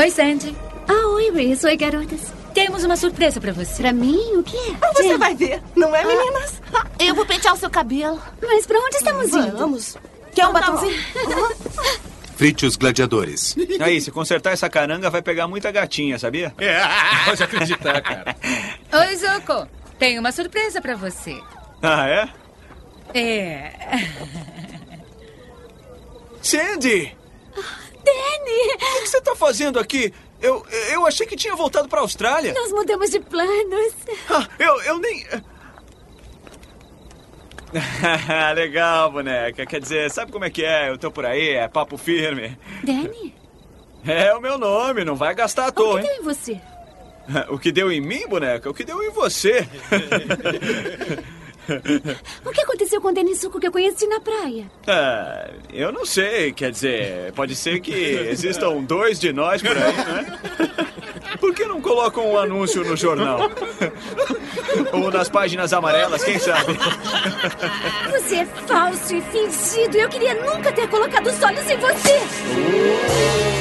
Oi, 0.00 0.10
Sandy. 0.10 0.56
Ah, 0.88 1.08
oi, 1.08 1.30
Reese. 1.30 1.66
Oi, 1.66 1.76
garotas. 1.76 2.32
Temos 2.54 2.82
uma 2.84 2.96
surpresa 2.96 3.38
pra 3.38 3.52
você. 3.52 3.82
Pra 3.82 3.92
mim, 3.92 4.34
o 4.34 4.42
que 4.42 4.56
é? 4.56 4.94
Você 4.94 5.02
Jen. 5.02 5.18
vai 5.18 5.34
ver, 5.34 5.62
não 5.76 5.94
é, 5.94 6.02
meninas? 6.02 6.62
Ah, 6.72 6.86
eu 6.98 7.14
vou 7.14 7.26
pentear 7.26 7.52
o 7.52 7.58
seu 7.58 7.68
cabelo. 7.68 8.18
Mas 8.40 8.64
pra 8.64 8.78
onde 8.78 8.96
estamos 8.96 9.28
indo? 9.28 9.58
Vamos. 9.58 9.98
Quer 10.34 10.46
um 10.46 10.54
batomzinho? 10.54 10.98
Frite 12.34 12.64
os 12.64 12.76
gladiadores. 12.76 13.54
Aí, 13.78 14.00
se 14.00 14.10
consertar 14.10 14.54
essa 14.54 14.70
caranga, 14.70 15.10
vai 15.10 15.20
pegar 15.20 15.46
muita 15.46 15.70
gatinha, 15.70 16.18
sabia? 16.18 16.54
É, 16.56 16.80
pode 17.26 17.42
acreditar, 17.42 18.00
cara. 18.00 18.34
Oi, 18.94 19.16
Zuko. 19.16 19.68
Tenho 19.98 20.20
uma 20.20 20.32
surpresa 20.32 20.80
pra 20.80 20.96
você. 20.96 21.38
Ah, 21.82 22.08
é? 22.08 22.28
É. 23.12 23.72
Sandy! 26.40 27.14
Danny! 28.04 28.74
O 28.74 29.02
que 29.02 29.08
você 29.08 29.20
tá 29.20 29.34
fazendo 29.34 29.78
aqui? 29.78 30.12
Eu, 30.40 30.64
eu 30.90 31.06
achei 31.06 31.26
que 31.26 31.36
tinha 31.36 31.54
voltado 31.54 31.88
pra 31.88 32.00
Austrália. 32.00 32.52
Nós 32.54 32.72
mudamos 32.72 33.10
de 33.10 33.20
planos. 33.20 33.94
Ah, 34.28 34.48
eu, 34.58 34.80
eu 34.82 34.98
nem. 34.98 35.26
Legal, 38.54 39.12
boneca. 39.12 39.66
Quer 39.66 39.80
dizer, 39.80 40.10
sabe 40.10 40.32
como 40.32 40.44
é 40.44 40.50
que 40.50 40.64
é? 40.64 40.88
Eu 40.88 40.98
tô 40.98 41.10
por 41.10 41.26
aí, 41.26 41.50
é 41.50 41.68
papo 41.68 41.96
firme. 41.96 42.58
Danny? 42.82 43.34
É 44.06 44.32
o 44.34 44.40
meu 44.40 44.56
nome, 44.56 45.04
não 45.04 45.14
vai 45.14 45.34
gastar 45.34 45.66
à 45.66 45.72
toa, 45.72 45.96
o 45.96 46.00
que 46.00 46.06
hein? 46.06 46.12
deu 46.14 46.22
em 46.22 46.24
você? 46.24 46.60
O 47.48 47.58
que 47.58 47.70
deu 47.70 47.92
em 47.92 48.00
mim, 48.00 48.26
boneca? 48.26 48.68
O 48.68 48.74
que 48.74 48.82
deu 48.82 49.00
em 49.04 49.10
você? 49.10 49.68
o 52.44 52.50
que 52.50 52.60
aconteceu 52.60 53.00
com 53.00 53.08
o 53.08 53.12
Denisuco 53.12 53.60
que 53.60 53.66
eu 53.66 53.72
conheci 53.72 54.06
na 54.06 54.20
praia? 54.20 54.70
Ah, 54.86 55.50
eu 55.72 55.92
não 55.92 56.04
sei. 56.04 56.52
Quer 56.52 56.70
dizer, 56.70 57.32
pode 57.32 57.54
ser 57.54 57.80
que 57.80 57.92
existam 57.92 58.82
dois 58.82 59.18
de 59.18 59.32
nós 59.32 59.62
por 59.62 59.76
aí, 59.76 59.96
né? 59.96 60.38
Por 61.38 61.54
que 61.54 61.64
não 61.64 61.80
colocam 61.80 62.32
um 62.32 62.38
anúncio 62.38 62.84
no 62.84 62.96
jornal? 62.96 63.50
Ou 64.92 65.10
nas 65.10 65.28
páginas 65.28 65.72
amarelas, 65.72 66.22
quem 66.22 66.38
sabe? 66.38 66.76
Você 68.10 68.36
é 68.36 68.46
falso 68.66 69.14
e 69.14 69.22
fingido. 69.22 69.96
Eu 69.96 70.08
queria 70.08 70.34
nunca 70.34 70.72
ter 70.72 70.88
colocado 70.88 71.28
os 71.28 71.42
olhos 71.42 71.70
em 71.70 71.76
você. 71.78 72.20
Bem-vindos, 72.50 73.59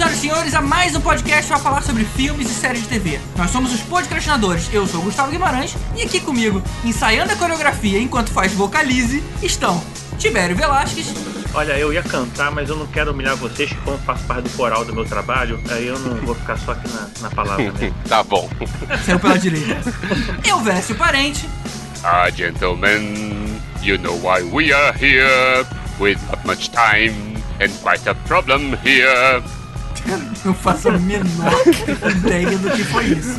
senhoras 0.00 0.16
e 0.16 0.20
senhores, 0.20 0.54
a 0.54 0.62
mais 0.62 0.96
um 0.96 1.00
podcast 1.00 1.46
para 1.46 1.58
falar 1.58 1.82
sobre 1.82 2.04
filmes 2.04 2.50
e 2.50 2.54
séries 2.54 2.82
de 2.82 2.88
TV. 2.88 3.20
Nós 3.36 3.50
somos 3.50 3.70
os 3.74 3.82
podcastinadores. 3.82 4.72
Eu 4.72 4.86
sou 4.86 5.00
o 5.00 5.04
Gustavo 5.04 5.30
Guimarães 5.30 5.76
e 5.94 6.02
aqui 6.02 6.20
comigo, 6.20 6.62
ensaiando 6.82 7.32
a 7.32 7.36
coreografia 7.36 7.98
enquanto 7.98 8.30
faz 8.30 8.50
vocalize, 8.52 9.22
estão 9.42 9.82
Tibério 10.16 10.56
Velasquez. 10.56 11.12
Olha, 11.52 11.74
eu 11.78 11.92
ia 11.92 12.02
cantar, 12.02 12.50
mas 12.50 12.70
eu 12.70 12.76
não 12.76 12.86
quero 12.86 13.10
humilhar 13.12 13.36
vocês, 13.36 13.70
como 13.84 13.98
faço 13.98 14.24
parte 14.24 14.44
do 14.44 14.56
coral 14.56 14.86
do 14.86 14.94
meu 14.94 15.04
trabalho, 15.04 15.60
aí 15.70 15.88
eu 15.88 15.98
não 15.98 16.16
vou 16.16 16.34
ficar 16.34 16.56
só 16.56 16.72
aqui 16.72 16.88
na, 16.88 17.10
na 17.20 17.30
palavra 17.30 17.70
mesmo. 17.70 17.94
tá 18.08 18.22
bom. 18.22 18.48
Saiu 19.04 19.20
pela 19.20 19.38
direita. 19.38 19.76
Eu, 20.48 20.60
Vécio 20.60 20.94
Parente. 20.94 21.46
Ah, 22.02 22.30
gentlemen, 22.30 23.60
you 23.82 23.98
know 23.98 24.16
why 24.16 24.42
we 24.42 24.72
are 24.72 24.96
here, 24.96 25.66
with 25.98 26.18
not 26.30 26.46
much 26.46 26.70
time, 26.70 27.36
and 27.60 27.70
quite 27.82 28.08
a 28.08 28.14
problem 28.14 28.78
here. 28.82 29.42
Não 30.44 30.54
faço 30.54 30.88
a 30.88 30.92
menor 30.92 31.52
ideia 32.10 32.58
do 32.58 32.70
que 32.70 32.84
foi 32.84 33.04
isso. 33.06 33.38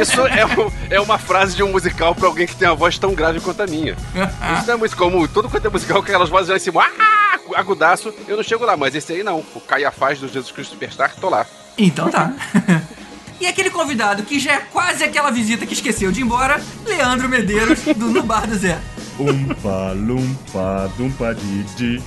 Isso 0.00 0.20
é, 0.26 0.46
um, 0.46 0.72
é 0.90 1.00
uma 1.00 1.18
frase 1.18 1.56
de 1.56 1.62
um 1.62 1.70
musical 1.70 2.14
pra 2.14 2.26
alguém 2.26 2.46
que 2.46 2.56
tem 2.56 2.68
a 2.68 2.74
voz 2.74 2.98
tão 2.98 3.14
grave 3.14 3.40
quanto 3.40 3.62
a 3.62 3.66
minha. 3.66 3.92
Isso 3.92 4.66
não 4.66 4.74
é 4.74 4.76
muito 4.76 4.96
comum. 4.96 5.26
Todo 5.26 5.48
quanto 5.48 5.66
é 5.66 5.70
musical, 5.70 6.00
aquelas 6.00 6.28
vozes 6.28 6.48
lá 6.50 6.56
em 6.56 6.60
cima, 6.60 6.84
ah, 6.84 7.38
agudaço, 7.56 8.12
eu 8.28 8.36
não 8.36 8.42
chego 8.42 8.64
lá. 8.64 8.76
Mas 8.76 8.94
esse 8.94 9.12
aí 9.12 9.22
não. 9.22 9.44
O 9.54 9.60
Caiafás 9.60 10.18
do 10.20 10.28
Jesus 10.28 10.52
Cristo 10.52 10.72
Superstar, 10.72 11.14
tô 11.20 11.28
lá. 11.28 11.46
Então 11.76 12.10
tá. 12.10 12.32
E 13.40 13.46
aquele 13.48 13.70
convidado 13.70 14.22
que 14.22 14.38
já 14.38 14.52
é 14.52 14.58
quase 14.58 15.02
aquela 15.02 15.32
visita 15.32 15.66
que 15.66 15.74
esqueceu 15.74 16.12
de 16.12 16.20
ir 16.20 16.22
embora, 16.22 16.62
Leandro 16.86 17.28
Medeiros, 17.28 17.80
do 17.96 18.08
No 18.08 18.22
Bar 18.22 18.46
do 18.46 18.54
Zé. 18.54 18.78
Umpa, 19.18 19.92
lumpa, 19.96 20.88
dumpa, 20.96 21.34
didi. 21.34 22.00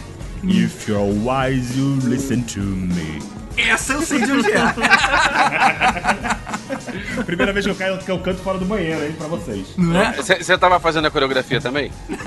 If 0.45 0.87
you're 0.87 1.13
wise, 1.23 1.77
you 1.77 1.99
listen 2.03 2.43
to 2.43 2.61
me. 2.61 3.19
Essa 3.57 3.93
eu 3.93 4.01
sei 4.01 4.21
de 4.21 4.31
onde 4.31 4.51
é. 4.51 4.65
Primeira 7.25 7.53
vez 7.53 7.65
que 7.65 7.71
eu 7.71 7.75
caio, 7.75 7.97
que 7.97 8.11
eu 8.11 8.19
canto 8.19 8.41
fora 8.41 8.57
do 8.57 8.65
banheiro, 8.65 9.05
hein, 9.05 9.13
pra 9.17 9.27
vocês. 9.27 9.67
É? 9.93 10.11
Você 10.21 10.57
tava 10.57 10.79
fazendo 10.79 11.07
a 11.07 11.11
coreografia 11.11 11.61
também? 11.61 11.91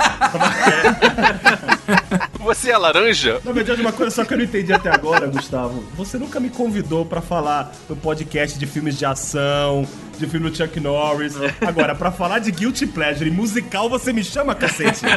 Você 2.40 2.70
é 2.70 2.78
laranja? 2.78 3.40
Na 3.44 3.52
verdade, 3.52 3.80
uma 3.82 3.92
coisa 3.92 4.14
só 4.14 4.24
que 4.24 4.32
eu 4.32 4.38
não 4.38 4.44
entendi 4.44 4.72
até 4.72 4.90
agora, 4.90 5.26
Gustavo. 5.26 5.84
Você 5.94 6.16
nunca 6.16 6.40
me 6.40 6.48
convidou 6.48 7.04
pra 7.04 7.20
falar 7.20 7.70
no 7.88 7.94
podcast 7.94 8.58
de 8.58 8.64
filmes 8.64 8.96
de 8.96 9.04
ação, 9.04 9.86
de 10.16 10.26
filme 10.26 10.48
do 10.48 10.56
Chuck 10.56 10.80
Norris. 10.80 11.34
Agora, 11.60 11.94
pra 11.94 12.10
falar 12.10 12.38
de 12.38 12.50
Guilty 12.50 12.86
Pleasure 12.86 13.28
e 13.28 13.32
musical, 13.32 13.90
você 13.90 14.14
me 14.14 14.24
chama, 14.24 14.54
cacete? 14.54 15.02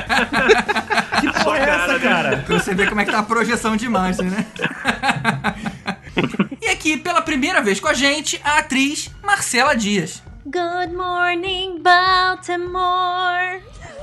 que 1.21 1.44
porra 1.44 1.59
é 1.59 1.69
essa, 1.69 2.00
cara? 2.00 2.38
Pra 2.45 2.59
você 2.59 2.75
ver 2.75 2.89
como 2.89 3.00
é 3.00 3.05
que 3.05 3.11
tá 3.11 3.19
a 3.19 3.23
projeção 3.23 3.77
de 3.77 3.85
imagem, 3.85 4.25
né? 4.25 4.45
E 6.61 6.67
aqui, 6.67 6.97
pela 6.97 7.22
primeira 7.22 7.61
vez 7.61 7.79
com 7.79 7.88
a 7.88 7.94
gente, 7.94 8.39
a 8.44 8.59
atriz 8.59 9.09
Marcela 9.23 9.75
Dias. 9.75 10.22
Good 10.45 10.95
morning, 10.95 11.81
Baltimore. 11.81 13.61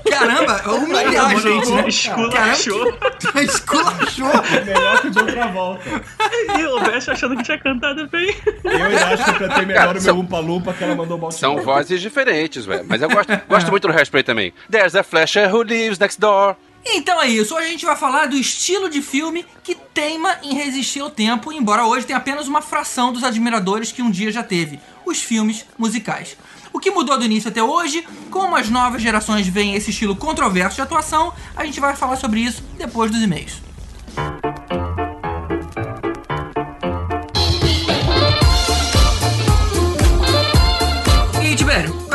Caramba, 0.09 0.63
humilhar 0.71 1.27
a 1.27 1.35
gente, 1.35 1.71
né? 1.71 1.89
Esculachou. 1.89 2.93
Caramba, 2.93 3.43
esculachou. 3.43 4.27
Melhor 4.65 5.01
que 5.01 5.09
o 5.09 5.11
John 5.11 5.27
Travolta. 5.27 5.83
E 6.59 6.65
o 6.65 6.81
Best 6.81 7.11
achando 7.11 7.37
que 7.37 7.43
tinha 7.43 7.59
cantado 7.59 8.07
bem. 8.09 8.35
Eu 8.65 8.85
ainda 8.85 9.07
acho 9.07 9.25
que 9.25 9.31
eu 9.31 9.49
cantei 9.49 9.67
melhor 9.67 9.97
o 9.97 10.03
meu 10.03 10.19
Umpa 10.19 10.39
Lumpa 10.39 10.73
que 10.73 10.85
ela 10.85 10.95
mandou 10.95 11.19
Baltimore. 11.19 11.57
São 11.57 11.63
vozes 11.63 12.01
diferentes, 12.01 12.65
velho. 12.65 12.85
Mas 12.89 13.03
eu 13.03 13.09
gosto, 13.09 13.33
gosto 13.49 13.71
muito 13.71 13.89
do 13.89 13.93
Hairspray 13.93 14.23
também. 14.23 14.53
There's 14.71 14.95
a 14.95 15.03
flasher 15.03 15.53
who 15.53 15.63
lives 15.63 15.99
next 15.99 16.21
door. 16.21 16.57
Então 16.85 17.21
é 17.21 17.29
isso, 17.29 17.55
hoje 17.55 17.67
a 17.67 17.71
gente 17.71 17.85
vai 17.85 17.97
falar 17.97 18.27
do 18.27 18.37
estilo 18.37 18.89
de 18.89 19.03
filme 19.03 19.45
que 19.63 19.75
teima 19.75 20.39
em 20.43 20.55
resistir 20.55 21.01
ao 21.01 21.11
tempo, 21.11 21.53
embora 21.53 21.87
hoje 21.87 22.07
tenha 22.07 22.17
apenas 22.17 22.49
uma 22.49 22.63
fração 22.63 23.13
dos 23.13 23.25
admiradores 23.25 23.93
que 23.93 24.03
um 24.03 24.11
dia 24.11 24.33
já 24.33 24.43
teve, 24.43 24.81
os 25.05 25.21
filmes 25.21 25.67
musicais. 25.77 26.37
O 26.73 26.79
que 26.79 26.91
mudou 26.91 27.19
do 27.19 27.25
início 27.25 27.51
até 27.51 27.63
hoje, 27.63 28.07
como 28.31 28.57
as 28.57 28.71
novas 28.71 29.03
gerações 29.03 29.47
veem 29.47 29.75
esse 29.75 29.91
estilo 29.91 30.17
controverso 30.17 30.77
de 30.77 30.83
atuação, 30.83 31.33
a 31.57 31.65
gente 31.65 31.81
vai 31.81 31.97
falar 31.97 32.17
sobre 32.17 32.41
isso 32.41 32.63
depois 32.77 33.11
dos 33.11 33.21
e-mails. 33.21 33.61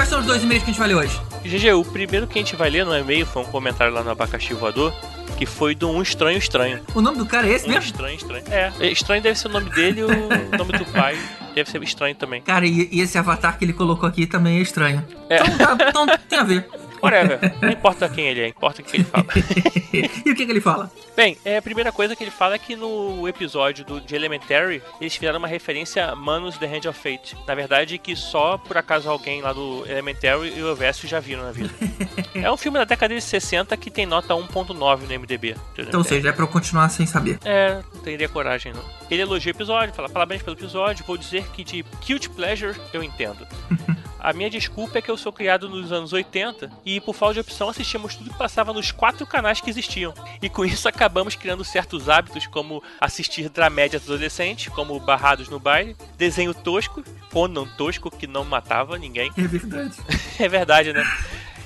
Quais 0.04 0.10
são 0.10 0.20
os 0.20 0.26
dois 0.26 0.44
e-mails 0.44 0.64
que 0.64 0.70
a 0.70 0.74
gente 0.74 0.80
vai 0.80 0.88
ler 0.90 0.96
hoje? 0.96 1.22
GG, 1.46 1.72
o 1.74 1.86
primeiro 1.86 2.28
que 2.28 2.38
a 2.38 2.42
gente 2.42 2.58
vai 2.58 2.70
ler 2.70 2.86
no 2.86 2.94
e-mail 2.98 3.26
foi 3.26 3.42
um 3.42 3.46
comentário 3.46 3.94
lá 3.94 4.04
no 4.04 4.10
Abacaxi 4.12 4.54
Voador, 4.54 4.94
que 5.38 5.46
foi 5.46 5.74
do 5.74 5.90
Um 5.90 6.02
Estranho 6.02 6.38
Estranho. 6.38 6.82
O 6.94 7.00
nome 7.02 7.18
do 7.18 7.26
cara 7.26 7.48
é 7.48 7.52
esse 7.54 7.66
Um 7.66 7.70
mesmo? 7.70 7.86
Estranho 7.86 8.16
Estranho. 8.18 8.44
É, 8.52 8.72
estranho 8.92 9.22
deve 9.22 9.40
ser 9.40 9.48
o 9.48 9.52
nome 9.52 9.70
dele 9.70 10.02
e 10.02 10.04
o 10.04 10.08
nome 10.58 10.74
do 10.78 10.84
pai 10.92 11.18
deve 11.56 11.70
ser 11.70 11.82
estranho 11.84 12.14
também. 12.16 12.42
Cara, 12.42 12.66
e, 12.66 12.90
e 12.92 13.00
esse 13.00 13.18
avatar 13.18 13.58
que 13.58 13.64
ele 13.64 13.72
colocou 13.72 14.08
aqui 14.08 14.28
também 14.28 14.58
é 14.58 14.62
estranho. 14.62 15.06
É. 15.30 15.38
Então, 15.42 15.78
tá- 15.78 15.90
então 15.90 16.06
tem 16.28 16.40
a 16.40 16.44
ver. 16.44 16.68
Whatever, 17.04 17.40
não 17.62 17.70
importa 17.70 18.08
quem 18.08 18.28
ele 18.28 18.40
é, 18.40 18.48
importa 18.48 18.82
o 18.82 18.86
que 18.86 18.96
ele 18.96 19.04
fala. 19.04 19.26
e 20.26 20.32
o 20.32 20.36
que, 20.36 20.46
que 20.46 20.52
ele 20.52 20.62
fala? 20.62 20.90
Bem, 21.18 21.38
é, 21.44 21.58
a 21.58 21.62
primeira 21.62 21.92
coisa 21.92 22.16
que 22.16 22.24
ele 22.24 22.32
fala 22.32 22.56
é 22.56 22.58
que 22.58 22.78
no 22.78 23.28
episódio 23.28 23.84
do, 23.84 24.00
de 24.00 24.16
Elementary, 24.16 24.82
eles 25.02 25.14
fizeram 25.14 25.38
uma 25.38 25.48
referência 25.48 26.06
a 26.06 26.16
Manus 26.16 26.58
The 26.58 26.66
Hand 26.66 26.90
of 26.90 26.98
Fate. 26.98 27.36
Na 27.46 27.54
verdade, 27.54 27.98
que 27.98 28.16
só 28.16 28.58
por 28.58 28.78
acaso 28.78 29.10
alguém 29.10 29.42
lá 29.42 29.52
do 29.52 29.86
Elementary 29.86 30.58
e 30.58 30.64
o 30.64 30.74
Verso 30.76 31.06
já 31.06 31.20
viram 31.20 31.44
na 31.44 31.52
vida. 31.52 31.70
é 32.34 32.50
um 32.50 32.56
filme 32.56 32.78
da 32.78 32.86
década 32.86 33.14
de 33.14 33.22
60 33.22 33.76
que 33.76 33.92
tem 33.92 34.06
nota 34.06 34.34
1.9 34.34 35.02
no 35.02 35.20
MDB. 35.20 35.58
Então, 35.78 36.00
ou 36.00 36.06
seja, 36.06 36.30
é 36.30 36.32
pra 36.32 36.44
eu 36.46 36.48
continuar 36.48 36.88
sem 36.88 37.06
saber. 37.06 37.38
É, 37.44 37.82
não 37.94 38.02
teria 38.02 38.30
coragem 38.30 38.72
não. 38.72 38.84
Ele 39.12 39.22
elogia 39.22 39.52
o 39.52 39.56
episódio, 39.56 39.94
fala 39.94 40.08
parabéns 40.08 40.42
pelo 40.42 40.56
episódio, 40.56 41.06
vou 41.06 41.18
dizer 41.18 41.46
que 41.50 41.66
de 41.66 41.84
cute 42.06 42.30
pleasure 42.30 42.80
eu 42.94 43.04
entendo. 43.04 43.46
A 44.24 44.32
minha 44.32 44.50
desculpa 44.50 44.98
é 44.98 45.02
que 45.02 45.12
eu 45.12 45.18
sou 45.18 45.34
criado 45.34 45.68
nos 45.68 45.92
anos 45.92 46.14
80 46.14 46.72
e 46.86 47.02
por 47.02 47.14
falta 47.14 47.34
de 47.34 47.40
opção 47.42 47.68
assistíamos 47.68 48.16
tudo 48.16 48.30
que 48.30 48.38
passava 48.38 48.72
nos 48.72 48.90
quatro 48.90 49.28
canais 49.28 49.60
que 49.60 49.70
existiam. 49.70 50.14
E 50.42 50.50
com 50.50 50.64
isso 50.64 50.88
acabamos 50.88 51.36
criando 51.36 51.66
certos 51.66 52.08
hábitos 52.08 52.48
como 52.48 52.82
assistir 53.02 53.50
dramédias 53.50 54.04
adolescentes, 54.04 54.74
como 54.74 54.98
Barrados 54.98 55.50
no 55.50 55.60
Baile, 55.60 55.98
desenho 56.18 56.54
tosco, 56.54 57.04
Conan 57.34 57.68
tosco 57.78 58.10
que 58.10 58.26
não 58.26 58.46
matava 58.46 58.98
ninguém. 58.98 59.30
É 59.38 59.42
verdade. 59.42 59.96
é 60.40 60.48
verdade, 60.48 60.94
né? 60.94 61.04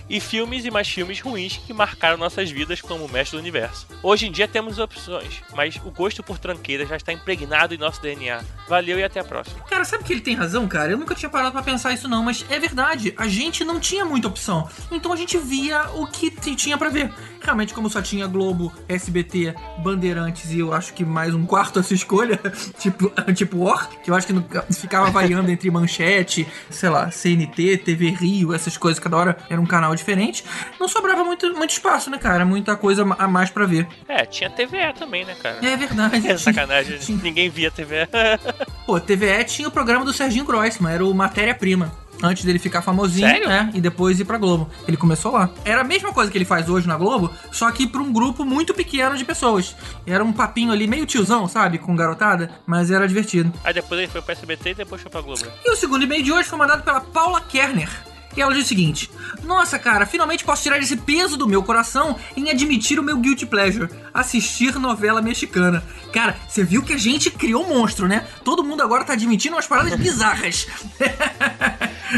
E 0.10 0.20
filmes 0.20 0.66
e 0.66 0.72
mais 0.72 0.88
filmes 0.88 1.20
ruins 1.20 1.58
que 1.58 1.74
marcaram 1.74 2.18
nossas 2.18 2.50
vidas 2.50 2.82
como 2.82 3.08
mestre 3.10 3.38
do 3.38 3.42
universo. 3.42 3.88
Hoje 4.02 4.28
em 4.28 4.32
dia 4.32 4.48
temos 4.48 4.80
opções, 4.80 5.42
mas 5.56 5.76
o 5.84 5.92
gosto 5.92 6.24
por 6.24 6.38
tranqueiras 6.40 6.88
já 6.90 6.96
está 6.96 7.12
impregnado 7.14 7.74
em 7.74 7.78
nosso 7.78 8.02
DNA. 8.02 8.42
Valeu 8.68 9.00
e 9.00 9.04
até 9.04 9.20
a 9.20 9.24
próxima. 9.24 9.60
Cara, 9.70 9.86
sabe 9.86 10.04
que 10.04 10.14
ele 10.14 10.22
tem 10.22 10.36
razão, 10.36 10.68
cara? 10.68 10.92
Eu 10.92 10.98
nunca 10.98 11.16
tinha 11.16 11.30
parado 11.30 11.52
pra 11.52 11.62
pensar 11.64 11.94
isso 11.94 12.08
não, 12.08 12.24
mas 12.24 12.46
é 12.50 12.60
verdade. 12.60 13.14
A 13.18 13.28
gente 13.28 13.64
não 13.64 13.80
tinha 13.80 14.06
muita 14.06 14.28
opção. 14.28 14.70
Então 14.92 15.12
a 15.12 15.16
gente 15.16 15.38
via 15.38 15.90
o 15.94 16.08
que 16.08 16.30
tinha 16.56 16.78
pra 16.78 16.90
ver. 16.90 17.12
Realmente, 17.42 17.74
como 17.74 17.90
só 17.90 18.02
tinha 18.02 18.28
Globo, 18.28 18.74
SBT, 18.90 19.54
Bandeirantes 19.80 20.52
e 20.52 20.60
eu 20.60 20.74
acho 20.74 20.94
que 20.94 21.06
mais 21.06 21.34
um 21.34 21.46
quarto 21.46 21.80
a 21.80 21.84
sua 21.84 21.96
escolha, 21.96 22.40
tipo, 22.80 23.12
tipo 23.34 23.60
Or, 23.60 23.88
que 24.02 24.10
eu 24.12 24.16
acho 24.16 24.28
que 24.28 24.34
não- 24.34 24.46
ficava 24.72 25.10
variando 25.12 25.50
entre 25.50 25.70
manchete, 25.72 26.46
sei 26.70 26.90
lá, 26.90 27.10
CNT, 27.12 27.78
TV 27.78 28.10
Rio, 28.10 28.54
essas 28.54 28.76
coisas, 28.76 29.00
cada 29.00 29.16
hora 29.16 29.38
era 29.50 29.62
um 29.62 29.66
canal 29.66 29.94
diferente. 29.98 30.44
Não 30.80 30.88
sobrava 30.88 31.24
muito, 31.24 31.54
muito 31.54 31.72
espaço, 31.72 32.10
né, 32.10 32.18
cara? 32.18 32.46
Muita 32.46 32.76
coisa 32.76 33.04
a 33.18 33.28
mais 33.28 33.50
pra 33.50 33.66
ver. 33.66 33.88
É, 34.08 34.26
tinha 34.26 34.50
TVE 34.50 34.94
também, 34.98 35.26
né, 35.26 35.36
cara? 35.42 35.60
É 35.66 35.76
verdade. 35.76 36.28
É 36.28 36.38
sacanagem, 36.38 37.00
ninguém 37.24 37.50
via 37.50 37.70
TVE. 37.72 38.08
Pô, 38.86 39.00
TVE 39.00 39.44
tinha 39.46 39.68
o 39.68 39.72
programa 39.72 40.04
do 40.06 40.14
Serginho 40.14 40.46
Grossman, 40.46 40.94
era 40.94 41.06
o 41.06 41.14
Matéria-Prima. 41.14 41.92
Antes 42.22 42.44
dele 42.44 42.58
ficar 42.58 42.82
famosinho, 42.82 43.28
Sério? 43.28 43.48
né? 43.48 43.70
E 43.76 43.80
depois 43.80 44.20
ir 44.20 44.26
pra 44.26 44.40
Globo. 44.40 44.68
Ele 44.88 44.98
começou 44.98 45.32
lá. 45.34 45.52
Era 45.64 45.82
a 45.82 45.84
mesma 45.84 46.12
coisa 46.12 46.32
que 46.32 46.38
ele 46.38 46.46
faz 46.46 46.68
hoje 46.68 46.88
na 46.88 46.98
Globo, 46.98 47.32
só 47.52 47.70
que 47.72 47.86
pra 47.86 48.02
um 48.02 48.12
grupo 48.12 48.44
muito 48.44 48.74
pequeno 48.74 49.16
de 49.16 49.24
pessoas. 49.24 49.76
Era 50.06 50.24
um 50.24 50.34
papinho 50.34 50.72
ali, 50.72 50.88
meio 50.88 51.06
tiozão, 51.06 51.48
sabe? 51.48 51.78
Com 51.78 51.96
garotada, 51.96 52.50
mas 52.66 52.90
era 52.90 53.08
divertido. 53.08 53.54
Aí 53.64 53.72
depois 53.74 54.00
ele 54.02 54.12
foi 54.12 54.22
pro 54.24 54.32
SBT 54.32 54.72
e 54.72 54.74
depois 54.74 55.00
foi 55.02 55.12
pra 55.12 55.22
Globo. 55.22 55.46
E 55.64 55.70
o 55.72 55.76
segundo 55.76 56.04
e-mail 56.04 56.24
de 56.24 56.32
hoje 56.32 56.50
foi 56.50 56.58
mandado 56.58 56.82
pela 56.84 57.02
Paula 57.02 57.40
Kerner. 57.40 57.90
E 58.38 58.42
ela 58.42 58.54
diz 58.54 58.66
o 58.66 58.68
seguinte: 58.68 59.10
Nossa, 59.44 59.80
cara, 59.80 60.06
finalmente 60.06 60.46
posso 60.46 60.62
tirar 60.62 60.78
esse 60.78 60.96
peso 60.96 61.36
do 61.36 61.48
meu 61.48 61.64
coração 61.64 62.16
em 62.36 62.52
admitir 62.52 63.00
o 63.00 63.04
meu 63.04 63.18
guilty 63.18 63.48
pleasure, 63.48 63.90
assistir 64.14 64.76
novela 64.78 65.22
mexicana. 65.24 65.84
Cara, 66.14 66.38
você 66.48 66.64
viu 66.64 66.84
que 66.84 66.94
a 66.94 66.98
gente 66.98 67.32
criou 67.32 67.66
um 67.66 67.70
monstro, 67.70 68.08
né? 68.08 68.28
Todo 68.44 68.64
mundo 68.64 68.82
agora 68.84 69.04
tá 69.04 69.14
admitindo 69.14 69.56
umas 69.56 69.66
paradas 69.66 69.94
bizarras. 69.98 70.68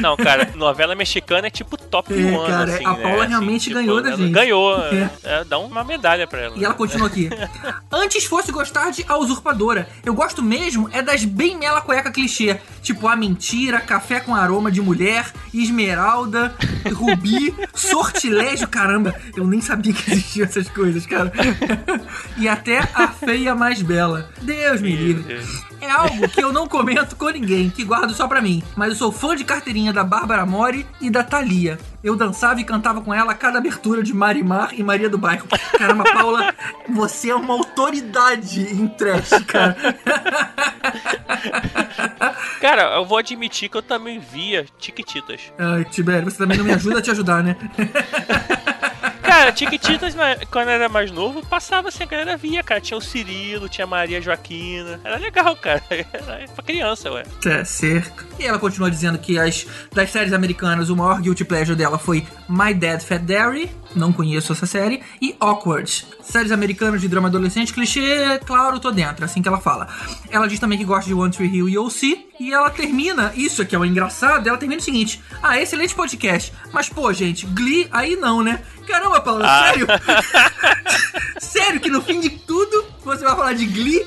Não, 0.02 0.16
cara, 0.18 0.52
novela 0.56 0.94
mexicana 0.94 1.48
é 1.48 1.50
tipo 1.50 1.78
top 1.78 2.14
É, 2.14 2.18
1 2.18 2.46
cara, 2.46 2.64
assim, 2.76 2.86
a 2.86 2.94
né? 2.94 3.02
Paula 3.02 3.24
Assim, 3.24 3.30
realmente 3.30 3.64
tipo, 3.64 3.76
ganhou 3.76 4.02
da 4.02 4.12
gente. 4.16 4.32
Ganhou. 4.32 4.78
É. 4.78 5.10
É, 5.24 5.44
dá 5.44 5.58
uma 5.58 5.84
medalha 5.84 6.28
pra 6.28 6.40
ela. 6.42 6.58
E 6.58 6.64
ela 6.64 6.74
continua 6.74 7.08
aqui. 7.08 7.30
Antes 7.92 8.26
fosse 8.26 8.52
gostar 8.52 8.92
de 8.92 9.04
A 9.08 9.18
Usurpadora. 9.18 9.90
Eu 10.06 10.14
gosto 10.14 10.44
mesmo 10.44 10.90
é 10.92 11.02
das 11.02 11.24
bem 11.24 11.58
mela 11.58 11.82
cueca 11.82 12.12
clichê. 12.12 12.60
Tipo 12.82 13.08
A 13.08 13.16
Mentira, 13.16 13.82
Café 13.82 14.20
com 14.20 14.36
Aroma 14.36 14.72
de 14.72 14.82
Mulher, 14.82 15.32
Esmeralda, 15.54 16.09
Rubi, 16.94 17.54
Sortilégio. 17.74 18.68
Caramba, 18.68 19.16
eu 19.36 19.46
nem 19.46 19.62
sabia 19.62 19.94
que 19.94 20.12
existiam 20.12 20.46
essas 20.46 20.70
coisas, 20.70 21.06
cara. 21.06 21.32
e 22.38 22.48
até 22.48 22.80
A 22.94 23.08
Feia 23.08 23.54
Mais 23.54 23.82
Bela. 23.82 24.30
Deus 24.42 24.82
me 24.82 24.96
livre. 24.96 25.40
É 25.82 25.90
algo 25.90 26.28
que 26.28 26.44
eu 26.44 26.52
não 26.52 26.68
comento 26.68 27.16
com 27.16 27.30
ninguém, 27.30 27.70
que 27.70 27.84
guardo 27.84 28.14
só 28.14 28.28
pra 28.28 28.42
mim. 28.42 28.62
Mas 28.76 28.90
eu 28.90 28.96
sou 28.96 29.12
fã 29.12 29.36
de 29.36 29.44
carteirinha 29.44 29.94
da 29.94 30.04
Bárbara 30.04 30.46
Mori 30.46 30.86
e 31.00 31.10
da 31.10 31.24
Thalia. 31.24 31.80
Eu 32.04 32.16
dançava 32.16 32.60
e 32.60 32.64
cantava 32.64 33.02
com 33.02 33.14
ela 33.14 33.32
a 33.32 33.36
cada 33.36 33.58
abertura 33.58 34.02
de 34.04 34.14
Marimar 34.14 34.72
e 34.74 34.84
Maria 34.84 35.10
do 35.10 35.18
Bairro. 35.18 35.48
Caramba, 35.78 36.04
Paula, 36.04 36.54
você 36.88 37.30
é 37.30 37.36
uma 37.36 37.54
autoridade 37.54 38.62
em 38.62 38.88
trash, 38.88 39.32
cara. 39.48 39.76
Cara, 42.60 42.96
eu 42.96 43.06
vou 43.06 43.18
admitir 43.18 43.70
que 43.70 43.78
eu 43.78 43.82
também 43.82 44.20
via 44.20 44.66
Tiquititas. 44.78 45.54
Ai, 45.58 45.86
Tibério, 45.86 46.30
você 46.30 46.38
também 46.38 46.58
não 46.58 46.66
me 46.66 46.74
ajuda 46.74 47.00
a 47.00 47.02
te 47.02 47.12
ajudar, 47.12 47.44
né? 47.44 47.56
Cara, 49.30 49.52
Tiquititas, 49.52 50.16
quando 50.50 50.70
era 50.70 50.90
mais 50.90 51.12
novo, 51.12 51.46
passava 51.46 51.90
assim, 51.90 52.02
a 52.02 52.08
galera 52.08 52.36
via, 52.36 52.64
cara. 52.64 52.82
Tinha 52.82 52.98
o 52.98 53.02
Cirilo, 53.02 53.70
tinha 53.70 53.86
a 53.86 53.88
Maria 53.88 54.20
Joaquina. 54.20 55.00
Era 55.04 55.18
legal, 55.18 55.56
cara. 55.56 55.84
Era 55.90 56.48
pra 56.56 56.64
criança, 56.64 57.12
ué. 57.12 57.24
Tá 57.40 57.64
certo. 57.64 58.26
E 58.40 58.46
ela 58.46 58.58
continua 58.58 58.90
dizendo 58.90 59.20
que 59.20 59.38
as 59.38 59.68
das 59.94 60.10
séries 60.10 60.34
americanas, 60.34 60.90
o 60.90 60.96
maior 60.96 61.22
guilty 61.22 61.46
pleasure 61.46 61.78
dela 61.78 62.00
foi 62.00 62.26
My 62.50 62.74
Dad 62.74 63.02
Fat 63.02 63.22
Daddy, 63.22 63.70
não 63.96 64.12
conheço 64.12 64.52
essa 64.52 64.66
série, 64.66 65.04
e 65.22 65.36
Awkward. 65.40 66.08
Séries 66.24 66.52
americanas 66.52 67.00
de 67.00 67.08
drama 67.08 67.28
adolescente, 67.28 67.72
clichê, 67.72 68.40
claro, 68.44 68.80
tô 68.80 68.90
dentro, 68.90 69.24
assim 69.24 69.44
que 69.44 69.48
ela 69.48 69.62
fala. 69.62 69.88
Ela 70.32 70.48
diz 70.48 70.60
também 70.60 70.78
que 70.80 70.86
gosta 70.86 71.06
de 71.06 71.14
One 71.14 71.32
Tree 71.32 71.56
Hill 71.56 71.70
e 71.70 71.78
OC, 71.78 72.29
e 72.40 72.54
ela 72.54 72.70
termina, 72.70 73.34
isso 73.36 73.62
aqui 73.62 73.76
é 73.76 73.80
o 73.80 73.86
engraçado, 73.86 74.48
ela 74.48 74.58
termina 74.58 74.80
o 74.80 74.84
seguinte: 74.84 75.22
Ah, 75.44 75.60
excelente 75.60 75.94
podcast, 75.94 76.54
mas 76.72 76.88
pô, 76.90 77.12
gente, 77.14 77.46
Glee 77.48 77.88
aí 77.92 78.16
não, 78.16 78.42
né? 78.44 78.62
Caramba, 78.88 79.22
Paula, 79.22 79.46
Ah. 79.46 79.64
sério? 79.66 79.88
sério 81.40 81.80
que 81.80 81.90
no 81.90 82.02
fim 82.02 82.20
de 82.20 82.30
tudo 82.30 82.86
você 83.04 83.24
vai 83.24 83.36
falar 83.36 83.54
de 83.54 83.66
Glee? 83.66 84.06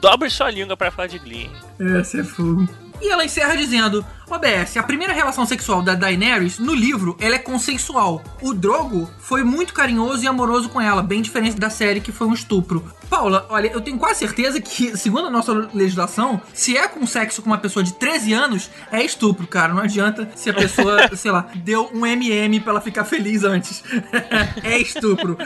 Dobre 0.00 0.30
sua 0.30 0.50
língua 0.50 0.76
pra 0.76 0.90
falar 0.90 1.08
de 1.08 1.18
Glee. 1.18 1.50
Essa 1.98 2.20
é 2.20 2.24
fogo. 2.24 2.68
E 3.00 3.10
ela 3.10 3.24
encerra 3.24 3.56
dizendo: 3.56 4.04
OBS, 4.30 4.76
a 4.76 4.82
primeira 4.82 5.12
relação 5.12 5.46
sexual 5.46 5.80
da 5.82 5.94
Daenerys 5.94 6.58
no 6.58 6.74
livro 6.74 7.16
ela 7.18 7.36
é 7.36 7.38
consensual. 7.38 8.22
O 8.42 8.52
Drogo 8.52 9.08
foi 9.18 9.42
muito 9.42 9.72
carinhoso 9.72 10.22
e 10.22 10.26
amoroso 10.26 10.68
com 10.68 10.80
ela, 10.80 11.02
bem 11.02 11.22
diferente 11.22 11.58
da 11.58 11.70
série 11.70 12.00
que 12.00 12.12
foi 12.12 12.26
um 12.26 12.34
estupro. 12.34 12.84
Paula, 13.08 13.46
olha, 13.48 13.68
eu 13.68 13.80
tenho 13.80 13.96
quase 13.96 14.18
certeza 14.18 14.60
que, 14.60 14.96
segundo 14.98 15.28
a 15.28 15.30
nossa 15.30 15.52
legislação, 15.72 16.40
se 16.52 16.76
é 16.76 16.86
com 16.86 17.06
sexo 17.06 17.40
com 17.40 17.48
uma 17.48 17.56
pessoa 17.58 17.82
de 17.82 17.94
13 17.94 18.32
anos, 18.34 18.70
é 18.92 19.02
estupro, 19.02 19.46
cara. 19.46 19.72
Não 19.72 19.82
adianta 19.82 20.28
se 20.34 20.50
a 20.50 20.54
pessoa, 20.54 21.08
sei 21.16 21.30
lá, 21.30 21.48
deu 21.56 21.90
um 21.94 22.04
MM 22.04 22.60
pra 22.60 22.72
ela 22.72 22.80
ficar 22.82 23.04
feliz 23.04 23.44
antes. 23.44 23.82
é 24.62 24.78
estupro. 24.78 25.38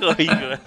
Horrível. 0.00 0.58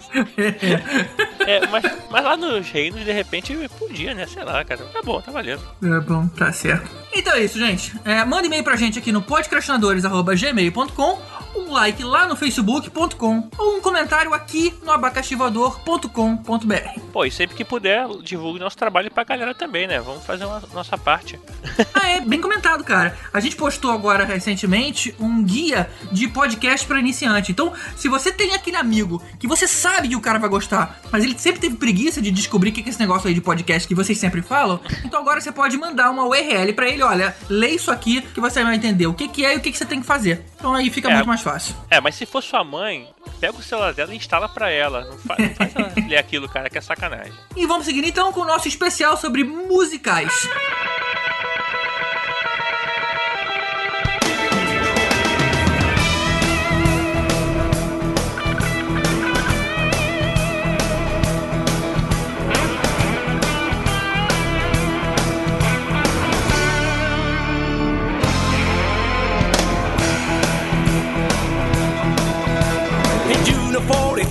É, 1.40 1.68
mas, 1.68 1.84
mas 2.10 2.24
lá 2.24 2.38
nos 2.38 2.70
reinos, 2.70 3.04
de 3.04 3.12
repente, 3.12 3.58
podia, 3.80 4.14
né? 4.14 4.26
Sei 4.28 4.44
lá, 4.44 4.64
cara. 4.64 4.84
Tá 4.86 5.02
bom, 5.04 5.22
tá 5.26 5.32
valendo. 5.32 5.62
É 5.84 6.00
bom, 6.00 6.28
tá 6.28 6.52
certo. 6.52 6.90
Então 7.16 7.34
é 7.34 7.44
isso, 7.44 7.60
gente. 7.60 7.94
É, 8.04 8.26
manda 8.26 8.48
e-mail 8.48 8.64
pra 8.64 8.76
gente 8.76 8.98
aqui 8.98 9.12
no 9.12 9.22
podcastinadores.gmail.com, 9.22 11.22
um 11.56 11.72
like 11.72 12.04
lá 12.04 12.28
no 12.28 12.36
facebook.com 12.36 13.50
ou 13.58 13.78
um 13.78 13.82
comentário 13.82 14.34
aqui 14.34 14.74
no 14.84 14.92
abacaxivador.com.br. 14.92 17.00
Pô, 17.12 17.26
e 17.26 17.32
sempre 17.32 17.56
que 17.56 17.64
puder, 17.64 18.08
divulgue 18.24 18.60
nosso 18.60 18.76
trabalho 18.76 19.12
pra 19.12 19.24
galera 19.24 19.54
também, 19.54 19.88
né? 19.88 20.00
Vamos 20.00 20.26
fazer 20.26 20.46
uma 20.46 20.62
nossa 20.74 20.98
parte. 20.98 21.40
Ah, 21.96 22.10
é, 22.10 22.20
bem 22.20 22.42
comentado, 22.42 22.84
cara. 22.84 23.18
A 23.32 23.40
gente 23.40 23.56
postou 23.56 23.92
agora 23.92 24.26
recentemente 24.26 25.16
um 25.20 25.44
guia 25.44 25.90
de 26.12 26.28
podcast 26.28 26.86
pra 26.86 27.00
iniciante. 27.00 27.52
Então, 27.52 27.72
se 27.96 28.10
você 28.10 28.32
tem 28.32 28.54
aquele 28.54 28.76
amigo 28.76 29.22
que 29.40 29.48
você 29.48 29.68
sabe 29.68 30.10
que 30.10 30.16
o 30.16 30.22
cara 30.22 30.38
vai 30.38 30.50
gostar, 30.50 31.00
mas 31.12 31.24
ele 31.24 31.38
sempre 31.38 31.62
teve 31.62 31.76
preguiça 31.76 32.22
de 32.22 32.30
descobrir 32.30 32.72
o 32.72 32.74
que 32.74 32.82
é 32.82 32.90
esse 32.90 33.00
negócio 33.00 33.28
aí 33.28 33.34
de 33.34 33.42
podcast 33.42 33.88
que 33.88 33.96
vocês 33.96 34.18
sempre 34.18 34.42
falam, 34.42 34.80
então 35.14 35.22
agora 35.22 35.40
você 35.40 35.52
pode 35.52 35.78
mandar 35.78 36.10
uma 36.10 36.26
URL 36.26 36.74
pra 36.74 36.90
ele, 36.90 37.04
olha, 37.04 37.36
lê 37.48 37.68
isso 37.70 37.92
aqui 37.92 38.20
que 38.34 38.40
você 38.42 38.64
vai 38.64 38.74
entender 38.76 39.06
o 39.06 39.14
que, 39.14 39.28
que 39.28 39.46
é 39.46 39.54
e 39.54 39.58
o 39.58 39.62
que, 39.62 39.72
que 39.72 39.78
você 39.78 39.86
tem 39.86 40.02
que 40.02 40.08
fazer. 40.08 40.44
Então 40.58 40.74
aí 40.74 40.90
fica 40.90 41.08
É. 41.08 41.14
muito 41.14 41.28
mais 41.28 41.42
fácil. 41.42 41.76
É, 41.88 42.02
mas 42.02 42.16
se 42.16 42.26
for 42.26 42.42
sua 42.42 42.64
mãe, 42.64 43.08
pega 43.40 43.56
o 43.56 43.62
celular 43.62 43.94
dela 43.94 44.12
e 44.12 44.18
instala 44.18 44.50
pra 44.50 44.72
ela. 44.72 45.06
Não, 45.06 45.18
fa- 45.20 45.36
não 45.38 45.54
faz 45.54 45.76
ela 45.76 45.94
ler 46.08 46.18
aquilo, 46.18 46.50
cara, 46.50 46.68
que 46.68 46.80
é 46.80 46.82
sacanagem. 46.82 47.32
E 47.56 47.68
vamos 47.68 47.86
seguir 47.86 48.04
então 48.04 48.34
com 48.34 48.40
o 48.40 48.46
nosso 48.46 48.68
especial 48.68 49.16
sobre 49.16 49.44
musicais. 49.44 50.50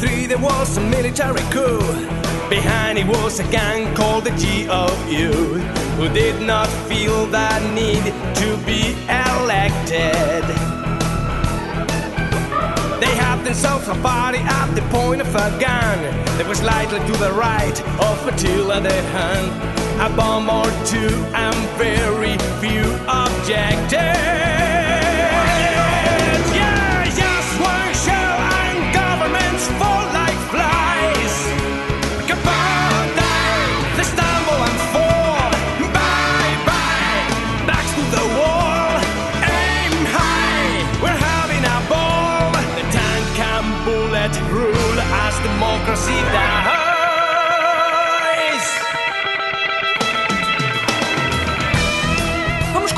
there 0.03 0.39
was 0.39 0.77
a 0.79 0.81
military 0.81 1.43
coup. 1.53 1.79
Behind 2.51 2.99
it 2.99 3.07
was 3.07 3.39
a 3.39 3.45
gang 3.51 3.95
called 3.95 4.25
the 4.25 4.31
GOU, 4.31 5.33
who 5.97 6.09
did 6.13 6.45
not 6.45 6.67
feel 6.89 7.27
that 7.27 7.63
need 7.73 8.05
to 8.35 8.57
be 8.67 8.97
elected. 9.09 10.45
They 13.01 13.15
had 13.15 13.43
themselves 13.45 13.87
a 13.89 13.95
party 14.03 14.39
at 14.39 14.75
the 14.75 14.83
point 14.91 15.21
of 15.21 15.29
a 15.35 15.51
gun 15.61 15.99
that 16.37 16.47
was 16.49 16.59
slightly 16.59 16.99
to 16.99 17.13
the 17.19 17.33
right 17.33 17.79
of 18.01 18.27
Attila 18.27 18.81
the 18.81 19.03
Hun. 19.15 19.45
A 20.01 20.17
bomb 20.17 20.51
or 20.51 20.67
two 20.85 21.15
and 21.35 21.55
very 21.79 22.37
few 22.61 22.85
objected. 23.07 24.82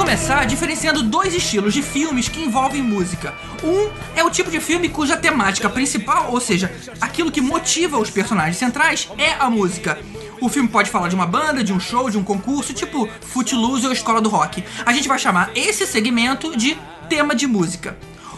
Começar 0.05 0.45
diferenciando 0.45 1.03
dois 1.03 1.35
estilos 1.35 1.73
de 1.73 1.81
filmes 1.81 2.29
que 2.29 2.43
envolvem 2.43 2.83
música. 2.83 3.33
Um 3.63 3.91
é 4.15 4.23
o 4.23 4.29
tipo 4.29 4.51
de 4.51 4.61
filme 4.61 4.91
cuja 4.91 5.17
temática 5.17 5.67
principal, 5.71 6.31
ou 6.31 6.39
seja, 6.39 6.71
aquilo 7.01 7.33
que 7.33 7.41
motiva 7.41 7.99
os 7.99 8.11
personagens 8.11 8.59
centrais, 8.59 9.09
é 9.17 9.33
a 9.33 9.49
música. 9.49 9.99
O 10.43 10.51
filme 10.51 10.69
pode 10.69 10.91
falar 10.91 11.09
de 11.09 11.15
uma 11.15 11.27
banda, 11.27 11.65
de 11.65 11.73
um 11.73 11.81
show, 11.81 12.11
de 12.11 12.19
um 12.19 12.23
concurso, 12.23 12.75
tipo 12.75 13.09
Footloose 13.23 13.87
ou 13.87 13.93
Escola 13.95 14.21
do 14.21 14.29
Rock. 14.29 14.63
A 14.85 14.93
gente 14.93 15.09
vai 15.09 15.19
chamar 15.19 15.51
esse 15.55 15.87
segmento 15.87 16.55
de 16.55 16.77
tema 17.09 17.35
de 17.35 17.47
música. 17.47 17.97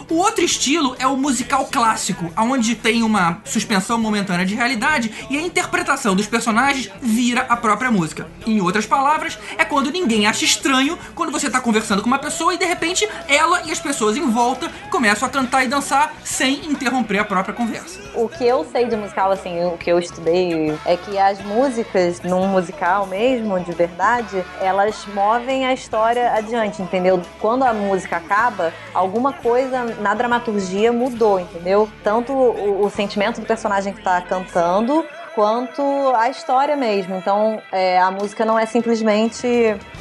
O 0.09 0.19
outro 0.19 0.41
estilo 0.41 0.95
é 0.99 1.05
o 1.05 1.17
musical 1.17 1.65
clássico, 1.65 2.31
onde 2.37 2.75
tem 2.75 3.03
uma 3.03 3.41
suspensão 3.43 3.99
momentânea 3.99 4.45
de 4.45 4.55
realidade 4.55 5.27
e 5.29 5.37
a 5.37 5.41
interpretação 5.41 6.15
dos 6.15 6.27
personagens 6.27 6.89
vira 7.01 7.41
a 7.49 7.57
própria 7.57 7.91
música. 7.91 8.25
Em 8.45 8.61
outras 8.61 8.85
palavras, 8.85 9.37
é 9.57 9.65
quando 9.65 9.91
ninguém 9.91 10.25
acha 10.25 10.45
estranho 10.45 10.97
quando 11.13 11.29
você 11.29 11.49
tá 11.49 11.59
conversando 11.59 12.01
com 12.01 12.07
uma 12.07 12.19
pessoa 12.19 12.53
e 12.53 12.57
de 12.57 12.63
repente 12.63 13.07
ela 13.27 13.63
e 13.63 13.71
as 13.71 13.81
pessoas 13.81 14.15
em 14.15 14.29
volta 14.31 14.71
começam 14.89 15.27
a 15.27 15.31
cantar 15.31 15.65
e 15.65 15.67
dançar 15.67 16.13
sem 16.23 16.65
interromper 16.67 17.19
a 17.19 17.25
própria 17.25 17.53
conversa. 17.53 17.99
O 18.15 18.29
que 18.29 18.45
eu 18.45 18.65
sei 18.71 18.85
de 18.85 18.95
musical, 18.95 19.29
assim, 19.29 19.65
o 19.65 19.77
que 19.77 19.91
eu 19.91 19.99
estudei, 19.99 20.73
é 20.85 20.95
que 20.95 21.19
as 21.19 21.43
músicas, 21.43 22.21
num 22.21 22.47
musical 22.47 23.07
mesmo, 23.07 23.59
de 23.59 23.73
verdade, 23.73 24.41
elas 24.61 25.05
movem 25.13 25.65
a 25.65 25.73
história 25.73 26.31
adiante, 26.31 26.81
entendeu? 26.81 27.21
Quando 27.41 27.63
a 27.63 27.73
música 27.73 28.15
acaba, 28.15 28.73
alguma 28.93 29.33
coisa 29.33 29.96
na 29.99 30.13
dramaturgia 30.13 30.91
mudou, 30.91 31.39
entendeu? 31.39 31.89
Tanto 32.03 32.33
o, 32.33 32.85
o 32.85 32.89
sentimento 32.89 33.39
do 33.41 33.47
personagem 33.47 33.93
que 33.93 34.01
tá 34.01 34.21
cantando, 34.21 35.05
quanto 35.41 35.83
a 36.15 36.31
história 36.31 36.75
mesmo. 36.75 37.15
Então, 37.15 37.61
é, 37.71 37.99
a 37.99 38.09
música 38.09 38.43
não 38.43 38.57
é 38.57 38.65
simplesmente 38.65 39.47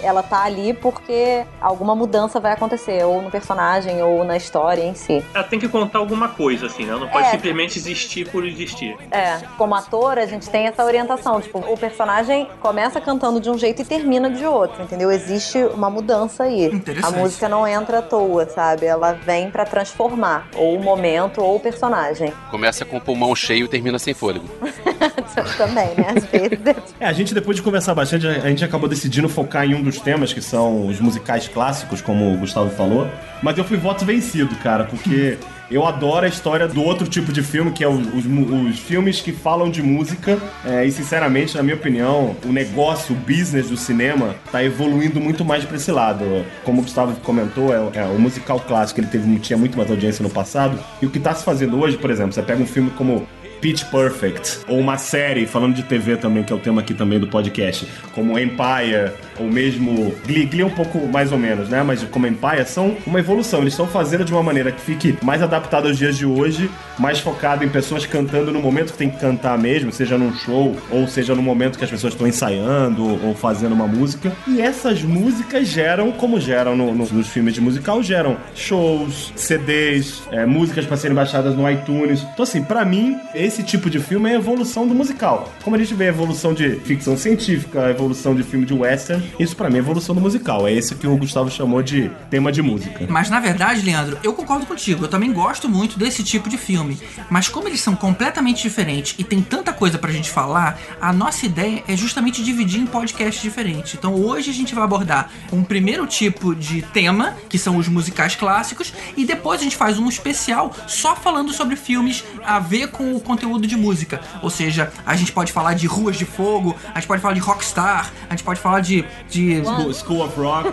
ela 0.02 0.22
tá 0.22 0.44
ali 0.44 0.72
porque 0.72 1.44
alguma 1.60 1.94
mudança 1.94 2.40
vai 2.40 2.52
acontecer, 2.52 3.04
ou 3.04 3.20
no 3.20 3.30
personagem, 3.30 4.02
ou 4.02 4.24
na 4.24 4.34
história 4.38 4.82
em 4.82 4.94
si. 4.94 5.22
Ela 5.34 5.44
tem 5.44 5.58
que 5.60 5.68
contar 5.68 5.98
alguma 5.98 6.30
coisa, 6.30 6.68
assim, 6.68 6.86
né? 6.86 6.96
Não 6.96 7.06
pode 7.06 7.26
É. 7.26 7.30
simplesmente 7.32 7.78
existir 7.78 8.26
por 8.30 8.46
existir. 8.46 8.96
É, 9.10 9.38
como 9.58 9.74
ator, 9.74 10.16
a 10.18 10.24
gente 10.24 10.48
tem 10.48 10.68
essa 10.68 10.82
orientação. 10.82 11.38
Tipo, 11.38 11.58
o 11.58 11.76
personagem 11.76 12.48
começa 12.60 12.98
cantando 12.98 13.38
de 13.38 13.50
um 13.50 13.58
jeito 13.58 13.82
e 13.82 13.84
termina 13.84 14.30
de 14.30 14.46
outro, 14.46 14.82
entendeu? 14.82 15.10
Existe 15.12 15.58
uma 15.64 15.90
mudança 15.90 16.44
aí. 16.44 16.70
A 17.02 17.10
música 17.10 17.46
não 17.46 17.66
entra 17.68 17.98
à 17.98 18.02
toa, 18.02 18.48
sabe? 18.48 18.86
Ela 18.86 19.12
vem 19.12 19.50
pra 19.50 19.66
transformar 19.66 20.48
ou 20.56 20.76
o 20.76 20.82
momento 20.82 21.42
ou 21.42 21.56
o 21.56 21.60
personagem. 21.60 22.32
Começa 22.50 22.86
com 22.86 22.96
o 22.96 23.00
pulmão 23.02 23.36
cheio 23.36 23.66
e 23.66 23.68
termina 23.68 23.98
sem 23.98 24.14
fôlego. 24.14 24.46
Também, 25.56 25.88
né? 25.96 26.14
Às 26.16 26.24
vezes. 26.24 26.58
É, 26.98 27.06
a 27.06 27.12
gente 27.12 27.34
depois 27.34 27.56
de 27.56 27.62
conversar 27.62 27.94
bastante, 27.94 28.26
a 28.26 28.48
gente 28.48 28.64
acabou 28.64 28.88
decidindo 28.88 29.28
focar 29.28 29.64
em 29.66 29.74
um 29.74 29.82
dos 29.82 30.00
temas, 30.00 30.32
que 30.32 30.40
são 30.40 30.86
os 30.86 30.98
musicais 30.98 31.46
clássicos, 31.46 32.00
como 32.00 32.32
o 32.32 32.38
Gustavo 32.38 32.70
falou. 32.70 33.06
Mas 33.42 33.58
eu 33.58 33.64
fui 33.64 33.76
voto 33.76 34.04
vencido, 34.04 34.54
cara, 34.56 34.84
porque 34.84 35.36
eu 35.70 35.86
adoro 35.86 36.24
a 36.24 36.28
história 36.28 36.66
do 36.66 36.82
outro 36.82 37.06
tipo 37.06 37.32
de 37.32 37.42
filme, 37.42 37.70
que 37.72 37.84
é 37.84 37.88
os, 37.88 38.24
mu- 38.24 38.66
os 38.68 38.78
filmes 38.78 39.20
que 39.20 39.30
falam 39.30 39.68
de 39.70 39.82
música. 39.82 40.38
É, 40.64 40.86
e 40.86 40.90
sinceramente, 40.90 41.54
na 41.54 41.62
minha 41.62 41.76
opinião, 41.76 42.34
o 42.44 42.48
negócio, 42.52 43.14
o 43.14 43.18
business 43.18 43.68
do 43.68 43.76
cinema 43.76 44.34
tá 44.50 44.64
evoluindo 44.64 45.20
muito 45.20 45.44
mais 45.44 45.64
pra 45.64 45.76
esse 45.76 45.92
lado. 45.92 46.24
Como 46.64 46.80
o 46.80 46.82
Gustavo 46.82 47.14
comentou, 47.20 47.74
é, 47.74 47.98
é, 48.00 48.04
o 48.04 48.18
musical 48.18 48.58
clássico 48.60 49.00
ele 49.00 49.08
teve, 49.08 49.38
tinha 49.40 49.58
muito 49.58 49.76
mais 49.76 49.90
audiência 49.90 50.22
no 50.22 50.30
passado. 50.30 50.78
E 51.02 51.06
o 51.06 51.10
que 51.10 51.20
tá 51.20 51.34
se 51.34 51.44
fazendo 51.44 51.78
hoje, 51.78 51.98
por 51.98 52.10
exemplo, 52.10 52.32
você 52.32 52.42
pega 52.42 52.62
um 52.62 52.66
filme 52.66 52.90
como 52.90 53.26
Pitch 53.60 53.84
Perfect, 53.90 54.60
ou 54.68 54.78
uma 54.78 54.98
série, 54.98 55.46
falando 55.46 55.74
de 55.74 55.82
TV 55.82 56.16
também, 56.16 56.44
que 56.44 56.52
é 56.52 56.56
o 56.56 56.58
tema 56.58 56.80
aqui 56.80 56.94
também 56.94 57.18
do 57.18 57.26
podcast, 57.26 57.86
como 58.12 58.38
Empire, 58.38 59.12
ou 59.38 59.46
mesmo 59.50 60.14
Glee, 60.26 60.46
Glee 60.46 60.62
é 60.62 60.66
um 60.66 60.70
pouco 60.70 61.06
mais 61.08 61.32
ou 61.32 61.38
menos, 61.38 61.68
né? 61.68 61.82
Mas 61.82 62.02
como 62.04 62.26
Empire, 62.26 62.64
são 62.66 62.96
uma 63.06 63.18
evolução. 63.18 63.60
Eles 63.60 63.72
estão 63.72 63.86
fazendo 63.86 64.24
de 64.24 64.32
uma 64.32 64.42
maneira 64.42 64.70
que 64.72 64.80
fique 64.80 65.16
mais 65.22 65.42
adaptada 65.42 65.88
aos 65.88 65.98
dias 65.98 66.16
de 66.16 66.24
hoje, 66.26 66.70
mais 66.98 67.18
focado 67.20 67.64
em 67.64 67.68
pessoas 67.68 68.06
cantando 68.06 68.52
no 68.52 68.60
momento 68.60 68.92
que 68.92 68.98
tem 68.98 69.10
que 69.10 69.18
cantar 69.18 69.58
mesmo, 69.58 69.92
seja 69.92 70.16
num 70.18 70.32
show, 70.34 70.76
ou 70.90 71.06
seja 71.08 71.34
no 71.34 71.42
momento 71.42 71.78
que 71.78 71.84
as 71.84 71.90
pessoas 71.90 72.12
estão 72.12 72.26
ensaiando, 72.26 73.04
ou 73.26 73.34
fazendo 73.34 73.72
uma 73.72 73.86
música. 73.86 74.32
E 74.46 74.60
essas 74.60 75.02
músicas 75.02 75.66
geram, 75.68 76.12
como 76.12 76.40
geram 76.40 76.76
no- 76.76 76.94
no- 76.94 77.06
nos 77.06 77.28
filmes 77.28 77.54
de 77.54 77.60
musical, 77.60 78.02
geram 78.02 78.36
shows, 78.54 79.32
CDs, 79.36 80.22
é, 80.30 80.44
músicas 80.46 80.84
para 80.86 80.96
serem 80.96 81.14
baixadas 81.14 81.54
no 81.54 81.68
iTunes. 81.70 82.22
Então, 82.32 82.42
assim, 82.42 82.62
pra 82.62 82.84
mim, 82.84 83.16
esse 83.34 83.62
tipo 83.62 83.88
de 83.88 83.98
filme 83.98 84.30
é 84.30 84.34
a 84.34 84.36
evolução 84.36 84.86
do 84.86 84.94
musical. 84.94 85.52
Como 85.62 85.76
a 85.76 85.78
gente 85.78 85.94
vê 85.94 86.04
a 86.04 86.08
evolução 86.08 86.52
de 86.52 86.70
ficção 86.76 87.16
científica, 87.16 87.86
a 87.86 87.90
evolução 87.90 88.34
de 88.34 88.42
filme 88.42 88.66
de 88.66 88.74
western, 88.74 89.22
isso 89.38 89.56
pra 89.56 89.68
mim 89.68 89.76
é 89.76 89.78
evolução 89.78 90.14
do 90.14 90.20
musical. 90.20 90.66
É 90.66 90.72
esse 90.72 90.94
que 90.94 91.06
o 91.06 91.16
Gustavo 91.16 91.50
chamou 91.50 91.82
de 91.82 92.10
tema 92.30 92.50
de 92.50 92.62
música. 92.62 93.06
Mas 93.08 93.30
na 93.30 93.40
verdade, 93.40 93.82
Leandro, 93.82 94.18
eu 94.22 94.32
concordo 94.32 94.66
contigo. 94.66 95.04
Eu 95.04 95.08
também 95.08 95.32
gosto 95.32 95.68
muito 95.68 95.98
desse 95.98 96.22
tipo 96.22 96.48
de 96.48 96.56
filme. 96.56 96.98
Mas 97.30 97.48
como 97.48 97.68
eles 97.68 97.80
são 97.80 97.94
completamente 97.94 98.62
diferentes 98.62 99.14
e 99.18 99.24
tem 99.24 99.42
tanta 99.42 99.72
coisa 99.72 99.98
pra 99.98 100.10
gente 100.12 100.30
falar, 100.30 100.78
a 101.00 101.12
nossa 101.12 101.46
ideia 101.46 101.82
é 101.86 101.96
justamente 101.96 102.42
dividir 102.42 102.80
em 102.80 102.86
podcasts 102.86 103.42
diferentes. 103.42 103.94
Então 103.94 104.14
hoje 104.14 104.50
a 104.50 104.54
gente 104.54 104.74
vai 104.74 104.84
abordar 104.84 105.30
um 105.52 105.62
primeiro 105.62 106.06
tipo 106.06 106.54
de 106.54 106.82
tema, 106.82 107.34
que 107.48 107.58
são 107.58 107.76
os 107.76 107.88
musicais 107.88 108.34
clássicos, 108.34 108.92
e 109.16 109.24
depois 109.24 109.60
a 109.60 109.64
gente 109.64 109.76
faz 109.76 109.98
um 109.98 110.08
especial 110.08 110.74
só 110.86 111.14
falando 111.14 111.52
sobre 111.52 111.76
filmes 111.76 112.24
a 112.44 112.58
ver 112.58 112.88
com 112.88 113.14
o 113.14 113.20
conteúdo 113.20 113.66
de 113.66 113.76
música. 113.76 114.20
Ou 114.42 114.50
seja, 114.50 114.92
a 115.04 115.16
gente 115.16 115.32
pode 115.32 115.52
falar 115.52 115.74
de 115.74 115.86
Ruas 115.86 116.16
de 116.16 116.24
Fogo, 116.24 116.76
a 116.94 116.98
gente 116.98 117.08
pode 117.08 117.22
falar 117.22 117.34
de 117.34 117.40
Rockstar, 117.40 118.12
a 118.28 118.32
gente 118.32 118.44
pode 118.44 118.60
falar 118.60 118.80
de. 118.80 119.04
De 119.30 119.64
School, 119.64 119.94
School 119.94 120.20
of 120.22 120.36
Rock. 120.36 120.66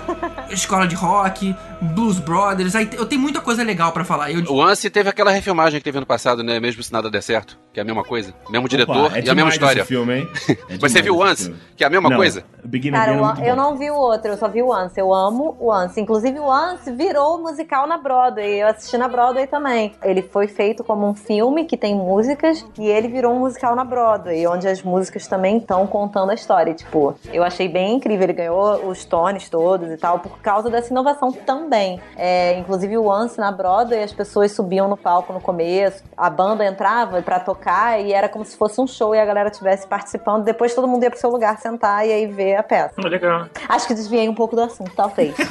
Escola 0.49 0.87
de 0.87 0.95
Rock, 0.95 1.55
Blues 1.83 2.19
Brothers. 2.19 2.75
Aí 2.75 2.89
eu 2.93 3.05
tenho 3.05 3.21
muita 3.21 3.41
coisa 3.41 3.63
legal 3.63 3.91
pra 3.91 4.03
falar. 4.03 4.31
Eu, 4.31 4.43
O 4.51 4.61
Anse 4.61 4.89
teve 4.89 5.09
aquela 5.09 5.31
refilmagem 5.31 5.79
que 5.79 5.83
teve 5.83 5.97
ano 5.97 6.05
passado, 6.07 6.43
né? 6.43 6.59
Mesmo 6.59 6.81
se 6.83 6.91
nada 6.91 7.09
der 7.09 7.21
certo, 7.21 7.57
que 7.73 7.79
é 7.79 7.83
a 7.83 7.85
mesma 7.85 8.03
coisa. 8.03 8.33
Mesmo 8.49 8.67
diretor 8.67 9.15
é 9.15 9.21
e 9.21 9.29
a 9.29 9.35
mesma 9.35 9.49
história. 9.49 9.81
esse 9.81 9.87
filme, 9.87 10.19
hein? 10.19 10.27
É 10.69 10.77
Mas 10.81 10.91
você 10.91 11.01
viu 11.01 11.17
o 11.17 11.35
filme. 11.35 11.55
Que 11.75 11.83
é 11.83 11.87
a 11.87 11.89
mesma 11.89 12.09
Não, 12.09 12.17
coisa? 12.17 12.43
Cara, 12.91 13.11
é 13.11 13.49
eu 13.49 13.55
bom. 13.55 13.61
não 13.61 13.77
vi 13.77 13.89
o 13.89 13.95
outro, 13.95 14.31
eu 14.31 14.37
só 14.37 14.47
vi 14.47 14.61
o 14.61 14.69
Once. 14.69 14.97
Eu 14.99 15.13
amo 15.13 15.55
o 15.59 15.71
Once. 15.71 15.99
Inclusive, 15.99 16.39
o 16.39 16.45
Once 16.47 16.91
virou 16.91 17.41
musical 17.41 17.87
na 17.87 17.97
Broadway. 17.97 18.61
Eu 18.61 18.67
assisti 18.67 18.97
na 18.97 19.07
Broadway 19.07 19.47
também. 19.47 19.93
Ele 20.03 20.21
foi 20.21 20.47
feito 20.47 20.83
como 20.83 21.07
um 21.07 21.13
filme 21.13 21.65
que 21.65 21.75
tem 21.77 21.95
músicas 21.95 22.65
e 22.79 22.85
ele 22.87 23.07
virou 23.07 23.33
um 23.33 23.39
musical 23.39 23.75
na 23.75 23.83
Broadway, 23.83 24.45
onde 24.47 24.67
as 24.67 24.81
músicas 24.81 25.27
também 25.27 25.57
estão 25.57 25.85
contando 25.87 26.29
a 26.31 26.33
história. 26.33 26.73
Tipo, 26.73 27.15
eu 27.31 27.43
achei 27.43 27.67
bem 27.67 27.95
incrível. 27.95 28.23
Ele 28.23 28.33
ganhou 28.33 28.87
os 28.87 29.03
tones 29.05 29.49
todos 29.49 29.89
e 29.91 29.97
tal, 29.97 30.19
por 30.19 30.39
causa 30.39 30.69
dessa 30.69 30.91
inovação 30.91 31.31
também. 31.31 31.72
É, 32.15 32.57
inclusive, 32.59 32.97
o 32.97 33.05
Once 33.07 33.37
na 33.39 33.51
Broadway, 33.51 34.03
as 34.03 34.11
pessoas 34.13 34.51
subiam 34.51 34.87
no 34.87 34.95
palco 34.97 35.33
no 35.33 35.39
começo, 35.41 36.03
a 36.15 36.29
banda 36.29 36.65
entrava 36.65 37.21
pra 37.21 37.39
tocar 37.39 37.99
e 38.01 38.13
era 38.13 38.29
como 38.29 38.45
se 38.45 38.55
fosse 38.57 38.79
um 38.79 38.87
show 38.87 39.13
e 39.15 39.19
a 39.19 39.25
galera 39.25 39.49
estivesse 39.49 39.87
participando. 39.87 40.43
Depois 40.43 40.73
todo 40.73 40.87
mundo 40.87 41.03
ia 41.03 41.09
pro 41.09 41.19
seu 41.19 41.29
lugar 41.29 41.57
sentar 41.59 42.07
e 42.07 42.11
aí 42.11 42.27
ver 42.27 42.55
a 42.55 42.63
peça. 42.63 43.01
Legal. 43.01 43.47
Acho 43.67 43.87
que 43.87 43.93
desviei 43.93 44.27
um 44.29 44.35
pouco 44.35 44.55
do 44.55 44.61
assunto, 44.61 44.91
talvez. 44.95 45.33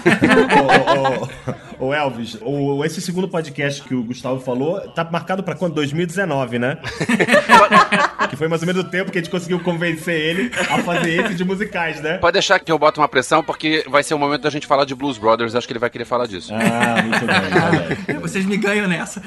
Ô, 1.78 1.84
ô, 1.84 1.86
ô, 1.88 1.94
Elvis, 1.94 2.36
o- 2.42 2.84
esse 2.84 3.00
segundo 3.00 3.28
podcast 3.28 3.82
que 3.82 3.94
o 3.94 4.02
Gustavo 4.04 4.40
falou 4.40 4.80
tá 4.92 5.04
marcado 5.04 5.42
pra 5.42 5.54
quando? 5.54 5.74
2019, 5.74 6.58
né? 6.58 6.78
que 8.28 8.36
foi 8.36 8.48
mais 8.48 8.62
ou 8.62 8.66
menos 8.66 8.84
o 8.84 8.88
tempo 8.88 9.10
que 9.10 9.18
a 9.18 9.20
gente 9.20 9.30
conseguiu 9.30 9.60
convencer 9.60 10.14
ele 10.14 10.50
a 10.70 10.78
fazer 10.82 11.24
esse 11.24 11.34
de 11.34 11.44
musicais, 11.44 12.00
né? 12.00 12.18
Pode 12.18 12.34
deixar 12.34 12.58
que 12.58 12.70
eu 12.70 12.78
boto 12.78 13.00
uma 13.00 13.08
pressão, 13.08 13.42
porque 13.42 13.84
vai 13.88 14.02
ser 14.02 14.14
o 14.14 14.18
momento 14.18 14.42
da 14.42 14.50
gente 14.50 14.66
falar 14.66 14.84
de 14.84 14.94
Blues 14.94 15.18
Brothers. 15.18 15.54
Acho 15.54 15.66
que 15.66 15.72
ele 15.72 15.78
vai 15.80 15.90
querer 15.90 16.04
falar 16.12 16.26
disso. 16.26 16.52
Ah, 16.54 17.02
muito 17.02 17.24
bem. 18.06 18.18
Vocês 18.20 18.44
me 18.44 18.58
ganham 18.58 18.86
nessa. 18.86 19.22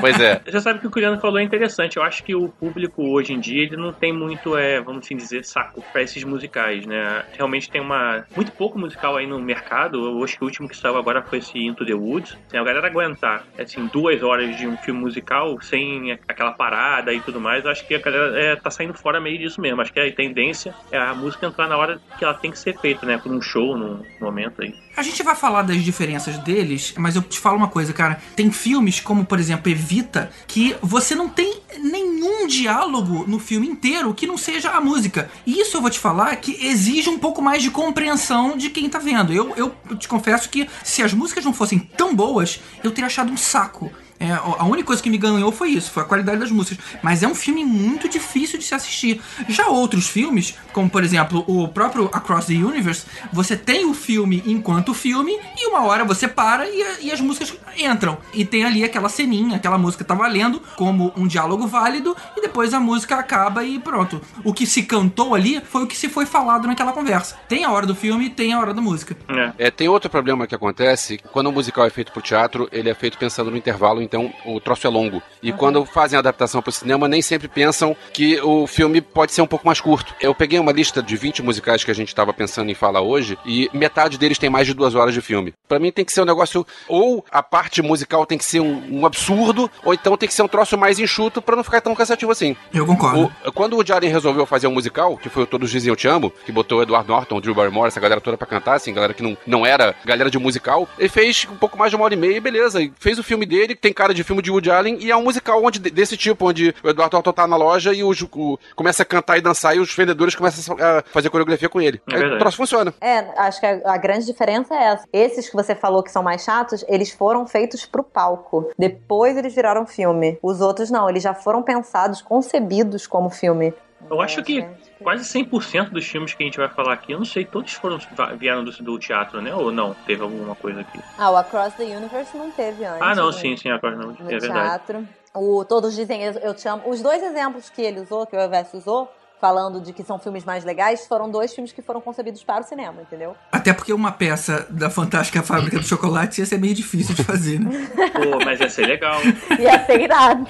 Pois 0.00 0.18
é. 0.20 0.40
Você 0.44 0.60
sabe 0.60 0.80
que 0.80 0.86
o 0.86 0.90
que 0.90 0.98
o 0.98 1.00
Leandro 1.00 1.20
falou 1.20 1.38
é 1.38 1.42
interessante. 1.44 1.96
Eu 1.96 2.02
acho 2.02 2.24
que 2.24 2.34
o 2.34 2.48
público 2.48 3.02
hoje 3.10 3.32
em 3.32 3.38
dia 3.38 3.62
ele 3.62 3.76
não 3.76 3.92
tem 3.92 4.12
muito, 4.12 4.56
é, 4.56 4.80
vamos 4.80 5.04
assim 5.04 5.16
dizer, 5.16 5.44
saco 5.44 5.82
pra 5.92 6.02
esses 6.02 6.24
musicais, 6.24 6.84
né? 6.86 7.24
Realmente 7.32 7.70
tem 7.70 7.80
uma 7.80 8.24
muito 8.34 8.50
pouco 8.52 8.78
musical 8.78 9.16
aí 9.16 9.26
no 9.26 9.38
mercado. 9.40 10.04
Eu 10.04 10.24
acho 10.24 10.36
que 10.36 10.42
o 10.42 10.46
último 10.46 10.68
que 10.68 10.76
saiu 10.76 10.96
agora 10.96 11.22
foi 11.22 11.38
esse 11.38 11.56
Into 11.58 11.86
the 11.86 11.94
Woods. 11.94 12.36
Assim, 12.48 12.58
a 12.58 12.64
galera 12.64 12.86
aguentar 12.88 13.44
assim 13.58 13.86
duas 13.92 14.22
horas 14.22 14.56
de 14.56 14.66
um 14.66 14.76
filme 14.78 15.00
musical 15.00 15.60
sem 15.62 16.18
aquela 16.26 16.52
parada 16.52 17.12
e 17.12 17.20
tudo 17.20 17.40
mais. 17.40 17.64
Eu 17.64 17.70
acho 17.70 17.86
que 17.86 17.94
a 17.94 18.00
galera 18.00 18.40
é, 18.40 18.56
tá 18.56 18.70
saindo 18.70 18.94
fora 18.94 19.20
meio 19.20 19.38
disso 19.38 19.60
mesmo. 19.60 19.80
Acho 19.80 19.92
que 19.92 20.00
a 20.00 20.12
tendência 20.12 20.74
é 20.90 20.98
a 20.98 21.14
música 21.14 21.46
entrar 21.46 21.68
na 21.68 21.76
hora 21.76 22.00
que 22.18 22.24
ela 22.24 22.34
tem 22.34 22.50
que 22.50 22.58
ser 22.58 22.76
feita, 22.78 23.06
né? 23.06 23.18
Por 23.18 23.30
um 23.30 23.40
show, 23.40 23.76
num 23.76 24.02
momento 24.20 24.62
aí. 24.62 24.87
A 24.98 25.02
gente 25.02 25.22
vai 25.22 25.36
falar 25.36 25.62
das 25.62 25.84
diferenças 25.84 26.38
deles, 26.38 26.92
mas 26.96 27.14
eu 27.14 27.22
te 27.22 27.38
falo 27.38 27.56
uma 27.56 27.68
coisa, 27.68 27.92
cara. 27.92 28.20
Tem 28.34 28.50
filmes 28.50 28.98
como, 28.98 29.24
por 29.24 29.38
exemplo, 29.38 29.70
Evita, 29.70 30.28
que 30.44 30.74
você 30.82 31.14
não 31.14 31.28
tem 31.28 31.60
nenhum 31.80 32.48
diálogo 32.48 33.24
no 33.28 33.38
filme 33.38 33.68
inteiro 33.68 34.12
que 34.12 34.26
não 34.26 34.36
seja 34.36 34.70
a 34.70 34.80
música. 34.80 35.30
E 35.46 35.60
isso 35.60 35.76
eu 35.76 35.80
vou 35.80 35.88
te 35.88 36.00
falar 36.00 36.34
que 36.34 36.66
exige 36.66 37.08
um 37.08 37.16
pouco 37.16 37.40
mais 37.40 37.62
de 37.62 37.70
compreensão 37.70 38.56
de 38.56 38.70
quem 38.70 38.90
tá 38.90 38.98
vendo. 38.98 39.32
Eu, 39.32 39.54
eu 39.56 39.96
te 39.96 40.08
confesso 40.08 40.48
que 40.48 40.68
se 40.82 41.00
as 41.00 41.14
músicas 41.14 41.44
não 41.44 41.52
fossem 41.52 41.78
tão 41.78 42.12
boas, 42.12 42.58
eu 42.82 42.90
teria 42.90 43.06
achado 43.06 43.30
um 43.30 43.36
saco. 43.36 43.92
É, 44.20 44.32
a 44.32 44.64
única 44.64 44.86
coisa 44.86 45.02
que 45.02 45.10
me 45.10 45.18
ganhou 45.18 45.52
foi 45.52 45.70
isso, 45.70 45.90
foi 45.90 46.02
a 46.02 46.06
qualidade 46.06 46.40
das 46.40 46.50
músicas. 46.50 46.84
Mas 47.02 47.22
é 47.22 47.28
um 47.28 47.34
filme 47.34 47.64
muito 47.64 48.08
difícil 48.08 48.58
de 48.58 48.64
se 48.64 48.74
assistir. 48.74 49.20
Já 49.48 49.68
outros 49.68 50.08
filmes, 50.08 50.56
como 50.72 50.90
por 50.90 51.04
exemplo 51.04 51.44
o 51.46 51.68
próprio 51.68 52.06
Across 52.12 52.46
the 52.46 52.54
Universe, 52.54 53.06
você 53.32 53.56
tem 53.56 53.84
o 53.84 53.94
filme 53.94 54.42
enquanto 54.46 54.92
filme 54.94 55.38
e 55.56 55.68
uma 55.68 55.84
hora 55.84 56.04
você 56.04 56.26
para 56.26 56.68
e, 56.68 57.06
e 57.06 57.12
as 57.12 57.20
músicas 57.20 57.54
entram. 57.76 58.18
E 58.32 58.44
tem 58.44 58.64
ali 58.64 58.84
aquela 58.84 59.08
ceninha, 59.08 59.56
aquela 59.56 59.78
música 59.78 60.04
tá 60.04 60.14
valendo 60.14 60.60
como 60.76 61.12
um 61.16 61.26
diálogo 61.26 61.66
válido 61.66 62.16
e 62.36 62.40
depois 62.40 62.74
a 62.74 62.80
música 62.80 63.16
acaba 63.16 63.64
e 63.64 63.78
pronto. 63.78 64.20
O 64.42 64.52
que 64.52 64.66
se 64.66 64.82
cantou 64.82 65.34
ali 65.34 65.60
foi 65.60 65.84
o 65.84 65.86
que 65.86 65.96
se 65.96 66.08
foi 66.08 66.26
falado 66.26 66.66
naquela 66.66 66.92
conversa. 66.92 67.36
Tem 67.48 67.64
a 67.64 67.70
hora 67.70 67.86
do 67.86 67.94
filme 67.94 68.26
e 68.26 68.30
tem 68.30 68.52
a 68.52 68.60
hora 68.60 68.74
da 68.74 68.80
música. 68.80 69.16
É, 69.58 69.70
tem 69.70 69.88
outro 69.88 70.10
problema 70.10 70.46
que 70.46 70.54
acontece, 70.54 71.18
quando 71.32 71.48
um 71.48 71.52
musical 71.52 71.84
é 71.84 71.90
feito 71.90 72.12
pro 72.12 72.22
teatro, 72.22 72.68
ele 72.72 72.88
é 72.88 72.94
feito 72.94 73.18
pensando 73.18 73.50
no 73.50 73.56
intervalo, 73.56 74.02
então 74.08 74.32
o 74.44 74.60
troço 74.60 74.86
é 74.86 74.90
longo. 74.90 75.22
E 75.42 75.52
quando 75.52 75.84
fazem 75.84 76.16
a 76.16 76.20
adaptação 76.20 76.60
pro 76.62 76.72
cinema, 76.72 77.06
nem 77.06 77.22
sempre 77.22 77.46
pensam 77.48 77.96
que 78.12 78.40
o 78.40 78.66
filme 78.66 79.00
pode 79.00 79.32
ser 79.32 79.42
um 79.42 79.46
pouco 79.46 79.66
mais 79.66 79.80
curto. 79.80 80.14
Eu 80.20 80.34
peguei 80.34 80.58
uma 80.58 80.72
lista 80.72 81.02
de 81.02 81.16
20 81.16 81.42
musicais 81.42 81.84
que 81.84 81.90
a 81.90 81.94
gente 81.94 82.14
tava 82.14 82.32
pensando 82.32 82.70
em 82.70 82.74
falar 82.74 83.00
hoje, 83.00 83.38
e 83.44 83.68
metade 83.72 84.18
deles 84.18 84.38
tem 84.38 84.50
mais 84.50 84.66
de 84.66 84.74
duas 84.74 84.94
horas 84.94 85.14
de 85.14 85.20
filme. 85.20 85.54
Pra 85.68 85.78
mim 85.78 85.92
tem 85.92 86.04
que 86.04 86.12
ser 86.12 86.22
um 86.22 86.24
negócio, 86.24 86.66
ou 86.88 87.24
a 87.30 87.42
parte 87.42 87.82
musical 87.82 88.24
tem 88.26 88.38
que 88.38 88.44
ser 88.44 88.60
um, 88.60 89.00
um 89.00 89.06
absurdo, 89.06 89.70
ou 89.84 89.92
então 89.94 90.16
tem 90.16 90.28
que 90.28 90.34
ser 90.34 90.42
um 90.42 90.48
troço 90.48 90.76
mais 90.78 90.98
enxuto 90.98 91.40
pra 91.42 91.54
não 91.56 91.62
ficar 91.64 91.80
tão 91.80 91.94
cansativo 91.94 92.32
assim. 92.32 92.56
Eu 92.72 92.86
concordo. 92.86 93.32
O- 93.44 93.52
quando 93.52 93.76
o 93.76 93.84
Jaren 93.86 94.08
resolveu 94.08 94.46
fazer 94.46 94.66
um 94.66 94.72
musical, 94.72 95.16
que 95.16 95.28
foi 95.28 95.42
o 95.42 95.46
Todos 95.46 95.70
Dizem 95.70 95.90
Eu 95.90 95.96
Te 95.96 96.08
Amo, 96.08 96.32
que 96.44 96.52
botou 96.52 96.78
o 96.78 96.82
Edward 96.82 97.08
Norton, 97.08 97.40
Drew 97.40 97.54
Barrymore, 97.54 97.88
essa 97.88 98.00
galera 98.00 98.20
toda 98.20 98.36
pra 98.36 98.46
cantar, 98.46 98.74
assim, 98.74 98.92
galera 98.94 99.12
que 99.14 99.22
não, 99.22 99.36
não 99.46 99.66
era 99.66 99.94
galera 100.04 100.30
de 100.30 100.38
musical, 100.38 100.88
ele 100.98 101.08
fez 101.08 101.46
um 101.50 101.56
pouco 101.56 101.76
mais 101.76 101.90
de 101.90 101.96
uma 101.96 102.04
hora 102.04 102.14
e 102.14 102.16
meia 102.16 102.36
e 102.36 102.40
beleza. 102.40 102.80
E 102.82 102.92
fez 102.98 103.18
o 103.18 103.22
filme 103.22 103.44
dele, 103.44 103.74
que 103.74 103.80
tem 103.80 103.92
cara 103.98 104.14
de 104.14 104.22
filme 104.22 104.40
de 104.40 104.50
Woody 104.50 104.70
Allen, 104.70 104.98
e 105.00 105.10
é 105.10 105.16
um 105.16 105.22
musical 105.24 105.60
onde, 105.62 105.80
desse 105.80 106.16
tipo, 106.16 106.48
onde 106.48 106.72
o 106.84 106.88
Edward 106.88 107.12
Norton 107.12 107.32
tá 107.32 107.46
na 107.48 107.56
loja 107.56 107.92
e 107.92 108.04
o, 108.04 108.10
o- 108.12 108.58
começa 108.76 109.02
a 109.02 109.04
cantar 109.04 109.36
e 109.36 109.40
dançar 109.40 109.76
e 109.76 109.80
os 109.80 109.92
vendedores 109.94 110.34
começam 110.36 110.76
a 110.78 111.02
fazer 111.12 111.30
coreografia 111.30 111.68
com 111.68 111.80
ele. 111.80 112.00
É 112.12 112.16
Aí 112.16 112.24
o 112.34 112.38
troço 112.38 112.56
funciona. 112.56 112.94
É, 113.00 113.18
acho 113.36 113.58
que 113.58 113.66
a, 113.66 113.80
a 113.92 113.96
grande 113.96 114.24
diferença 114.24 114.72
é 114.74 114.84
essa. 114.84 115.04
Esses 115.12 115.48
que 115.48 115.56
você 115.56 115.74
falou 115.74 116.02
que 116.02 116.12
são 116.12 116.22
mais 116.22 116.44
chatos, 116.44 116.84
eles 116.88 117.10
foram 117.10 117.44
feitos 117.46 117.84
pro 117.86 118.04
palco. 118.04 118.70
Depois 118.78 119.36
eles 119.36 119.52
viraram 119.54 119.84
filme. 119.86 120.38
Os 120.42 120.60
outros 120.60 120.90
não, 120.90 121.10
eles 121.10 121.22
já 121.24 121.34
foram 121.34 121.62
pensados, 121.62 122.22
concebidos 122.22 123.06
como 123.06 123.28
filme. 123.30 123.74
Eu 124.10 124.20
acho 124.20 124.42
que 124.42 124.64
quase 125.02 125.24
100% 125.24 125.90
dos 125.90 126.06
filmes 126.06 126.32
que 126.34 126.42
a 126.42 126.46
gente 126.46 126.58
vai 126.58 126.68
falar 126.68 126.92
aqui, 126.94 127.12
eu 127.12 127.18
não 127.18 127.24
sei, 127.24 127.44
todos 127.44 127.72
foram 127.72 127.98
vieram 128.38 128.64
do, 128.64 128.70
do 128.70 128.98
teatro, 128.98 129.40
né? 129.42 129.54
Ou 129.54 129.72
não? 129.72 129.94
Teve 130.06 130.22
alguma 130.22 130.54
coisa 130.54 130.80
aqui? 130.80 131.00
Ah, 131.18 131.30
o 131.30 131.36
Across 131.36 131.74
the 131.74 131.84
Universe 131.84 132.36
não 132.36 132.50
teve 132.50 132.84
antes. 132.84 133.02
Ah, 133.02 133.14
não, 133.14 133.26
no- 133.26 133.32
sim, 133.32 133.56
sim, 133.56 133.68
agora 133.70 133.96
não. 133.96 134.08
No 134.12 134.30
É 134.30 134.38
verdade. 134.38 134.52
teatro. 134.52 135.08
O 135.34 135.64
Todos 135.64 135.94
Dizem 135.94 136.22
Eu, 136.22 136.32
Eu 136.34 136.54
Te 136.54 136.66
Amo. 136.68 136.82
Os 136.86 137.00
dois 137.02 137.22
exemplos 137.22 137.68
que 137.70 137.82
ele 137.82 138.00
usou, 138.00 138.26
que 138.26 138.34
o 138.34 138.38
Elvis 138.40 138.72
usou, 138.74 139.12
falando 139.40 139.80
de 139.80 139.92
que 139.92 140.02
são 140.02 140.18
filmes 140.18 140.44
mais 140.44 140.64
legais, 140.64 141.06
foram 141.06 141.30
dois 141.30 141.54
filmes 141.54 141.70
que 141.72 141.80
foram 141.82 142.00
concebidos 142.00 142.42
para 142.42 142.60
o 142.64 142.64
cinema, 142.64 143.02
entendeu? 143.02 143.36
Até 143.52 143.72
porque 143.72 143.92
uma 143.92 144.10
peça 144.10 144.66
da 144.70 144.90
Fantástica 144.90 145.42
Fábrica 145.42 145.78
do 145.78 145.84
Chocolate 145.84 146.40
ia 146.40 146.46
ser 146.46 146.58
meio 146.58 146.74
difícil 146.74 147.14
de 147.14 147.22
fazer, 147.22 147.60
né? 147.60 147.70
Pô, 148.12 148.44
mas 148.44 148.58
ia 148.58 148.68
ser 148.70 148.86
legal. 148.86 149.20
Ia 149.60 149.84
ser 149.86 150.00
irado. 150.00 150.46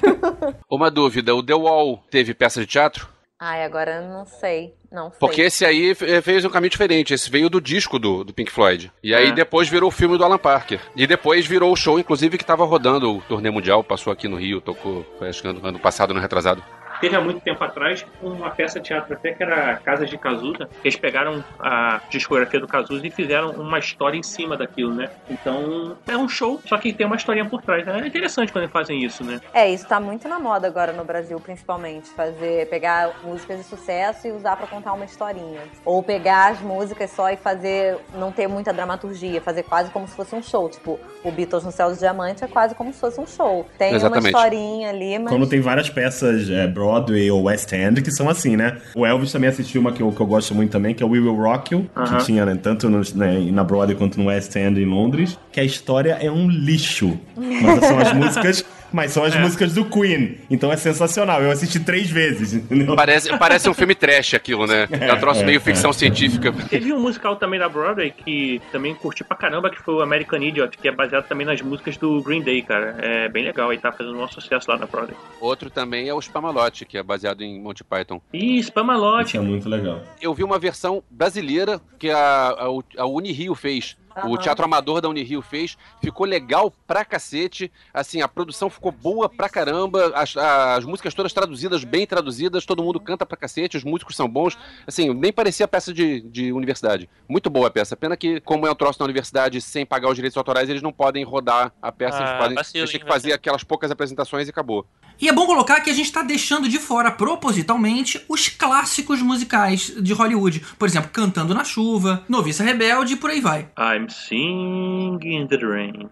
Uma 0.69 0.89
dúvida, 0.89 1.35
o 1.35 1.43
The 1.43 1.53
Wall 1.53 2.03
teve 2.09 2.33
peça 2.33 2.61
de 2.61 2.65
teatro? 2.67 3.07
Ai, 3.39 3.63
agora 3.63 3.95
eu 4.01 4.09
não 4.09 4.25
sei. 4.25 4.73
Não 4.91 5.09
sei. 5.11 5.19
Porque 5.19 5.41
esse 5.43 5.63
aí 5.65 5.91
eh, 6.01 6.21
fez 6.21 6.43
um 6.43 6.49
caminho 6.49 6.71
diferente. 6.71 7.13
Esse 7.13 7.29
veio 7.29 7.49
do 7.49 7.61
disco 7.61 7.97
do, 7.97 8.23
do 8.25 8.33
Pink 8.33 8.51
Floyd. 8.51 8.91
E 9.01 9.13
aí 9.15 9.29
É. 9.29 9.31
depois 9.31 9.69
virou 9.69 9.87
o 9.87 9.91
filme 9.91 10.17
do 10.17 10.25
Alan 10.25 10.37
Parker. 10.37 10.81
E 10.95 11.07
depois 11.07 11.45
virou 11.45 11.71
o 11.71 11.75
show, 11.75 11.97
inclusive, 11.97 12.37
que 12.37 12.43
tava 12.43 12.65
rodando 12.65 13.15
o 13.15 13.21
turnê 13.21 13.49
mundial. 13.49 13.81
Passou 13.83 14.11
aqui 14.11 14.27
no 14.27 14.35
Rio, 14.35 14.59
tocou, 14.59 15.05
foi, 15.17 15.29
acho 15.29 15.41
que 15.41 15.47
ano, 15.47 15.61
ano 15.65 15.79
passado, 15.79 16.11
ano 16.11 16.19
retrasado. 16.19 16.61
Teve 16.99 17.15
há 17.15 17.21
muito 17.21 17.39
tempo 17.39 17.63
atrás 17.63 18.05
uma 18.21 18.49
peça 18.51 18.79
de 18.79 18.87
teatro 18.87 19.13
até 19.13 19.31
que 19.31 19.41
era 19.41 19.77
Casa 19.77 20.05
de 20.05 20.17
Cazuza. 20.17 20.69
Eles 20.83 20.97
pegaram 20.97 21.43
a 21.59 22.01
discografia 22.09 22.59
do 22.59 22.67
Cazuza 22.67 23.07
e 23.07 23.09
fizeram 23.09 23.51
uma 23.51 23.79
história 23.79 24.17
em 24.17 24.23
cima 24.23 24.57
daquilo, 24.57 24.93
né? 24.93 25.09
Então 25.29 25.97
é 26.07 26.17
um 26.17 26.27
show, 26.27 26.61
só 26.65 26.77
que 26.77 26.91
tem 26.91 27.05
uma 27.05 27.15
historinha 27.15 27.45
por 27.45 27.61
trás. 27.61 27.87
É 27.87 28.05
interessante 28.05 28.51
quando 28.51 28.63
eles 28.63 28.73
fazem 28.73 29.03
isso, 29.03 29.23
né? 29.23 29.39
É, 29.53 29.69
isso 29.69 29.87
tá 29.87 29.99
muito 29.99 30.27
na 30.27 30.39
moda 30.39 30.67
agora 30.67 30.91
no 30.91 31.05
Brasil, 31.05 31.39
principalmente. 31.39 32.09
Fazer, 32.09 32.67
pegar 32.69 33.11
músicas 33.23 33.59
de 33.59 33.63
sucesso 33.63 34.27
e 34.27 34.31
usar 34.31 34.57
pra 34.57 34.67
contar 34.67 34.93
uma 34.93 35.05
historinha. 35.05 35.61
Ou 35.85 36.03
pegar 36.03 36.51
as 36.51 36.59
músicas 36.59 37.11
só 37.11 37.29
e 37.29 37.37
fazer, 37.37 37.97
não 38.15 38.31
ter 38.31 38.47
muita 38.47 38.73
dramaturgia, 38.73 39.39
fazer 39.41 39.63
quase 39.63 39.89
como 39.91 40.07
se 40.07 40.15
fosse 40.15 40.35
um 40.35 40.43
show. 40.43 40.69
Tipo, 40.69 40.99
o 41.23 41.31
Beatles 41.31 41.63
no 41.63 41.71
Céu 41.71 41.89
dos 41.89 41.99
Diamantes 41.99 42.43
é 42.43 42.47
quase 42.47 42.75
como 42.75 42.91
se 42.91 42.99
fosse 42.99 43.19
um 43.21 43.27
show. 43.27 43.65
Tem 43.77 43.93
Exatamente. 43.93 44.25
uma 44.25 44.29
historinha 44.29 44.89
ali, 44.89 45.17
mas. 45.17 45.29
Quando 45.29 45.47
tem 45.47 45.61
várias 45.61 45.89
peças 45.89 46.49
é, 46.49 46.67
Broadway 46.67 46.88
ou 47.31 47.43
West 47.43 47.71
End 47.73 48.01
que 48.01 48.11
são 48.11 48.29
assim, 48.29 48.55
né? 48.55 48.77
O 48.95 49.05
Elvis 49.05 49.31
também 49.31 49.49
assistiu 49.49 49.81
uma 49.81 49.91
que 49.91 50.01
eu, 50.01 50.11
que 50.11 50.19
eu 50.19 50.25
gosto 50.25 50.53
muito 50.55 50.71
também, 50.71 50.93
que 50.93 51.03
é 51.03 51.05
o 51.05 51.09
We 51.09 51.19
Will 51.19 51.35
Rock 51.35 51.73
You, 51.73 51.89
Aham. 51.95 52.17
que 52.17 52.25
tinha 52.25 52.45
né, 52.45 52.57
tanto 52.61 52.89
no, 52.89 53.01
né, 53.15 53.39
na 53.51 53.63
Broadway 53.63 53.95
quanto 53.95 54.19
no 54.19 54.27
West 54.27 54.55
End 54.55 54.79
em 54.79 54.85
Londres, 54.85 55.37
que 55.51 55.59
a 55.59 55.63
história 55.63 56.17
é 56.21 56.29
um 56.29 56.49
lixo. 56.49 57.17
Mas 57.35 57.85
são 57.85 57.99
as 57.99 58.13
músicas, 58.15 58.65
mas 58.91 59.11
são 59.11 59.23
as 59.23 59.35
músicas 59.35 59.73
do 59.73 59.85
Queen. 59.85 60.37
Então 60.49 60.71
é 60.71 60.77
sensacional. 60.77 61.41
Eu 61.41 61.51
assisti 61.51 61.79
três 61.79 62.09
vezes, 62.09 62.53
entendeu? 62.53 62.95
Parece, 62.95 63.37
parece 63.37 63.69
um 63.69 63.73
filme 63.73 63.95
trash 63.95 64.33
aquilo, 64.33 64.65
né? 64.67 64.87
É 64.99 65.13
um 65.13 65.19
troço 65.19 65.41
É, 65.41 65.45
meio 65.45 65.57
é. 65.57 65.59
ficção 65.59 65.91
científica. 65.93 66.51
Teve 66.69 66.91
um 66.93 66.99
musical 66.99 67.35
também 67.35 67.59
da 67.59 67.67
Broadway 67.69 68.11
que 68.11 68.61
também 68.71 68.93
curti 68.93 69.23
pra 69.23 69.35
caramba, 69.35 69.69
que 69.69 69.81
foi 69.81 69.93
o 69.95 70.01
American 70.01 70.41
Idiot, 70.41 70.77
que 70.77 70.87
é 70.87 70.91
baseado 70.91 71.27
também 71.27 71.45
nas 71.45 71.61
músicas 71.61 71.97
do 71.97 72.21
Green 72.21 72.41
Day, 72.41 72.61
cara. 72.61 72.95
É 72.99 73.29
bem 73.29 73.43
legal, 73.43 73.73
e 73.73 73.77
tá 73.77 73.91
fazendo 73.91 74.19
um 74.19 74.27
sucesso 74.27 74.69
lá 74.69 74.77
na 74.77 74.85
Broadway. 74.85 75.15
Outro 75.39 75.69
também 75.69 76.07
é 76.09 76.13
o 76.13 76.21
Spamalot, 76.21 76.85
que 76.85 76.97
é 76.97 77.03
baseado 77.03 77.41
em 77.41 77.59
Monty 77.59 77.83
Python. 77.83 78.21
Ih, 78.33 78.61
Spamalot. 78.63 79.25
Isso 79.27 79.37
é 79.37 79.39
muito 79.41 79.69
legal. 79.69 80.01
Eu 80.21 80.33
vi 80.33 80.43
uma 80.43 80.59
versão 80.59 81.01
brasileira 81.09 81.79
que 81.97 82.09
a, 82.09 82.49
a, 82.49 83.01
a 83.01 83.05
Unirio 83.05 83.55
fez. 83.55 83.97
O. 84.25 84.37
Teatro 84.37 84.65
Amador 84.65 85.01
da 85.01 85.09
Unirio 85.09 85.41
fez. 85.41 85.77
Ficou 86.01 86.25
legal 86.25 86.73
pra 86.87 87.05
cacete. 87.05 87.71
Assim, 87.93 88.21
a 88.21 88.27
produção 88.27 88.69
ficou 88.69 88.91
boa 88.91 89.29
pra 89.29 89.49
caramba. 89.49 90.11
As, 90.15 90.35
as 90.35 90.85
músicas 90.85 91.13
todas 91.13 91.33
traduzidas, 91.33 91.83
bem 91.83 92.05
traduzidas. 92.05 92.65
Todo 92.65 92.83
mundo 92.83 92.99
canta 92.99 93.25
pra 93.25 93.37
cacete. 93.37 93.77
Os 93.77 93.83
músicos 93.83 94.15
são 94.15 94.27
bons. 94.27 94.57
Assim, 94.87 95.13
nem 95.13 95.31
parecia 95.31 95.67
peça 95.67 95.93
de, 95.93 96.21
de 96.21 96.51
universidade. 96.51 97.09
Muito 97.27 97.49
boa 97.49 97.67
a 97.67 97.71
peça. 97.71 97.95
Pena 97.95 98.15
que, 98.15 98.39
como 98.41 98.65
é 98.65 98.71
um 98.71 98.75
troço 98.75 98.99
na 98.99 99.05
universidade 99.05 99.61
sem 99.61 99.85
pagar 99.85 100.09
os 100.09 100.15
direitos 100.15 100.37
autorais, 100.37 100.69
eles 100.69 100.81
não 100.81 100.91
podem 100.91 101.23
rodar 101.23 101.73
a 101.81 101.91
peça. 101.91 102.17
Ah, 102.17 102.21
eles 102.21 102.37
podem, 102.37 102.55
vacilo, 102.55 102.81
eles 102.81 102.91
têm 102.91 103.01
que 103.01 103.07
fazer 103.07 103.33
aquelas 103.33 103.63
poucas 103.63 103.91
apresentações 103.91 104.47
e 104.47 104.49
acabou. 104.49 104.85
E 105.21 105.27
é 105.27 105.33
bom 105.33 105.45
colocar 105.45 105.81
que 105.81 105.89
a 105.89 105.93
gente 105.93 106.11
tá 106.11 106.23
deixando 106.23 106.69
de 106.69 106.79
fora 106.79 107.11
propositalmente 107.11 108.23
os 108.29 108.47
clássicos 108.47 109.21
musicais 109.21 109.93
de 110.01 110.13
Hollywood. 110.13 110.61
Por 110.77 110.87
exemplo, 110.87 111.09
Cantando 111.11 111.53
na 111.53 111.63
Chuva, 111.65 112.23
Noviça 112.29 112.63
Rebelde 112.63 113.13
e 113.13 113.17
por 113.17 113.29
aí 113.29 113.41
vai. 113.41 113.67
I'm 113.77 114.07
singing 114.09 115.19
in 115.23 115.47
the 115.47 115.57
rain. 115.57 116.07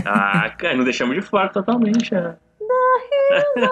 Ah, 0.04 0.48
cara, 0.56 0.76
não 0.76 0.84
deixamos 0.84 1.14
de 1.14 1.20
fora 1.22 1.48
totalmente, 1.48 2.12
né? 2.14 2.36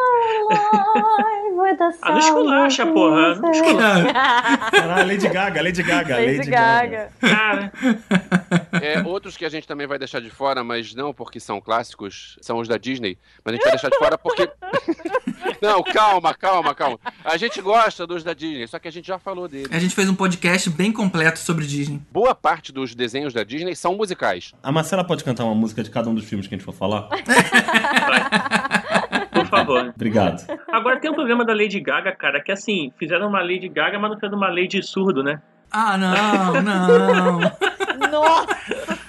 Ah, 2.02 2.10
não 2.10 2.18
esculacha, 2.18 2.86
porra. 2.86 3.34
Não 3.36 3.50
esculacha. 3.50 4.12
Ah, 4.14 5.04
Lady 5.04 5.28
Gaga, 5.28 5.62
Lady 5.62 5.82
Gaga, 5.82 6.16
Lady, 6.16 6.50
Gaga. 6.50 7.08
Cara, 7.20 7.72
É, 8.82 9.02
outros 9.02 9.36
que 9.36 9.44
a 9.44 9.48
gente 9.48 9.66
também 9.66 9.86
vai 9.86 9.98
deixar 9.98 10.20
de 10.20 10.30
fora, 10.30 10.62
mas 10.64 10.94
não 10.94 11.12
porque 11.12 11.38
são 11.40 11.60
clássicos, 11.60 12.38
são 12.40 12.58
os 12.58 12.68
da 12.68 12.76
Disney. 12.76 13.18
Mas 13.44 13.52
a 13.52 13.56
gente 13.56 13.64
vai 13.64 13.72
deixar 13.72 13.90
de 13.90 13.98
fora 13.98 14.16
porque. 14.18 14.50
não, 15.60 15.82
calma, 15.82 16.34
calma, 16.34 16.74
calma. 16.74 16.98
A 17.24 17.36
gente 17.36 17.60
gosta 17.60 18.06
dos 18.06 18.22
da 18.22 18.32
Disney, 18.34 18.66
só 18.66 18.78
que 18.78 18.88
a 18.88 18.92
gente 18.92 19.06
já 19.06 19.18
falou 19.18 19.48
deles. 19.48 19.68
A 19.70 19.78
gente 19.78 19.94
fez 19.94 20.08
um 20.08 20.14
podcast 20.14 20.70
bem 20.70 20.92
completo 20.92 21.38
sobre 21.38 21.66
Disney. 21.66 22.00
Boa 22.10 22.34
parte 22.34 22.72
dos 22.72 22.94
desenhos 22.94 23.32
da 23.32 23.42
Disney 23.42 23.74
são 23.74 23.96
musicais. 23.96 24.52
A 24.62 24.72
Marcela 24.72 25.04
pode 25.04 25.24
cantar 25.24 25.44
uma 25.44 25.54
música 25.54 25.82
de 25.82 25.90
cada 25.90 26.08
um 26.08 26.14
dos 26.14 26.24
filmes 26.24 26.46
que 26.46 26.54
a 26.54 26.58
gente 26.58 26.64
for 26.64 26.74
falar? 26.74 27.08
por 29.32 29.46
favor. 29.46 29.92
Obrigado. 29.94 30.46
Agora 30.68 31.00
tem 31.00 31.10
um 31.10 31.14
problema 31.14 31.44
da 31.44 31.54
Lady 31.54 31.80
Gaga, 31.80 32.12
cara, 32.12 32.40
que 32.42 32.52
assim, 32.52 32.92
fizeram 32.98 33.28
uma 33.28 33.40
Lady 33.40 33.68
Gaga, 33.68 33.98
mas 33.98 34.10
não 34.10 34.16
fizeram 34.16 34.36
uma 34.36 34.48
Lady 34.48 34.82
surdo, 34.82 35.22
né? 35.22 35.40
Ah, 35.70 35.96
não, 35.98 36.62
não. 36.62 37.40
Nossa 37.96 38.46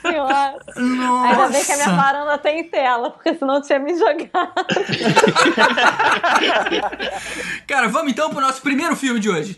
senhora! 0.02 0.56
Ainda 0.76 1.48
bem 1.50 1.66
que 1.66 1.72
a 1.72 1.76
minha 1.76 1.90
varanda 1.90 2.38
tem 2.38 2.64
tela, 2.64 3.12
porque 3.12 3.36
senão 3.36 3.62
tinha 3.62 3.80
me 3.80 3.96
jogado. 3.96 4.28
Cara, 7.68 7.88
vamos 7.88 8.12
então 8.12 8.30
pro 8.30 8.42
nosso 8.42 8.62
primeiro 8.62 8.96
filme 8.96 9.20
de 9.20 9.30
hoje. 9.30 9.58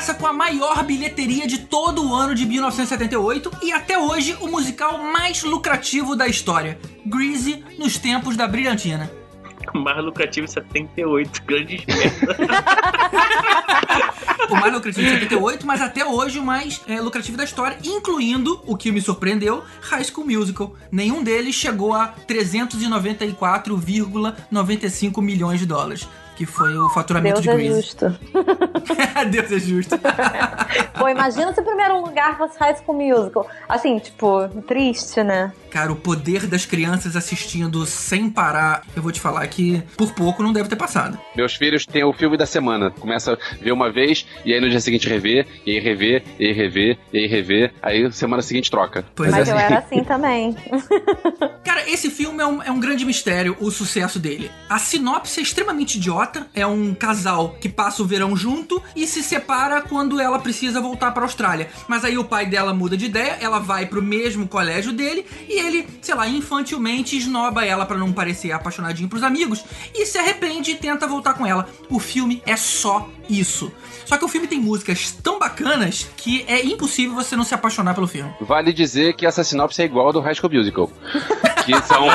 Começa 0.00 0.14
com 0.14 0.26
a 0.26 0.32
maior 0.32 0.82
bilheteria 0.82 1.46
de 1.46 1.58
todo 1.58 2.08
o 2.08 2.14
ano 2.14 2.34
de 2.34 2.46
1978 2.46 3.50
e 3.62 3.70
até 3.70 3.98
hoje 3.98 4.34
o 4.40 4.48
musical 4.48 4.96
mais 4.96 5.42
lucrativo 5.42 6.16
da 6.16 6.26
história. 6.26 6.78
Greasy 7.04 7.62
nos 7.78 7.98
tempos 7.98 8.34
da 8.34 8.48
brilhantina. 8.48 9.10
Mais 9.74 10.02
lucrativo 10.02 10.48
78, 10.48 11.42
grandes 11.44 11.84
merda. 11.84 12.34
o 14.48 14.56
mais 14.56 14.72
lucrativo 14.72 15.06
de 15.06 15.12
78, 15.12 15.66
mas 15.66 15.82
até 15.82 16.02
hoje 16.04 16.38
o 16.38 16.42
mais 16.42 16.80
é, 16.88 16.98
lucrativo 16.98 17.36
da 17.36 17.44
história, 17.44 17.76
incluindo, 17.84 18.62
o 18.66 18.74
que 18.76 18.90
me 18.90 19.02
surpreendeu, 19.02 19.62
High 19.82 20.04
School 20.04 20.26
Musical. 20.26 20.74
Nenhum 20.90 21.22
deles 21.22 21.54
chegou 21.54 21.92
a 21.92 22.14
394,95 22.26 25.22
milhões 25.22 25.60
de 25.60 25.66
dólares. 25.66 26.08
Que 26.40 26.46
foi 26.46 26.74
o 26.74 26.88
faturamento 26.88 27.42
Deus 27.42 27.44
de 27.44 27.50
é 27.50 27.54
Grease. 27.54 27.82
justo. 27.82 28.18
Deus 29.30 29.52
é 29.52 29.58
justo. 29.58 29.98
Pô, 30.98 31.06
imagina 31.06 31.52
se 31.52 31.60
o 31.60 31.64
primeiro 31.64 32.00
lugar 32.00 32.38
fosse 32.38 32.58
High 32.58 32.76
School 32.76 32.96
Musical. 32.96 33.46
Assim, 33.68 33.98
tipo, 33.98 34.48
triste, 34.66 35.22
né? 35.22 35.52
Cara, 35.70 35.92
o 35.92 35.96
poder 35.96 36.46
das 36.46 36.64
crianças 36.64 37.14
assistindo 37.14 37.84
sem 37.84 38.30
parar, 38.30 38.82
eu 38.96 39.02
vou 39.02 39.12
te 39.12 39.20
falar 39.20 39.46
que 39.48 39.82
por 39.98 40.14
pouco 40.14 40.42
não 40.42 40.50
deve 40.50 40.68
ter 40.68 40.76
passado. 40.76 41.18
Meus 41.36 41.54
filhos 41.54 41.84
têm 41.84 42.04
o 42.04 42.12
filme 42.14 42.38
da 42.38 42.46
semana. 42.46 42.90
Começa 42.90 43.34
a 43.34 43.62
ver 43.62 43.72
uma 43.72 43.92
vez, 43.92 44.26
e 44.42 44.54
aí 44.54 44.60
no 44.62 44.70
dia 44.70 44.80
seguinte 44.80 45.08
rever, 45.08 45.46
e 45.66 45.72
aí 45.72 45.78
rever, 45.78 46.24
e 46.38 46.46
aí 46.46 46.52
rever, 46.54 46.98
e 47.12 47.18
aí 47.18 47.26
rever. 47.26 47.74
Aí 47.82 48.10
semana 48.12 48.40
seguinte 48.40 48.70
troca. 48.70 49.04
Pois 49.14 49.30
Mas 49.30 49.46
é. 49.46 49.52
eu 49.52 49.58
era 49.58 49.78
assim 49.78 50.02
também. 50.04 50.56
Cara, 51.62 51.88
esse 51.88 52.10
filme 52.10 52.42
é 52.42 52.46
um, 52.46 52.62
é 52.62 52.70
um 52.70 52.80
grande 52.80 53.04
mistério, 53.04 53.54
o 53.60 53.70
sucesso 53.70 54.18
dele. 54.18 54.50
A 54.70 54.78
sinopse 54.78 55.38
é 55.38 55.42
extremamente 55.42 55.98
idiota. 55.98 56.29
É 56.54 56.66
um 56.66 56.94
casal 56.94 57.56
que 57.60 57.68
passa 57.68 58.02
o 58.02 58.06
verão 58.06 58.36
junto 58.36 58.82
e 58.94 59.06
se 59.06 59.22
separa 59.22 59.80
quando 59.80 60.20
ela 60.20 60.38
precisa 60.38 60.80
voltar 60.80 61.12
pra 61.12 61.22
Austrália. 61.22 61.70
Mas 61.88 62.04
aí 62.04 62.18
o 62.18 62.24
pai 62.24 62.46
dela 62.46 62.74
muda 62.74 62.96
de 62.96 63.06
ideia, 63.06 63.38
ela 63.40 63.58
vai 63.58 63.86
pro 63.86 64.02
mesmo 64.02 64.46
colégio 64.46 64.92
dele 64.92 65.24
e 65.48 65.58
ele, 65.58 65.88
sei 66.02 66.14
lá, 66.14 66.28
infantilmente 66.28 67.16
esnoba 67.16 67.64
ela 67.64 67.86
pra 67.86 67.98
não 67.98 68.12
parecer 68.12 68.52
apaixonadinho 68.52 69.08
pros 69.08 69.22
amigos 69.22 69.64
e 69.94 70.06
se 70.06 70.18
arrepende 70.18 70.72
e 70.72 70.76
tenta 70.76 71.06
voltar 71.06 71.34
com 71.34 71.46
ela. 71.46 71.68
O 71.88 71.98
filme 71.98 72.42
é 72.46 72.56
só 72.56 73.08
isso. 73.30 73.72
Só 74.04 74.16
que 74.16 74.24
o 74.24 74.28
filme 74.28 74.46
tem 74.48 74.58
músicas 74.60 75.12
tão 75.22 75.38
bacanas 75.38 76.08
que 76.16 76.44
é 76.48 76.64
impossível 76.64 77.14
você 77.14 77.36
não 77.36 77.44
se 77.44 77.54
apaixonar 77.54 77.94
pelo 77.94 78.06
filme. 78.08 78.32
Vale 78.40 78.72
dizer 78.72 79.14
que 79.14 79.24
essa 79.24 79.44
sinopse 79.44 79.80
é 79.82 79.84
igual 79.84 80.06
ao 80.06 80.12
do 80.12 80.20
High 80.20 80.34
School 80.34 80.52
Musical. 80.52 80.90
Que, 81.64 81.72
são, 81.82 82.06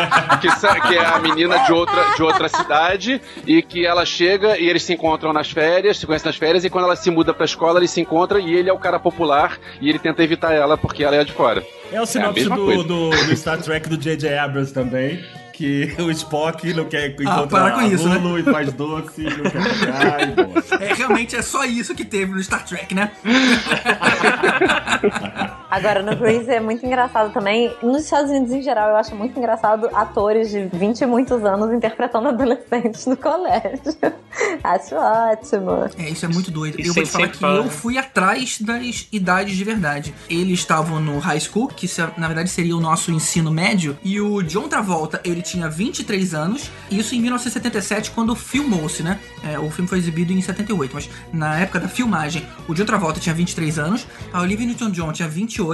que, 0.41 0.51
são- 0.60 0.73
que 0.82 0.95
é 0.95 1.06
a 1.06 1.19
menina 1.19 1.60
de 1.60 1.71
outra, 1.71 2.15
de 2.15 2.23
outra 2.23 2.49
cidade 2.49 3.21
e 3.45 3.62
que 3.62 3.86
ela 3.86 4.06
chega 4.06 4.58
e 4.58 4.67
eles 4.67 4.84
se 4.84 4.93
encontram 4.93 5.32
nas 5.32 5.49
férias, 5.51 5.97
se 5.97 6.06
conhecem 6.06 6.28
nas 6.28 6.36
férias, 6.36 6.65
e 6.65 6.69
quando 6.69 6.86
ela 6.86 6.95
se 6.95 7.10
muda 7.12 7.34
pra 7.34 7.45
escola, 7.45 7.80
eles 7.80 7.91
se 7.91 8.01
encontram 8.01 8.39
e 8.39 8.54
ele 8.54 8.69
é 8.69 8.73
o 8.73 8.80
cara 8.80 8.99
popular 8.99 9.58
e 9.80 9.88
ele 9.88 9.99
tenta 9.99 10.23
evitar 10.23 10.51
ela 10.51 10.78
porque 10.78 11.04
ela 11.04 11.15
é 11.15 11.23
de 11.23 11.32
fora. 11.32 11.63
É 11.91 12.01
o 12.01 12.06
sinopse 12.06 12.39
mesma 12.41 12.56
do, 12.58 12.84
do, 12.84 13.10
do 13.12 13.38
Star 13.38 13.62
Trek 13.62 13.88
do 13.88 13.97
J.J. 13.97 14.38
Abrams 14.38 14.73
também. 14.73 15.23
Que 15.56 15.96
o 16.00 16.12
Spock 16.12 16.74
não 16.74 16.84
quer 16.84 17.12
encontrar 17.12 17.48
para 17.48 17.72
com 17.72 17.80
a 17.80 17.88
isso, 17.88 18.10
né? 18.10 18.18
Lulu 18.18 18.39
e 18.39 18.44
faz 18.44 18.74
doce, 18.74 19.24
não 19.24 19.50
quer 19.50 19.80
pegar 19.80 20.18
e. 20.22 20.36
É, 20.84 20.94
realmente 20.94 21.38
é 21.38 21.41
só 21.41 21.63
isso 21.63 21.96
que 21.96 22.04
teve 22.04 22.34
no 22.34 22.44
Star 22.44 22.65
Trek, 22.65 22.94
né? 22.94 23.10
Agora, 25.76 26.02
no 26.02 26.16
Grease 26.16 26.50
é 26.50 26.62
muito 26.62 26.86
engraçado 26.86 27.34
também. 27.34 27.70
Nos 27.84 28.06
Estados 28.06 28.32
Unidos, 28.32 28.54
em 28.54 28.62
geral, 28.62 28.92
eu 28.92 28.96
acho 28.96 29.14
muito 29.14 29.38
engraçado 29.38 29.90
atores 29.94 30.50
de 30.50 30.70
20 30.72 31.02
e 31.02 31.06
muitos 31.06 31.44
anos 31.44 31.70
interpretando 31.74 32.30
adolescentes 32.30 33.06
no 33.06 33.18
colégio. 33.18 33.82
acho 34.64 34.96
ótimo. 34.96 35.72
É, 35.98 36.10
isso 36.10 36.24
é 36.24 36.30
muito 36.30 36.50
doido. 36.50 36.80
E 36.80 36.88
eu 36.88 36.94
vou 36.94 37.06
falar 37.06 37.28
que 37.28 37.38
fala, 37.38 37.58
eu 37.58 37.66
né? 37.66 37.70
fui 37.70 37.98
atrás 37.98 38.58
das 38.62 39.10
idades 39.12 39.58
de 39.58 39.64
verdade. 39.66 40.16
Eles 40.30 40.60
estavam 40.60 41.02
no 41.02 41.20
high 41.20 41.42
school, 41.42 41.68
que 41.68 41.90
na 42.16 42.28
verdade 42.28 42.50
seria 42.50 42.78
o 42.78 42.80
nosso 42.80 43.12
ensino 43.12 43.52
médio, 43.52 43.98
e 44.02 44.22
o 44.22 44.42
John 44.44 44.70
Travolta, 44.70 45.20
ele 45.26 45.42
tinha 45.42 45.68
23 45.68 46.34
anos, 46.34 46.72
isso 46.90 47.14
em 47.16 47.20
1977, 47.20 48.12
quando 48.12 48.34
filmou-se, 48.34 49.04
né? 49.04 49.20
É, 49.44 49.60
o 49.60 49.70
filme 49.70 49.90
foi 49.90 49.98
exibido 49.98 50.32
em 50.32 50.42
78, 50.42 50.92
mas 50.94 51.10
na 51.34 51.60
época 51.60 51.82
da 51.82 51.90
filmagem, 51.90 52.48
o 52.66 52.74
John 52.74 52.86
Travolta 52.86 53.20
tinha 53.20 53.36
23 53.36 53.78
anos, 53.78 54.08
a 54.32 54.42
Olivia 54.42 54.66
Newton-John 54.66 55.12
tinha 55.12 55.28
28, 55.28 55.64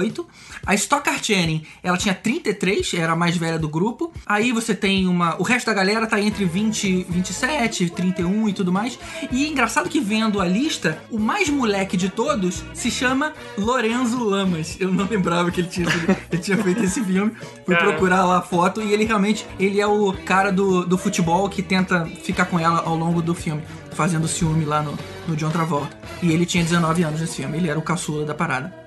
a 0.64 0.74
Stockard 0.74 1.24
Channing, 1.24 1.64
ela 1.82 1.96
tinha 1.96 2.14
33, 2.14 2.94
era 2.94 3.12
a 3.12 3.16
mais 3.16 3.36
velha 3.36 3.58
do 3.58 3.68
grupo, 3.68 4.12
aí 4.26 4.52
você 4.52 4.74
tem 4.74 5.06
uma... 5.06 5.36
o 5.40 5.42
resto 5.42 5.66
da 5.66 5.74
galera 5.74 6.06
tá 6.06 6.20
entre 6.20 6.44
20, 6.44 7.06
27, 7.08 7.90
31 7.90 8.48
e 8.48 8.52
tudo 8.52 8.72
mais, 8.72 8.98
e 9.30 9.44
é 9.44 9.48
engraçado 9.48 9.88
que 9.88 10.00
vendo 10.00 10.40
a 10.40 10.44
lista, 10.44 10.98
o 11.10 11.18
mais 11.18 11.48
moleque 11.48 11.96
de 11.96 12.08
todos 12.08 12.64
se 12.74 12.90
chama 12.90 13.32
Lorenzo 13.56 14.22
Lamas. 14.22 14.76
Eu 14.78 14.92
não 14.92 15.06
lembrava 15.06 15.50
que 15.50 15.60
ele 15.60 15.68
tinha, 15.68 15.86
ele 16.30 16.42
tinha 16.42 16.56
feito 16.58 16.82
esse 16.82 17.02
filme. 17.02 17.32
Fui 17.64 17.74
Caramba. 17.74 17.92
procurar 17.92 18.24
lá 18.24 18.38
a 18.38 18.42
foto 18.42 18.82
e 18.82 18.92
ele 18.92 19.04
realmente 19.04 19.46
ele 19.58 19.80
é 19.80 19.86
o 19.86 20.12
cara 20.12 20.50
do, 20.50 20.84
do 20.84 20.98
futebol 20.98 21.48
que 21.48 21.62
tenta 21.62 22.04
ficar 22.22 22.46
com 22.46 22.58
ela 22.58 22.82
ao 22.84 22.96
longo 22.96 23.22
do 23.22 23.34
filme, 23.34 23.62
fazendo 23.92 24.28
ciúme 24.28 24.64
lá 24.64 24.82
no, 24.82 24.98
no 25.26 25.36
John 25.36 25.50
Travolta. 25.50 25.96
E 26.22 26.32
ele 26.32 26.46
tinha 26.46 26.62
19 26.62 27.02
anos 27.02 27.20
nesse 27.20 27.36
filme, 27.36 27.58
ele 27.58 27.68
era 27.68 27.78
o 27.78 27.82
caçula 27.82 28.24
da 28.24 28.34
parada. 28.34 28.81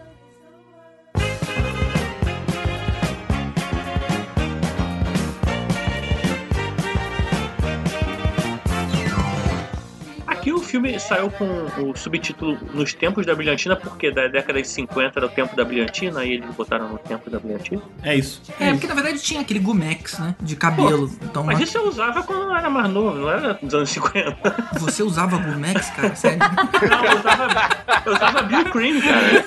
Filme 10.75 10.99
saiu 10.99 11.31
com 11.31 11.45
o 11.81 11.95
subtítulo 11.95 12.57
Nos 12.73 12.93
Tempos 12.93 13.25
da 13.25 13.33
Brilhantina, 13.33 13.77
porque 13.77 14.11
da 14.11 14.27
década 14.27 14.61
de 14.61 14.67
50 14.67 15.17
era 15.17 15.25
o 15.25 15.29
tempo 15.29 15.55
da 15.55 15.63
Brilhantina, 15.63 16.25
e 16.25 16.33
eles 16.33 16.53
botaram 16.53 16.89
no 16.89 16.97
tempo 16.97 17.29
da 17.29 17.39
Brilhantina. 17.39 17.81
É 18.03 18.13
isso. 18.13 18.41
É, 18.59 18.71
porque 18.71 18.87
na 18.87 18.93
verdade 18.93 19.19
tinha 19.19 19.39
aquele 19.39 19.59
Gumex, 19.59 20.19
né? 20.19 20.35
De 20.41 20.57
cabelo. 20.57 21.09
Então 21.23 21.45
Mas 21.45 21.61
isso 21.61 21.77
eu 21.77 21.87
usava 21.87 22.23
quando 22.23 22.43
eu 22.43 22.55
era 22.55 22.69
mais 22.69 22.89
novo, 22.89 23.17
não 23.17 23.29
era 23.29 23.53
dos 23.61 23.73
anos 23.73 23.89
50. 23.89 24.37
você 24.79 25.01
usava 25.01 25.37
Gumex, 25.37 25.89
cara? 25.91 26.13
Sério? 26.15 26.39
Não, 26.39 27.05
eu 27.05 27.19
usava, 27.19 27.69
eu 28.05 28.13
usava 28.13 28.41
Bill 28.43 28.65
Cream, 28.65 29.01
cara. 29.01 29.45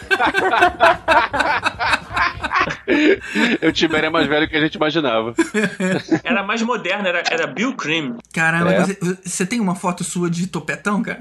o 3.66 3.72
Tibério 3.72 4.06
é 4.06 4.10
mais 4.10 4.26
velho 4.26 4.48
que 4.48 4.56
a 4.56 4.60
gente 4.60 4.74
imaginava. 4.74 5.34
Era 6.24 6.42
mais 6.42 6.62
moderno, 6.62 7.06
era, 7.08 7.22
era 7.30 7.46
Bill 7.46 7.74
Cream. 7.74 8.16
Caramba, 8.32 8.72
É. 8.72 8.80
você, 8.80 8.98
você 9.24 9.46
tem 9.46 9.60
uma 9.60 9.74
foto 9.74 10.04
sua 10.04 10.28
de 10.30 10.46
topetão, 10.46 11.02
cara? 11.02 11.18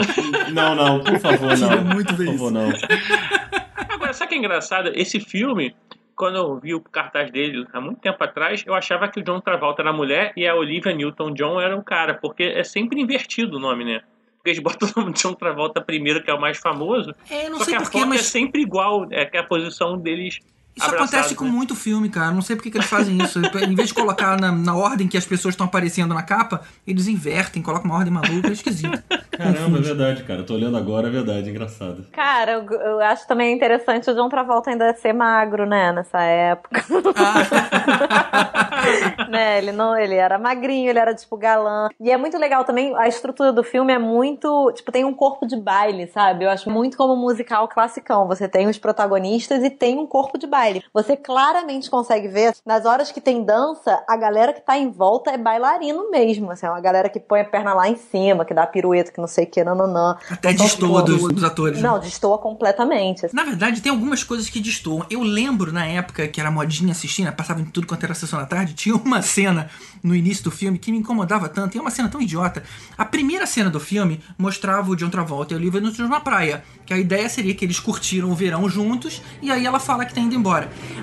Não, 0.52 0.74
não, 0.74 1.00
por 1.04 1.18
favor, 1.20 1.56
não. 1.56 1.68
Queria 1.68 1.84
muito 1.84 2.14
ver 2.16 2.24
por 2.26 2.32
favor, 2.32 2.50
não. 2.50 2.70
Agora, 3.88 4.12
sabe 4.12 4.26
o 4.26 4.28
que 4.30 4.34
é 4.34 4.38
engraçado? 4.38 4.90
Esse 4.94 5.20
filme, 5.20 5.74
quando 6.16 6.36
eu 6.36 6.58
vi 6.58 6.74
o 6.74 6.80
cartaz 6.80 7.30
dele 7.30 7.64
há 7.72 7.80
muito 7.80 8.00
tempo 8.00 8.22
atrás, 8.22 8.62
eu 8.66 8.74
achava 8.74 9.08
que 9.08 9.20
o 9.20 9.22
John 9.22 9.40
Travolta 9.40 9.82
era 9.82 9.90
a 9.90 9.92
mulher 9.92 10.32
e 10.36 10.46
a 10.46 10.54
Olivia 10.54 10.92
Newton-John 10.94 11.60
era 11.60 11.76
o 11.76 11.82
cara, 11.82 12.14
porque 12.14 12.42
é 12.42 12.64
sempre 12.64 13.00
invertido 13.00 13.56
o 13.56 13.60
nome, 13.60 13.84
né? 13.84 14.00
Porque 14.36 14.50
eles 14.50 14.58
botam 14.60 14.88
o 14.96 15.00
nome 15.00 15.12
de 15.12 15.20
John 15.22 15.34
Travolta 15.34 15.80
primeiro, 15.80 16.22
que 16.22 16.30
é 16.30 16.34
o 16.34 16.40
mais 16.40 16.58
famoso. 16.58 17.14
É, 17.30 17.48
não 17.48 17.58
só 17.58 17.64
sei 17.64 17.74
que 17.74 17.78
a 17.78 17.82
porquê, 17.82 17.98
foto 17.98 18.08
mas- 18.08 18.20
é 18.20 18.24
sempre 18.24 18.62
igual, 18.62 19.06
é 19.10 19.24
que 19.24 19.36
é 19.36 19.40
a 19.40 19.44
posição 19.44 19.98
deles 19.98 20.38
Isso 20.76 20.86
abraçados, 20.86 21.14
acontece 21.14 21.34
com 21.34 21.44
né? 21.44 21.50
muito 21.50 21.74
filme, 21.74 22.08
cara. 22.08 22.30
Não 22.30 22.42
sei 22.42 22.56
porque 22.56 22.70
que 22.70 22.78
eles 22.78 22.88
fazem 22.88 23.18
isso. 23.18 23.38
em 23.38 23.74
vez 23.74 23.88
de 23.88 23.94
colocar 23.94 24.40
na, 24.40 24.52
na 24.52 24.74
ordem 24.74 25.08
que 25.08 25.16
as 25.16 25.26
pessoas 25.26 25.54
estão 25.54 25.66
aparecendo 25.66 26.14
na 26.14 26.22
capa, 26.22 26.62
eles 26.86 27.08
invertem, 27.08 27.62
colocam 27.62 27.90
uma 27.90 27.98
ordem 27.98 28.12
maluca, 28.12 28.48
é 28.48 28.52
esquisito. 28.52 29.02
Caramba, 29.30 29.78
é 29.78 29.80
verdade, 29.80 30.22
cara. 30.24 30.40
Eu 30.40 30.46
tô 30.46 30.54
olhando 30.54 30.76
agora, 30.76 31.08
é 31.08 31.10
verdade, 31.10 31.50
engraçado. 31.50 32.06
Cara, 32.12 32.52
eu, 32.52 32.70
eu 32.70 33.00
acho 33.00 33.26
também 33.26 33.54
interessante 33.54 34.10
o 34.10 34.14
John 34.14 34.28
Travolta 34.28 34.70
ainda 34.70 34.94
ser 34.94 35.12
magro, 35.12 35.66
né, 35.66 35.92
nessa 35.92 36.20
época. 36.20 36.84
né, 39.28 39.58
ele 39.58 39.72
não, 39.72 39.96
ele 39.96 40.14
era 40.14 40.38
magrinho, 40.38 40.88
ele 40.88 40.98
era 40.98 41.14
tipo 41.14 41.36
galã. 41.36 41.88
E 42.00 42.10
é 42.10 42.16
muito 42.16 42.38
legal 42.38 42.64
também, 42.64 42.94
a 42.96 43.08
estrutura 43.08 43.52
do 43.52 43.64
filme 43.64 43.92
é 43.92 43.98
muito, 43.98 44.72
tipo, 44.72 44.92
tem 44.92 45.04
um 45.04 45.14
corpo 45.14 45.46
de 45.46 45.56
baile, 45.56 46.06
sabe? 46.06 46.44
Eu 46.44 46.50
acho 46.50 46.70
muito 46.70 46.96
como 46.96 47.14
um 47.14 47.20
musical 47.20 47.66
classicão. 47.68 48.28
Você 48.28 48.48
tem 48.48 48.68
os 48.68 48.78
protagonistas 48.78 49.64
e 49.64 49.70
tem 49.70 49.98
um 49.98 50.06
corpo 50.06 50.38
de 50.38 50.46
baile. 50.46 50.59
Você 50.92 51.16
claramente 51.16 51.90
consegue 51.90 52.28
ver 52.28 52.54
nas 52.64 52.84
horas 52.84 53.12
que 53.12 53.20
tem 53.20 53.44
dança, 53.44 54.02
a 54.08 54.16
galera 54.16 54.52
que 54.52 54.60
tá 54.60 54.76
em 54.76 54.90
volta 54.90 55.30
é 55.30 55.38
bailarino 55.38 56.10
mesmo, 56.10 56.50
assim, 56.50 56.66
é 56.66 56.70
uma 56.70 56.80
galera 56.80 57.08
que 57.08 57.20
põe 57.20 57.40
a 57.40 57.44
perna 57.44 57.74
lá 57.74 57.88
em 57.88 57.96
cima, 57.96 58.44
que 58.44 58.54
dá 58.54 58.66
pirueta, 58.66 59.12
que 59.12 59.20
não 59.20 59.28
sei 59.28 59.44
o 59.44 59.46
que, 59.46 59.62
nananã. 59.62 60.16
Até 60.30 60.52
destoa 60.52 61.02
dos, 61.02 61.22
dos 61.28 61.44
atores. 61.44 61.80
né? 61.80 61.88
Não, 61.88 61.98
destoa 61.98 62.38
completamente. 62.38 63.28
Na 63.32 63.44
verdade, 63.44 63.82
tem 63.82 63.92
algumas 63.92 64.24
coisas 64.24 64.48
que 64.48 64.60
destoam. 64.60 65.04
Eu 65.10 65.22
lembro 65.22 65.72
na 65.72 65.86
época 65.86 66.26
que 66.26 66.40
era 66.40 66.50
modinha 66.50 66.92
assistir, 66.92 67.24
né? 67.24 67.30
Passava 67.30 67.60
em 67.60 67.64
tudo 67.64 67.86
quanto 67.86 68.04
era 68.04 68.14
sessão 68.14 68.38
da 68.38 68.46
tarde, 68.46 68.74
tinha 68.74 68.96
uma 68.96 69.10
uma 69.10 69.22
cena 69.22 69.68
no 70.02 70.14
início 70.14 70.44
do 70.44 70.50
filme 70.50 70.78
que 70.78 70.90
me 70.90 70.98
incomodava 70.98 71.48
tanto, 71.48 71.76
e 71.76 71.78
é 71.78 71.80
uma 71.80 71.90
cena 71.90 72.08
tão 72.08 72.22
idiota. 72.22 72.62
A 72.96 73.04
primeira 73.04 73.46
cena 73.46 73.68
do 73.68 73.78
filme 73.78 74.20
mostrava 74.38 74.90
o 74.90 74.96
John 74.96 75.10
Travolta 75.10 75.52
e 75.52 75.56
o 75.56 75.60
Olivia 75.60 75.80
Newton-John 75.80 76.08
na 76.08 76.20
praia, 76.20 76.64
que 76.86 76.94
a 76.94 76.98
ideia 76.98 77.28
seria 77.28 77.54
que 77.54 77.64
eles 77.64 77.78
curtiram 77.78 78.30
o 78.30 78.34
verão 78.34 78.68
juntos, 78.68 79.20
e 79.42 79.50
aí 79.50 79.66
ela 79.66 79.78
fala 79.78 80.06
que 80.06 80.14
tá 80.14 80.20
indo 80.20 80.34
embora. 80.34 80.49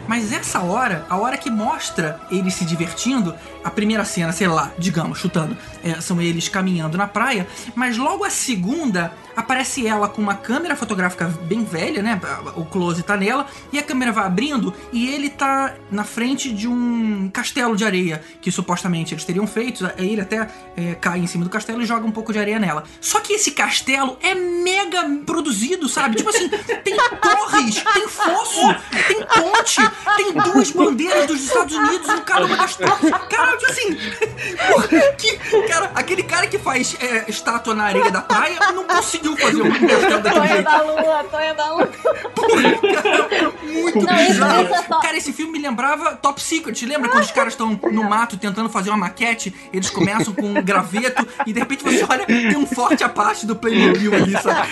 Mas 0.08 0.32
essa 0.32 0.62
hora, 0.62 1.06
a 1.10 1.18
hora 1.18 1.38
que 1.38 1.50
mostra 1.50 2.20
eles 2.32 2.54
se 2.54 2.66
divertindo, 2.66 3.36
a 3.64 3.70
primeira 3.70 4.06
cena, 4.06 4.32
sei 4.32 4.48
lá, 4.48 4.72
digamos, 4.78 5.20
chutando, 5.20 5.58
é, 5.84 6.00
são 6.00 6.22
eles 6.22 6.48
caminhando 6.48 6.98
na 6.98 7.08
praia, 7.08 7.48
mas 7.76 7.98
logo 7.98 8.24
a 8.24 8.30
segunda 8.30 9.12
aparece 9.38 9.86
ela 9.86 10.10
com 10.10 10.20
uma 10.20 10.34
câmera 10.34 10.76
fotográfica 10.76 11.28
bem 11.44 11.64
velha, 11.64 12.02
né? 12.02 12.20
O 12.56 12.66
close 12.66 13.04
tá 13.04 13.16
nela, 13.16 13.46
e 13.72 13.78
a 13.78 13.84
câmera 13.84 14.12
vai 14.12 14.26
abrindo 14.26 14.74
e 14.92 15.08
ele 15.08 15.30
tá 15.30 15.76
na 15.92 16.04
frente 16.04 16.52
de 16.52 16.68
um 16.68 17.30
castelo 17.32 17.76
de 17.76 17.86
areia 17.86 18.22
que 18.42 18.52
supostamente 18.52 19.14
eles 19.14 19.24
teriam 19.24 19.46
feito. 19.46 19.86
Aí 19.98 20.14
ele 20.14 20.22
até 20.22 20.48
é, 20.76 20.96
cai 20.96 21.20
em 21.20 21.28
cima 21.28 21.44
do 21.44 21.50
castelo 21.52 21.84
e 21.84 21.86
joga 21.86 22.08
um 22.08 22.12
pouco 22.12 22.34
de 22.34 22.40
areia 22.40 22.58
nela. 22.58 22.84
Só 23.00 23.20
que 23.20 23.34
esse 23.34 23.52
castelo 23.52 24.18
é 24.22 24.34
mega 24.34 25.08
produzido, 25.24 25.88
sabe? 25.88 26.16
Tipo 26.16 26.30
assim, 26.30 26.50
tem 26.84 26.98
torres, 27.22 27.84
tem 27.94 28.08
fosso, 28.08 28.62
tem 29.08 29.24
ponte, 29.42 29.82
tem 30.18 30.32
duas 30.34 30.72
bandeiras 30.72 31.26
dos 31.28 31.42
Estados 31.44 31.76
Unidos 31.76 32.08
cada 32.26 32.46
uma 32.46 32.58
das 32.58 32.76
torres. 32.76 33.12
Cara, 33.30 33.58
assim, 33.70 33.98
porra, 34.68 34.88
que, 35.18 35.38
cara, 35.68 35.92
aquele 35.96 36.24
cara 36.24 36.48
que 36.48 36.58
faz 36.58 36.96
é, 37.00 37.26
estátua 37.30 37.74
na 37.76 37.86
areia 37.86 38.12
da 38.12 38.22
praia 38.22 38.58
não 38.74 38.84
conseguiu 38.86 39.36
fazer 39.38 39.62
um 39.62 39.72
castelo 39.72 40.22
daquele 40.22 40.48
jeito. 40.48 40.64
da 40.64 40.82
lua, 40.82 41.24
Tonha 41.32 41.54
da 41.54 41.74
lua. 41.74 41.90
Muito 43.64 44.06
Não, 44.06 44.16
isso- 44.16 44.28
bizarro. 44.34 44.64
isso 44.64 44.74
é 44.76 44.82
top. 44.84 45.02
Cara, 45.02 45.18
esse 45.18 45.34
filme 45.34 45.52
me 45.54 45.60
lembrava 45.60 46.16
Top 46.16 46.42
Secret. 46.42 46.86
Lembra 46.86 47.10
quando 47.10 47.24
os 47.24 47.32
caras 47.32 47.54
estão 47.54 47.80
no 47.92 48.04
mato 48.04 48.38
tentando 48.38 48.70
fazer 48.70 48.90
uma 48.90 48.98
maquete? 48.98 49.54
Eles 49.74 49.90
começam 49.90 50.34
com 50.34 50.46
um 50.48 50.62
graveto 50.64 51.26
e 51.46 51.54
de 51.54 51.60
repente 51.60 51.84
você 51.84 52.06
olha, 52.10 52.26
tem 52.26 52.56
um 52.58 52.66
forte 52.66 53.04
a 53.04 53.10
parte 53.10 53.46
do 53.46 53.56
Playmobil 53.56 54.14
ali, 54.14 54.32
sabe? 54.34 54.68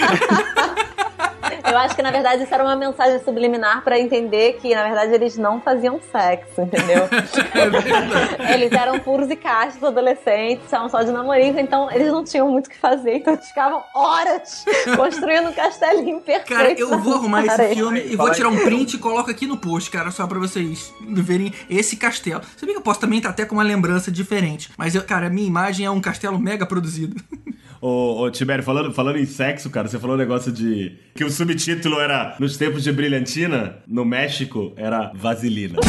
Eu 1.67 1.77
acho 1.77 1.95
que 1.95 2.01
na 2.01 2.11
verdade 2.11 2.43
isso 2.43 2.53
era 2.53 2.63
uma 2.63 2.75
mensagem 2.75 3.19
subliminar 3.23 3.83
pra 3.83 3.99
entender 3.99 4.53
que 4.61 4.73
na 4.73 4.83
verdade 4.83 5.13
eles 5.13 5.37
não 5.37 5.59
faziam 5.61 5.99
sexo, 6.11 6.61
entendeu? 6.61 7.07
eles 8.53 8.71
eram 8.71 8.99
puros 8.99 9.29
e 9.29 9.35
castos 9.35 9.83
adolescentes, 9.83 10.65
estavam 10.65 10.89
só 10.89 11.01
de 11.03 11.11
namorico, 11.11 11.59
então 11.59 11.89
eles 11.91 12.11
não 12.11 12.23
tinham 12.23 12.49
muito 12.49 12.67
o 12.67 12.69
que 12.69 12.77
fazer, 12.77 13.17
então 13.17 13.33
eles 13.33 13.47
ficavam 13.47 13.83
horas 13.93 14.65
construindo 14.95 15.49
um 15.49 15.53
castelinho 15.53 16.19
perfeito. 16.21 16.47
Cara, 16.47 16.71
eu 16.73 16.99
vou 16.99 17.15
arrumar 17.15 17.45
esse 17.45 17.75
filme 17.75 18.01
e 18.05 18.15
vou 18.15 18.31
tirar 18.31 18.49
um 18.49 18.57
print 18.57 18.95
e 18.95 18.99
coloco 18.99 19.29
aqui 19.31 19.47
no 19.47 19.57
post, 19.57 19.89
cara, 19.89 20.11
só 20.11 20.27
pra 20.27 20.39
vocês 20.39 20.93
verem 21.01 21.53
esse 21.69 21.95
castelo. 21.95 22.41
Você 22.55 22.65
vê 22.65 22.71
que 22.73 22.77
eu 22.77 22.83
posso 22.83 22.99
também 22.99 23.17
estar 23.17 23.29
até 23.29 23.45
com 23.45 23.55
uma 23.55 23.63
lembrança 23.63 24.11
diferente. 24.11 24.69
Mas, 24.77 24.95
eu, 24.95 25.03
cara, 25.03 25.27
a 25.27 25.29
minha 25.29 25.47
imagem 25.47 25.85
é 25.85 25.91
um 25.91 26.01
castelo 26.01 26.39
mega 26.39 26.65
produzido. 26.65 27.15
Ô, 27.81 28.21
ô 28.21 28.31
Tibério, 28.31 28.63
falando, 28.63 28.93
falando 28.93 29.17
em 29.17 29.25
sexo, 29.25 29.69
cara, 29.69 29.87
você 29.87 29.99
falou 29.99 30.15
um 30.15 30.19
negócio 30.19 30.51
de. 30.51 30.97
Que 31.13 31.23
o 31.23 31.29
subtítulo 31.29 31.99
era 31.99 32.35
Nos 32.39 32.57
tempos 32.57 32.83
de 32.83 32.91
brilhantina, 32.91 33.77
no 33.87 34.03
México, 34.03 34.73
era 34.75 35.11
vaselina. 35.13 35.79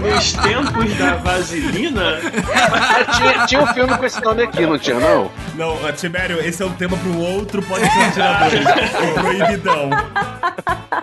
Nos 0.00 0.32
tempos 0.32 0.98
da 0.98 1.16
vaselina. 1.16 2.18
tinha, 3.16 3.46
tinha 3.46 3.62
um 3.62 3.66
filme 3.68 3.96
com 3.96 4.04
esse 4.04 4.22
nome 4.22 4.42
aqui, 4.42 4.66
não 4.66 4.78
tinha, 4.78 4.98
não? 4.98 5.30
Não, 5.56 5.92
Tibério, 5.92 6.40
esse 6.40 6.62
é 6.62 6.66
um 6.66 6.72
tema 6.72 6.96
pro 6.96 7.18
outro 7.18 7.62
podcast 7.62 8.18
dois. 8.18 9.10
O 9.10 9.14
Proibidão. 9.14 9.90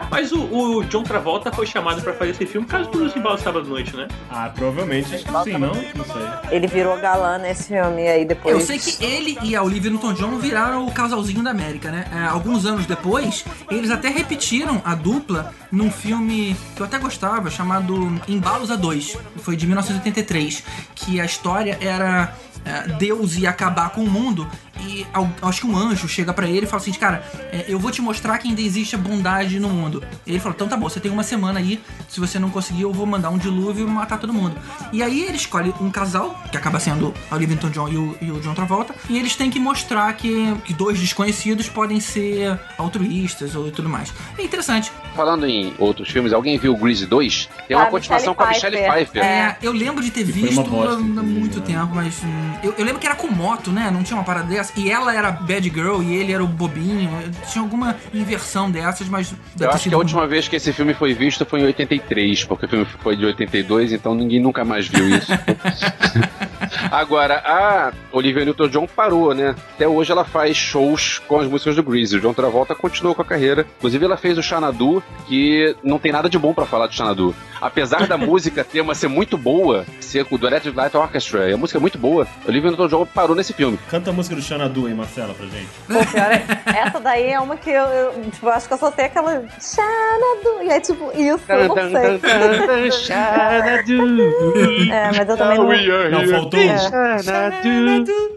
Mas 0.09 0.31
o, 0.31 0.39
o 0.43 0.83
John 0.85 1.03
Travolta 1.03 1.51
foi 1.51 1.65
chamado 1.65 2.01
pra 2.01 2.13
fazer 2.13 2.31
esse 2.31 2.45
filme 2.45 2.65
por 2.65 2.71
causa 2.71 2.89
do 2.89 2.97
Lucimbal 2.97 3.37
sábado 3.37 3.65
à 3.65 3.69
noite, 3.69 3.95
né? 3.95 4.07
Ah, 4.31 4.49
provavelmente 4.53 5.13
acho 5.13 5.25
que 5.25 5.43
sim, 5.43 5.57
não? 5.57 5.73
Não 5.73 6.05
sei. 6.05 6.27
Ele 6.51 6.67
virou 6.67 6.97
galã 6.97 7.37
nesse 7.37 7.67
filme 7.67 8.03
e 8.03 8.07
aí 8.07 8.25
depois. 8.25 8.46
Eu 8.49 8.61
sei 8.61 8.79
que 8.79 9.03
ele 9.03 9.37
e 9.41 9.55
a 9.55 9.61
Olivia 9.61 9.91
Newton-John 9.91 10.37
viraram 10.37 10.85
o 10.85 10.91
casalzinho 10.91 11.43
da 11.43 11.51
América, 11.51 11.91
né? 11.91 12.07
É, 12.11 12.27
alguns 12.27 12.65
anos 12.65 12.85
depois, 12.85 13.43
eles 13.69 13.91
até 13.91 14.09
repetiram 14.09 14.81
a 14.85 14.95
dupla 14.95 15.53
num 15.71 15.91
filme 15.91 16.55
que 16.75 16.81
eu 16.81 16.85
até 16.85 16.97
gostava, 16.97 17.49
chamado 17.49 18.19
Embalos 18.27 18.71
a 18.71 18.75
Dois. 18.75 19.17
Foi 19.37 19.55
de 19.55 19.65
1983, 19.65 20.63
que 20.95 21.19
a 21.19 21.25
história 21.25 21.77
era 21.81 22.33
é, 22.67 22.87
Deus 22.97 23.37
ia 23.37 23.49
acabar 23.49 23.91
com 23.91 24.03
o 24.03 24.09
mundo 24.09 24.45
e 24.81 25.05
acho 25.41 25.61
que 25.61 25.67
um 25.67 25.75
anjo 25.77 26.07
chega 26.07 26.33
pra 26.33 26.47
ele 26.47 26.65
e 26.65 26.69
fala 26.69 26.81
assim, 26.81 26.91
cara, 26.93 27.23
é, 27.51 27.65
eu 27.67 27.79
vou 27.79 27.91
te 27.91 28.01
mostrar 28.01 28.37
que 28.37 28.47
ainda 28.47 28.61
existe 28.61 28.95
a 28.95 28.97
bondade 28.97 29.59
no 29.59 29.69
mundo. 29.69 30.03
E 30.25 30.31
ele 30.31 30.39
fala, 30.39 30.53
então 30.55 30.67
tá 30.67 30.77
bom, 30.77 30.89
você 30.89 30.99
tem 30.99 31.11
uma 31.11 31.23
semana 31.23 31.59
aí, 31.59 31.81
se 32.07 32.19
você 32.19 32.39
não 32.39 32.49
conseguir 32.49 32.83
eu 32.83 32.93
vou 32.93 33.05
mandar 33.05 33.29
um 33.29 33.37
dilúvio 33.37 33.87
e 33.87 33.89
matar 33.89 34.19
todo 34.19 34.33
mundo. 34.33 34.55
E 34.91 35.01
aí 35.01 35.23
ele 35.23 35.35
escolhe 35.37 35.73
um 35.81 35.89
casal, 35.89 36.39
que 36.51 36.57
acaba 36.57 36.79
sendo 36.79 37.13
a 37.29 37.35
Olivia 37.35 37.55
Newton-John 37.55 37.89
e 37.89 37.97
o, 37.97 38.17
e 38.21 38.31
o 38.31 38.39
John 38.39 38.53
Travolta, 38.53 38.93
e 39.09 39.17
eles 39.17 39.35
têm 39.35 39.49
que 39.49 39.59
mostrar 39.59 40.11
que, 40.13 40.53
que 40.65 40.73
dois 40.73 40.99
desconhecidos 40.99 41.69
podem 41.69 41.99
ser 41.99 42.59
altruístas 42.77 43.55
ou 43.55 43.71
tudo 43.71 43.89
mais. 43.89 44.13
É 44.37 44.43
interessante. 44.43 44.91
Falando 45.15 45.45
em 45.45 45.73
outros 45.77 46.09
filmes, 46.09 46.31
alguém 46.33 46.57
viu 46.57 46.75
Grease 46.75 47.05
2? 47.05 47.49
Tem 47.67 47.75
uma 47.75 47.85
Ah, 47.85 47.89
continuação 47.89 48.33
com 48.33 48.43
a 48.43 48.47
Michelle 48.47 48.77
Pfeiffer. 48.77 49.23
É, 49.23 49.57
eu 49.61 49.71
lembro 49.71 50.03
de 50.03 50.11
ter 50.11 50.23
foi 50.23 50.33
visto 50.33 50.59
há 50.61 50.97
muito 50.97 51.61
tempo, 51.61 51.95
mas 51.95 52.21
hum, 52.23 52.53
eu, 52.63 52.73
eu 52.77 52.85
lembro 52.85 52.99
que 52.99 53.07
era 53.07 53.15
com 53.15 53.27
moto, 53.27 53.71
né? 53.71 53.89
Não 53.91 54.03
tinha 54.03 54.17
uma 54.17 54.23
parada 54.23 54.47
dessa. 54.47 54.66
E 54.75 54.89
ela 54.91 55.13
era 55.15 55.31
bad 55.31 55.69
girl 55.69 56.01
e 56.01 56.15
ele 56.15 56.31
era 56.33 56.43
o 56.43 56.47
bobinho. 56.47 57.09
Tinha 57.51 57.63
alguma 57.63 57.95
inversão 58.13 58.69
dessas, 58.69 59.07
mas 59.07 59.29
deve 59.55 59.65
Eu 59.65 59.69
ter 59.69 59.75
acho 59.75 59.89
que 59.89 59.93
a 59.95 59.97
um- 59.97 60.01
última 60.01 60.27
vez 60.27 60.47
que 60.47 60.55
esse 60.55 60.71
filme 60.73 60.93
foi 60.93 61.13
visto 61.13 61.45
foi 61.45 61.61
em 61.61 61.65
83, 61.65 62.43
porque 62.45 62.65
o 62.65 62.69
filme 62.69 62.85
foi 63.01 63.15
de 63.15 63.25
82, 63.25 63.91
então 63.93 64.13
ninguém 64.15 64.39
nunca 64.39 64.63
mais 64.65 64.87
viu 64.87 65.07
isso. 65.09 65.31
Agora, 66.91 67.41
a 67.45 67.91
Olivia 68.11 68.43
Newton-John 68.45 68.87
parou, 68.87 69.33
né? 69.33 69.55
Até 69.75 69.87
hoje 69.87 70.11
ela 70.11 70.25
faz 70.25 70.55
shows 70.57 71.19
com 71.27 71.39
as 71.39 71.47
músicas 71.47 71.75
do 71.75 71.83
Grease. 71.83 72.17
O 72.17 72.21
John 72.21 72.33
Travolta 72.33 72.75
continuou 72.75 73.15
com 73.15 73.21
a 73.21 73.25
carreira. 73.25 73.65
Inclusive, 73.77 74.03
ela 74.05 74.17
fez 74.17 74.37
o 74.37 74.43
Xanadu, 74.43 75.03
que 75.27 75.75
não 75.83 75.99
tem 75.99 76.11
nada 76.11 76.29
de 76.29 76.37
bom 76.37 76.53
pra 76.53 76.65
falar 76.65 76.87
do 76.87 76.93
Xanadu. 76.93 77.35
Apesar 77.61 78.07
da 78.07 78.17
música 78.17 78.63
tema 78.63 78.93
ser 78.95 79.07
muito 79.07 79.37
boa, 79.37 79.85
ser 79.99 80.25
com 80.25 80.35
o 80.35 80.37
do 80.37 80.47
Electric 80.47 80.75
Light 80.75 80.95
Orchestra, 80.95 81.49
e 81.49 81.53
a 81.53 81.57
música 81.57 81.77
é 81.79 81.81
muito 81.81 81.97
boa, 81.97 82.27
Olivia 82.47 82.69
Newton-John 82.71 83.05
parou 83.13 83.35
nesse 83.35 83.53
filme. 83.53 83.77
Canta 83.89 84.09
a 84.09 84.13
música 84.13 84.35
do 84.35 84.41
Xanadu 84.41 84.56
aí, 84.87 84.93
Marcela, 84.93 85.33
pra 85.33 85.45
gente. 85.45 85.67
Pô, 85.87 85.93
pior 86.11 86.31
é- 86.31 86.45
essa 86.79 86.99
daí 86.99 87.27
é 87.27 87.39
uma 87.39 87.55
que 87.57 87.69
eu, 87.69 87.83
eu, 87.85 88.21
tipo, 88.31 88.47
acho 88.49 88.67
que 88.67 88.73
eu 88.73 88.77
só 88.77 88.91
sei 88.91 89.05
aquela 89.05 89.43
Xanadu. 89.59 90.63
E 90.63 90.69
é 90.69 90.79
tipo, 90.79 91.11
isso, 91.15 91.43
eu 91.51 91.67
não 91.67 91.75
sei. 91.75 92.19
É, 94.91 95.11
mas 95.17 95.29
eu 95.29 95.37
também 95.37 95.57
não. 95.57 95.65
Não, 96.09 96.27
faltou 96.27 96.59
É. 96.59 96.77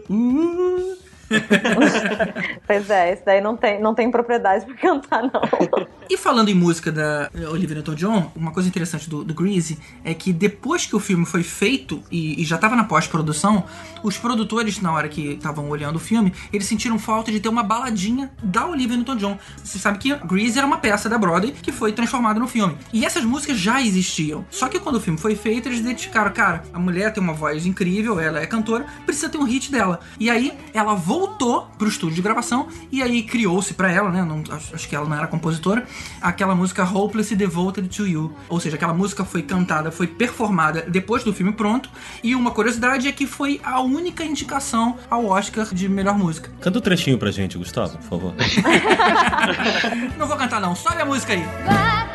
um. 0.09 0.95
Pois 2.67 2.89
é, 2.89 3.13
esse 3.13 3.23
daí 3.25 3.39
não 3.41 3.55
tem, 3.55 3.79
não 3.81 3.95
tem 3.95 4.11
propriedade 4.11 4.65
pra 4.65 4.75
cantar, 4.75 5.23
não. 5.23 5.41
E 6.11 6.17
falando 6.17 6.49
em 6.49 6.53
música 6.53 6.91
da 6.91 7.31
eh, 7.33 7.47
Olivia 7.47 7.73
Newton-John, 7.75 8.33
uma 8.35 8.51
coisa 8.51 8.67
interessante 8.67 9.09
do, 9.09 9.23
do 9.23 9.33
Grease 9.33 9.79
é 10.03 10.13
que 10.13 10.33
depois 10.33 10.85
que 10.85 10.93
o 10.93 10.99
filme 10.99 11.25
foi 11.25 11.41
feito 11.41 12.03
e, 12.11 12.41
e 12.41 12.43
já 12.43 12.57
estava 12.57 12.75
na 12.75 12.83
pós-produção, 12.83 13.63
os 14.03 14.17
produtores, 14.17 14.81
na 14.81 14.91
hora 14.91 15.07
que 15.07 15.35
estavam 15.35 15.69
olhando 15.69 15.95
o 15.95 15.99
filme, 15.99 16.33
eles 16.51 16.67
sentiram 16.67 16.99
falta 16.99 17.31
de 17.31 17.39
ter 17.39 17.47
uma 17.47 17.63
baladinha 17.63 18.29
da 18.43 18.67
Olivia 18.67 18.97
Newton-John. 18.97 19.39
Você 19.63 19.79
sabe 19.79 19.99
que 19.99 20.13
Grease 20.25 20.57
era 20.57 20.67
uma 20.67 20.79
peça 20.79 21.07
da 21.07 21.17
Broadway 21.17 21.53
que 21.53 21.71
foi 21.71 21.93
transformada 21.93 22.41
no 22.41 22.47
filme. 22.47 22.75
E 22.91 23.05
essas 23.05 23.23
músicas 23.23 23.57
já 23.57 23.81
existiam. 23.81 24.45
Só 24.51 24.67
que 24.67 24.81
quando 24.81 24.95
o 24.97 24.99
filme 24.99 25.17
foi 25.17 25.33
feito, 25.37 25.69
eles 25.69 25.79
identificaram, 25.79 26.33
cara, 26.33 26.63
a 26.73 26.79
mulher 26.79 27.13
tem 27.13 27.23
uma 27.23 27.31
voz 27.31 27.65
incrível, 27.65 28.19
ela 28.19 28.41
é 28.41 28.45
cantora, 28.45 28.85
precisa 29.05 29.29
ter 29.29 29.37
um 29.37 29.45
hit 29.45 29.71
dela. 29.71 30.01
E 30.19 30.29
aí 30.29 30.51
ela 30.73 30.93
voltou 30.93 31.71
pro 31.77 31.87
estúdio 31.87 32.17
de 32.17 32.21
gravação 32.21 32.67
e 32.91 33.01
aí 33.01 33.23
criou-se 33.23 33.73
pra 33.73 33.89
ela, 33.89 34.11
né? 34.11 34.25
Não, 34.25 34.43
acho 34.73 34.89
que 34.89 34.93
ela 34.93 35.07
não 35.07 35.15
era 35.15 35.25
compositora, 35.25 35.87
aquela 36.21 36.55
música 36.55 36.83
Hopeless 36.83 37.35
Devoted 37.35 37.87
to 37.89 38.07
You. 38.07 38.35
Ou 38.49 38.59
seja, 38.59 38.75
aquela 38.75 38.93
música 38.93 39.25
foi 39.25 39.41
cantada, 39.41 39.91
foi 39.91 40.07
performada 40.07 40.81
depois 40.87 41.23
do 41.23 41.33
filme 41.33 41.51
pronto. 41.51 41.89
E 42.23 42.35
uma 42.35 42.51
curiosidade 42.51 43.07
é 43.07 43.11
que 43.11 43.25
foi 43.27 43.59
a 43.63 43.81
única 43.81 44.23
indicação 44.23 44.97
ao 45.09 45.25
Oscar 45.25 45.73
de 45.73 45.87
melhor 45.87 46.17
música. 46.17 46.51
Canta 46.61 46.79
um 46.79 46.81
trechinho 46.81 47.17
pra 47.17 47.31
gente, 47.31 47.57
Gustavo, 47.57 47.97
por 47.97 48.03
favor. 48.03 48.33
Não 50.17 50.27
vou 50.27 50.37
cantar, 50.37 50.59
não. 50.61 50.75
Sobe 50.75 51.01
a 51.01 51.05
música 51.05 51.33
aí. 51.33 52.10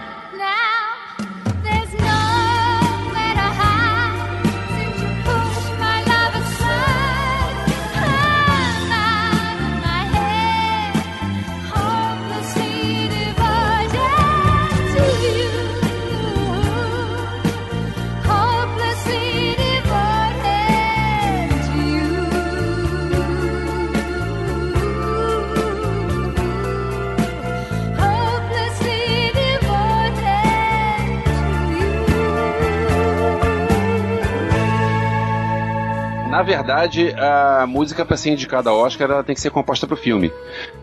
Na 36.36 36.42
verdade, 36.42 37.14
a 37.18 37.66
música 37.66 38.04
pra 38.04 38.16
ser 38.16 38.30
indicada 38.30 38.68
ao 38.68 38.78
Oscar 38.78 39.10
ela 39.10 39.24
tem 39.24 39.34
que 39.34 39.40
ser 39.40 39.50
composta 39.50 39.86
pro 39.86 39.96
filme. 39.96 40.30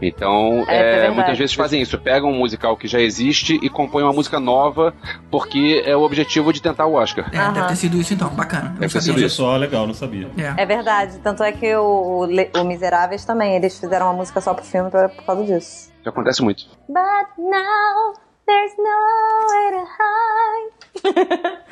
Então, 0.01 0.65
É, 0.67 1.03
é 1.03 1.05
é, 1.05 1.11
muitas 1.11 1.37
vezes 1.37 1.53
fazem 1.53 1.81
isso. 1.81 1.97
Pegam 1.99 2.31
um 2.31 2.37
musical 2.37 2.75
que 2.75 2.87
já 2.87 2.99
existe 2.99 3.59
e 3.61 3.69
compõem 3.69 4.03
uma 4.03 4.13
música 4.13 4.39
nova, 4.39 4.93
porque 5.29 5.83
é 5.85 5.95
o 5.95 6.01
objetivo 6.01 6.51
de 6.51 6.61
tentar 6.61 6.85
o 6.87 6.93
Oscar. 6.93 7.29
É, 7.31 7.51
deve 7.51 7.67
ter 7.67 7.75
sido 7.75 7.97
isso 7.97 8.13
então, 8.13 8.29
bacana. 8.29 8.71
Eu 8.75 8.81
Deve 8.81 8.93
ter 8.93 9.01
sido 9.01 9.15
disso. 9.15 9.35
Só 9.37 9.55
legal, 9.57 9.85
não 9.85 9.93
sabia. 9.93 10.29
É 10.57 10.65
verdade. 10.65 11.19
Tanto 11.19 11.43
é 11.43 11.51
que 11.51 11.75
o, 11.75 12.25
o, 12.25 12.59
o 12.59 12.63
Miseráveis 12.65 13.23
também, 13.25 13.55
eles 13.55 13.77
fizeram 13.79 14.07
uma 14.07 14.13
música 14.13 14.41
só 14.41 14.53
pro 14.53 14.65
filme 14.65 14.89
por, 14.89 15.07
por 15.09 15.23
causa 15.23 15.43
disso. 15.43 15.91
Isso 15.99 16.09
acontece 16.09 16.41
muito. 16.41 16.65
But 16.87 17.27
now 17.37 18.22
there's 18.45 18.71
nowhere 18.77 19.71
to 19.71 19.85
hide. 19.97 20.71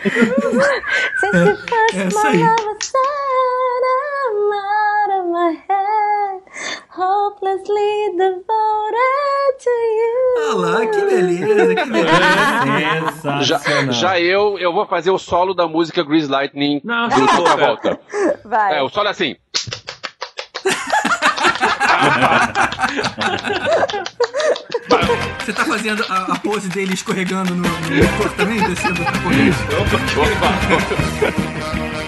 Since 1.20 1.36
you 1.36 1.56
first 1.68 1.96
É, 1.96 2.04
my 2.04 2.08
isso 2.08 2.28
aí. 2.28 2.38
love 2.42 2.68
aside, 2.82 3.86
I'm 4.26 4.52
out 4.54 5.12
of 5.20 5.26
my 5.32 5.52
head, 5.70 6.42
hopelessly 6.90 8.10
devoted 8.18 9.52
to 9.60 9.70
you. 9.70 10.36
Ah 10.40 10.54
lá, 10.56 10.86
que 10.88 11.02
beleza, 11.02 11.76
que 11.76 11.86
beleza. 11.86 13.42
Já, 13.44 13.60
já 13.92 14.20
eu, 14.20 14.58
eu 14.60 14.74
vou 14.74 14.86
fazer 14.86 15.12
o 15.12 15.18
solo 15.18 15.54
da 15.54 15.68
música 15.68 16.04
Grease 16.04 16.28
Lightning 16.30 16.82
Não, 16.84 17.08
do 17.08 17.16
cala 17.16 17.24
a 17.24 17.36
John 17.36 17.38
boca. 17.44 17.56
Travolta. 17.56 18.00
Vai. 18.46 18.78
É, 18.80 18.82
o 18.82 18.90
solo 18.90 19.08
é 19.08 19.12
assim. 19.12 19.36
Você 25.40 25.54
tá 25.54 25.66
fazendo 25.66 26.06
a, 26.08 26.34
a 26.34 26.40
pose 26.40 26.70
dele 26.70 26.94
escorregando 26.94 27.56
no, 27.56 27.64
no 27.64 28.30
também, 28.38 28.62
descendo 28.62 29.04
pra 29.04 29.20
corrente? 29.20 29.58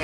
E 0.00 0.03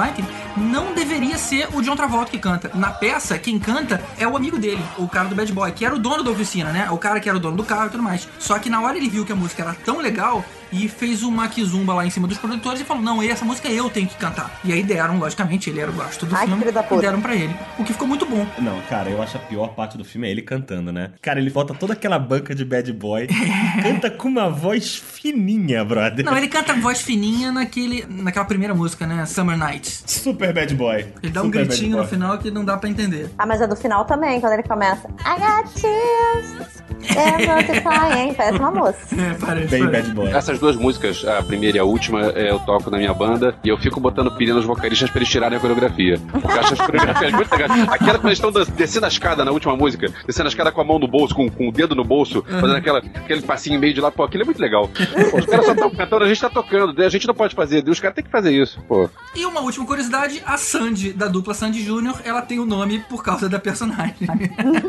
Lightning, 0.00 0.26
não 0.56 0.94
deveria 0.94 1.36
ser 1.36 1.68
o 1.74 1.82
John 1.82 1.94
Travolta 1.94 2.30
que 2.30 2.38
canta. 2.38 2.70
Na 2.74 2.90
peça, 2.90 3.38
quem 3.38 3.58
canta 3.58 4.02
é 4.18 4.26
o 4.26 4.36
amigo 4.36 4.58
dele, 4.58 4.82
o 4.96 5.06
cara 5.06 5.28
do 5.28 5.34
Bad 5.34 5.52
Boy, 5.52 5.72
que 5.72 5.84
era 5.84 5.94
o 5.94 5.98
dono 5.98 6.22
da 6.22 6.30
oficina, 6.30 6.72
né? 6.72 6.90
O 6.90 6.96
cara 6.96 7.20
que 7.20 7.28
era 7.28 7.36
o 7.36 7.40
dono 7.40 7.56
do 7.56 7.64
carro 7.64 7.88
e 7.88 7.90
tudo 7.90 8.02
mais. 8.02 8.26
Só 8.38 8.58
que 8.58 8.70
na 8.70 8.80
hora 8.80 8.96
ele 8.96 9.10
viu 9.10 9.26
que 9.26 9.32
a 9.32 9.36
música 9.36 9.62
era 9.62 9.74
tão 9.74 9.98
legal 9.98 10.44
e 10.72 10.88
fez 10.88 11.22
uma 11.22 11.48
kizumba 11.48 11.94
lá 11.94 12.06
em 12.06 12.10
cima 12.10 12.26
dos 12.28 12.38
produtores 12.38 12.80
e 12.80 12.84
falou: 12.84 13.02
Não, 13.02 13.22
essa 13.22 13.44
música 13.44 13.68
eu 13.68 13.88
tenho 13.90 14.06
que 14.06 14.16
cantar. 14.16 14.60
E 14.64 14.72
aí 14.72 14.82
deram, 14.82 15.18
logicamente, 15.18 15.70
ele 15.70 15.80
era 15.80 15.90
o 15.90 15.94
gosto 15.94 16.26
do 16.26 16.34
Ai, 16.34 16.46
filme, 16.46 16.60
filho 16.60 16.72
da 16.72 16.82
puta. 16.82 16.96
e 16.96 17.06
deram 17.06 17.20
pra 17.20 17.34
ele. 17.34 17.54
O 17.78 17.84
que 17.84 17.92
ficou 17.92 18.06
muito 18.06 18.26
bom. 18.26 18.46
Não, 18.58 18.80
cara, 18.82 19.10
eu 19.10 19.22
acho 19.22 19.36
a 19.36 19.40
pior 19.40 19.68
parte 19.74 19.96
do 19.98 20.04
filme 20.04 20.28
é 20.28 20.30
ele 20.30 20.42
cantando, 20.42 20.92
né? 20.92 21.10
Cara, 21.20 21.40
ele 21.40 21.50
bota 21.50 21.74
toda 21.74 21.92
aquela 21.92 22.18
banca 22.18 22.54
de 22.54 22.64
bad 22.64 22.92
boy, 22.92 23.28
canta 23.82 24.10
com 24.10 24.28
uma 24.28 24.48
voz 24.50 24.96
fininha, 24.96 25.84
brother. 25.84 26.24
Não, 26.24 26.36
ele 26.36 26.48
canta 26.48 26.74
voz 26.74 27.00
fininha 27.00 27.52
naquele, 27.52 28.04
naquela 28.08 28.44
primeira 28.44 28.74
música, 28.74 29.06
né? 29.06 29.26
Summer 29.26 29.56
Nights. 29.56 30.04
Super 30.06 30.52
bad 30.52 30.74
boy. 30.74 31.06
Ele 31.22 31.32
dá 31.32 31.42
um 31.42 31.46
Super 31.46 31.58
bad 31.60 31.68
gritinho 31.68 31.96
no 31.96 32.06
final 32.06 32.38
que 32.38 32.50
não 32.50 32.64
dá 32.64 32.76
pra 32.76 32.88
entender. 32.88 33.30
Ah, 33.38 33.46
mas 33.46 33.60
é 33.60 33.66
do 33.66 33.76
final 33.76 34.04
também, 34.04 34.40
quando 34.40 34.54
ele 34.54 34.62
começa. 34.62 35.08
I 35.20 35.38
got 35.38 35.70
chills. 35.78 36.80
They're 37.00 37.46
multiplying. 37.46 38.34
Parece 38.34 38.58
uma 38.58 38.70
moça. 38.70 38.98
É, 39.20 39.34
parece. 39.34 39.68
Bem 39.68 39.86
bad 39.86 40.10
boy. 40.12 40.30
Essas 40.32 40.58
duas 40.60 40.76
músicas, 40.76 41.24
a 41.24 41.42
primeira 41.42 41.78
e 41.78 41.80
a 41.80 41.84
última, 41.84 42.26
é, 42.30 42.50
eu 42.50 42.58
toco 42.60 42.90
na 42.90 42.98
minha 42.98 43.12
banda 43.12 43.54
e 43.64 43.68
eu 43.68 43.78
fico 43.78 43.98
botando 43.98 44.30
pilha 44.36 44.54
nos 44.54 44.64
vocalistas 44.64 45.10
pra 45.10 45.18
eles 45.18 45.28
tirarem 45.28 45.56
a 45.58 45.60
coreografia. 45.60 46.20
Porque 46.30 46.46
eu 46.46 46.60
acho 46.60 46.74
as 46.74 46.80
coreografias 46.80 47.32
muito 47.32 47.50
legais. 47.50 47.88
Aquela 47.88 48.18
quando 48.18 48.26
eles 48.26 48.38
estão 48.38 48.52
descendo 48.52 49.06
a 49.06 49.08
escada 49.08 49.44
na 49.44 49.50
última 49.50 49.74
música, 49.76 50.12
descendo 50.26 50.46
a 50.46 50.50
escada 50.50 50.70
com 50.70 50.80
a 50.80 50.84
mão 50.84 50.98
no 50.98 51.08
bolso, 51.08 51.34
com, 51.34 51.50
com 51.50 51.68
o 51.68 51.72
dedo 51.72 51.94
no 51.94 52.04
bolso, 52.04 52.44
fazendo 52.46 52.76
aquela, 52.76 52.98
aquele 52.98 53.42
passinho 53.42 53.80
meio 53.80 53.94
de 53.94 54.00
lá, 54.00 54.10
pô, 54.10 54.24
aquilo 54.24 54.42
é 54.42 54.46
muito 54.46 54.60
legal. 54.60 54.88
Pô, 55.30 55.38
os 55.38 55.46
caras 55.46 55.66
só 55.66 55.72
estão 55.72 55.90
cantando, 55.90 56.24
a 56.24 56.28
gente 56.28 56.40
tá 56.40 56.50
tocando, 56.50 57.02
a 57.02 57.08
gente 57.08 57.26
não 57.26 57.34
pode 57.34 57.54
fazer, 57.54 57.88
os 57.88 57.98
caras 57.98 58.14
têm 58.14 58.24
que 58.24 58.30
fazer 58.30 58.52
isso, 58.52 58.80
pô. 58.86 59.08
E 59.34 59.46
uma 59.46 59.60
última 59.60 59.86
curiosidade, 59.86 60.42
a 60.44 60.56
Sandy, 60.56 61.12
da 61.12 61.26
dupla 61.26 61.54
Sandy 61.54 61.82
Júnior, 61.82 62.20
ela 62.24 62.42
tem 62.42 62.58
o 62.58 62.66
nome 62.66 63.00
por 63.08 63.22
causa 63.22 63.48
da 63.48 63.58
personagem. 63.58 64.14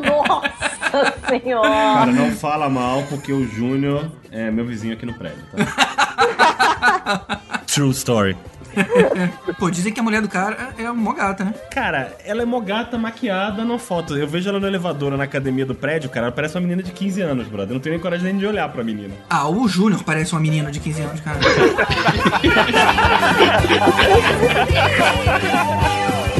Nossa 0.06 1.14
senhora. 1.30 1.70
Cara, 1.70 2.12
não 2.12 2.32
fala 2.32 2.70
mal, 2.70 3.04
porque 3.04 3.32
o 3.32 3.48
Júnior 3.48 4.12
é 4.32 4.50
meu 4.50 4.66
vizinho 4.66 4.94
aqui 4.94 5.06
no 5.06 5.14
prédio, 5.14 5.44
tá? 5.52 7.42
True 7.68 7.92
story. 7.92 8.36
Pô, 9.60 9.70
dizem 9.70 9.94
que 9.94 10.00
a 10.00 10.04
mulher 10.04 10.22
do 10.22 10.30
cara 10.30 10.74
é 10.78 10.90
uma 10.90 11.14
gata, 11.14 11.44
né? 11.44 11.54
Cara, 11.70 12.16
ela 12.24 12.42
é 12.42 12.46
mó 12.46 12.62
gata 12.62 12.98
maquiada 12.98 13.66
na 13.66 13.78
foto. 13.78 14.18
Eu 14.18 14.28
vejo 14.28 14.50
ela 14.50 14.60
no 14.60 14.68
elevador 14.68 15.16
na 15.18 15.26
academia 15.26 15.66
do 15.66 15.76
prédio, 15.76 16.10
cara. 16.10 16.28
Ela 16.28 16.36
parece 16.36 16.56
uma 16.56 16.62
menina 16.62 16.82
de 16.82 16.92
15 16.92 17.22
anos, 17.22 17.48
brother. 17.48 17.72
Eu 17.72 17.74
não 17.76 17.82
tenho 17.82 17.94
nem 17.94 18.02
coragem 18.02 18.26
nem 18.26 18.38
de 18.38 18.46
olhar 18.46 18.70
pra 18.70 18.84
menina. 18.84 19.14
Ah, 19.30 19.50
o 19.50 19.68
Júnior 19.68 20.04
parece 20.04 20.34
uma 20.34 20.42
menina 20.42 20.72
de 20.72 20.80
15 20.80 21.02
anos, 21.02 21.20
cara. 21.20 21.40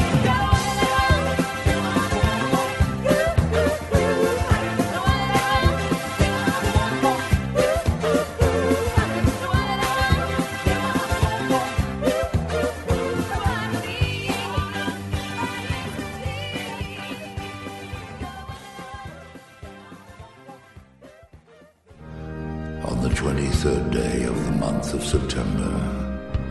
23rd 23.62 23.92
day 23.92 24.24
of 24.24 24.44
the 24.46 24.52
month 24.52 24.92
of 24.92 25.04
September, 25.04 25.70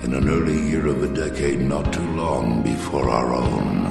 in 0.02 0.14
an 0.14 0.30
early 0.30 0.58
year 0.70 0.88
of 0.88 1.04
a 1.04 1.14
decade 1.14 1.60
not 1.60 1.92
too 1.92 2.10
long 2.14 2.64
before 2.64 3.10
our 3.10 3.34
own, 3.34 3.84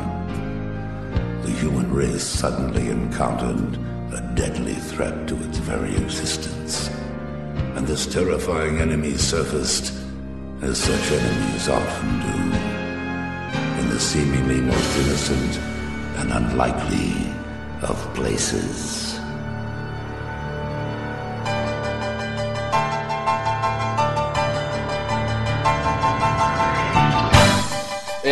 the 1.42 1.50
human 1.50 1.92
race 1.92 2.22
suddenly 2.22 2.88
encountered 2.88 3.76
a 4.14 4.32
deadly 4.34 4.72
threat 4.72 5.28
to 5.28 5.36
its 5.44 5.58
very 5.58 5.94
existence. 5.96 6.88
And 7.76 7.86
this 7.86 8.06
terrifying 8.06 8.78
enemy 8.78 9.18
surfaced, 9.18 9.92
as 10.62 10.78
such 10.78 11.12
enemies 11.12 11.68
often 11.68 12.20
do, 12.20 13.82
in 13.82 13.90
the 13.90 14.00
seemingly 14.00 14.62
most 14.62 14.98
innocent 14.98 15.58
and 16.20 16.32
unlikely 16.32 17.30
of 17.82 17.98
places. 18.14 19.09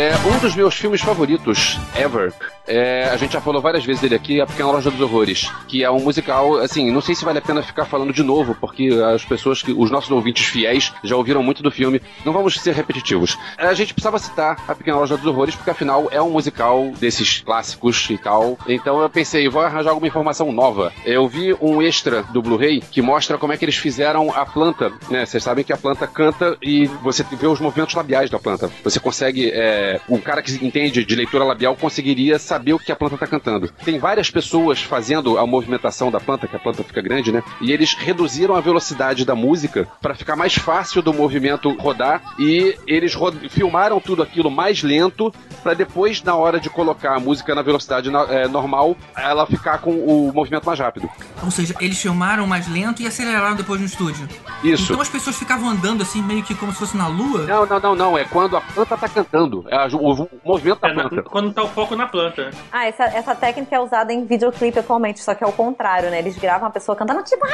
É 0.08 0.16
um 0.26 0.38
dos 0.38 0.54
meus 0.54 0.74
filmes 0.74 1.02
favoritos, 1.02 1.78
ever. 1.94 2.32
É, 2.66 3.10
a 3.12 3.16
gente 3.18 3.32
já 3.32 3.42
falou 3.42 3.60
várias 3.60 3.84
vezes 3.84 4.00
dele 4.00 4.14
aqui, 4.14 4.40
A 4.40 4.46
Pequena 4.46 4.70
Loja 4.70 4.90
dos 4.90 5.00
Horrores, 5.02 5.50
que 5.66 5.84
é 5.84 5.90
um 5.90 6.00
musical, 6.00 6.56
assim, 6.56 6.90
não 6.90 7.02
sei 7.02 7.14
se 7.14 7.26
vale 7.26 7.38
a 7.38 7.42
pena 7.42 7.62
ficar 7.62 7.84
falando 7.84 8.10
de 8.10 8.22
novo, 8.22 8.54
porque 8.54 8.88
as 9.14 9.22
pessoas, 9.22 9.62
que 9.62 9.70
os 9.70 9.90
nossos 9.90 10.10
ouvintes 10.10 10.46
fiéis 10.46 10.94
já 11.04 11.14
ouviram 11.14 11.42
muito 11.42 11.62
do 11.62 11.70
filme, 11.70 12.00
não 12.24 12.32
vamos 12.32 12.54
ser 12.54 12.74
repetitivos. 12.74 13.36
A 13.58 13.74
gente 13.74 13.92
precisava 13.92 14.18
citar 14.18 14.56
A 14.66 14.74
Pequena 14.74 14.96
Loja 14.96 15.14
dos 15.14 15.26
Horrores, 15.26 15.54
porque 15.54 15.70
afinal 15.70 16.08
é 16.10 16.22
um 16.22 16.30
musical 16.30 16.90
desses 16.98 17.40
clássicos 17.40 18.08
e 18.08 18.16
tal. 18.16 18.58
Então 18.66 19.02
eu 19.02 19.10
pensei, 19.10 19.46
vou 19.46 19.60
arranjar 19.60 19.90
alguma 19.90 20.08
informação 20.08 20.50
nova. 20.52 20.90
Eu 21.04 21.28
vi 21.28 21.54
um 21.60 21.82
extra 21.82 22.22
do 22.22 22.40
Blu-ray 22.40 22.80
que 22.80 23.02
mostra 23.02 23.36
como 23.36 23.52
é 23.52 23.58
que 23.58 23.64
eles 23.64 23.76
fizeram 23.76 24.32
a 24.34 24.46
planta, 24.46 24.90
né? 25.10 25.26
Vocês 25.26 25.42
sabem 25.42 25.64
que 25.64 25.72
a 25.72 25.76
planta 25.76 26.06
canta 26.06 26.56
e 26.62 26.86
você 27.02 27.22
vê 27.32 27.46
os 27.46 27.60
movimentos 27.60 27.94
labiais 27.94 28.30
da 28.30 28.38
planta. 28.38 28.70
Você 28.82 28.98
consegue 28.98 29.50
é, 29.52 29.97
é, 29.98 30.00
o 30.08 30.20
cara 30.20 30.42
que 30.42 30.52
entende 30.64 31.04
de 31.04 31.14
leitura 31.14 31.44
labial 31.44 31.76
conseguiria 31.76 32.38
saber 32.38 32.72
o 32.74 32.78
que 32.78 32.92
a 32.92 32.96
planta 32.96 33.14
está 33.14 33.26
cantando. 33.26 33.70
Tem 33.84 33.98
várias 33.98 34.30
pessoas 34.30 34.80
fazendo 34.82 35.38
a 35.38 35.46
movimentação 35.46 36.10
da 36.10 36.20
planta, 36.20 36.46
que 36.46 36.56
a 36.56 36.58
planta 36.58 36.82
fica 36.84 37.00
grande, 37.00 37.32
né? 37.32 37.42
E 37.60 37.72
eles 37.72 37.94
reduziram 37.94 38.54
a 38.54 38.60
velocidade 38.60 39.24
da 39.24 39.34
música 39.34 39.88
para 40.00 40.14
ficar 40.14 40.36
mais 40.36 40.54
fácil 40.54 41.02
do 41.02 41.12
movimento 41.12 41.70
rodar 41.78 42.22
e 42.38 42.76
eles 42.86 43.14
ro- 43.14 43.32
filmaram 43.50 44.00
tudo 44.00 44.22
aquilo 44.22 44.50
mais 44.50 44.82
lento 44.82 45.32
para 45.62 45.74
depois, 45.74 46.22
na 46.22 46.34
hora 46.34 46.60
de 46.60 46.70
colocar 46.70 47.16
a 47.16 47.20
música 47.20 47.54
na 47.54 47.62
velocidade 47.62 48.10
na- 48.10 48.24
é, 48.24 48.48
normal, 48.48 48.96
ela 49.16 49.46
ficar 49.46 49.78
com 49.78 49.90
o 49.92 50.32
movimento 50.32 50.64
mais 50.64 50.78
rápido. 50.78 51.08
Ou 51.42 51.50
seja, 51.50 51.74
eles 51.80 51.98
filmaram 52.00 52.46
mais 52.46 52.68
lento 52.68 53.02
e 53.02 53.06
aceleraram 53.06 53.56
depois 53.56 53.80
no 53.80 53.86
estúdio. 53.86 54.28
Isso. 54.62 54.84
Então 54.92 55.00
as 55.00 55.08
pessoas 55.08 55.36
ficavam 55.36 55.68
andando 55.68 56.02
assim, 56.02 56.22
meio 56.22 56.42
que 56.42 56.54
como 56.54 56.72
se 56.72 56.78
fosse 56.78 56.96
na 56.96 57.06
lua. 57.08 57.44
Não, 57.46 57.66
não, 57.66 57.80
não, 57.80 57.94
não. 57.94 58.18
É 58.18 58.24
quando 58.24 58.56
a 58.56 58.60
planta 58.60 58.96
tá 58.96 59.08
cantando. 59.08 59.64
É 59.68 59.76
o, 59.94 59.98
o 60.24 60.28
movimento 60.44 60.80
da 60.80 60.88
É, 60.88 60.94
na- 60.94 61.08
planta. 61.08 61.22
quando 61.30 61.52
tá 61.52 61.62
o 61.62 61.68
foco 61.68 61.96
na 61.96 62.06
planta. 62.06 62.50
Ah, 62.72 62.86
essa, 62.86 63.04
essa 63.04 63.34
técnica 63.34 63.74
é 63.76 63.80
usada 63.80 64.12
em 64.12 64.24
videoclipe 64.24 64.78
atualmente, 64.78 65.20
só 65.20 65.34
que 65.34 65.42
é 65.44 65.46
o 65.46 65.52
contrário, 65.52 66.10
né? 66.10 66.18
Eles 66.18 66.36
gravam 66.38 66.68
a 66.68 66.70
pessoa 66.70 66.94
cantando 66.96 67.22
tipo. 67.22 67.46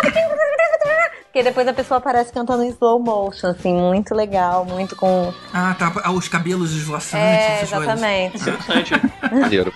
Porque 1.35 1.43
depois 1.43 1.67
a 1.67 1.73
pessoa 1.73 1.99
aparece 1.99 2.33
cantando 2.33 2.63
em 2.63 2.69
slow 2.69 3.01
motion, 3.01 3.49
assim, 3.49 3.75
muito 3.75 4.15
legal, 4.15 4.65
muito 4.65 4.95
com. 4.95 5.35
Ah, 5.53 5.75
tá. 5.77 5.93
Ah, 6.05 6.13
Os 6.13 6.29
cabelos 6.29 6.73
esvoaçantes, 6.73 7.19
É, 7.19 7.63
exatamente. 7.63 8.37
Interessante. 8.37 8.95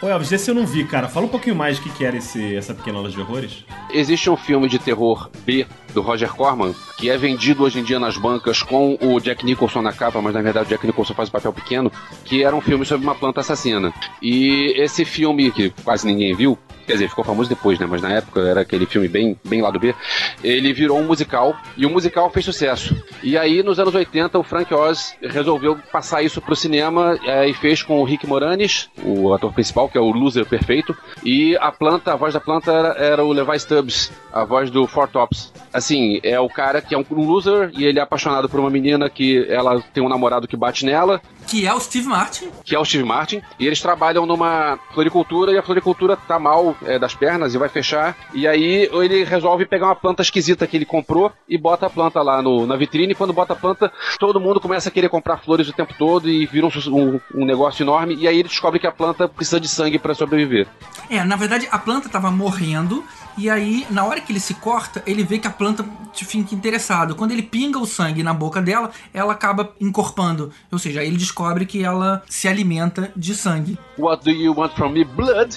Ô, 0.00 0.06
Elvis, 0.06 0.30
esse 0.30 0.48
eu 0.48 0.54
não 0.54 0.64
vi, 0.64 0.84
cara. 0.84 1.08
Fala 1.08 1.26
um 1.26 1.28
pouquinho 1.28 1.56
mais 1.56 1.76
do 1.76 1.82
que, 1.82 1.90
que 1.90 2.04
era 2.04 2.16
esse, 2.16 2.54
essa 2.54 2.72
pequena 2.72 3.00
loja 3.00 3.16
de 3.16 3.20
horrores. 3.20 3.64
Existe 3.90 4.30
um 4.30 4.36
filme 4.36 4.68
de 4.68 4.78
terror 4.78 5.28
B 5.44 5.66
do 5.92 6.00
Roger 6.00 6.32
Corman 6.32 6.72
que 6.96 7.10
é 7.10 7.18
vendido 7.18 7.64
hoje 7.64 7.80
em 7.80 7.82
dia 7.82 7.98
nas 7.98 8.16
bancas 8.16 8.62
com 8.62 8.96
o 9.00 9.18
Jack 9.18 9.44
Nicholson 9.44 9.82
na 9.82 9.92
capa, 9.92 10.22
mas 10.22 10.34
na 10.34 10.42
verdade 10.42 10.66
o 10.66 10.68
Jack 10.68 10.86
Nicholson 10.86 11.14
faz 11.14 11.28
um 11.28 11.32
papel 11.32 11.52
pequeno, 11.52 11.90
que 12.24 12.44
era 12.44 12.54
um 12.54 12.60
filme 12.60 12.84
sobre 12.86 13.04
uma 13.04 13.16
planta 13.16 13.40
assassina. 13.40 13.92
E 14.22 14.74
esse 14.76 15.04
filme 15.04 15.50
que 15.50 15.70
quase 15.82 16.06
ninguém 16.06 16.36
viu, 16.36 16.56
quer 16.88 16.94
dizer, 16.94 17.08
ficou 17.10 17.22
famoso 17.22 17.50
depois, 17.50 17.78
né? 17.78 17.86
Mas 17.86 18.00
na 18.00 18.14
época 18.14 18.40
era 18.40 18.62
aquele 18.62 18.86
filme 18.86 19.08
bem, 19.08 19.38
bem 19.44 19.60
lá 19.60 19.70
do 19.70 19.78
B. 19.78 19.94
Ele 20.42 20.72
virou 20.72 20.98
um 20.98 21.04
musical 21.04 21.54
e 21.76 21.84
o 21.84 21.90
musical 21.90 22.30
fez 22.30 22.46
sucesso. 22.46 22.96
E 23.22 23.36
aí 23.36 23.62
nos 23.62 23.78
anos 23.78 23.94
80 23.94 24.38
o 24.38 24.42
Frank 24.42 24.72
Oz 24.72 25.14
resolveu 25.20 25.78
passar 25.92 26.22
isso 26.22 26.40
pro 26.40 26.56
cinema 26.56 27.18
eh, 27.22 27.50
e 27.50 27.54
fez 27.54 27.82
com 27.82 28.00
o 28.00 28.04
Rick 28.04 28.26
Moranis, 28.26 28.88
o 29.04 29.34
ator 29.34 29.52
principal, 29.52 29.88
que 29.88 29.98
é 29.98 30.00
o 30.00 30.10
loser 30.10 30.46
perfeito, 30.46 30.96
e 31.22 31.56
a 31.58 31.70
planta, 31.70 32.12
a 32.14 32.16
voz 32.16 32.32
da 32.32 32.40
planta 32.40 32.72
era, 32.72 32.88
era 32.98 33.24
o 33.24 33.32
Levi 33.32 33.60
Stubbs, 33.60 34.10
a 34.32 34.44
voz 34.44 34.70
do 34.70 34.86
Four 34.86 35.08
Tops. 35.08 35.52
Assim, 35.72 36.20
é 36.22 36.40
o 36.40 36.48
cara 36.48 36.80
que 36.80 36.94
é 36.94 36.98
um 36.98 37.04
loser 37.10 37.70
e 37.76 37.84
ele 37.84 37.98
é 37.98 38.02
apaixonado 38.02 38.48
por 38.48 38.58
uma 38.58 38.70
menina 38.70 39.10
que 39.10 39.46
ela 39.50 39.82
tem 39.92 40.02
um 40.02 40.08
namorado 40.08 40.48
que 40.48 40.56
bate 40.56 40.86
nela, 40.86 41.20
Que 41.48 41.66
é 41.66 41.72
o 41.74 41.80
Steve 41.80 42.06
Martin. 42.06 42.50
que 42.64 42.74
é 42.74 42.78
o 42.78 42.84
Steve 42.84 43.04
Martin, 43.04 43.40
e 43.58 43.66
eles 43.66 43.80
trabalham 43.80 44.26
numa 44.26 44.78
floricultura 44.92 45.50
e 45.52 45.58
a 45.58 45.62
floricultura 45.62 46.16
tá 46.16 46.38
mal 46.38 46.76
é, 46.84 46.98
das 46.98 47.14
pernas 47.14 47.54
e 47.54 47.58
vai 47.58 47.68
fechar. 47.68 48.16
E 48.34 48.46
aí 48.46 48.88
ele 48.92 49.24
resolve 49.24 49.64
pegar 49.66 49.86
uma 49.86 49.96
planta 49.96 50.22
esquisita 50.22 50.66
que 50.66 50.76
ele 50.76 50.84
comprou 50.84 51.32
e 51.48 51.56
bota 51.56 51.86
a 51.86 51.90
planta 51.90 52.20
lá 52.22 52.42
no, 52.42 52.66
na 52.66 52.76
vitrine. 52.76 53.12
E 53.12 53.14
quando 53.16 53.32
bota 53.32 53.54
a 53.54 53.56
planta, 53.56 53.90
todo 54.18 54.38
mundo 54.40 54.60
começa 54.60 54.88
a 54.88 54.92
querer 54.92 55.08
comprar 55.08 55.38
flores 55.38 55.68
o 55.68 55.72
tempo 55.72 55.94
todo 55.98 56.28
e 56.28 56.44
vira 56.46 56.66
um, 56.66 56.70
um- 56.88 57.20
um 57.34 57.44
negócio 57.46 57.82
enorme. 57.82 58.14
E 58.16 58.28
aí 58.28 58.38
ele 58.38 58.48
descobre 58.48 58.78
que 58.78 58.86
a 58.86 58.92
planta 58.92 59.26
precisa 59.28 59.58
de 59.58 59.68
sangue 59.68 59.98
para 59.98 60.14
sobreviver. 60.14 60.66
É, 61.08 61.24
na 61.24 61.36
verdade 61.36 61.66
a 61.70 61.78
planta 61.78 62.08
tava 62.08 62.30
morrendo 62.30 63.02
e 63.38 63.48
aí 63.48 63.86
na 63.90 64.04
hora 64.04 64.20
que 64.20 64.32
ele 64.32 64.40
se 64.40 64.52
corta, 64.54 65.02
ele 65.06 65.22
vê 65.22 65.38
que 65.38 65.46
a 65.46 65.50
planta 65.50 65.84
fica 66.12 66.54
interessado. 66.54 67.14
Quando 67.14 67.30
ele 67.30 67.42
pinga 67.42 67.78
o 67.78 67.86
sangue 67.86 68.22
na 68.22 68.34
boca 68.34 68.60
dela, 68.60 68.90
ela 69.14 69.32
acaba 69.32 69.72
encorpando. 69.80 70.50
Ou 70.70 70.78
seja, 70.78 71.02
ele 71.02 71.16
descobre 71.16 71.37
que 71.66 71.84
ela 71.84 72.22
se 72.28 72.48
alimenta 72.48 73.10
de 73.14 73.34
sangue. 73.34 73.78
What 73.96 74.24
do 74.24 74.30
you 74.30 74.52
want 74.52 74.74
from 74.74 74.92
me, 74.92 75.04
blood? 75.04 75.56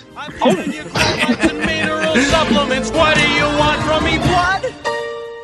Mineral 1.66 2.16
supplements, 2.30 2.92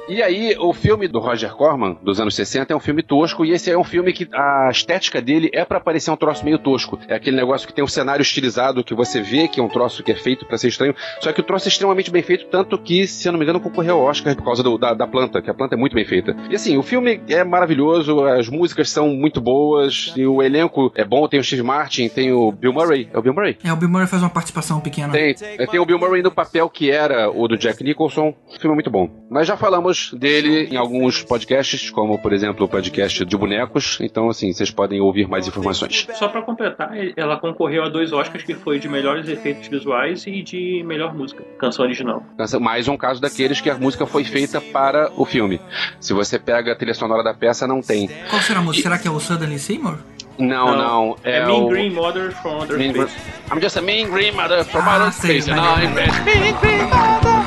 E 0.10 0.24
aí, 0.24 0.56
o 0.58 0.74
filme 0.74 1.06
do 1.08 1.20
Roger 1.20 1.52
Corman, 1.54 1.98
dos 2.02 2.18
anos 2.20 2.34
60, 2.34 2.72
é 2.72 2.76
um 2.76 2.80
filme 2.80 3.04
tosco, 3.04 3.44
e 3.44 3.52
esse 3.52 3.70
é 3.70 3.78
um 3.78 3.84
filme 3.84 4.14
que 4.14 4.26
a 4.34 4.70
estética 4.72 5.22
dele 5.22 5.50
é 5.54 5.66
pra 5.66 5.82
parecer 5.82 6.10
um 6.12 6.16
troço 6.16 6.46
meio 6.46 6.58
tosco. 6.58 6.98
É 7.10 7.16
aquele 7.16 7.36
negócio 7.36 7.68
que 7.68 7.74
tem 7.74 7.84
um 7.84 7.88
cenário 7.88 8.22
estilizado 8.22 8.86
que 8.86 8.94
você 8.96 9.22
vê 9.22 9.50
que 9.50 9.60
é 9.60 9.64
um 9.64 9.68
troço 9.68 10.02
que 10.04 10.12
é 10.12 10.16
feito 10.16 10.46
pra 10.46 10.58
ser 10.58 10.70
estranho, 10.70 10.96
só 11.20 11.34
que 11.34 11.42
o 11.42 11.44
troço 11.44 11.68
é 11.68 11.70
extremamente 11.70 12.10
bem 12.10 12.22
feito, 12.24 12.46
tanto 12.48 12.78
que, 12.78 13.06
se 13.06 13.28
eu 13.28 13.34
não 13.34 13.40
me 13.40 13.44
engano, 13.44 13.60
concorreu 13.60 13.96
ao 13.96 14.04
Oscar 14.06 14.34
por 14.36 14.46
causa 14.46 14.64
do- 14.64 14.78
da, 14.78 14.94
da 14.94 15.06
planta, 15.06 15.42
que 15.42 15.50
a 15.50 15.54
planta 15.54 15.76
é 15.76 15.78
muito 15.78 15.94
bem 15.94 16.06
feita. 16.06 16.34
E 16.50 16.56
assim, 16.56 16.78
o 16.78 16.84
filme 16.84 17.20
é 17.28 17.44
maravilhoso, 17.44 18.24
as 18.24 18.48
músicas 18.48 18.90
são 18.90 19.10
muito 19.10 19.42
boas, 19.42 20.14
e 20.16 20.26
o 20.26 20.42
elenco 20.42 20.90
é 20.96 21.04
bom, 21.04 21.28
tem 21.28 21.40
o 21.40 21.44
Steve 21.44 21.64
Martin, 21.64 22.08
tem 22.08 22.32
o 22.32 22.50
Bill 22.54 22.72
Murray. 22.72 23.10
É 23.14 23.20
o 23.20 23.22
Bill 23.22 23.34
Murray? 23.34 23.58
É, 23.62 23.74
o 23.74 23.76
Bill 23.76 23.90
Murray 23.90 24.08
faz 24.08 24.24
uma 24.24 24.30
participação 24.30 24.80
pequena. 24.80 25.12
Tem, 25.12 25.34
tem 25.36 25.80
o 25.82 25.86
Bill 25.86 26.00
Murray 26.00 26.22
no 26.24 26.32
papel 26.32 26.70
que 26.70 26.90
era 26.90 27.30
o 27.30 27.46
do 27.48 27.58
Jack 27.58 27.84
Nicholson. 27.84 28.34
O 28.48 28.58
filme 28.58 28.72
é 28.72 28.76
muito 28.76 28.90
bom. 28.90 29.10
Nós 29.30 29.46
já 29.46 29.58
falamos 29.58 29.97
dele 30.14 30.68
em 30.72 30.78
alguns 30.78 31.22
podcasts, 31.24 31.90
como 31.90 32.18
por 32.20 32.34
exemplo 32.34 32.66
o 32.66 32.70
podcast 32.70 33.24
de 33.26 33.38
bonecos. 33.38 33.98
Então, 34.02 34.30
assim, 34.30 34.52
vocês 34.54 34.72
podem 34.72 35.00
ouvir 35.02 35.28
mais 35.28 35.48
informações. 35.48 36.08
Só 36.16 36.28
pra 36.28 36.42
completar, 36.42 36.92
ela 37.16 37.38
concorreu 37.38 37.84
a 37.84 37.90
dois 37.90 38.12
Oscars 38.14 38.44
que 38.44 38.54
foi 38.54 38.80
de 38.80 38.88
melhores 38.90 39.28
efeitos 39.28 39.68
visuais 39.68 40.26
e 40.28 40.42
de 40.42 40.84
melhor 40.86 41.14
música, 41.16 41.44
canção 41.60 41.86
original. 41.86 42.24
Mais 42.60 42.88
um 42.88 42.98
caso 42.98 43.22
daqueles 43.22 43.60
que 43.62 43.70
a 43.70 43.78
música 43.78 44.06
foi 44.06 44.24
feita 44.24 44.60
para 44.62 45.12
o 45.16 45.26
filme. 45.26 45.60
Se 46.00 46.14
você 46.14 46.38
pega 46.40 46.72
a 46.72 46.76
trilha 46.76 46.94
sonora 46.94 47.24
da 47.24 47.34
peça, 47.34 47.68
não 47.68 47.82
tem. 47.82 48.10
Qual 48.30 48.42
será 48.42 48.60
a 48.60 48.64
música? 48.64 48.84
Será 48.84 48.98
que 48.98 49.08
é 49.08 49.12
o 49.12 49.20
Suddenly 49.20 49.60
Seymour? 49.60 49.98
Não, 50.40 50.78
não. 50.78 51.16
É, 51.24 51.38
É, 51.40 51.46
Mean 51.48 51.64
o... 51.64 51.68
Green 51.70 51.90
Mother 51.92 52.32
from 52.32 52.58
Outer 52.62 52.78
Mean 52.78 52.94
Space. 52.94 53.16
I'm 53.52 53.60
just 53.60 53.76
a 53.78 53.82
mean 53.82 54.10
green 54.10 54.36
mother 54.36 54.64
from 54.66 54.82
Ah, 54.82 54.96
outer 54.98 55.12
space. 55.12 55.50
I'm 55.50 55.56
maneiro. 55.58 55.96
mean 56.26 56.56
green 56.62 56.90
mother. 56.90 57.38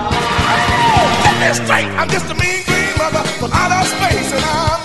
This 1.38 1.60
I'm 1.60 2.08
just 2.08 2.30
a 2.30 2.34
mean 2.34 2.64
green 2.64 2.98
mother 2.98 3.22
from 3.38 3.50
outer 3.52 3.86
space 3.86 4.32
and 4.32 4.44
I'm 4.44 4.75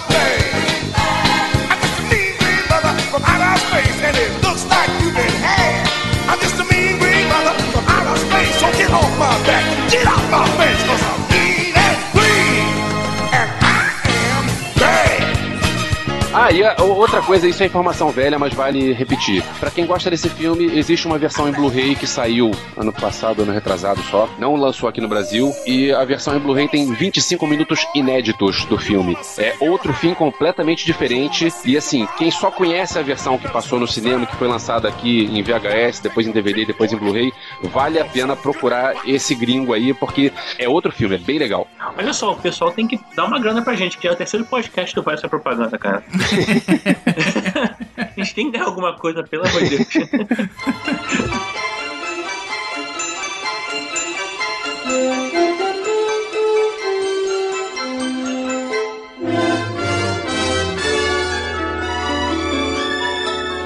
Ah, 16.43 16.51
e 16.51 16.63
a- 16.63 16.75
outra 16.81 17.21
coisa, 17.21 17.47
isso 17.47 17.61
é 17.61 17.67
informação 17.67 18.09
velha, 18.09 18.39
mas 18.39 18.51
vale 18.53 18.93
repetir. 18.93 19.43
Pra 19.59 19.69
quem 19.69 19.85
gosta 19.85 20.09
desse 20.09 20.27
filme, 20.27 20.65
existe 20.75 21.05
uma 21.05 21.17
versão 21.19 21.47
em 21.47 21.51
Blu-ray 21.51 21.93
que 21.93 22.07
saiu 22.07 22.49
ano 22.75 22.91
passado, 22.91 23.43
ano 23.43 23.51
retrasado 23.51 24.01
só. 24.09 24.27
Não 24.39 24.55
lançou 24.55 24.89
aqui 24.89 24.99
no 24.99 25.07
Brasil. 25.07 25.53
E 25.67 25.91
a 25.91 26.03
versão 26.03 26.35
em 26.35 26.39
Blu-ray 26.39 26.67
tem 26.67 26.91
25 26.91 27.45
minutos 27.45 27.85
inéditos 27.93 28.65
do 28.65 28.75
filme. 28.75 29.15
É 29.37 29.53
outro 29.59 29.93
fim 29.93 30.15
completamente 30.15 30.83
diferente. 30.83 31.47
E 31.63 31.77
assim, 31.77 32.07
quem 32.17 32.31
só 32.31 32.49
conhece 32.49 32.97
a 32.97 33.03
versão 33.03 33.37
que 33.37 33.47
passou 33.47 33.79
no 33.79 33.87
cinema, 33.87 34.25
que 34.25 34.35
foi 34.35 34.47
lançada 34.47 34.87
aqui 34.87 35.25
em 35.31 35.43
VHS, 35.43 35.99
depois 36.01 36.25
em 36.25 36.31
DVD, 36.31 36.65
depois 36.65 36.91
em 36.91 36.97
Blu-ray, 36.97 37.31
vale 37.65 37.99
a 37.99 38.05
pena 38.05 38.35
procurar 38.35 38.95
esse 39.05 39.35
gringo 39.35 39.73
aí, 39.73 39.93
porque 39.93 40.33
é 40.57 40.67
outro 40.67 40.91
filme, 40.91 41.15
é 41.15 41.19
bem 41.19 41.37
legal. 41.37 41.67
Olha 41.95 42.13
só, 42.13 42.31
o 42.31 42.35
pessoal 42.37 42.71
tem 42.71 42.87
que 42.87 42.99
dar 43.15 43.25
uma 43.25 43.39
grana 43.39 43.61
pra 43.61 43.75
gente, 43.75 43.99
que 43.99 44.07
é 44.07 44.11
o 44.11 44.15
terceiro 44.15 44.43
podcast 44.45 44.95
que 44.95 45.01
faz 45.03 45.19
essa 45.19 45.29
propaganda, 45.29 45.77
cara. 45.77 46.03
A 47.97 48.23
gente 48.23 48.35
tem 48.35 48.45
que 48.45 48.51
ganhar 48.51 48.65
alguma 48.65 48.93
coisa, 48.93 49.23
pelo 49.23 49.47
amor 49.47 49.63
de 49.63 49.77
Deus. 49.77 49.87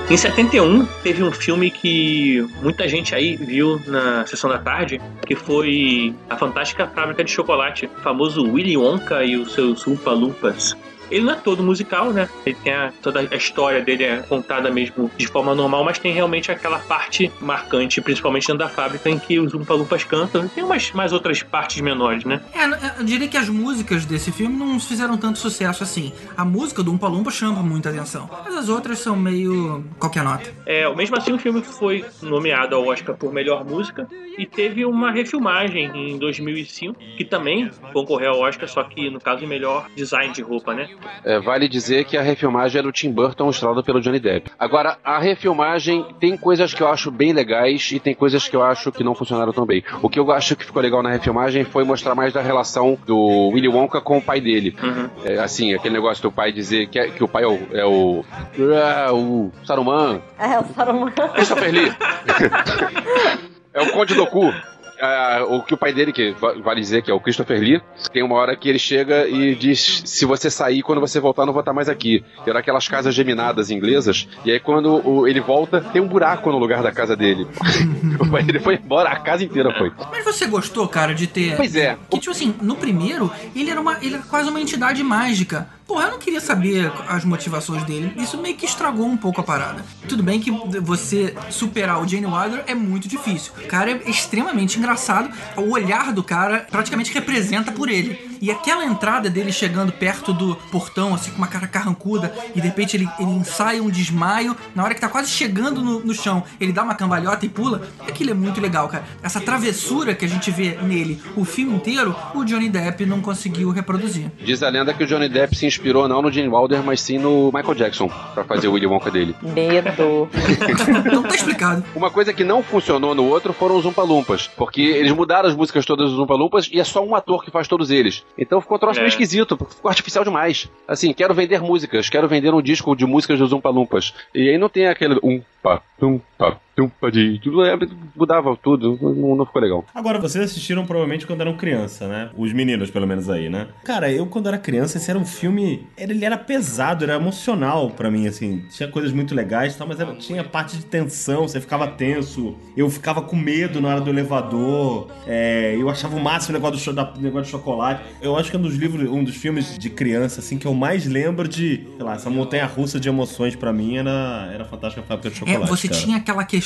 Em 0.08 0.16
71, 0.16 0.86
teve 1.02 1.24
um 1.24 1.32
filme 1.32 1.72
que 1.72 2.48
muita 2.62 2.88
gente 2.88 3.16
aí 3.16 3.36
viu 3.36 3.82
na 3.88 4.24
sessão 4.28 4.48
da 4.48 4.60
tarde, 4.60 5.02
que 5.26 5.36
foi 5.36 6.14
A 6.30 6.38
Fantástica 6.38 6.88
Fábrica 6.88 7.24
de 7.24 7.32
Chocolate, 7.32 7.88
o 7.88 8.02
famoso 8.02 8.44
Willy 8.44 8.78
Wonka 8.78 9.24
e 9.24 9.36
os 9.36 9.54
seus 9.54 9.86
Umpa 9.88 10.12
Lumpas. 10.12 10.78
Ele 11.10 11.26
não 11.26 11.34
é 11.34 11.36
todo 11.36 11.64
musical, 11.64 12.12
né? 12.12 12.30
Ele 12.46 12.56
tem 12.64 12.74
a, 12.74 12.92
toda 13.02 13.20
a 13.20 13.36
história 13.36 13.82
dele 13.82 14.04
é 14.04 14.18
contada 14.18 14.70
mesmo 14.72 15.10
de 15.18 15.28
forma 15.28 15.54
normal, 15.56 15.84
mas 15.84 16.00
tem 16.00 16.14
realmente 16.14 16.52
aquela 16.52 16.80
parte 16.80 17.32
marcante, 17.40 18.02
principalmente 18.02 18.48
dentro 18.48 18.60
da 18.60 18.70
fábrica, 18.70 19.10
em 19.10 19.20
que 19.20 19.40
os 19.40 19.54
Umpa 19.54 19.74
Lumpas 19.74 20.04
cantam. 20.04 20.48
Tem 20.48 20.64
umas 20.64 20.92
mais 20.92 21.14
outras 21.14 21.42
partes 21.44 21.82
menores, 21.82 22.24
né? 22.24 22.42
É, 22.54 23.00
eu 23.00 23.04
diria 23.04 23.28
que 23.28 23.38
as 23.38 23.50
músicas 23.50 24.06
desse 24.06 24.32
filme 24.32 24.56
não 24.56 24.80
fizeram 24.80 25.18
tanto 25.18 25.40
sucesso 25.40 25.84
assim. 25.84 26.12
A 26.36 26.46
música 26.46 26.84
do 26.84 26.92
Umpa 26.92 27.08
Lumpa 27.08 27.32
chama 27.32 27.62
muita 27.62 27.90
atenção, 27.90 28.30
mas 28.44 28.56
as 28.56 28.70
outras 28.70 29.00
são 29.00 29.16
meio 29.16 29.84
qualquer 30.00 30.24
nota. 30.24 30.54
É, 30.66 30.94
mesmo 30.96 31.18
assim, 31.18 31.34
o 31.34 31.38
filme 31.38 31.62
foi 31.62 32.06
nomeado 32.22 32.76
ao 32.76 32.86
Oscar 32.86 33.16
por 33.16 33.34
melhor 33.34 33.66
música 33.66 34.08
e 34.38 34.46
teve 34.46 34.86
uma 34.86 35.12
refilmagem 35.12 35.92
em 35.96 36.18
2005 36.18 37.00
que 37.18 37.24
também 37.24 37.70
concorreu 37.94 38.32
ao 38.32 38.40
Oscar, 38.42 38.68
só 38.68 38.84
que 38.84 39.10
no 39.10 39.20
caso 39.20 39.46
melhor 39.48 39.88
design 39.96 40.34
de 40.34 40.42
roupa, 40.42 40.74
né? 40.74 40.90
É, 41.24 41.40
vale 41.40 41.68
dizer 41.68 42.06
que 42.06 42.18
a 42.18 42.22
refilmagem 42.22 42.80
é 42.80 42.84
do 42.84 42.92
Tim 42.92 43.12
Burton 43.12 43.50
estrelado 43.50 43.84
pelo 43.84 44.02
Johnny 44.02 44.20
Depp. 44.20 44.52
Agora, 44.60 44.98
a 45.04 45.18
refilmagem 45.20 46.06
tem 46.20 46.36
coisas 46.38 46.74
que 46.74 46.82
eu 46.82 46.88
acho 46.88 47.10
bem 47.12 47.34
legais 47.34 47.90
e 47.92 48.00
tem 48.00 48.14
coisas 48.14 48.48
que 48.48 48.56
eu 48.56 48.64
acho 48.64 48.92
que 48.92 49.04
não 49.04 49.16
funcionaram 49.16 49.52
tão 49.54 49.66
bem. 49.66 49.84
O 50.02 50.10
que 50.10 50.20
eu 50.20 50.32
acho 50.32 50.56
que 50.56 50.66
ficou 50.66 50.82
legal 50.82 51.02
na 51.04 51.10
refilmagem 51.12 51.64
foi 51.64 51.84
mostrar 51.84 52.16
mais 52.16 52.34
da 52.34 52.42
relação 52.42 52.98
do 53.06 53.50
Willy 53.54 53.68
Wonka 53.68 54.00
com 54.02 54.18
o 54.18 54.22
pai 54.22 54.40
dele. 54.42 54.76
É, 55.24 55.40
assim, 55.40 55.74
aquele 55.74 55.94
negócio 55.96 56.22
do 56.24 56.32
pai 56.32 56.52
dizer 56.52 56.88
que, 56.88 57.00
é- 57.00 57.10
que 57.10 57.24
o 57.24 57.28
pai 57.28 57.44
é 57.44 57.48
o, 57.48 57.60
é 57.74 57.86
o, 57.86 58.26
é 58.58 59.12
o 59.12 59.52
Saruman, 59.64 60.22
É, 60.38 60.60
o 60.60 60.66
Saruman. 60.74 61.12
Christopher 61.34 61.72
Lee. 61.72 61.92
é 63.74 63.82
o 63.82 63.92
Conde 63.92 64.14
Doku. 64.16 64.54
Ah, 65.02 65.46
o 65.48 65.62
que 65.64 65.74
o 65.74 65.78
pai 65.78 65.94
dele, 65.94 66.12
que 66.14 66.32
va- 66.32 66.54
vale 66.54 66.80
dizer 66.82 67.02
que 67.02 67.12
é 67.12 67.14
o 67.14 67.20
Christopher 67.20 67.60
Lee, 67.60 67.82
tem 68.14 68.24
uma 68.24 68.36
hora 68.36 68.56
que 68.56 68.70
ele 68.70 68.80
chega 68.80 69.28
e 69.28 69.54
diz: 69.56 70.02
se 70.06 70.26
você 70.26 70.50
sair, 70.50 70.82
quando 70.82 71.02
você 71.02 71.20
voltar, 71.20 71.46
não 71.46 71.54
vou 71.54 71.60
estar 71.62 71.74
mais 71.74 71.90
aqui. 71.90 72.24
Era 72.46 72.60
aquelas 72.60 72.88
casas 72.88 73.14
geminadas 73.14 73.70
inglesas. 73.70 74.28
E 74.46 74.52
aí, 74.52 74.60
quando 74.60 75.06
o- 75.08 75.28
ele 75.28 75.40
volta, 75.42 75.82
tem 75.82 76.02
um 76.02 76.08
buraco 76.08 76.52
no 76.52 76.58
lugar 76.58 76.82
da 76.82 76.92
casa 76.92 77.16
dele. 77.16 77.46
o 78.20 78.30
pai 78.30 78.44
dele 78.44 78.60
foi 78.60 78.76
embora, 78.76 79.10
a 79.10 79.20
casa 79.20 79.44
inteira 79.44 79.74
foi. 79.78 79.92
Mas 80.12 80.24
você 80.24 80.46
gostou, 80.46 80.88
cara, 80.88 81.14
de 81.14 81.28
ter. 81.28 81.56
Pois 81.58 81.76
é. 81.76 81.98
Que, 82.10 82.20
tipo 82.20 82.32
assim, 82.32 82.56
no 82.62 82.76
primeiro, 82.76 83.32
ele 83.56 83.70
era, 83.70 83.82
uma, 83.82 83.98
ele 84.02 84.16
era 84.16 84.24
quase 84.24 84.50
uma 84.50 84.62
entidade 84.62 85.04
mágica. 85.04 85.68
Porra, 85.88 86.06
eu 86.06 86.12
não 86.12 86.20
queria 86.20 86.42
saber 86.42 86.92
as 87.08 87.24
motivações 87.24 87.84
dele. 87.84 88.12
Isso 88.18 88.38
meio 88.40 88.56
que 88.56 88.66
estragou 88.66 89.06
um 89.06 89.16
pouco 89.16 89.40
a 89.40 89.44
parada. 89.44 89.86
Tudo 90.10 90.24
bem 90.24 90.40
que 90.40 90.50
você 90.82 91.36
superar 91.52 92.02
o 92.02 92.08
Jane 92.08 92.26
Wilder 92.26 92.64
é 92.66 92.74
muito 92.74 93.08
difícil. 93.08 93.54
O 93.64 93.68
cara 93.68 93.92
é 93.92 94.10
extremamente 94.10 94.80
engraçado. 94.80 95.30
O 95.56 95.72
olhar 95.72 96.12
do 96.12 96.24
cara 96.24 96.66
praticamente 96.72 97.14
representa 97.14 97.72
por 97.72 97.88
ele. 97.88 98.35
E 98.42 98.52
aquela 98.52 98.86
entrada 98.86 99.30
dele 99.30 99.52
chegando 99.52 99.92
perto 99.92 100.34
do 100.34 100.56
portão, 100.72 101.14
assim, 101.14 101.32
com 101.32 101.38
uma 101.38 101.48
cara 101.48 101.68
carrancuda, 101.68 102.34
e 102.56 102.62
de 102.62 102.68
repente 102.68 102.98
ele, 102.98 103.08
ele 103.20 103.32
ensaia 103.32 103.82
um 103.82 103.90
desmaio. 103.90 104.56
Na 104.74 104.84
hora 104.84 104.94
que 104.94 105.02
tá 105.02 105.10
quase 105.10 105.30
chegando 105.30 105.82
no, 105.82 106.00
no 106.00 106.14
chão, 106.14 106.44
ele 106.60 106.72
dá 106.72 106.84
uma 106.84 106.96
cambalhota 106.96 107.46
e 107.46 107.50
pula. 107.50 107.82
Aquilo 108.08 108.32
é 108.32 108.34
muito 108.34 108.60
legal, 108.62 108.88
cara. 108.88 109.04
Essa 109.22 109.40
travessura 109.40 110.14
que 110.14 110.26
a 110.26 110.28
gente 110.28 110.52
vê 110.52 110.78
nele 110.82 111.22
o 111.36 111.46
filme 111.46 111.76
inteiro, 111.76 112.16
o 112.34 112.44
Johnny 112.44 112.70
Depp 112.70 113.06
não 113.06 113.22
conseguiu 113.22 113.72
reproduzir. 113.72 114.32
Diz 114.40 114.62
a 114.64 114.70
lenda 114.70 114.94
que 114.94 115.04
o 115.04 115.08
Johnny 115.08 115.30
Depp 115.30 115.56
se 115.56 115.66
inspirou 115.66 116.08
não 116.08 116.22
no 116.22 116.32
Gene 116.32 116.48
Wilder, 116.48 116.84
mas 116.84 117.02
sim 117.02 117.18
no 117.18 117.52
Michael 117.54 117.76
Jackson, 117.76 118.10
pra 118.34 118.44
fazer 118.44 118.68
o 118.68 118.74
Willy 118.74 118.88
Wonka 118.88 119.12
dele. 119.12 119.36
Medo. 119.42 120.30
então 121.06 121.24
tá 121.24 121.36
explicado. 121.36 121.84
Uma 121.96 122.10
coisa 122.10 122.34
que 122.34 122.44
não 122.44 122.64
funcionou 122.64 123.16
no 123.16 123.26
outro 123.26 123.54
foram 123.54 123.78
os 123.78 123.86
Umpa 123.86 124.04
Lumpas, 124.04 124.50
porque 124.56 124.82
eles 124.82 125.12
mudaram 125.12 125.48
as 125.48 125.56
músicas 125.56 125.86
todas 125.86 126.10
dos 126.10 126.20
Umpa 126.20 126.36
Lumpas 126.36 126.70
e 126.72 126.80
é 126.80 126.84
só 126.84 127.04
um 127.04 127.16
ator 127.16 127.44
que 127.44 127.52
faz 127.52 127.68
todos 127.68 127.90
eles. 127.90 128.25
Então 128.38 128.60
ficou 128.60 128.76
um 128.78 128.80
troço 128.80 129.00
É. 129.00 129.02
meio 129.02 129.10
esquisito, 129.10 129.58
ficou 129.58 129.90
artificial 129.90 130.24
demais. 130.24 130.70
Assim, 130.88 131.14
quero 131.14 131.34
vender 131.34 131.62
músicas, 131.62 132.10
quero 132.10 132.28
vender 132.28 132.54
um 132.54 132.62
disco 132.62 132.96
de 132.96 133.06
músicas 133.06 133.40
dos 133.40 133.52
Umpa 133.54 133.70
Lumpas. 133.70 134.14
E 134.34 134.50
aí 134.50 134.58
não 134.58 134.68
tem 134.70 134.88
aquele 134.88 135.20
umpa, 135.24 135.82
umpa, 136.02 136.60
umpa 136.84 137.12
de... 137.12 137.40
tudo 137.42 137.64
é, 137.64 137.78
Mudava 138.16 138.56
tudo, 138.62 138.98
não, 139.02 139.36
não 139.36 139.46
ficou 139.46 139.62
legal. 139.62 139.86
Agora, 139.94 140.20
vocês 140.20 140.44
assistiram 140.44 140.86
provavelmente 140.86 141.26
quando 141.28 141.42
eram 141.42 141.56
criança, 141.58 142.08
né? 142.08 142.30
Os 142.38 142.52
meninos, 142.54 142.90
pelo 142.90 143.06
menos 143.08 143.30
aí, 143.30 143.50
né? 143.50 143.68
Cara, 143.84 144.12
eu 144.12 144.26
quando 144.26 144.48
era 144.48 144.58
criança, 144.58 144.98
esse 144.98 145.10
era 145.10 145.20
um 145.20 145.26
filme. 145.26 145.86
Ele 145.98 146.24
era 146.24 146.38
pesado, 146.38 147.04
era 147.04 147.16
emocional 147.16 147.90
pra 147.92 148.10
mim, 148.12 148.28
assim. 148.28 148.64
Tinha 148.70 148.88
coisas 148.90 149.12
muito 149.12 149.34
legais 149.36 149.76
e 149.76 149.78
tal, 149.78 149.88
mas 149.88 150.00
era- 150.00 150.16
tinha 150.16 150.44
parte 150.44 150.78
de 150.78 150.86
tensão, 150.86 151.48
você 151.48 151.60
ficava 151.60 151.88
tenso. 151.88 152.56
Eu 152.76 152.90
ficava 152.90 153.22
com 153.22 153.36
medo 153.36 153.82
na 153.82 153.90
hora 153.90 154.02
do 154.02 154.10
elevador. 154.10 155.08
é, 155.28 155.76
eu 155.78 155.90
achava 155.90 156.16
o 156.16 156.20
máximo 156.20 156.56
o 156.56 156.60
negócio 156.60 156.78
do, 156.78 156.82
cho- 156.82 156.94
da- 156.94 157.14
negócio 157.18 157.46
de 157.46 157.52
chocolate. 157.52 158.04
Eu 158.22 158.36
acho 158.38 158.50
que 158.50 158.56
é 158.56 158.60
um 158.60 158.62
dos 158.62 158.76
livros, 158.76 159.10
um 159.10 159.24
dos 159.24 159.36
filmes 159.36 159.78
de 159.78 159.90
criança, 159.90 160.40
assim, 160.40 160.58
que 160.58 160.66
eu 160.68 160.74
mais 160.74 161.06
lembro 161.06 161.48
de. 161.48 161.88
Sei 161.96 162.04
lá, 162.06 162.14
essa 162.16 162.30
montanha 162.30 162.66
russa 162.66 163.00
de 163.00 163.10
emoções 163.10 163.56
pra 163.56 163.74
mim 163.74 163.98
era, 163.98 164.50
era 164.54 164.66
Fantástica 164.66 165.02
Fábrica 165.06 165.30
de 165.30 165.36
É, 165.36 165.40
Chocolate. 165.40 165.70
você 165.70 165.88
cara. 165.88 166.02
tinha 166.02 166.18
aquela 166.18 166.44
questão 166.44 166.65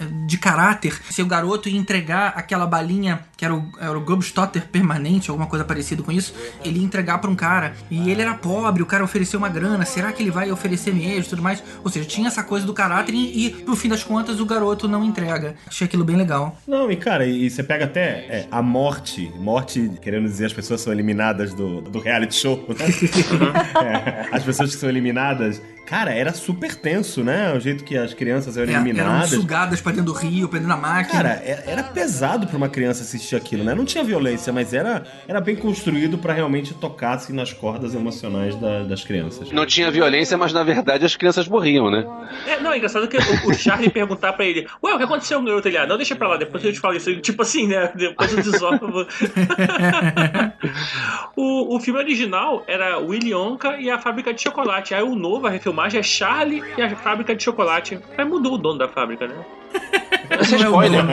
eh, 0.00 0.04
de 0.26 0.38
caráter. 0.38 0.98
Se 1.10 1.22
o 1.22 1.26
garoto 1.26 1.68
ia 1.68 1.78
entregar 1.78 2.32
aquela 2.36 2.66
balinha, 2.66 3.20
que 3.36 3.44
era 3.44 3.54
o, 3.54 3.70
era 3.80 3.96
o 3.96 4.00
Gobstotter 4.00 4.66
permanente, 4.68 5.30
alguma 5.30 5.48
coisa 5.48 5.64
parecida 5.64 6.02
com 6.02 6.10
isso, 6.10 6.34
ele 6.64 6.80
ia 6.80 6.84
entregar 6.84 7.18
pra 7.18 7.30
um 7.30 7.36
cara. 7.36 7.74
E 7.90 8.10
ele 8.10 8.20
era 8.20 8.34
pobre, 8.34 8.82
o 8.82 8.86
cara 8.86 9.04
ofereceu 9.04 9.38
uma 9.38 9.48
grana, 9.48 9.84
será 9.84 10.12
que 10.12 10.22
ele 10.22 10.30
vai 10.30 10.50
oferecer 10.50 10.92
mesmo 10.92 11.20
e 11.20 11.28
tudo 11.28 11.42
mais? 11.42 11.62
Ou 11.84 11.90
seja, 11.90 12.06
tinha 12.08 12.28
essa 12.28 12.42
coisa 12.42 12.66
do 12.66 12.74
caráter 12.74 13.14
e, 13.14 13.46
e, 13.46 13.64
no 13.64 13.76
fim 13.76 13.88
das 13.88 14.02
contas, 14.02 14.40
o 14.40 14.46
garoto 14.46 14.88
não 14.88 15.04
entrega. 15.04 15.54
Achei 15.66 15.86
aquilo 15.86 16.04
bem 16.04 16.16
legal. 16.16 16.58
Não, 16.66 16.90
e 16.90 16.96
cara, 16.96 17.26
e 17.26 17.48
você 17.48 17.62
pega 17.62 17.84
até 17.84 18.00
é, 18.28 18.48
a 18.50 18.62
morte, 18.62 19.32
morte, 19.36 19.90
querendo 20.02 20.24
dizer, 20.24 20.46
as 20.46 20.52
pessoas 20.52 20.80
são 20.80 20.92
eliminadas 20.92 21.54
do, 21.54 21.80
do 21.80 21.98
reality 21.98 22.34
show, 22.34 22.66
né? 22.68 22.86
É, 23.78 24.28
as 24.32 24.42
pessoas 24.42 24.74
que 24.74 24.80
são 24.80 24.88
eliminadas, 24.88 25.60
cara, 25.88 26.12
era 26.12 26.32
super 26.34 26.74
tenso, 26.74 27.24
né? 27.24 27.52
O 27.54 27.60
jeito 27.60 27.82
que 27.82 27.96
as 27.96 28.12
crianças 28.12 28.56
eram 28.56 28.70
É, 28.70 28.74
eram 28.74 28.84
eliminadas. 28.86 29.30
sugadas 29.30 29.80
pra 29.80 29.92
dentro 29.92 30.06
do 30.06 30.12
rio, 30.12 30.48
pra 30.48 30.58
dentro 30.58 30.74
da 30.74 30.80
máquina. 30.80 31.22
Cara, 31.22 31.42
era, 31.44 31.62
era 31.66 31.82
pesado 31.82 32.46
pra 32.46 32.56
uma 32.56 32.68
criança 32.68 33.02
assistir 33.02 33.36
aquilo, 33.36 33.64
né? 33.64 33.74
Não 33.74 33.84
tinha 33.84 34.04
violência, 34.04 34.52
mas 34.52 34.74
era, 34.74 35.04
era 35.26 35.40
bem 35.40 35.56
construído 35.56 36.18
pra 36.18 36.32
realmente 36.34 36.74
tocar 36.74 37.14
assim, 37.14 37.32
nas 37.32 37.52
cordas 37.52 37.94
emocionais 37.94 38.54
da- 38.56 38.82
das 38.84 39.02
crianças. 39.04 39.50
Não 39.50 39.64
tinha 39.64 39.90
violência, 39.90 40.36
mas 40.36 40.52
na 40.52 40.62
verdade 40.62 41.04
as 41.06 41.16
crianças 41.16 41.48
morriam, 41.48 41.90
né? 41.90 42.04
É, 42.46 42.60
não, 42.60 42.72
é 42.72 42.76
engraçado 42.76 43.08
que 43.08 43.16
o, 43.16 43.50
o 43.50 43.54
Charlie 43.54 43.90
perguntar 43.90 44.32
pra 44.34 44.44
ele, 44.44 44.66
ué, 44.82 44.94
o 44.94 44.98
que 44.98 45.04
aconteceu 45.04 45.38
com 45.38 45.44
o 45.44 45.46
garoto? 45.48 45.68
Ele, 45.68 45.78
ah, 45.78 45.86
não, 45.86 45.96
deixa 45.96 46.14
pra 46.14 46.28
lá, 46.28 46.36
depois 46.36 46.62
eu 46.64 46.72
te 46.72 46.80
falo 46.80 46.96
isso. 46.96 47.14
Tipo 47.20 47.42
assim, 47.42 47.66
né? 47.66 47.90
Depois 47.94 48.30
eu 48.32 48.42
desovo. 48.42 49.06
o, 51.36 51.76
o 51.76 51.80
filme 51.80 51.98
original 52.00 52.64
era 52.66 52.98
Willy 52.98 53.34
Wonka 53.34 53.76
e 53.78 53.90
a 53.90 53.98
Fábrica 53.98 54.32
de 54.34 54.42
Chocolate. 54.42 54.94
Aí 54.94 55.02
o 55.02 55.14
novo, 55.14 55.46
a 55.46 55.50
refilmagem, 55.50 55.77
é 55.86 56.02
Charlie 56.02 56.62
e 56.76 56.82
a 56.82 56.96
Fábrica 56.96 57.34
de 57.34 57.42
Chocolate. 57.42 57.98
Aí 58.16 58.24
mudou 58.24 58.54
o 58.54 58.58
dono 58.58 58.78
da 58.78 58.88
fábrica, 58.88 59.26
né? 59.26 59.44
Isso 60.42 60.54
é 60.54 60.58
spoiler. 60.58 61.04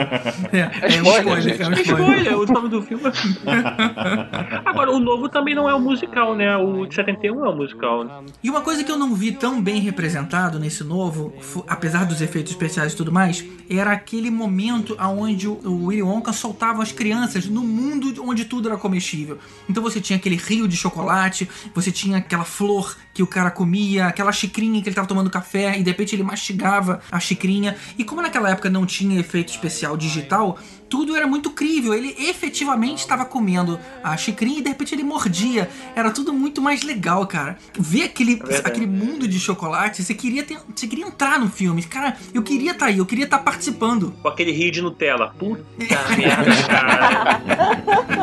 É, 0.52 0.58
É 0.82 0.88
spoiler, 0.88 1.60
é 1.60 1.68
um 1.68 1.72
É 1.72 1.80
spoiler. 1.80 1.80
spoiler, 1.82 2.38
o 2.38 2.46
nome 2.46 2.68
do 2.68 2.82
filme. 2.82 3.04
Agora, 4.64 4.90
o 4.92 4.98
novo 4.98 5.28
também 5.28 5.54
não 5.54 5.68
é 5.68 5.74
um 5.74 5.80
musical, 5.80 6.34
né? 6.34 6.56
O 6.56 6.86
de 6.86 6.94
71 6.94 7.44
é 7.44 7.48
um 7.50 7.56
musical. 7.56 8.04
né? 8.04 8.12
E 8.42 8.50
uma 8.50 8.60
coisa 8.60 8.82
que 8.84 8.90
eu 8.90 8.98
não 8.98 9.14
vi 9.14 9.32
tão 9.32 9.60
bem 9.60 9.80
representado 9.80 10.58
nesse 10.58 10.82
novo, 10.84 11.32
apesar 11.68 12.04
dos 12.04 12.20
efeitos 12.20 12.52
especiais 12.52 12.92
e 12.92 12.96
tudo 12.96 13.12
mais, 13.12 13.44
era 13.68 13.92
aquele 13.92 14.30
momento 14.30 14.96
onde 15.00 15.48
o 15.48 15.56
o 15.66 15.86
Willy 15.86 16.02
Wonka 16.02 16.32
soltava 16.32 16.82
as 16.82 16.92
crianças 16.92 17.46
no 17.46 17.62
mundo 17.62 18.12
onde 18.22 18.44
tudo 18.44 18.68
era 18.68 18.76
comestível. 18.78 19.38
Então 19.68 19.82
você 19.82 20.00
tinha 20.00 20.16
aquele 20.16 20.36
rio 20.36 20.66
de 20.68 20.76
chocolate, 20.76 21.48
você 21.74 21.90
tinha 21.90 22.18
aquela 22.18 22.44
flor 22.44 22.96
que 23.12 23.22
o 23.22 23.26
cara 23.26 23.50
comia, 23.50 24.06
aquela 24.06 24.30
xicrinha 24.32 24.80
que 24.82 24.88
ele 24.88 24.94
tava 24.94 25.08
tomando 25.08 25.30
café 25.30 25.78
e 25.78 25.82
de 25.82 25.90
repente 25.90 26.14
ele 26.14 26.22
mastigava 26.22 27.00
a 27.10 27.18
xicrinha. 27.18 27.76
E 27.98 28.04
como 28.04 28.22
naquela 28.22 28.50
época 28.50 28.68
não 28.70 28.84
tinha 28.86 29.05
efeito 29.12 29.52
especial 29.52 29.96
digital, 29.96 30.58
tudo 30.88 31.16
era 31.16 31.26
muito 31.26 31.50
crível. 31.50 31.94
Ele 31.94 32.14
efetivamente 32.18 32.98
estava 32.98 33.24
comendo 33.24 33.78
a 34.02 34.16
xicrinha 34.16 34.58
e 34.58 34.62
de 34.62 34.68
repente 34.68 34.94
ele 34.94 35.02
mordia. 35.04 35.68
Era 35.94 36.10
tudo 36.10 36.32
muito 36.32 36.60
mais 36.62 36.82
legal, 36.82 37.26
cara. 37.26 37.56
Ver 37.78 38.04
aquele, 38.04 38.36
verdade. 38.36 38.62
aquele 38.64 38.86
mundo 38.86 39.26
de 39.28 39.38
chocolate, 39.38 40.02
você 40.02 40.14
queria, 40.14 40.42
ter, 40.42 40.58
você 40.74 40.86
queria 40.86 41.06
entrar 41.06 41.38
no 41.38 41.48
filme. 41.48 41.82
Cara, 41.82 42.16
eu 42.32 42.42
queria 42.42 42.72
estar 42.72 42.86
aí, 42.86 42.98
eu 42.98 43.06
queria 43.06 43.24
estar 43.24 43.38
participando. 43.38 44.12
Com 44.22 44.28
aquele 44.28 44.52
rio 44.52 44.70
de 44.70 44.80
Nutella. 44.82 45.34
Puta 45.38 45.64
merda, 46.16 46.62
cara. 46.66 47.40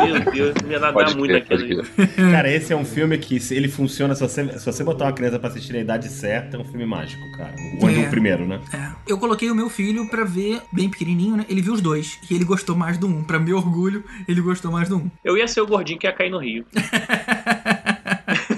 Meu 0.05 0.31
Deus, 0.31 0.53
não 0.63 0.71
ia 0.71 0.79
nadar 0.79 1.15
muito 1.15 1.31
naquele. 1.33 1.83
crer. 1.83 2.15
Cara, 2.31 2.51
esse 2.51 2.73
é 2.73 2.75
um 2.75 2.85
filme 2.85 3.17
que 3.17 3.39
ele 3.51 3.67
funciona, 3.67 4.15
se 4.15 4.21
você, 4.21 4.59
se 4.59 4.65
você 4.65 4.83
botar 4.83 5.05
uma 5.05 5.13
criança 5.13 5.39
pra 5.39 5.49
assistir 5.49 5.73
na 5.73 5.79
idade 5.79 6.09
certa, 6.09 6.57
é 6.57 6.59
um 6.59 6.63
filme 6.65 6.85
mágico, 6.85 7.21
cara. 7.37 7.53
O, 7.81 7.89
É. 7.89 7.99
o 7.99 8.09
primeiro, 8.09 8.45
né? 8.47 8.59
É. 8.73 8.89
Eu 9.07 9.17
coloquei 9.17 9.49
o 9.51 9.55
meu 9.55 9.69
filho 9.69 10.07
pra 10.09 10.23
ver, 10.23 10.61
bem 10.71 10.89
pequenininho, 10.89 11.37
né? 11.37 11.45
Ele 11.49 11.61
viu 11.61 11.73
os 11.73 11.81
dois. 11.81 12.17
E 12.29 12.33
ele 12.33 12.45
gostou 12.53 12.75
mais 12.75 12.99
do 12.99 13.07
um. 13.07 13.23
Pra 13.23 13.39
meu 13.39 13.57
orgulho, 13.57 14.03
ele 14.27 14.41
gostou 14.41 14.71
mais 14.71 14.87
do 14.87 14.97
um. 14.97 15.11
Eu 15.25 15.35
ia 15.35 15.47
ser 15.47 15.61
o 15.61 15.67
gordinho 15.67 15.97
que 15.97 16.05
ia 16.05 16.13
cair 16.13 16.29
no 16.29 16.37
rio. 16.37 16.65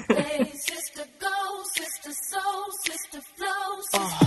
Hey, 0.10 0.46
sister, 0.54 1.06
go, 1.20 1.64
sister, 1.64 2.14
soul, 2.14 2.72
sister, 2.86 3.22
flow, 3.38 3.82
sister, 3.82 4.00
sister, 4.02 4.25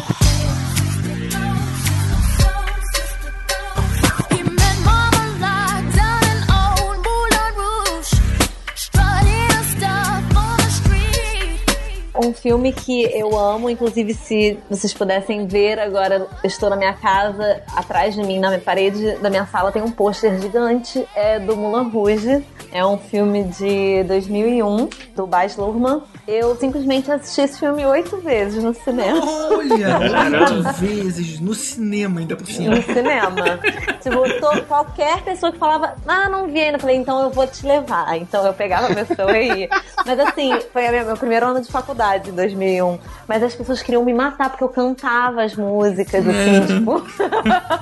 Um 12.21 12.35
filme 12.35 12.73
que 12.73 13.05
eu 13.17 13.39
amo, 13.39 13.71
inclusive 13.71 14.13
se 14.13 14.59
vocês 14.69 14.93
pudessem 14.93 15.47
ver 15.47 15.79
agora, 15.79 16.27
eu 16.43 16.49
estou 16.49 16.69
na 16.69 16.75
minha 16.75 16.93
casa, 16.93 17.63
atrás 17.77 18.13
de 18.13 18.23
mim, 18.25 18.41
na 18.41 18.49
minha 18.49 18.61
parede 18.61 19.13
da 19.19 19.31
minha 19.31 19.47
sala 19.47 19.71
tem 19.71 19.81
um 19.81 19.91
pôster 19.91 20.37
gigante, 20.41 21.07
é 21.15 21.39
do 21.39 21.57
Moulin 21.57 21.89
Rouge. 21.91 22.45
É 22.73 22.85
um 22.85 22.99
filme 22.99 23.45
de 23.45 24.03
2001, 24.05 24.89
do 25.15 25.27
Baz 25.29 25.57
Luhrmann. 25.57 26.03
Eu 26.31 26.55
simplesmente 26.57 27.11
assisti 27.11 27.41
esse 27.41 27.59
filme 27.59 27.87
oito 27.87 28.19
vezes 28.19 28.63
no 28.63 28.75
cinema. 28.75 29.19
Olha, 29.51 29.99
oito 30.53 30.63
vezes 30.79 31.41
no 31.41 31.55
cinema 31.55 32.21
ainda 32.21 32.37
por 32.37 32.47
cima. 32.47 32.77
No 32.77 32.83
cinema. 32.83 33.59
tipo, 34.03 34.67
qualquer 34.67 35.23
pessoa 35.23 35.51
que 35.51 35.57
falava, 35.59 35.95
ah, 36.07 36.29
não 36.29 36.47
vi 36.49 36.61
ainda, 36.61 36.77
eu 36.77 36.81
falei, 36.81 36.97
então 36.97 37.23
eu 37.23 37.31
vou 37.31 37.47
te 37.47 37.65
levar. 37.67 38.15
Então 38.19 38.45
eu 38.45 38.53
pegava 38.53 38.93
a 38.93 38.95
pessoa 39.07 39.33
e 39.39 39.61
ia. 39.61 39.69
Mas 40.05 40.21
assim, 40.21 40.53
foi 40.71 40.87
a 40.87 40.91
minha- 40.91 41.05
meu 41.05 41.17
primeiro 41.17 41.47
ano 41.47 41.63
de 41.63 41.73
faculdade, 41.73 42.29
em 42.29 42.35
2001. 42.35 42.99
Mas 43.27 43.43
as 43.43 43.55
pessoas 43.55 43.83
queriam 43.83 44.05
me 44.05 44.13
matar 44.13 44.51
porque 44.51 44.65
eu 44.65 44.69
cantava 44.69 45.43
as 45.43 45.57
músicas, 45.57 46.27
assim, 46.29 46.67
tipo, 46.79 47.03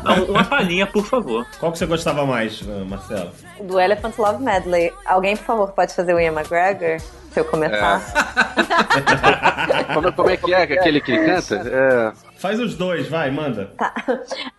Não, 0.04 0.24
uma 0.26 0.44
palhinha, 0.44 0.86
por 0.86 1.04
favor. 1.04 1.44
Qual 1.58 1.72
que 1.72 1.78
você 1.78 1.86
gostava 1.86 2.24
mais, 2.24 2.62
Marcelo? 2.62 3.32
do 3.60 3.80
Elephant 3.80 4.16
Love 4.18 4.40
Medley. 4.44 4.92
Alguém, 5.04 5.36
por 5.36 5.44
favor, 5.46 5.72
pode 5.72 5.92
fazer 5.94 6.14
o 6.14 6.20
Ian 6.20 6.32
McGregor? 6.32 7.00
Se 7.36 7.40
eu 7.40 7.44
começar. 7.44 8.00
Como, 9.92 10.12
como 10.12 10.30
é 10.30 10.36
que 10.38 10.54
é 10.54 10.62
aquele 10.62 11.00
que 11.02 11.12
ele 11.12 11.26
canta? 11.26 11.56
É... 11.68 12.12
Faz 12.38 12.58
os 12.60 12.76
dois, 12.76 13.08
vai, 13.08 13.30
manda. 13.30 13.70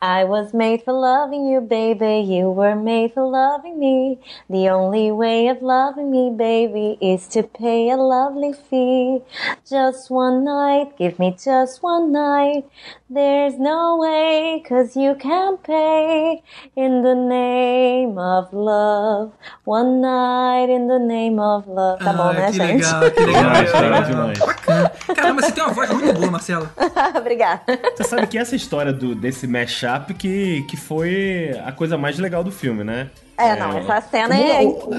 I 0.01 0.23
was 0.25 0.51
made 0.53 0.83
for 0.83 0.93
loving 0.93 1.51
you, 1.51 1.61
baby. 1.61 2.21
You 2.21 2.51
were 2.51 2.75
made 2.75 3.13
for 3.13 3.23
loving 3.23 3.77
me. 3.77 4.19
The 4.49 4.69
only 4.71 5.11
way 5.11 5.49
of 5.49 5.61
loving 5.61 6.09
me, 6.11 6.31
baby, 6.31 6.97
is 7.01 7.27
to 7.29 7.43
pay 7.43 7.89
a 7.91 7.97
lovely 7.97 8.53
fee. 8.53 9.21
Just 9.67 10.11
one 10.11 10.43
night, 10.43 10.97
give 10.97 11.17
me 11.19 11.35
just 11.37 11.81
one 11.81 12.11
night. 12.11 12.65
There's 13.09 13.57
no 13.57 13.99
way, 14.01 14.61
cause 14.67 14.97
you 14.99 15.15
can't 15.15 15.63
pay. 15.63 16.41
In 16.75 17.01
the 17.03 17.15
name 17.15 18.17
of 18.19 18.49
love. 18.53 19.31
One 19.65 20.01
night 20.01 20.69
in 20.69 20.87
the 20.89 20.99
name 20.99 21.39
of 21.39 21.65
love. 21.69 21.99
Tá 22.03 22.11
bom, 22.11 22.23
Ah, 22.23 22.33
né, 22.33 22.45
que 22.47 22.57
gente? 22.57 22.83
legal, 22.83 23.11
que 23.11 23.19
legal. 23.25 23.43
Demais, 23.43 23.71
legal 23.73 24.03
demais. 24.03 24.39
Caramba, 25.15 25.41
você 25.41 25.51
tem 25.53 25.63
uma 25.63 25.73
voz 25.73 25.89
muito 25.89 26.13
boa, 26.19 26.31
Marcelo. 26.31 26.69
Obrigada. 27.17 27.61
Você 27.95 28.03
sabe 28.03 28.27
que 28.27 28.37
essa 28.37 28.57
história 28.57 28.91
do, 28.91 29.15
desse 29.15 29.47
mashup 29.47 30.13
que, 30.13 30.63
que 30.63 30.75
foi 30.75 31.51
a 31.65 31.71
coisa 31.71 31.97
mais 31.97 32.19
legal 32.19 32.43
do 32.43 32.51
filme, 32.51 32.83
né? 32.83 33.09
É, 33.37 33.55
não, 33.57 33.77
essa 33.77 34.01
cena 34.01 34.35
é. 34.37 34.63
O- 34.63 34.93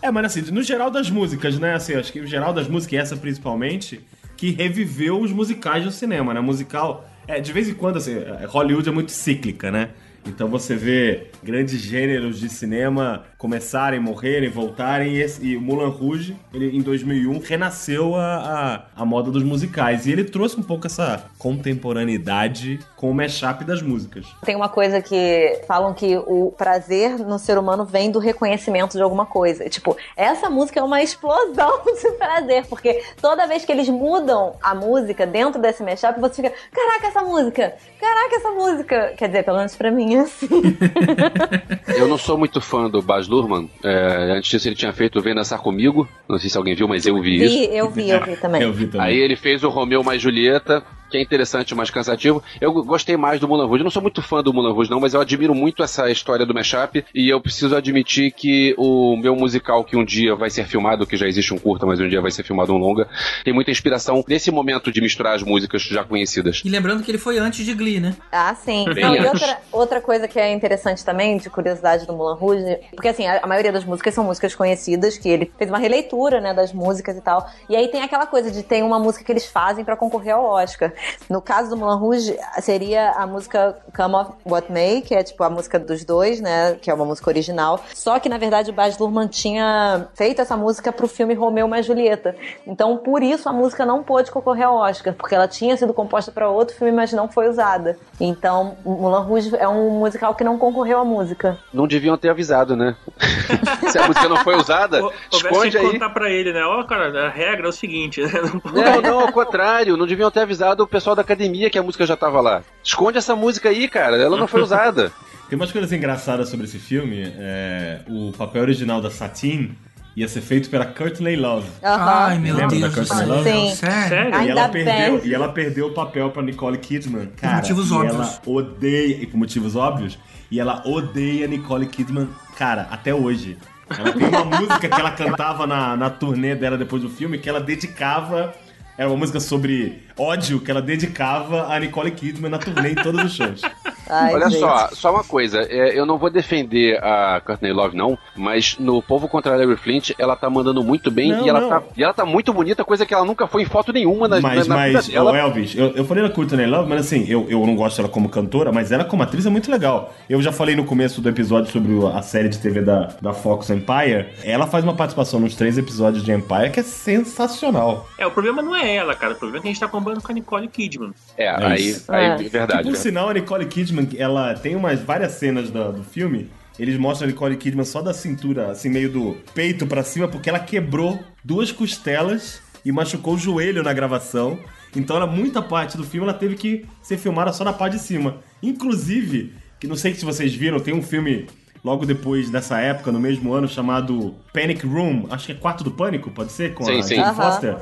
É, 0.00 0.10
mas 0.10 0.24
assim, 0.24 0.50
no 0.50 0.62
geral 0.62 0.90
das 0.90 1.10
músicas, 1.10 1.58
né? 1.58 1.74
Assim, 1.74 1.94
acho 1.94 2.10
que 2.10 2.20
o 2.20 2.26
geral 2.26 2.54
das 2.54 2.66
músicas, 2.68 2.92
e 2.94 2.96
essa 3.02 3.16
principalmente, 3.18 4.00
que 4.34 4.50
reviveu 4.52 5.20
os 5.20 5.30
musicais 5.30 5.84
do 5.84 5.90
cinema, 5.90 6.32
né? 6.32 6.40
Musical. 6.40 7.04
É, 7.30 7.40
de 7.40 7.52
vez 7.52 7.68
em 7.68 7.74
quando, 7.74 7.96
assim, 7.96 8.16
é, 8.16 8.44
Hollywood 8.46 8.88
é 8.88 8.92
muito 8.92 9.12
cíclica, 9.12 9.70
né? 9.70 9.90
Então 10.26 10.48
você 10.48 10.74
vê 10.74 11.28
grandes 11.42 11.80
gêneros 11.80 12.38
de 12.38 12.48
cinema 12.48 13.24
começarem, 13.38 13.98
morrerem, 13.98 14.48
voltarem, 14.50 15.14
e, 15.16 15.22
esse- 15.22 15.56
Moulin 15.56 15.90
Rouge, 15.90 16.36
ele, 16.52 16.76
em 16.76 16.82
2001, 16.82 17.38
renasceu 17.38 18.14
a, 18.14 18.84
a, 18.96 19.02
a 19.02 19.04
moda 19.04 19.30
dos 19.30 19.42
musicais. 19.42 20.06
E 20.06 20.12
ele 20.12 20.24
trouxe 20.24 20.58
um 20.60 20.62
pouco 20.62 20.86
essa 20.86 21.24
contemporaneidade 21.38 22.78
com 22.96 23.10
o 23.10 23.14
mashup 23.14 23.64
das 23.64 23.80
músicas. 23.82 24.26
Tem 24.44 24.54
uma 24.54 24.68
coisa 24.68 25.00
que 25.00 25.62
falam 25.66 25.94
que 25.94 26.16
o 26.18 26.52
prazer 26.56 27.18
no 27.18 27.38
ser 27.38 27.56
humano 27.58 27.84
vem 27.84 28.10
do 28.10 28.18
reconhecimento 28.18 28.96
de 28.96 29.02
alguma 29.02 29.24
coisa. 29.26 29.68
Tipo, 29.68 29.96
essa 30.16 30.50
música 30.50 30.80
é 30.80 30.82
uma 30.82 31.02
explosão 31.02 31.80
de 32.02 32.10
prazer, 32.12 32.66
porque 32.66 33.02
toda 33.20 33.46
vez 33.46 33.64
que 33.64 33.72
eles 33.72 33.88
mudam 33.88 34.54
a 34.62 34.74
música 34.74 35.26
dentro 35.26 35.60
desse 35.60 35.82
mashup, 35.82 36.20
você 36.20 36.42
fica, 36.42 36.54
caraca, 36.72 37.06
essa 37.06 37.22
música! 37.22 37.74
Caraca, 37.98 38.36
essa 38.36 38.50
música! 38.50 39.14
Quer 39.16 39.28
dizer, 39.28 39.44
pelo 39.44 39.56
menos 39.58 39.74
pra 39.74 39.90
mim 39.90 40.09
assim. 40.16 40.48
Eu 41.96 42.08
não 42.08 42.18
sou 42.18 42.36
muito 42.38 42.60
fã 42.60 42.88
do 42.88 43.02
Baz 43.02 43.28
Luhrmann. 43.28 43.68
É, 43.84 44.32
antes 44.36 44.50
disso, 44.50 44.68
ele 44.68 44.74
tinha 44.76 44.92
feito 44.92 45.18
o 45.18 45.22
Vem 45.22 45.34
Dançar 45.34 45.60
Comigo. 45.60 46.08
Não 46.28 46.38
sei 46.38 46.48
se 46.50 46.56
alguém 46.56 46.74
viu, 46.74 46.88
mas 46.88 47.06
eu 47.06 47.20
vi, 47.20 47.38
Vi, 47.38 47.44
isso. 47.44 47.72
eu 47.72 47.90
vi, 47.90 48.10
eu 48.10 48.24
vi 48.24 48.36
também. 48.36 48.62
Eu 48.62 48.72
vi 48.72 48.86
também. 48.86 49.06
Aí 49.06 49.16
ele 49.18 49.36
fez 49.36 49.62
o 49.64 49.68
Romeu 49.68 50.02
mais 50.02 50.20
Julieta, 50.22 50.82
que 51.10 51.16
é 51.16 51.22
interessante, 51.22 51.74
mas 51.74 51.90
cansativo. 51.90 52.42
Eu 52.60 52.72
gostei 52.84 53.16
mais 53.16 53.40
do 53.40 53.48
Moulin 53.48 53.66
Rouge. 53.66 53.80
Eu 53.80 53.84
não 53.84 53.90
sou 53.90 54.00
muito 54.02 54.22
fã 54.22 54.42
do 54.42 54.52
Moulin 54.52 54.72
Rouge, 54.72 54.90
não, 54.90 55.00
mas 55.00 55.12
eu 55.12 55.20
admiro 55.20 55.54
muito 55.54 55.82
essa 55.82 56.08
história 56.10 56.46
do 56.46 56.54
mashup. 56.54 57.04
E 57.14 57.28
eu 57.28 57.40
preciso 57.40 57.74
admitir 57.76 58.30
que 58.30 58.74
o 58.78 59.16
meu 59.16 59.34
musical, 59.34 59.82
que 59.84 59.96
um 59.96 60.04
dia 60.04 60.34
vai 60.36 60.48
ser 60.50 60.64
filmado, 60.66 61.06
que 61.06 61.16
já 61.16 61.26
existe 61.26 61.52
um 61.52 61.58
curta, 61.58 61.84
mas 61.84 61.98
um 62.00 62.08
dia 62.08 62.20
vai 62.20 62.30
ser 62.30 62.44
filmado 62.44 62.72
um 62.72 62.78
longa, 62.78 63.08
tem 63.44 63.52
muita 63.52 63.70
inspiração 63.72 64.24
nesse 64.28 64.50
momento 64.52 64.92
de 64.92 65.00
misturar 65.00 65.34
as 65.34 65.42
músicas 65.42 65.82
já 65.82 66.04
conhecidas. 66.04 66.62
E 66.64 66.68
lembrando 66.68 67.02
que 67.02 67.10
ele 67.10 67.18
foi 67.18 67.38
antes 67.38 67.64
de 67.66 67.74
Glee, 67.74 67.98
né? 67.98 68.14
Ah, 68.30 68.54
sim. 68.54 68.84
Bem 68.94 69.04
Não, 69.04 69.14
e 69.16 69.18
antes. 69.18 69.42
outra, 69.72 69.99
coisa 70.00 70.28
que 70.28 70.38
é 70.38 70.52
interessante 70.52 71.04
também, 71.04 71.36
de 71.36 71.50
curiosidade 71.50 72.06
do 72.06 72.12
Moulin 72.12 72.38
Rouge, 72.38 72.80
porque 72.94 73.08
assim, 73.08 73.26
a, 73.26 73.40
a 73.42 73.46
maioria 73.46 73.72
das 73.72 73.84
músicas 73.84 74.14
são 74.14 74.24
músicas 74.24 74.54
conhecidas, 74.54 75.16
que 75.18 75.28
ele 75.28 75.50
fez 75.56 75.70
uma 75.70 75.78
releitura, 75.78 76.40
né, 76.40 76.54
das 76.54 76.72
músicas 76.72 77.16
e 77.16 77.20
tal. 77.20 77.46
E 77.68 77.76
aí 77.76 77.88
tem 77.88 78.02
aquela 78.02 78.26
coisa 78.26 78.50
de 78.50 78.62
ter 78.62 78.82
uma 78.82 78.98
música 78.98 79.24
que 79.24 79.32
eles 79.32 79.46
fazem 79.46 79.84
pra 79.84 79.96
concorrer 79.96 80.34
ao 80.34 80.44
Oscar. 80.44 80.92
No 81.28 81.40
caso 81.40 81.70
do 81.70 81.76
Moulin 81.76 81.98
Rouge, 81.98 82.38
seria 82.60 83.10
a 83.12 83.26
música 83.26 83.76
Come 83.96 84.14
of 84.14 84.32
What 84.44 84.72
May, 84.72 85.02
que 85.02 85.14
é 85.14 85.22
tipo 85.22 85.42
a 85.42 85.50
música 85.50 85.78
dos 85.78 86.04
dois, 86.04 86.40
né, 86.40 86.74
que 86.80 86.90
é 86.90 86.94
uma 86.94 87.04
música 87.04 87.30
original. 87.30 87.80
Só 87.94 88.18
que, 88.18 88.28
na 88.28 88.38
verdade, 88.38 88.70
o 88.70 88.72
Baz 88.72 88.98
Luhrmann 88.98 89.28
tinha 89.28 90.08
feito 90.14 90.40
essa 90.40 90.56
música 90.56 90.92
pro 90.92 91.08
filme 91.08 91.34
Romeu 91.34 91.66
mais 91.68 91.86
Julieta. 91.86 92.34
Então, 92.66 92.96
por 92.96 93.22
isso, 93.22 93.48
a 93.48 93.52
música 93.52 93.84
não 93.84 94.02
pôde 94.02 94.30
concorrer 94.30 94.66
ao 94.66 94.76
Oscar, 94.76 95.14
porque 95.14 95.34
ela 95.34 95.48
tinha 95.48 95.76
sido 95.76 95.92
composta 95.92 96.30
para 96.32 96.48
outro 96.48 96.76
filme, 96.76 96.92
mas 96.92 97.12
não 97.12 97.28
foi 97.28 97.48
usada. 97.48 97.98
Então, 98.20 98.76
Moulin 98.84 99.24
Rouge 99.24 99.56
é 99.56 99.68
um 99.68 99.89
musical 99.98 100.34
que 100.34 100.44
não 100.44 100.56
concorreu 100.58 101.00
à 101.00 101.04
música. 101.04 101.58
Não 101.72 101.86
deviam 101.86 102.16
ter 102.16 102.28
avisado, 102.30 102.76
né? 102.76 102.96
Se 103.90 103.98
a 103.98 104.06
música 104.06 104.28
não 104.28 104.36
foi 104.38 104.56
usada, 104.56 105.02
Houvesse 105.02 105.36
esconde 105.36 105.78
aí. 105.78 105.92
contar 105.92 106.10
pra 106.10 106.30
ele, 106.30 106.52
né? 106.52 106.62
Ó, 106.64 106.82
cara, 106.84 107.26
a 107.26 107.28
regra 107.28 107.66
é 107.66 107.68
o 107.68 107.72
seguinte, 107.72 108.20
né? 108.22 108.30
Não 108.42 108.60
pode- 108.60 108.74
Não, 108.76 109.00
não, 109.02 109.20
ao 109.20 109.32
contrário. 109.32 109.96
Não 109.96 110.06
deviam 110.06 110.30
ter 110.30 110.40
avisado 110.40 110.82
o 110.82 110.86
pessoal 110.86 111.16
da 111.16 111.22
academia 111.22 111.68
que 111.70 111.78
a 111.78 111.82
música 111.82 112.06
já 112.06 112.16
tava 112.16 112.40
lá. 112.40 112.62
Esconde 112.84 113.18
essa 113.18 113.34
música 113.34 113.68
aí, 113.68 113.88
cara. 113.88 114.16
Ela 114.16 114.36
não 114.36 114.46
foi 114.46 114.62
usada. 114.62 115.12
Tem 115.48 115.56
umas 115.58 115.72
coisas 115.72 115.90
engraçadas 115.92 116.48
sobre 116.48 116.66
esse 116.66 116.78
filme. 116.78 117.22
É, 117.38 118.00
o 118.08 118.30
papel 118.36 118.62
original 118.62 119.00
da 119.00 119.10
Satine 119.10 119.76
ia 120.16 120.26
ser 120.28 120.40
feito 120.40 120.68
pela 120.70 120.84
Courtney 120.86 121.36
Love. 121.36 121.68
Aham. 121.82 122.08
Ai, 122.26 122.38
meu 122.38 122.54
Lembra 122.56 122.76
Deus 122.78 122.82
da 122.82 122.90
Courtney. 123.04 123.26
Love? 123.26 123.50
Sim. 123.50 123.74
Sério? 123.74 124.30
E 124.30 124.34
Ainda 124.34 124.50
ela, 124.52 124.68
perdeu, 124.68 125.18
bem. 125.20 125.28
e 125.30 125.34
ela 125.34 125.48
perdeu 125.52 125.86
o 125.86 125.92
papel 125.92 126.30
pra 126.30 126.42
Nicole 126.42 126.78
Kidman. 126.78 127.26
Cara, 127.36 127.56
motivos 127.56 127.90
e 127.90 127.94
óbvios. 127.94 128.14
ela 128.14 128.40
odeia, 128.46 129.22
e 129.22 129.26
por 129.26 129.36
motivos 129.36 129.76
óbvios, 129.76 130.18
e 130.50 130.58
ela 130.60 130.82
odeia 130.86 131.46
Nicole 131.46 131.86
Kidman, 131.86 132.28
cara, 132.56 132.88
até 132.90 133.14
hoje. 133.14 133.56
Ela 133.88 134.12
tem 134.12 134.28
uma 134.28 134.44
música 134.60 134.88
que 134.88 135.00
ela 135.00 135.10
cantava 135.12 135.66
na, 135.66 135.96
na 135.96 136.10
turnê 136.10 136.54
dela 136.54 136.76
depois 136.78 137.02
do 137.02 137.08
filme, 137.08 137.38
que 137.38 137.48
ela 137.48 137.60
dedicava. 137.60 138.54
Era 138.98 139.08
uma 139.08 139.16
música 139.16 139.40
sobre 139.40 140.02
ódio 140.18 140.60
que 140.60 140.70
ela 140.70 140.82
dedicava 140.82 141.72
a 141.72 141.78
Nicole 141.78 142.10
Kidman 142.10 142.50
na 142.50 142.58
turnê 142.58 142.90
em 142.90 142.94
todos 142.94 143.24
os 143.24 143.34
shows. 143.34 143.62
Ai, 144.12 144.34
Olha 144.34 144.50
gente. 144.50 144.58
só, 144.58 144.88
só 144.92 145.10
uma 145.12 145.22
coisa. 145.22 145.60
é, 145.62 145.96
eu 145.96 146.04
não 146.04 146.18
vou 146.18 146.28
defender 146.30 146.98
a 147.02 147.40
Courtney 147.46 147.72
Love, 147.72 147.96
não, 147.96 148.18
mas 148.34 148.76
no 148.78 149.00
Povo 149.00 149.28
contra 149.28 149.54
Larry 149.56 149.76
Flint, 149.76 150.10
ela 150.18 150.34
tá 150.34 150.50
mandando 150.50 150.82
muito 150.82 151.12
bem 151.12 151.30
Não, 151.30 151.46
e, 151.46 151.48
ela 151.48 151.60
não. 151.60 151.68
tá, 151.68 151.82
e 151.96 152.02
ela 152.02 152.12
tá 152.12 152.26
muito 152.26 152.52
bonita, 152.52 152.84
coisa 152.84 153.06
que 153.06 153.14
ela 153.14 153.24
nunca 153.24 153.46
foi 153.46 153.62
em 153.62 153.66
foto 153.66 153.92
nenhuma 153.92 154.26
na, 154.26 154.40
Mas, 154.40 154.66
na, 154.66 154.74
na 154.74 154.80
mas, 154.80 155.06
vida 155.06 155.12
dela. 155.16 155.30
ô, 155.30 155.36
Elvis, 155.36 155.76
eu, 155.76 155.90
eu 155.94 156.04
falei 156.04 156.24
da 156.24 156.30
Courtney 156.30 156.66
Love, 156.66 156.88
mas 156.88 157.02
assim, 157.06 157.24
eu, 157.28 157.46
eu 157.48 157.64
não 157.64 157.76
gosto 157.76 157.98
dela 157.98 158.08
como 158.08 158.28
cantora, 158.28 158.72
mas 158.72 158.90
ela 158.90 159.04
como 159.04 159.22
atriz 159.22 159.46
é 159.46 159.50
muito 159.50 159.70
legal. 159.70 160.12
Eu 160.28 160.42
já 160.42 160.50
falei 160.50 160.74
no 160.74 160.84
começo 160.84 161.20
do 161.20 161.28
episódio 161.28 161.70
sobre 161.70 161.92
a 162.12 162.20
série 162.20 162.48
de 162.48 162.58
TV 162.58 162.82
da, 162.82 163.10
da 163.22 163.32
Fox 163.32 163.70
Empire. 163.70 164.30
Ela 164.42 164.66
faz 164.66 164.82
uma 164.82 164.94
participação 164.94 165.38
nos 165.38 165.54
três 165.54 165.78
episódios 165.78 166.24
de 166.24 166.32
Empire 166.32 166.70
que 166.72 166.80
é 166.80 166.82
sensacional. 166.82 168.08
É, 168.18 168.26
o 168.26 168.30
problema 168.32 168.60
não 168.60 168.74
é 168.74 168.96
ela, 168.96 169.14
cara. 169.14 169.34
O 169.34 169.36
problema 169.36 169.58
é 169.58 169.62
que 169.62 169.68
a 169.68 169.70
gente 169.70 169.80
tá 169.80 169.86
comparando 170.10 170.20
com 170.22 170.32
a 170.32 170.34
Nicole 170.34 170.68
Kidman. 170.68 171.12
É, 171.36 171.44
É 171.44 171.64
aí, 171.66 171.88
isso. 171.90 172.10
aí 172.12 172.24
É. 172.24 172.28
verdade. 172.28 172.44
que, 172.44 172.50
por 172.50 172.58
verdade. 172.58 172.98
sinal, 172.98 173.28
a 173.28 173.34
Nicole 173.34 173.66
Kidman, 173.66 174.08
ela 174.16 174.54
tem 174.54 174.74
umas 174.76 175.00
várias 175.00 175.32
cenas 175.32 175.70
da- 175.70 175.90
do 175.90 176.02
filme. 176.02 176.50
Eles 176.78 176.98
mostram 176.98 177.28
a 177.28 177.30
Nicole 177.30 177.56
Kidman 177.56 177.84
só 177.84 178.00
da 178.00 178.14
cintura, 178.14 178.70
assim, 178.70 178.88
meio 178.88 179.10
do 179.10 179.36
peito 179.54 179.86
pra 179.86 180.02
cima, 180.02 180.26
porque 180.28 180.48
ela 180.48 180.58
quebrou 180.58 181.18
duas 181.44 181.70
costelas 181.70 182.60
e 182.84 182.90
machucou 182.90 183.34
o 183.34 183.38
joelho 183.38 183.82
na 183.82 183.92
gravação. 183.92 184.58
Então, 184.96 185.16
ela, 185.16 185.26
muita 185.26 185.60
parte 185.62 185.96
do 185.96 186.04
filme 186.04 186.26
ela 186.26 186.36
teve 186.36 186.54
que 186.56 186.84
ser 187.02 187.18
filmada 187.18 187.52
só 187.52 187.62
na 187.64 187.72
parte 187.72 187.96
de 187.96 188.02
cima. 188.02 188.38
Inclusive, 188.62 189.52
que 189.78 189.86
não 189.86 189.94
sei 189.96 190.14
se 190.14 190.24
vocês 190.24 190.54
viram, 190.54 190.80
tem 190.80 190.94
um 190.94 191.02
filme 191.02 191.46
logo 191.84 192.04
depois 192.04 192.50
dessa 192.50 192.78
época, 192.80 193.10
no 193.10 193.18
mesmo 193.18 193.52
ano, 193.52 193.66
chamado 193.68 194.34
Panic 194.52 194.86
Room. 194.86 195.26
Acho 195.30 195.46
que 195.46 195.52
é 195.52 195.54
Quarto 195.54 195.82
do 195.84 195.90
Pânico, 195.90 196.30
pode 196.30 196.52
ser? 196.52 196.74
Com 196.74 196.84
Sim, 196.84 196.98
a 196.98 197.02
sim. 197.02 197.14
Jane. 197.16 197.34
Foster. 197.34 197.76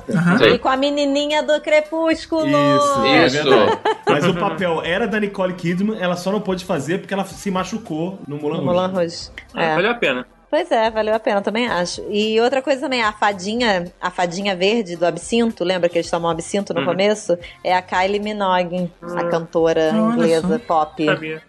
E 0.52 0.58
com 0.58 0.68
a 0.68 0.76
menininha 0.76 1.42
do 1.42 1.60
crepúsculo. 1.60 2.46
Isso, 2.46 3.04
é 3.04 3.26
Isso. 3.26 3.36
verdade. 3.44 3.78
Mas 4.06 4.24
o 4.26 4.34
papel 4.34 4.82
era 4.84 5.06
da 5.06 5.18
Nicole 5.18 5.54
Kidman, 5.54 5.98
ela 6.00 6.16
só 6.16 6.30
não 6.30 6.40
pôde 6.40 6.64
fazer 6.64 6.98
porque 6.98 7.12
ela 7.14 7.24
se 7.24 7.50
machucou 7.50 8.18
no 8.26 8.36
Moulin 8.36 8.58
No 8.58 8.64
Rouge. 8.64 8.78
Moulin 8.80 8.94
Rouge. 8.94 9.16
Ah, 9.54 9.62
É. 9.64 9.74
Valeu 9.74 9.90
a 9.90 9.94
pena. 9.94 10.26
Pois 10.50 10.70
é, 10.70 10.90
valeu 10.90 11.14
a 11.14 11.20
pena, 11.20 11.42
também 11.42 11.68
acho. 11.68 12.02
E 12.08 12.40
outra 12.40 12.62
coisa 12.62 12.80
também, 12.80 13.02
a 13.02 13.12
fadinha, 13.12 13.92
a 14.00 14.10
fadinha 14.10 14.56
verde 14.56 14.96
do 14.96 15.04
absinto, 15.04 15.62
lembra 15.62 15.90
que 15.90 15.98
eles 15.98 16.10
tomam 16.10 16.30
absinto 16.30 16.72
no 16.72 16.80
Uhum. 16.80 16.86
começo? 16.86 17.36
É 17.62 17.76
a 17.76 17.82
Kylie 17.82 18.18
Minogue, 18.18 18.90
a 19.14 19.24
cantora 19.24 19.90
Olha 19.92 20.14
inglesa 20.14 20.58
só. 20.58 20.64
pop. 20.66 21.04
Sabia. 21.04 21.42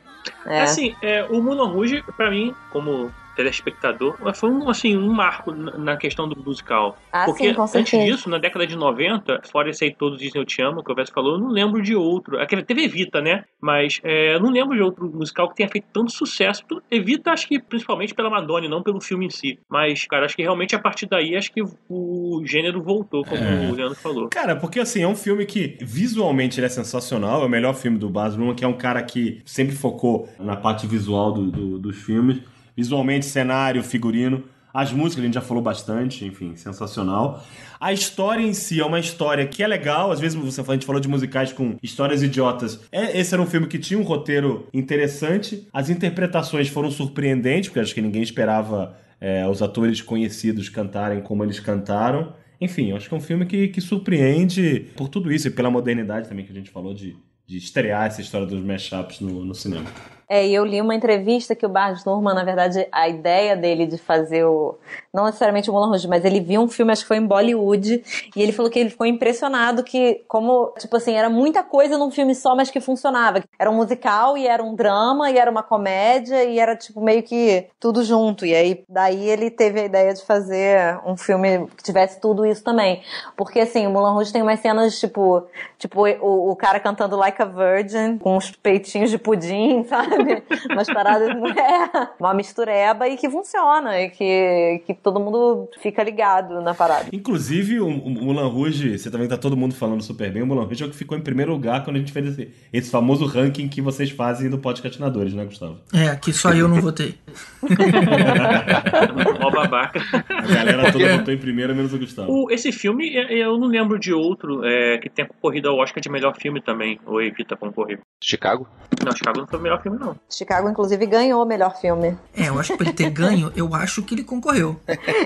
É. 0.45 0.61
Assim, 0.61 0.95
é, 1.01 1.23
o 1.29 1.41
Moulin 1.41 1.71
Rouge, 1.71 2.03
pra 2.17 2.29
mim, 2.29 2.55
como 2.69 3.13
telespectador, 3.43 4.15
foi 4.35 4.49
um, 4.49 4.69
assim, 4.69 4.97
um 4.97 5.11
marco 5.13 5.51
na 5.53 5.95
questão 5.95 6.27
do 6.27 6.37
musical. 6.43 6.97
Ah, 7.11 7.23
Porque 7.25 7.47
sim, 7.49 7.53
com 7.53 7.63
antes 7.63 7.99
disso, 8.05 8.29
na 8.29 8.37
década 8.37 8.67
de 8.67 8.75
90, 8.75 9.41
fora 9.51 9.69
esse 9.69 9.85
aí 9.85 9.93
todo 9.95 10.17
Disney 10.17 10.41
Eu 10.41 10.45
Te 10.45 10.61
Amo, 10.61 10.83
que 10.83 10.91
o 10.91 10.95
Vess 10.95 11.09
falou, 11.09 11.33
eu 11.35 11.39
não 11.39 11.49
lembro 11.49 11.81
de 11.81 11.95
outro. 11.95 12.37
Aquele 12.39 12.63
teve 12.63 12.83
Evita, 12.83 13.21
né? 13.21 13.45
Mas 13.61 13.99
é, 14.03 14.35
eu 14.35 14.39
não 14.41 14.51
lembro 14.51 14.75
de 14.75 14.81
outro 14.81 15.09
musical 15.09 15.47
que 15.49 15.55
tenha 15.55 15.69
feito 15.69 15.87
tanto 15.93 16.11
sucesso. 16.11 16.63
Evita, 16.91 17.31
acho 17.31 17.47
que 17.47 17.59
principalmente 17.59 18.13
pela 18.13 18.29
Madonna, 18.29 18.67
não 18.67 18.83
pelo 18.83 18.99
filme 18.99 19.25
em 19.25 19.29
si. 19.29 19.57
Mas, 19.69 20.05
cara, 20.05 20.25
acho 20.25 20.35
que 20.35 20.41
realmente 20.41 20.75
a 20.75 20.79
partir 20.79 21.05
daí, 21.07 21.35
acho 21.35 21.51
que 21.53 21.61
o 21.89 22.41
gênero 22.45 22.81
voltou, 22.81 23.23
como 23.23 23.41
É. 23.41 23.69
o 23.69 23.73
Leandro 23.75 23.95
falou. 23.95 24.27
Cara, 24.29 24.55
porque 24.55 24.79
assim, 24.79 25.01
é 25.03 25.07
um 25.07 25.15
filme 25.15 25.45
que 25.45 25.77
visualmente 25.81 26.59
ele 26.59 26.65
é 26.65 26.69
sensacional, 26.69 27.41
é 27.41 27.45
o 27.45 27.49
melhor 27.49 27.73
filme 27.73 27.97
do 27.97 28.09
Baz 28.09 28.35
Luhrmann, 28.35 28.55
que 28.55 28.65
é 28.65 28.67
um 28.67 28.73
cara 28.77 29.01
que 29.03 29.41
sempre 29.45 29.75
focou 29.75 30.27
na 30.39 30.55
parte 30.55 30.85
visual 30.87 31.31
do- 31.31 31.51
do- 31.51 31.79
dos 31.79 31.97
filmes. 31.97 32.41
Visualmente, 32.79 33.25
cenário, 33.25 33.83
figurino. 33.83 34.45
As 34.73 34.93
músicas 34.93 35.21
a 35.21 35.25
gente 35.25 35.33
já 35.33 35.41
falou 35.41 35.61
bastante, 35.61 36.23
enfim, 36.23 36.55
sensacional. 36.55 37.43
A 37.77 37.91
história 37.91 38.41
em 38.41 38.53
si 38.53 38.79
é 38.79 38.85
uma 38.85 39.01
história 39.01 39.45
que 39.45 39.61
é 39.61 39.67
legal. 39.67 40.13
Às 40.13 40.21
vezes 40.21 40.37
você, 40.37 40.61
a 40.61 40.73
gente 40.73 40.85
falou 40.85 41.01
de 41.01 41.09
musicais 41.09 41.51
com 41.51 41.75
histórias 41.83 42.23
idiotas. 42.23 42.79
É, 42.89 43.19
esse 43.19 43.33
era 43.33 43.43
um 43.43 43.45
filme 43.45 43.67
que 43.67 43.77
tinha 43.77 43.99
um 43.99 44.03
roteiro 44.03 44.65
interessante. 44.73 45.67
As 45.73 45.89
interpretações 45.89 46.69
foram 46.69 46.89
surpreendentes, 46.89 47.67
porque 47.67 47.81
acho 47.81 47.93
que 47.93 48.01
ninguém 48.01 48.21
esperava 48.21 48.95
é, 49.19 49.45
os 49.45 49.61
atores 49.61 50.01
conhecidos 50.01 50.69
cantarem 50.69 51.19
como 51.19 51.43
eles 51.43 51.59
cantaram. 51.59 52.31
Enfim, 52.61 52.93
acho 52.93 53.09
que 53.09 53.13
é 53.13 53.17
um 53.17 53.21
filme 53.21 53.45
que, 53.45 53.67
que 53.67 53.81
surpreende 53.81 54.87
por 54.95 55.09
tudo 55.09 55.33
isso 55.33 55.49
e 55.49 55.51
pela 55.51 55.69
modernidade 55.69 56.29
também 56.29 56.45
que 56.45 56.51
a 56.53 56.55
gente 56.55 56.69
falou 56.69 56.93
de, 56.93 57.13
de 57.45 57.57
estrear 57.57 58.07
essa 58.07 58.21
história 58.21 58.47
dos 58.47 58.63
mashups 58.63 59.19
no, 59.19 59.43
no 59.43 59.53
cinema. 59.53 59.91
É, 60.31 60.45
e 60.45 60.53
eu 60.53 60.63
li 60.63 60.79
uma 60.79 60.93
entrevista 60.93 61.55
que 61.55 61.65
o 61.65 61.69
Baz 61.69 62.05
Luhrmann, 62.05 62.35
na 62.35 62.43
verdade, 62.43 62.87
a 62.91 63.09
ideia 63.09 63.57
dele 63.57 63.87
de 63.87 63.97
fazer 63.97 64.45
o... 64.45 64.77
Não 65.11 65.25
necessariamente 65.25 65.71
o 65.71 65.73
Moulin 65.73 65.89
Rouge, 65.89 66.07
mas 66.07 66.23
ele 66.23 66.39
viu 66.39 66.61
um 66.61 66.67
filme, 66.67 66.91
acho 66.91 67.01
que 67.01 67.07
foi 67.07 67.17
em 67.17 67.25
Bollywood, 67.25 68.03
e 68.35 68.39
ele 68.39 68.51
falou 68.51 68.69
que 68.69 68.77
ele 68.77 68.91
ficou 68.91 69.07
impressionado 69.07 69.83
que, 69.83 70.23
como, 70.27 70.71
tipo 70.77 70.95
assim, 70.95 71.13
era 71.13 71.31
muita 71.31 71.63
coisa 71.63 71.97
num 71.97 72.11
filme 72.11 72.35
só, 72.35 72.55
mas 72.55 72.69
que 72.69 72.79
funcionava. 72.79 73.43
Era 73.57 73.71
um 73.71 73.73
musical, 73.73 74.37
e 74.37 74.45
era 74.45 74.63
um 74.63 74.75
drama, 74.75 75.31
e 75.31 75.37
era 75.39 75.49
uma 75.49 75.63
comédia, 75.63 76.43
e 76.43 76.59
era, 76.59 76.75
tipo, 76.75 77.01
meio 77.01 77.23
que 77.23 77.65
tudo 77.79 78.03
junto. 78.03 78.45
E 78.45 78.53
aí, 78.53 78.83
daí 78.87 79.27
ele 79.27 79.49
teve 79.49 79.79
a 79.81 79.85
ideia 79.85 80.13
de 80.13 80.23
fazer 80.23 80.99
um 81.07 81.17
filme 81.17 81.65
que 81.75 81.81
tivesse 81.81 82.21
tudo 82.21 82.45
isso 82.45 82.63
também. 82.63 83.01
Porque, 83.35 83.61
assim, 83.61 83.87
o 83.87 83.89
Moulin 83.89 84.13
Rouge 84.13 84.31
tem 84.31 84.43
umas 84.43 84.59
cenas, 84.59 84.99
tipo, 84.99 85.43
tipo 85.79 86.07
o, 86.07 86.51
o 86.51 86.55
cara 86.55 86.79
cantando 86.79 87.15
Like 87.15 87.41
a 87.41 87.45
Virgin, 87.45 88.19
com 88.19 88.37
uns 88.37 88.51
peitinhos 88.51 89.09
de 89.09 89.17
pudim, 89.17 89.83
sabe? 89.89 90.18
Umas 90.71 90.87
paradas, 90.87 91.29
é, 91.29 92.07
uma 92.19 92.33
mistureba 92.33 93.07
e 93.07 93.17
que 93.17 93.29
funciona, 93.29 93.99
e 94.01 94.09
que, 94.09 94.83
que 94.85 94.93
todo 94.93 95.19
mundo 95.19 95.69
fica 95.81 96.03
ligado 96.03 96.61
na 96.61 96.73
parada. 96.73 97.05
Inclusive, 97.13 97.79
o, 97.79 97.87
o 97.87 98.09
Mulan 98.09 98.47
Rouge, 98.47 98.97
você 98.97 99.09
também 99.11 99.27
tá 99.27 99.37
todo 99.37 99.55
mundo 99.57 99.73
falando 99.75 100.01
super 100.01 100.31
bem, 100.31 100.41
o 100.41 100.47
Mulan 100.47 100.63
Rouge 100.65 100.83
é 100.83 100.87
o 100.87 100.89
que 100.89 100.95
ficou 100.95 101.17
em 101.17 101.21
primeiro 101.21 101.51
lugar 101.51 101.83
quando 101.83 101.95
a 101.97 101.99
gente 101.99 102.11
fez 102.11 102.27
esse, 102.27 102.53
esse 102.71 102.91
famoso 102.91 103.25
ranking 103.25 103.67
que 103.67 103.81
vocês 103.81 104.09
fazem 104.09 104.49
do 104.49 104.57
Podcastinadores, 104.57 105.33
né, 105.33 105.45
Gustavo? 105.45 105.77
É, 105.93 106.15
que 106.15 106.31
só 106.33 106.51
eu 106.53 106.67
não 106.67 106.81
votei. 106.81 107.15
Mó 109.39 109.49
babaca. 109.51 109.99
A 110.29 110.41
galera 110.53 110.91
toda 110.91 111.17
votou 111.17 111.33
em 111.33 111.37
primeiro, 111.37 111.75
menos 111.75 111.93
o 111.93 111.99
Gustavo. 111.99 112.31
O- 112.31 112.51
esse 112.51 112.71
filme, 112.71 113.09
é- 113.15 113.33
eu 113.33 113.57
não 113.57 113.67
lembro 113.67 113.99
de 113.99 114.13
outro 114.13 114.63
é, 114.65 114.97
que 114.97 115.09
tenha 115.09 115.27
concorrido 115.27 115.69
ao 115.69 115.77
Oscar 115.77 116.01
de 116.01 116.09
melhor 116.09 116.35
filme 116.35 116.61
também. 116.61 116.99
Ou 117.05 117.21
Evita 117.21 117.55
concorrer. 117.55 117.99
Chicago? 118.23 118.67
Não, 119.03 119.11
Chicago 119.15 119.39
não 119.39 119.47
foi 119.47 119.59
o 119.59 119.61
melhor 119.61 119.81
filme, 119.81 119.97
não. 119.99 120.08
Chicago, 120.29 120.69
inclusive, 120.69 121.05
ganhou 121.05 121.43
o 121.43 121.45
melhor 121.45 121.75
filme. 121.79 122.17
É, 122.35 122.49
eu 122.49 122.59
acho 122.59 122.71
que 122.73 122.77
pra 122.77 122.87
ele 122.87 122.95
ter 122.95 123.09
ganho, 123.09 123.51
eu 123.57 123.73
acho 123.75 124.01
que 124.03 124.15
ele 124.15 124.23
concorreu. 124.23 124.75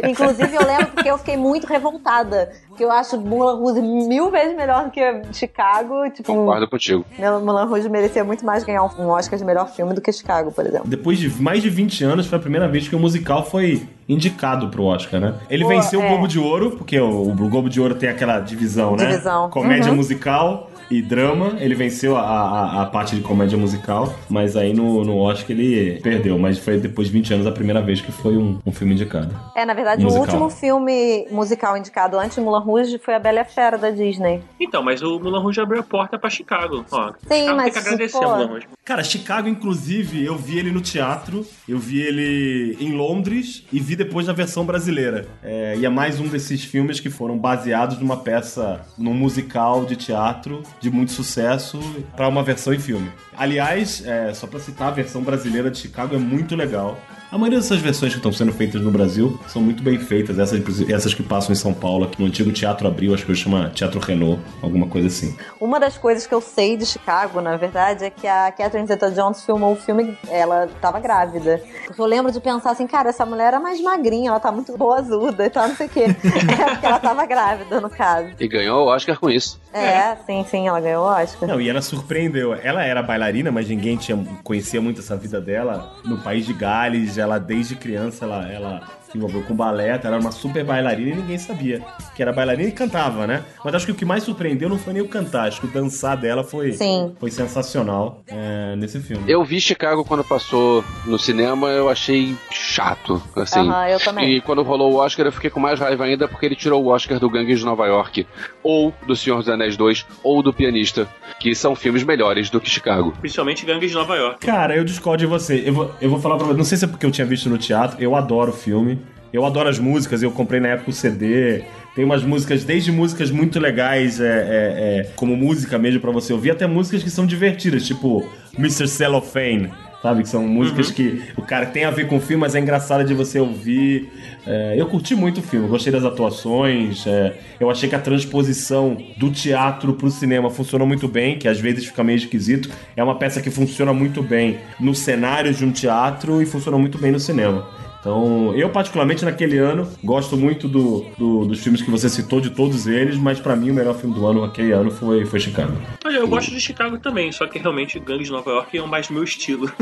Inclusive, 0.07 0.55
eu 0.55 0.65
lembro 0.65 0.87
porque 0.87 1.09
eu 1.09 1.17
fiquei 1.17 1.37
muito 1.37 1.67
revoltada. 1.67 2.51
Porque 2.67 2.83
eu 2.83 2.91
acho 2.91 3.19
Mulan 3.19 3.55
Rouge 3.57 3.81
mil 3.81 4.31
vezes 4.31 4.55
melhor 4.55 4.85
do 4.85 4.91
que 4.91 5.01
Chicago. 5.31 6.09
Tipo, 6.09 6.33
Concordo 6.33 6.67
contigo. 6.67 7.05
Mulan 7.43 7.65
Rouge 7.65 7.87
merecia 7.87 8.23
muito 8.23 8.43
mais 8.45 8.63
ganhar 8.63 8.83
um 8.83 9.09
Oscar 9.09 9.37
de 9.37 9.45
melhor 9.45 9.69
filme 9.69 9.93
do 9.93 10.01
que 10.01 10.11
Chicago, 10.11 10.51
por 10.51 10.65
exemplo. 10.65 10.87
Depois 10.87 11.19
de 11.19 11.29
mais 11.41 11.61
de 11.61 11.69
20 11.69 12.03
anos, 12.03 12.25
foi 12.27 12.37
a 12.37 12.41
primeira 12.41 12.67
vez 12.67 12.87
que 12.87 12.95
o 12.95 12.99
musical 12.99 13.45
foi 13.45 13.87
indicado 14.09 14.69
pro 14.69 14.83
Oscar, 14.83 15.19
né? 15.19 15.35
Ele 15.49 15.63
Pô, 15.63 15.69
venceu 15.69 15.99
o 15.99 16.03
é. 16.03 16.09
Globo 16.09 16.27
de 16.27 16.39
Ouro, 16.39 16.71
porque 16.71 16.99
o, 16.99 17.29
o 17.29 17.35
Globo 17.35 17.69
de 17.69 17.79
Ouro 17.79 17.95
tem 17.95 18.09
aquela 18.09 18.39
divisão, 18.39 18.95
né? 18.95 19.05
Divisão. 19.05 19.49
Comédia 19.49 19.91
Uhum. 19.91 19.97
musical 19.97 20.69
e 20.93 21.01
drama. 21.01 21.57
Ele 21.59 21.75
venceu 21.75 22.15
a, 22.15 22.21
a, 22.21 22.81
a 22.83 22.85
parte 22.85 23.15
de 23.15 23.21
comédia 23.21 23.57
musical, 23.57 24.13
mas 24.29 24.55
aí 24.55 24.73
no, 24.73 25.03
no 25.03 25.17
Oscar 25.17 25.51
ele 25.51 25.99
perdeu. 26.01 26.37
Mas 26.37 26.57
foi 26.57 26.77
depois 26.77 27.07
de 27.07 27.13
20 27.13 27.33
anos 27.33 27.47
a 27.47 27.51
primeira 27.51 27.81
vez 27.81 28.01
que 28.01 28.11
foi 28.11 28.37
um, 28.37 28.59
um 28.65 28.71
filme 28.71 28.93
indicado. 28.93 29.33
É, 29.55 29.65
na 29.65 29.73
verdade, 29.73 30.03
Musical. 30.03 30.21
o 30.21 30.25
último 30.25 30.49
filme 30.49 31.27
musical 31.31 31.77
indicado 31.77 32.17
antes 32.19 32.35
de 32.35 32.41
Mulan 32.41 32.59
Rouge 32.59 32.97
foi 32.97 33.15
A 33.15 33.19
Bela 33.19 33.37
e 33.37 33.41
a 33.41 33.45
Fera, 33.45 33.77
da 33.77 33.89
Disney. 33.89 34.41
Então, 34.59 34.83
mas 34.83 35.01
o 35.01 35.19
Mulan 35.19 35.39
Rouge 35.39 35.59
abriu 35.61 35.79
a 35.79 35.83
porta 35.83 36.17
pra 36.17 36.29
Chicago. 36.29 36.85
Ó, 36.91 37.11
Sim, 37.27 37.41
Chicago 37.41 37.57
mas, 37.57 37.63
tem 37.65 37.73
que 37.73 37.79
agradecer 37.79 38.17
a 38.17 38.27
Mulan 38.27 38.47
Rouge. 38.47 38.67
Cara, 38.85 39.03
Chicago, 39.03 39.47
inclusive, 39.47 40.25
eu 40.25 40.35
vi 40.35 40.59
ele 40.59 40.71
no 40.71 40.81
teatro, 40.81 41.45
eu 41.67 41.79
vi 41.79 42.01
ele 42.01 42.77
em 42.79 42.91
Londres 42.91 43.65
e 43.71 43.79
vi 43.79 43.95
depois 43.95 44.27
na 44.27 44.33
versão 44.33 44.65
brasileira. 44.65 45.25
É, 45.41 45.75
e 45.77 45.85
é 45.85 45.89
mais 45.89 46.19
um 46.19 46.27
desses 46.27 46.63
filmes 46.63 46.99
que 46.99 47.09
foram 47.09 47.37
baseados 47.37 47.97
numa 47.99 48.17
peça, 48.17 48.81
num 48.97 49.13
musical 49.13 49.85
de 49.85 49.95
teatro 49.95 50.61
de 50.83 50.91
muito 50.91 51.13
sucesso 51.13 51.79
para 52.13 52.27
uma 52.27 52.43
versão 52.43 52.73
em 52.73 52.79
filme. 52.79 53.09
Aliás, 53.37 54.05
é, 54.05 54.33
só 54.33 54.45
pra 54.45 54.59
citar, 54.59 54.89
a 54.89 54.91
versão 54.91 55.23
brasileira 55.23 55.71
de 55.71 55.77
Chicago 55.77 56.13
é 56.13 56.17
muito 56.17 56.57
legal. 56.57 56.99
A 57.33 57.37
maioria 57.39 57.59
dessas 57.59 57.79
versões 57.79 58.11
que 58.11 58.19
estão 58.19 58.31
sendo 58.31 58.53
feitas 58.53 58.79
no 58.79 58.91
Brasil 58.91 59.39
são 59.47 59.59
muito 59.59 59.81
bem 59.81 59.97
feitas, 59.97 60.37
essas, 60.37 60.87
essas 60.87 61.15
que 61.15 61.23
passam 61.23 61.51
em 61.51 61.55
São 61.55 61.73
Paulo, 61.73 62.05
aqui 62.05 62.21
no 62.21 62.27
antigo 62.27 62.51
Teatro 62.51 62.87
Abril, 62.87 63.11
acho 63.11 63.25
que 63.25 63.31
eu 63.31 63.35
chama 63.35 63.71
Teatro 63.71 63.99
Renault, 63.99 64.39
alguma 64.61 64.85
coisa 64.85 65.07
assim. 65.07 65.35
Uma 65.59 65.79
das 65.79 65.97
coisas 65.97 66.27
que 66.27 66.33
eu 66.35 66.39
sei 66.39 66.77
de 66.77 66.85
Chicago, 66.85 67.41
na 67.41 67.57
verdade, 67.57 68.05
é 68.05 68.11
que 68.11 68.27
a 68.27 68.51
Catherine 68.51 68.87
Zeta-Jones 68.87 69.43
filmou 69.43 69.73
o 69.73 69.75
filme, 69.75 70.15
ela 70.29 70.69
tava 70.79 70.99
grávida. 70.99 71.59
Porque 71.87 71.99
eu 71.99 72.05
lembro 72.05 72.31
de 72.31 72.39
pensar 72.39 72.69
assim, 72.69 72.85
cara, 72.85 73.09
essa 73.09 73.25
mulher 73.25 73.47
era 73.47 73.59
mais 73.59 73.81
magrinha, 73.81 74.29
ela 74.29 74.39
tá 74.39 74.51
muito 74.51 74.77
boazuda 74.77 75.43
e 75.43 75.49
tal, 75.49 75.69
não 75.69 75.75
sei 75.75 75.87
o 75.87 75.89
quê. 75.89 76.05
É 76.63 76.69
porque 76.69 76.85
ela 76.85 76.99
tava 76.99 77.25
grávida, 77.25 77.81
no 77.81 77.89
caso. 77.89 78.29
E 78.39 78.47
ganhou 78.47 78.85
o 78.85 78.87
Oscar 78.89 79.19
com 79.19 79.27
isso. 79.27 79.59
É, 79.73 80.15
sim, 80.27 80.45
sim, 80.47 80.67
ela 80.67 80.79
ganhou 80.79 81.03
o 81.03 81.07
Oscar. 81.07 81.49
Não, 81.49 81.59
e 81.59 81.67
ela 81.67 81.81
surpreendeu. 81.81 82.53
Ela 82.53 82.83
era 82.85 83.01
bailarina, 83.01 83.51
mas 83.51 83.67
ninguém 83.67 83.97
tinha, 83.97 84.23
conhecia 84.43 84.79
muito 84.79 84.99
essa 84.99 85.17
vida 85.17 85.41
dela. 85.41 85.95
No 86.05 86.19
país 86.19 86.45
de 86.45 86.53
Gales, 86.53 87.17
ela 87.23 87.39
desde 87.39 87.75
criança, 87.75 88.25
ela, 88.25 88.47
ela 88.47 88.87
se 89.13 89.17
envolveu 89.17 89.43
com 89.43 89.55
balé, 89.55 89.89
ela 89.89 89.99
era 90.03 90.19
uma 90.19 90.31
super 90.31 90.63
bailarina 90.65 91.11
e 91.11 91.15
ninguém 91.15 91.37
sabia 91.37 91.81
que 92.15 92.21
era 92.21 92.33
bailarina 92.33 92.69
e 92.69 92.71
cantava, 92.71 93.27
né? 93.27 93.43
Mas 93.63 93.75
acho 93.75 93.85
que 93.85 93.91
o 93.91 93.95
que 93.95 94.05
mais 94.05 94.23
surpreendeu 94.23 94.67
não 94.67 94.77
foi 94.77 94.93
nem 94.93 95.01
o 95.01 95.07
cantar, 95.07 95.47
acho 95.47 95.61
que 95.61 95.67
o 95.67 95.69
dançar 95.69 96.17
dela 96.17 96.43
foi, 96.43 96.73
Sim. 96.73 97.13
foi 97.19 97.29
sensacional 97.29 98.23
é, 98.27 98.75
nesse 98.75 98.99
filme. 98.99 99.23
Eu 99.31 99.43
vi 99.43 99.61
Chicago 99.61 100.03
quando 100.03 100.23
passou 100.23 100.83
no 101.05 101.19
cinema, 101.19 101.69
eu 101.69 101.89
achei 101.89 102.35
chato, 102.51 103.21
assim. 103.35 103.59
Aham, 103.59 103.87
eu 103.87 103.99
também. 103.99 104.35
E 104.35 104.41
quando 104.41 104.63
rolou 104.63 104.93
o 104.93 104.95
Oscar, 104.95 105.27
eu 105.27 105.31
fiquei 105.31 105.49
com 105.49 105.59
mais 105.59 105.79
raiva 105.79 106.05
ainda 106.05 106.27
porque 106.27 106.47
ele 106.47 106.55
tirou 106.55 106.83
o 106.83 106.87
Oscar 106.87 107.19
do 107.19 107.29
Gangues 107.29 107.59
de 107.59 107.65
Nova 107.65 107.85
York, 107.85 108.25
ou 108.63 108.93
do 109.05 109.15
Senhor 109.15 109.37
dos 109.37 109.49
Anéis 109.49 109.77
2, 109.77 110.05
ou 110.23 110.41
do 110.41 110.51
Pianista, 110.51 111.07
que 111.39 111.53
são 111.53 111.75
filmes 111.75 112.03
melhores 112.03 112.49
do 112.49 112.59
que 112.59 112.69
Chicago. 112.69 113.13
Principalmente 113.19 113.65
Gangues 113.65 113.91
de 113.91 113.95
Nova 113.95 114.15
York. 114.15 114.39
Cara, 114.39 114.75
eu 114.75 114.83
discordo 114.83 115.19
de 115.19 115.27
você. 115.27 115.63
Eu 115.65 115.73
vou, 115.73 115.91
eu 116.01 116.09
vou 116.09 116.19
falar 116.19 116.37
pra 116.37 116.47
você. 116.47 116.57
Não 116.57 116.63
sei 116.63 116.77
se 116.77 116.85
é 116.85 116.87
porque 116.87 117.05
eu 117.05 117.11
tinha 117.11 117.27
visto 117.27 117.49
no 117.49 117.57
teatro. 117.57 118.01
Eu 118.01 118.15
adoro 118.15 118.51
o 118.51 118.55
filme. 118.55 118.99
Eu 119.33 119.43
adoro 119.45 119.67
as 119.67 119.79
músicas. 119.79 120.21
Eu 120.21 120.31
comprei 120.31 120.59
na 120.59 120.69
época 120.69 120.91
o 120.91 120.93
CD. 120.93 121.63
Tem 121.95 122.05
umas 122.05 122.23
músicas, 122.23 122.63
desde 122.63 122.91
músicas 122.91 123.31
muito 123.31 123.59
legais, 123.59 124.19
é, 124.19 124.25
é, 124.25 124.29
é, 124.29 125.11
como 125.15 125.35
música 125.35 125.77
mesmo 125.77 125.99
pra 125.99 126.11
você 126.11 126.33
ouvir, 126.33 126.49
até 126.49 126.65
músicas 126.65 127.03
que 127.03 127.09
são 127.09 127.23
divertidas, 127.23 127.85
tipo 127.85 128.27
Mr. 128.57 128.87
Cellophane. 128.87 129.71
Sabe? 130.01 130.23
Que 130.23 130.27
são 130.27 130.45
músicas 130.45 130.91
que 130.91 131.23
o 131.37 131.41
cara 131.41 131.67
tem 131.67 131.85
a 131.85 131.91
ver 131.91 132.07
com 132.07 132.17
o 132.17 132.19
filme, 132.19 132.41
mas 132.41 132.55
é 132.55 132.59
engraçado 132.59 133.05
de 133.05 133.13
você 133.13 133.39
ouvir. 133.39 134.11
É, 134.45 134.75
eu 134.75 134.85
curti 134.87 135.15
muito 135.15 135.39
o 135.39 135.41
filme, 135.41 135.65
gostei 135.67 135.93
das 135.93 136.03
atuações. 136.03 137.07
é, 137.07 137.37
eu 137.57 137.69
achei 137.69 137.87
que 137.87 137.95
a 137.95 137.99
transposição 137.99 138.97
do 139.15 139.31
teatro 139.31 139.93
pro 139.93 140.11
cinema 140.11 140.49
funcionou 140.49 140.85
muito 140.85 141.07
bem, 141.07 141.37
que 141.37 141.47
às 141.47 141.57
vezes 141.57 141.85
fica 141.85 142.03
meio 142.03 142.17
esquisito. 142.17 142.69
É 142.97 143.03
uma 143.03 143.15
peça 143.15 143.41
que 143.41 143.49
funciona 143.49 143.93
muito 143.93 144.21
bem 144.21 144.57
no 144.77 144.93
cenário 144.93 145.53
de 145.53 145.63
um 145.63 145.71
teatro 145.71 146.41
e 146.41 146.45
funciona 146.45 146.77
muito 146.77 146.97
bem 146.97 147.11
no 147.11 147.19
cinema. 147.19 147.65
Então, 148.03 148.53
eu 148.53 148.69
particularmente 148.69 149.23
naquele 149.23 149.57
ano 149.57 149.89
gosto 150.03 150.35
muito 150.35 150.67
do, 150.67 151.05
do- 151.17 151.45
dos 151.45 151.63
filmes 151.63 151.81
que 151.81 151.89
você 151.89 152.09
citou, 152.09 152.41
de 152.41 152.49
todos 152.49 152.85
eles, 152.85 153.15
mas 153.17 153.39
pra 153.39 153.55
mim 153.55 153.71
o 153.71 153.73
melhor 153.73 153.95
filme 153.95 154.13
do 154.13 154.27
ano 154.27 154.41
naquele 154.41 154.73
ano 154.73 154.91
foi, 154.91 155.23
foi 155.25 155.39
Chicago. 155.39 155.71
Olha, 156.03 156.17
eu 156.17 156.27
gosto 156.27 156.51
de 156.51 156.59
Chicago 156.59 156.97
também, 156.99 157.31
só 157.31 157.47
que 157.47 157.57
realmente 157.59 157.97
Gangues 158.01 158.25
de 158.27 158.33
Nova 158.33 158.49
York 158.51 158.77
é 158.77 158.81
mais 158.85 159.07
meu 159.09 159.23
estilo. 159.23 159.71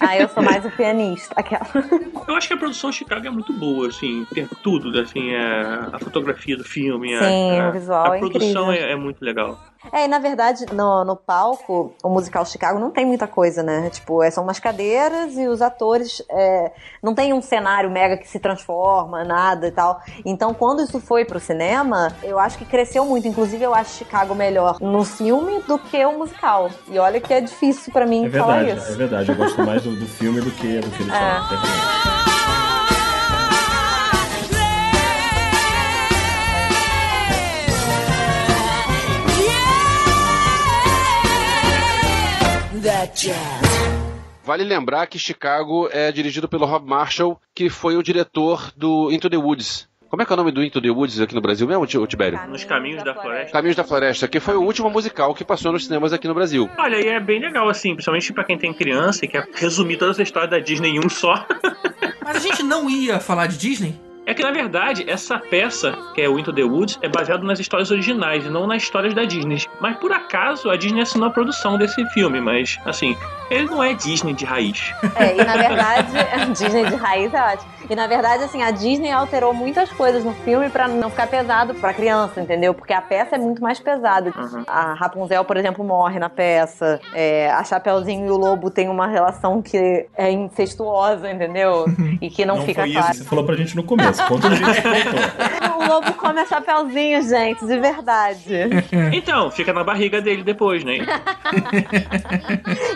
Ah, 0.00 0.18
eu 0.18 0.28
sou 0.28 0.42
mais 0.42 0.64
o 0.64 0.70
pianista. 0.70 1.34
Aquela. 1.36 1.66
Eu 2.28 2.34
acho 2.36 2.46
que 2.48 2.54
a 2.54 2.56
produção 2.56 2.90
de 2.90 2.96
Chicago 2.96 3.26
é 3.26 3.30
muito 3.30 3.52
boa, 3.52 3.88
assim, 3.88 4.26
tem 4.34 4.46
tudo, 4.62 4.98
assim, 4.98 5.30
é, 5.30 5.62
a 5.92 5.98
fotografia 5.98 6.56
do 6.56 6.64
filme, 6.64 7.14
a- 7.14 7.20
Sim, 7.28 7.58
a, 7.60 7.68
o 7.68 7.72
visual 7.72 8.12
a 8.12 8.16
é 8.16 8.18
produção 8.18 8.72
é, 8.72 8.92
é 8.92 8.96
muito 8.96 9.22
legal. 9.24 9.58
É, 9.92 10.04
e 10.04 10.08
na 10.08 10.18
verdade, 10.18 10.66
no, 10.72 11.04
no 11.04 11.14
palco, 11.16 11.92
o 12.02 12.08
musical 12.08 12.44
Chicago 12.44 12.78
não 12.78 12.90
tem 12.90 13.04
muita 13.06 13.26
coisa, 13.26 13.62
né? 13.62 13.90
Tipo, 13.90 14.22
é, 14.22 14.30
são 14.30 14.42
umas 14.44 14.58
cadeiras 14.58 15.36
e 15.36 15.46
os 15.46 15.60
atores. 15.62 16.22
é, 16.30 16.72
não, 17.02 17.14
tem 17.14 17.32
um 17.32 17.40
cenário 17.42 17.90
mega 17.90 18.16
que 18.16 18.26
se 18.28 18.38
transforma, 18.38 19.24
nada 19.24 19.68
e 19.68 19.70
tal. 19.70 20.00
Então, 20.24 20.52
quando 20.54 20.82
isso 20.82 20.98
foi 21.00 21.24
pro 21.24 21.38
cinema, 21.38 22.08
eu 22.22 22.38
acho 22.38 22.58
que 22.58 22.64
cresceu 22.64 23.04
muito. 23.04 23.28
Inclusive, 23.28 23.62
eu 23.64 23.74
acho 23.74 23.94
Chicago 23.98 24.34
melhor 24.34 24.78
no 24.80 25.04
filme 25.04 25.60
do 25.62 25.78
que 25.78 26.04
o 26.04 26.18
musical. 26.18 26.70
E 26.88 26.98
olha 26.98 27.20
que 27.20 27.32
é 27.32 27.40
difícil 27.40 27.92
pra 27.92 28.06
mim 28.06 28.26
É 28.26 28.30
falar 28.30 28.64
verdade, 28.64 28.78
isso. 28.80 28.92
é 28.92 28.96
verdade. 28.96 29.28
Eu 29.30 29.36
gosto 29.36 29.62
mais 29.62 29.82
do, 29.82 29.94
do 29.94 30.06
filme 30.06 30.40
do 30.40 30.50
que 30.50 30.80
do 30.80 30.90
que 30.90 31.04
do 31.04 31.12
É. 31.12 31.40
filme. 31.48 32.23
Vale 44.44 44.62
lembrar 44.62 45.06
que 45.06 45.18
Chicago 45.18 45.88
é 45.90 46.12
dirigido 46.12 46.46
pelo 46.46 46.66
Rob 46.66 46.86
Marshall, 46.86 47.40
que 47.54 47.70
foi 47.70 47.96
o 47.96 48.02
diretor 48.02 48.70
do 48.76 49.10
Into 49.10 49.30
the 49.30 49.38
Woods. 49.38 49.88
Como 50.10 50.22
é 50.22 50.26
que 50.26 50.30
é 50.30 50.34
o 50.34 50.36
nome 50.36 50.52
do 50.52 50.62
Into 50.62 50.82
the 50.82 50.90
Woods 50.90 51.18
aqui 51.18 51.34
no 51.34 51.40
Brasil 51.40 51.66
mesmo, 51.66 51.82
ô 51.82 52.06
Tibério? 52.06 52.38
Nos 52.46 52.62
Caminhos 52.62 53.02
da 53.02 53.14
Floresta. 53.14 53.52
Caminhos 53.52 53.76
da 53.76 53.84
Floresta, 53.84 54.28
que 54.28 54.38
foi 54.38 54.54
o 54.54 54.62
último 54.62 54.90
musical 54.90 55.34
que 55.34 55.44
passou 55.44 55.72
nos 55.72 55.86
cinemas 55.86 56.12
aqui 56.12 56.28
no 56.28 56.34
Brasil. 56.34 56.68
Olha, 56.76 57.00
e 57.00 57.08
é 57.08 57.18
bem 57.18 57.40
legal, 57.40 57.70
assim, 57.70 57.94
principalmente 57.94 58.32
pra 58.34 58.44
quem 58.44 58.58
tem 58.58 58.74
criança 58.74 59.24
e 59.24 59.28
quer 59.28 59.48
resumir 59.54 59.96
toda 59.96 60.10
essa 60.10 60.22
história 60.22 60.48
da 60.48 60.58
Disney 60.58 60.90
em 60.90 61.04
um 61.04 61.08
só. 61.08 61.46
Mas 62.22 62.36
a 62.36 62.40
gente 62.40 62.62
não 62.62 62.90
ia 62.90 63.18
falar 63.18 63.46
de 63.46 63.56
Disney? 63.56 63.98
É 64.26 64.32
que, 64.32 64.42
na 64.42 64.50
verdade, 64.50 65.04
essa 65.06 65.38
peça, 65.38 65.92
que 66.14 66.22
é 66.22 66.28
o 66.28 66.38
Into 66.38 66.52
the 66.52 66.64
Woods, 66.64 66.98
é 67.02 67.08
baseada 67.08 67.44
nas 67.44 67.60
histórias 67.60 67.90
originais 67.90 68.46
e 68.46 68.48
não 68.48 68.66
nas 68.66 68.82
histórias 68.82 69.12
da 69.12 69.24
Disney. 69.24 69.58
Mas, 69.80 69.96
por 69.98 70.12
acaso, 70.12 70.70
a 70.70 70.76
Disney 70.76 71.02
assinou 71.02 71.28
a 71.28 71.30
produção 71.30 71.76
desse 71.76 72.02
filme, 72.10 72.40
mas, 72.40 72.78
assim, 72.86 73.14
ele 73.50 73.66
não 73.66 73.82
é 73.82 73.92
Disney 73.92 74.32
de 74.32 74.44
raiz. 74.44 74.92
É, 75.16 75.32
e 75.32 75.44
na 75.44 75.56
verdade, 75.56 76.08
Disney 76.58 76.86
de 76.86 76.96
raiz 76.96 77.32
é 77.32 77.40
ótimo. 77.40 77.70
E 77.88 77.94
na 77.94 78.06
verdade, 78.06 78.42
assim, 78.42 78.62
a 78.62 78.70
Disney 78.70 79.12
alterou 79.12 79.52
muitas 79.52 79.90
coisas 79.92 80.24
no 80.24 80.32
filme 80.32 80.68
pra 80.70 80.88
não 80.88 81.10
ficar 81.10 81.26
pesado 81.26 81.74
pra 81.74 81.92
criança, 81.92 82.40
entendeu? 82.40 82.74
Porque 82.74 82.92
a 82.92 83.00
peça 83.00 83.36
é 83.36 83.38
muito 83.38 83.62
mais 83.62 83.78
pesada. 83.78 84.32
A 84.66 84.94
Rapunzel, 84.94 85.44
por 85.44 85.56
exemplo, 85.56 85.84
morre 85.84 86.18
na 86.18 86.28
peça. 86.28 87.00
É, 87.12 87.50
a 87.50 87.62
Chapeuzinho 87.62 88.26
e 88.26 88.30
o 88.30 88.36
Lobo 88.36 88.70
têm 88.70 88.88
uma 88.88 89.06
relação 89.06 89.62
que 89.62 90.06
é 90.16 90.30
incestuosa, 90.30 91.30
entendeu? 91.30 91.84
E 92.20 92.30
que 92.30 92.44
não, 92.44 92.62
fica 92.62 92.82
foi 92.82 92.90
isso 92.90 92.98
claro. 92.98 93.12
que 93.12 93.18
você 93.18 93.24
falou 93.24 93.44
pra 93.44 93.56
gente 93.56 93.76
no 93.76 93.82
começo. 93.82 94.13
A 94.22 94.26
gente 94.26 94.28
contou. 94.28 94.50
O 95.80 95.86
Lobo 95.88 96.12
come 96.14 96.40
a 96.40 96.46
Chapeuzinho, 96.46 97.22
gente, 97.22 97.64
de 97.66 97.78
verdade. 97.78 98.60
Então, 99.12 99.50
fica 99.50 99.72
na 99.72 99.82
barriga 99.84 100.20
dele 100.20 100.42
depois, 100.42 100.82
né? 100.84 100.98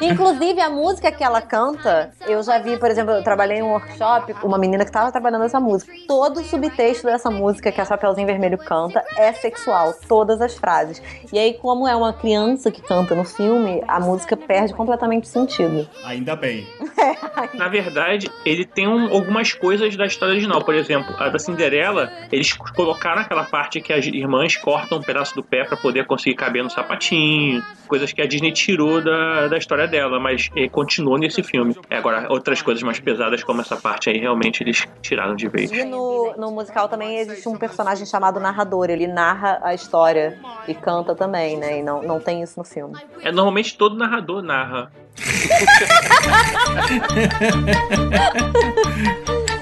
Inclusive, 0.01 0.61
a 0.61 0.71
música 0.71 1.11
que 1.13 1.23
ela 1.23 1.41
canta, 1.41 2.11
eu 2.27 2.43
já 2.43 2.59
vi, 2.59 2.77
por 2.79 2.91
exemplo, 2.91 3.13
eu 3.13 3.23
trabalhei 3.23 3.59
em 3.59 3.63
um 3.63 3.71
workshop, 3.73 4.35
uma 4.43 4.59
menina 4.59 4.85
que 4.85 4.93
tava 4.93 5.11
trabalhando 5.13 5.45
essa 5.45 5.61
música. 5.61 5.93
Todo 6.07 6.41
o 6.41 6.45
subtexto 6.45 7.07
dessa 7.07 7.31
música 7.31 7.71
que 7.73 7.81
a 7.81 7.85
Chapeuzinho 7.85 8.27
Vermelho 8.27 8.59
canta 8.59 9.03
é 9.17 9.33
sexual, 9.33 9.95
todas 10.09 10.41
as 10.41 10.55
frases. 10.57 11.03
E 11.33 11.39
aí, 11.39 11.55
como 11.55 11.87
é 11.87 11.95
uma 11.95 12.13
criança 12.13 12.71
que 12.71 12.81
canta 12.83 13.15
no 13.15 13.25
filme, 13.25 13.83
a 13.87 14.01
música 14.01 14.37
perde 14.37 14.73
completamente 14.75 15.25
o 15.25 15.27
sentido. 15.29 15.89
Ainda 16.05 16.35
bem. 16.37 16.67
Na 17.55 17.69
verdade, 17.69 18.31
ele 18.45 18.65
tem 18.65 18.87
um- 18.89 19.13
algumas 19.13 19.53
coisas 19.53 19.97
da 19.97 20.07
história 20.07 20.33
original. 20.33 20.63
Por 20.63 20.75
exemplo, 20.75 21.08
a 21.17 21.29
da 21.29 21.39
Cinderela, 21.39 22.11
eles 22.31 22.53
colocaram 22.53 23.23
aquela 23.23 23.45
parte 23.45 23.81
que 23.81 23.93
as 23.93 24.07
irmãs 24.07 24.57
cortam 24.57 24.99
um 24.99 25.03
pedaço 25.03 25.35
do 25.35 25.43
pé 25.43 25.65
pra 25.65 25.77
poder 25.77 26.07
conseguir 26.07 26.37
caber 26.37 26.63
no 26.63 26.71
sapatinho. 26.71 27.63
Coisas 27.87 28.13
que 28.13 28.21
a 28.21 28.27
Disney 28.27 28.53
tirou 28.53 29.03
da, 29.03 29.49
da 29.49 29.57
história 29.57 29.87
dela, 29.87 30.21
mas 30.21 30.51
eh, 30.57 30.69
continuou 30.69 31.19
nesse 31.19 31.43
filme. 31.43 31.75
É, 31.89 31.97
agora, 31.97 32.27
outras 32.31 32.61
coisas 32.61 32.83
mais 32.83 33.01
pesadas, 33.01 33.43
como 33.43 33.61
essa 33.61 33.77
parte 33.77 34.11
aí, 34.11 34.19
realmente 34.19 34.63
eles 34.63 34.87
tiraram 35.01 35.35
de 35.35 35.49
vez. 35.49 35.71
E 35.71 35.85
no, 35.85 36.35
no 36.37 36.51
musical 36.51 36.89
também 36.89 37.19
existe 37.19 37.49
um 37.49 37.57
personagem 37.57 38.07
chamado 38.07 38.39
narrador, 38.39 38.91
ele 38.91 39.07
narra 39.07 39.59
a 39.63 39.75
história 39.75 40.39
e 40.67 40.75
canta 40.75 41.15
também, 41.15 41.57
né? 41.57 41.79
E 41.79 41.83
não, 41.83 42.03
não 42.03 42.21
tem 42.21 42.43
isso 42.43 42.59
no 42.59 42.65
filme. 42.65 42.95
É, 43.23 43.33
normalmente 43.33 43.77
todo 43.77 43.97
narrador 43.97 44.43
narra. 44.43 44.93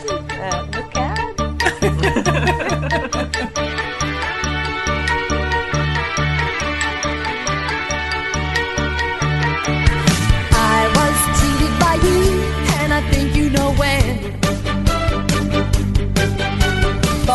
É, 0.47 0.76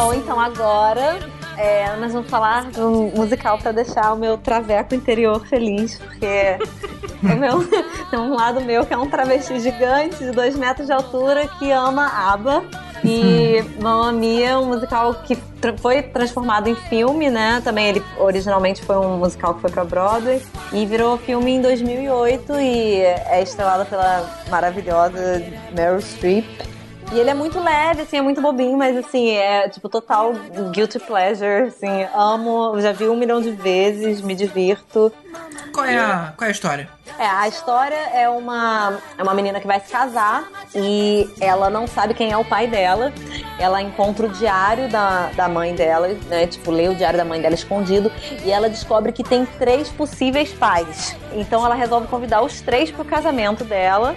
Bom, 0.02 0.16
então 0.16 0.40
agora 0.40 1.20
é, 1.56 1.96
nós 1.98 2.12
vamos 2.12 2.28
falar 2.28 2.72
de 2.72 2.82
um 2.82 3.12
musical 3.16 3.60
pra 3.60 3.72
deixar 3.72 4.14
o 4.14 4.16
meu 4.18 4.36
traveco 4.36 4.96
interior 4.96 5.46
feliz, 5.46 6.00
porque 6.00 6.58
o 7.22 7.28
meu, 7.38 7.64
tem 8.10 8.18
um 8.20 8.34
lado 8.34 8.62
meu 8.62 8.84
que 8.84 8.96
é 8.96 8.98
um 8.98 9.08
travesti 9.08 9.60
gigante 9.60 10.16
de 10.18 10.32
dois 10.32 10.56
metros 10.56 10.88
de 10.88 10.92
altura 10.94 11.48
que 11.60 11.70
ama 11.72 12.08
ABBA. 12.08 12.64
E 13.06 13.64
Mamma 13.80 14.12
Mia 14.12 14.50
é 14.50 14.58
um 14.58 14.66
musical 14.66 15.14
que 15.14 15.36
tra- 15.36 15.78
foi 15.78 16.02
transformado 16.02 16.68
em 16.68 16.76
filme, 16.76 17.30
né? 17.30 17.62
Também 17.64 17.90
ele 17.90 18.04
originalmente 18.18 18.82
foi 18.84 18.98
um 18.98 19.18
musical 19.18 19.54
que 19.54 19.62
foi 19.62 19.70
pra 19.70 19.84
Broadway 19.86 20.42
e 20.74 20.84
virou 20.88 21.16
filme 21.20 21.52
em 21.52 21.62
2008 21.62 22.54
e 22.60 23.02
é 23.02 23.44
estrelado 23.44 23.86
pela 23.86 24.28
maravilhosa 24.50 25.44
Meryl 25.76 26.02
Streep. 26.02 26.46
E 27.12 27.20
ele 27.20 27.30
é 27.30 27.34
muito 27.34 27.60
leve, 27.60 28.04
assim, 28.04 28.18
é 28.18 28.22
muito 28.22 28.42
bobinho, 28.42 28.78
mas 28.78 28.96
assim, 28.96 29.32
é 29.32 29.68
tipo 29.68 29.90
total 29.90 30.34
guilty 30.72 30.98
pleasure, 30.98 31.68
assim, 31.68 32.08
amo, 32.16 32.80
já 32.80 32.94
vi 32.94 33.10
um 33.10 33.18
milhão 33.18 33.42
de 33.42 33.52
vezes, 33.52 34.22
me 34.22 34.34
divirto. 34.34 35.12
Qual 35.74 35.86
é 35.86 35.98
a, 35.98 36.34
qual 36.38 36.46
é 36.46 36.48
a 36.48 36.52
história? 36.52 36.90
É, 37.20 37.26
a 37.26 37.48
história 37.50 37.96
é 38.14 38.30
uma, 38.30 38.98
é 39.18 39.24
uma 39.24 39.34
menina 39.34 39.60
que 39.60 39.68
vai 39.68 39.80
se 39.82 39.92
casar 39.92 40.50
e 40.74 41.30
ela 41.42 41.70
não 41.70 41.86
sabe 41.86 42.14
quem 42.14 42.32
é 42.32 42.38
o 42.38 42.46
pai 42.46 42.66
dela. 42.66 43.12
Ela 43.60 43.82
encontra 43.82 44.26
o 44.26 44.30
diário 44.30 44.90
da, 44.90 45.32
da 45.36 45.50
mãe 45.50 45.76
dela, 45.76 46.08
né? 46.28 46.48
Tipo, 46.48 46.72
lê 46.72 46.88
o 46.88 46.96
diário 46.96 47.18
da 47.18 47.26
mãe 47.26 47.42
dela 47.42 47.56
escondido 47.56 48.10
e 48.46 48.52
ela 48.52 48.70
descobre 48.70 49.12
que 49.12 49.24
tem 49.24 49.46
três 49.46 49.90
possíveis 49.90 50.54
pais. 50.54 51.16
Então 51.34 51.66
ela 51.66 51.76
resolve 51.76 52.08
convidar 52.08 52.42
os 52.42 52.62
três 52.62 52.90
pro 52.90 53.04
casamento 53.04 53.66
dela 53.66 54.16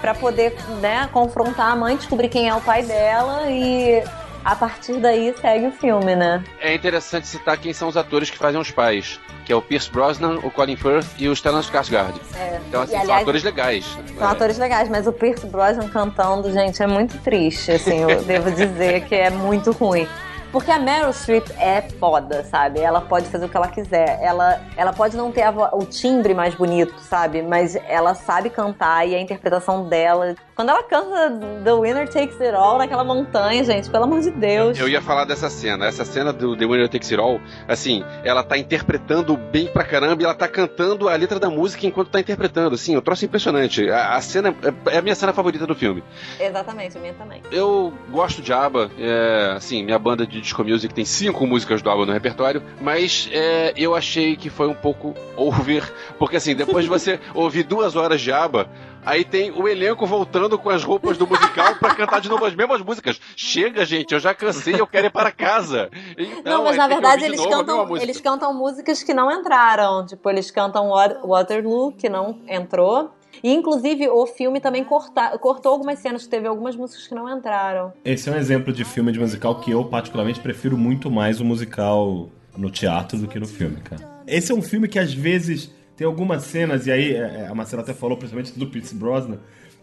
pra 0.00 0.14
poder, 0.14 0.54
né, 0.80 1.08
confrontar 1.12 1.72
a 1.72 1.76
mãe, 1.76 1.96
descobrir 1.96 2.28
quem 2.28 2.48
é 2.48 2.54
o 2.54 2.60
pai 2.60 2.82
dela 2.82 3.50
e 3.50 4.02
a 4.44 4.54
partir 4.54 4.94
daí 5.00 5.34
segue 5.40 5.66
o 5.66 5.72
filme, 5.72 6.14
né? 6.14 6.44
É 6.60 6.72
interessante 6.72 7.26
citar 7.26 7.56
quem 7.56 7.72
são 7.72 7.88
os 7.88 7.96
atores 7.96 8.30
que 8.30 8.38
fazem 8.38 8.60
os 8.60 8.70
pais, 8.70 9.18
que 9.44 9.52
é 9.52 9.56
o 9.56 9.60
Pierce 9.60 9.90
Brosnan, 9.90 10.38
o 10.42 10.50
Colin 10.52 10.76
Firth 10.76 11.06
e 11.18 11.28
o 11.28 11.34
Stellan 11.34 11.60
Skarsgård. 11.62 12.14
É. 12.38 12.60
Então, 12.68 12.82
assim, 12.82 12.92
E, 12.92 12.94
são 12.94 13.02
aliás, 13.02 13.22
atores 13.22 13.42
legais. 13.42 13.98
São 14.16 14.28
atores 14.28 14.58
legais, 14.58 14.88
mas 14.88 15.06
o 15.06 15.12
Pierce 15.12 15.46
Brosnan 15.46 15.88
cantando, 15.88 16.52
gente, 16.52 16.80
é 16.80 16.86
muito 16.86 17.18
triste, 17.18 17.72
assim, 17.72 18.02
eu 18.02 18.22
devo 18.22 18.50
dizer 18.52 19.04
que 19.06 19.14
é 19.16 19.30
muito 19.30 19.72
ruim. 19.72 20.06
Porque 20.52 20.70
a 20.70 20.78
Meryl 20.78 21.12
Streep 21.12 21.48
é 21.58 21.82
foda, 21.82 22.44
sabe? 22.44 22.80
Ela 22.80 23.00
pode 23.00 23.26
fazer 23.26 23.46
o 23.46 23.48
que 23.48 23.56
ela 23.56 23.68
quiser. 23.68 24.18
Ela, 24.22 24.60
ela 24.76 24.92
pode 24.92 25.16
não 25.16 25.30
ter 25.32 25.42
a 25.42 25.50
o 25.72 25.84
timbre 25.84 26.34
mais 26.34 26.54
bonito, 26.54 26.94
sabe? 27.00 27.42
Mas 27.42 27.76
ela 27.86 28.14
sabe 28.14 28.50
cantar 28.50 29.06
e 29.06 29.14
a 29.14 29.20
interpretação 29.20 29.88
dela. 29.88 30.34
Quando 30.54 30.70
ela 30.70 30.82
canta 30.82 31.38
The 31.62 31.72
Winner 31.72 32.08
Takes 32.08 32.40
It 32.40 32.54
All 32.54 32.78
naquela 32.78 33.04
montanha, 33.04 33.62
gente, 33.62 33.90
pelo 33.90 34.04
amor 34.04 34.20
de 34.20 34.30
Deus. 34.30 34.78
Eu 34.78 34.88
ia 34.88 35.02
falar 35.02 35.26
dessa 35.26 35.50
cena. 35.50 35.86
Essa 35.86 36.04
cena 36.04 36.32
do 36.32 36.56
The 36.56 36.64
Winner 36.64 36.88
Takes 36.88 37.12
It 37.12 37.20
All, 37.20 37.38
assim, 37.68 38.02
ela 38.24 38.42
tá 38.42 38.56
interpretando 38.56 39.36
bem 39.36 39.68
pra 39.68 39.84
caramba 39.84 40.22
e 40.22 40.24
ela 40.24 40.34
tá 40.34 40.48
cantando 40.48 41.10
a 41.10 41.16
letra 41.16 41.38
da 41.38 41.50
música 41.50 41.86
enquanto 41.86 42.08
tá 42.08 42.20
interpretando. 42.20 42.74
Assim, 42.74 42.94
eu 42.94 43.02
troço 43.02 43.24
impressionante. 43.26 43.90
A, 43.90 44.14
a 44.14 44.20
cena 44.22 44.54
é, 44.62 44.94
é 44.94 44.98
a 44.98 45.02
minha 45.02 45.14
cena 45.14 45.32
favorita 45.34 45.66
do 45.66 45.74
filme. 45.74 46.02
Exatamente, 46.40 46.96
a 46.96 47.00
minha 47.00 47.14
também. 47.14 47.42
Eu 47.50 47.92
gosto 48.10 48.40
de 48.40 48.52
ABBA, 48.52 48.90
é, 48.98 49.52
assim, 49.56 49.84
minha 49.84 49.98
banda 49.98 50.26
de 50.26 50.40
disco 50.46 50.62
music 50.64 50.94
tem 50.94 51.04
cinco 51.04 51.44
músicas 51.46 51.82
do 51.82 51.90
ABBA 51.90 52.06
no 52.06 52.12
repertório, 52.12 52.62
mas 52.80 53.28
é, 53.32 53.74
eu 53.76 53.94
achei 53.96 54.36
que 54.36 54.48
foi 54.48 54.68
um 54.68 54.74
pouco 54.74 55.12
over, 55.36 55.92
porque 56.18 56.36
assim, 56.36 56.54
depois 56.54 56.84
de 56.84 56.88
você 56.88 57.18
ouvir 57.34 57.64
duas 57.64 57.96
horas 57.96 58.20
de 58.20 58.30
ABBA, 58.30 58.68
aí 59.04 59.24
tem 59.24 59.50
o 59.50 59.66
elenco 59.68 60.06
voltando 60.06 60.56
com 60.58 60.70
as 60.70 60.84
roupas 60.84 61.18
do 61.18 61.26
musical 61.26 61.74
pra 61.76 61.94
cantar 61.94 62.20
de 62.20 62.28
novo 62.28 62.44
as 62.44 62.54
mesmas 62.54 62.80
músicas. 62.80 63.20
Chega, 63.36 63.84
gente, 63.84 64.12
eu 64.14 64.20
já 64.20 64.32
cansei, 64.34 64.80
eu 64.80 64.86
quero 64.86 65.08
ir 65.08 65.10
para 65.10 65.30
casa. 65.32 65.90
Então, 66.16 66.58
Não, 66.58 66.64
mas 66.64 66.76
na 66.76 66.86
verdade 66.88 67.24
eles 67.24 67.38
novo 67.38 67.50
cantam, 67.50 67.96
eles 67.96 68.20
cantam 68.20 68.54
músicas 68.54 69.02
que 69.02 69.12
não 69.12 69.30
entraram. 69.30 70.06
Tipo, 70.06 70.30
eles 70.30 70.50
cantam 70.50 70.88
Wa- 70.90 71.20
Waterloo, 71.24 71.92
que 71.92 72.08
não 72.08 72.40
entrou. 72.48 73.10
E, 73.42 73.52
inclusive, 73.52 74.08
o 74.08 74.26
filme 74.26 74.60
também 74.60 74.84
corta, 74.84 75.36
cortou 75.38 75.72
algumas 75.72 75.98
cenas, 75.98 76.26
teve 76.26 76.46
algumas 76.46 76.76
músicas 76.76 77.06
que 77.06 77.14
não 77.14 77.28
entraram. 77.36 77.92
Esse 78.04 78.28
é 78.28 78.32
um 78.32 78.36
exemplo 78.36 78.72
de 78.72 78.84
filme 78.84 79.12
de 79.12 79.18
musical 79.18 79.60
que 79.60 79.70
eu, 79.70 79.84
particularmente, 79.84 80.40
prefiro 80.40 80.76
muito 80.76 81.10
mais 81.10 81.40
o 81.40 81.44
musical 81.44 82.28
no 82.56 82.70
teatro 82.70 83.18
do 83.18 83.28
que 83.28 83.38
no 83.38 83.46
filme, 83.46 83.76
cara. 83.76 84.16
Esse 84.26 84.52
é 84.52 84.54
um 84.54 84.62
filme 84.62 84.88
que 84.88 84.98
às 84.98 85.12
vezes 85.12 85.70
tem 85.96 86.06
algumas 86.06 86.42
cenas, 86.44 86.86
e 86.86 86.92
aí 86.92 87.14
é, 87.14 87.18
é, 87.18 87.46
a 87.48 87.54
Marcela 87.54 87.82
até 87.82 87.94
falou, 87.94 88.16
principalmente 88.16 88.58
do 88.58 88.66
Pierce 88.66 88.94
Brosnan, 88.94 89.38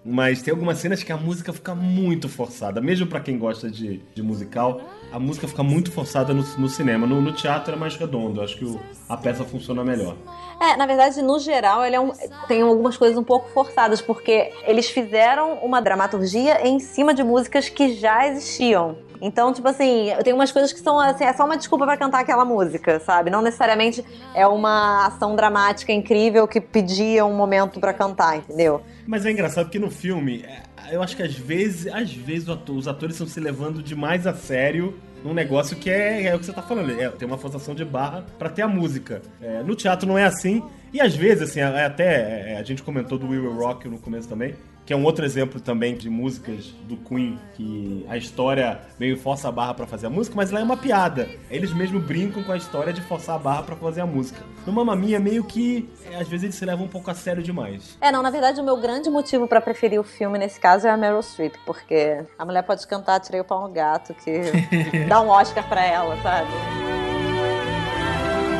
mas 0.05 0.41
tem 0.41 0.51
algumas 0.51 0.77
cenas 0.77 1.01
que 1.01 1.11
a 1.11 1.17
música 1.17 1.53
fica 1.53 1.73
muito 1.73 2.27
forçada. 2.27 2.81
Mesmo 2.81 3.07
pra 3.07 3.19
quem 3.19 3.37
gosta 3.37 3.69
de, 3.69 4.01
de 4.13 4.21
musical, 4.21 4.81
a 5.13 5.19
música 5.19 5.47
fica 5.47 5.61
muito 5.61 5.91
forçada 5.91 6.33
no, 6.33 6.43
no 6.57 6.67
cinema. 6.67 7.05
No, 7.05 7.21
no 7.21 7.31
teatro 7.31 7.75
é 7.75 7.77
mais 7.77 7.95
redondo, 7.95 8.41
acho 8.41 8.57
que 8.57 8.65
o- 8.65 8.79
a 9.07 9.15
peça 9.15 9.43
funciona 9.43 9.83
melhor. 9.83 10.15
É, 10.59 10.75
na 10.75 10.87
verdade, 10.87 11.21
no 11.21 11.37
geral, 11.37 11.85
ele 11.85 11.95
é 11.95 11.99
um- 11.99 12.11
tem 12.47 12.63
algumas 12.63 12.97
coisas 12.97 13.15
um 13.15 13.23
pouco 13.23 13.47
forçadas, 13.53 14.01
porque 14.01 14.51
eles 14.65 14.89
fizeram 14.89 15.59
uma 15.61 15.79
dramaturgia 15.81 16.67
em 16.67 16.79
cima 16.79 17.13
de 17.13 17.23
músicas 17.23 17.69
que 17.69 17.93
já 17.93 18.27
existiam. 18.27 18.97
Então, 19.21 19.53
tipo 19.53 19.67
assim, 19.67 20.09
tem 20.23 20.33
umas 20.33 20.51
coisas 20.51 20.73
que 20.73 20.79
são 20.79 20.99
assim, 20.99 21.23
é 21.23 21.31
só 21.31 21.45
uma 21.45 21.55
desculpa 21.57 21.85
pra 21.85 21.95
cantar 21.95 22.19
aquela 22.21 22.43
música, 22.43 22.99
sabe? 22.99 23.29
Não 23.29 23.41
necessariamente 23.41 24.03
é 24.33 24.45
uma 24.47 25.05
ação 25.07 25.33
dramática 25.35 25.93
incrível 25.93 26.45
que 26.47 26.59
pedia 26.59 27.23
um 27.23 27.33
momento 27.33 27.79
pra 27.79 27.93
cantar, 27.93 28.37
entendeu? 28.37 28.81
Mas 29.07 29.25
é 29.25 29.31
engraçado 29.31 29.65
porque 29.65 29.79
no 29.79 29.89
filme, 29.91 30.43
é, 30.43 30.62
eu 30.91 31.01
acho 31.01 31.15
que 31.15 31.23
às 31.23 31.33
vezes, 31.33 31.91
às 31.91 32.13
vezes 32.13 32.47
os 32.47 32.87
atores 32.87 33.15
estão 33.15 33.27
se 33.27 33.39
levando 33.39 33.81
demais 33.81 34.25
a 34.27 34.33
sério 34.33 34.93
num 35.23 35.33
negócio 35.33 35.77
que 35.77 35.89
é, 35.89 36.23
é 36.25 36.35
o 36.35 36.39
que 36.39 36.45
você 36.45 36.51
tá 36.51 36.61
falando, 36.61 36.91
é, 36.99 37.09
tem 37.09 37.27
uma 37.27 37.37
forçação 37.37 37.73
de 37.73 37.85
barra 37.85 38.25
pra 38.37 38.49
ter 38.49 38.61
a 38.61 38.67
música. 38.67 39.21
É, 39.41 39.63
no 39.63 39.75
teatro 39.75 40.07
não 40.07 40.17
é 40.17 40.25
assim, 40.25 40.61
e 40.91 40.99
às 40.99 41.15
vezes, 41.15 41.49
assim, 41.49 41.59
é 41.61 41.85
até 41.85 42.53
é, 42.53 42.57
a 42.57 42.63
gente 42.63 42.83
comentou 42.83 43.17
do 43.17 43.27
Will 43.27 43.53
Rock 43.53 43.87
no 43.87 43.97
começo 43.97 44.27
também, 44.27 44.53
que 44.85 44.93
é 44.93 44.95
um 44.95 45.03
outro 45.03 45.23
exemplo 45.23 45.59
também 45.59 45.95
de 45.95 46.09
músicas 46.09 46.65
do 46.87 46.97
Queen, 46.97 47.39
que 47.55 48.05
a 48.09 48.17
história 48.17 48.81
meio 48.99 49.17
força 49.17 49.47
a 49.47 49.51
barra 49.51 49.73
pra 49.73 49.87
fazer 49.87 50.07
a 50.07 50.09
música, 50.09 50.35
mas 50.35 50.51
lá 50.51 50.59
é 50.59 50.63
uma 50.63 50.75
piada. 50.75 51.29
Eles 51.49 51.73
mesmo 51.73 51.99
brincam 51.99 52.43
com 52.43 52.51
a 52.51 52.57
história 52.57 52.91
de 52.91 53.01
forçar 53.01 53.35
a 53.35 53.39
barra 53.39 53.63
pra 53.63 53.75
fazer 53.75 54.01
a 54.01 54.05
música. 54.05 54.43
No 54.65 54.73
Mamma 54.73 54.95
Mia, 54.95 55.19
meio 55.19 55.43
que, 55.43 55.89
é, 56.11 56.15
às 56.15 56.27
vezes 56.27 56.43
eles 56.43 56.55
se 56.55 56.65
levam 56.65 56.85
um 56.85 56.89
pouco 56.89 57.09
a 57.09 57.13
sério 57.13 57.41
demais. 57.41 57.97
É, 58.01 58.11
não, 58.11 58.21
na 58.21 58.29
verdade, 58.29 58.59
o 58.59 58.63
meu 58.63 58.77
grande 58.77 59.09
motivo 59.09 59.47
pra 59.47 59.61
preferir 59.61 59.99
o 59.99 60.03
filme 60.03 60.37
nesse 60.37 60.59
caso 60.59 60.87
é 60.87 60.91
a 60.91 60.97
Meryl 60.97 61.21
Streep, 61.21 61.55
porque 61.65 62.23
a 62.37 62.45
mulher 62.45 62.63
pode 62.63 62.85
cantar 62.87 63.19
Tirei 63.19 63.41
o 63.41 63.45
Pau 63.45 63.67
no 63.67 63.73
Gato, 63.73 64.13
que 64.13 64.41
dá 65.07 65.21
um 65.21 65.29
Oscar 65.29 65.67
pra 65.67 65.83
ela, 65.85 66.17
sabe? 66.21 66.49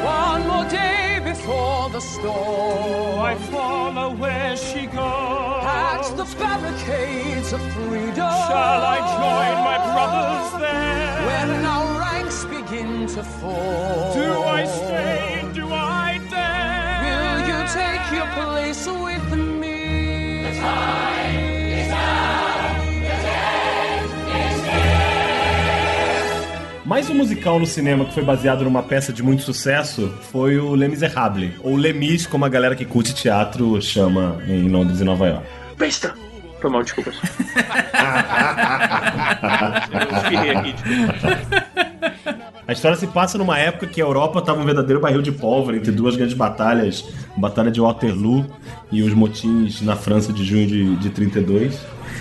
One 0.05 0.45
more 0.45 0.67
day 0.67 1.12
before 1.33 1.89
the 1.89 1.99
storm. 1.99 3.19
I 3.19 3.35
follow 3.51 4.15
where 4.15 4.55
she 4.55 4.85
goes. 4.85 5.63
At 5.63 6.03
the 6.15 6.27
barricades 6.37 7.53
of 7.53 7.61
freedom. 7.73 8.33
Shall 8.47 8.81
I 8.95 8.99
join 9.17 9.55
my 9.69 9.77
brothers 9.93 10.61
there? 10.61 11.25
When 11.29 11.65
our 11.65 11.89
ranks 11.99 12.45
begin 12.45 13.07
to 13.15 13.23
fall. 13.23 14.13
Do 14.13 14.29
I 14.59 14.65
stay? 14.65 15.49
Do 15.53 15.65
I 15.71 16.21
dare? 16.29 17.01
Will 17.05 17.39
you 17.49 17.59
take 17.81 18.05
your 18.17 18.29
place 18.37 18.85
with 18.87 19.27
me? 19.61 19.73
Mais 26.93 27.09
um 27.09 27.15
musical 27.15 27.59
no 27.59 27.65
cinema 27.65 28.05
que 28.05 28.13
foi 28.13 28.21
baseado 28.21 28.63
numa 28.63 28.83
peça 28.83 29.11
de 29.11 29.23
muito 29.23 29.41
sucesso 29.41 30.13
foi 30.31 30.59
o 30.59 30.75
Les 30.75 30.87
Miserables, 30.87 31.53
ou 31.63 31.75
Les 31.75 31.95
Mis, 31.95 32.27
como 32.27 32.45
a 32.45 32.49
galera 32.49 32.75
que 32.75 32.85
curte 32.85 33.15
teatro 33.15 33.81
chama 33.81 34.39
em 34.47 34.69
Londres 34.69 35.01
e 35.01 35.03
Nova 35.03 35.25
York. 35.25 35.43
Besta! 35.75 36.13
Foi 36.61 36.69
mal, 36.69 36.83
desculpa. 36.83 37.11
Eu 39.91 40.55
aqui, 40.59 40.75
A 42.67 42.73
história 42.73 42.95
se 42.95 43.07
passa 43.07 43.39
numa 43.39 43.57
época 43.57 43.87
que 43.87 43.99
a 43.99 44.05
Europa 44.05 44.37
estava 44.37 44.61
um 44.61 44.65
verdadeiro 44.65 45.01
barril 45.01 45.23
de 45.23 45.31
pólvora 45.31 45.75
entre 45.77 45.91
duas 45.91 46.15
grandes 46.15 46.35
batalhas, 46.35 47.03
a 47.35 47.39
Batalha 47.39 47.71
de 47.71 47.81
Waterloo 47.81 48.45
e 48.91 49.01
os 49.01 49.15
motins 49.15 49.81
na 49.81 49.95
França 49.95 50.31
de 50.31 50.45
junho 50.45 50.67
de, 50.67 50.95
de 50.97 51.09
32. 51.09 51.73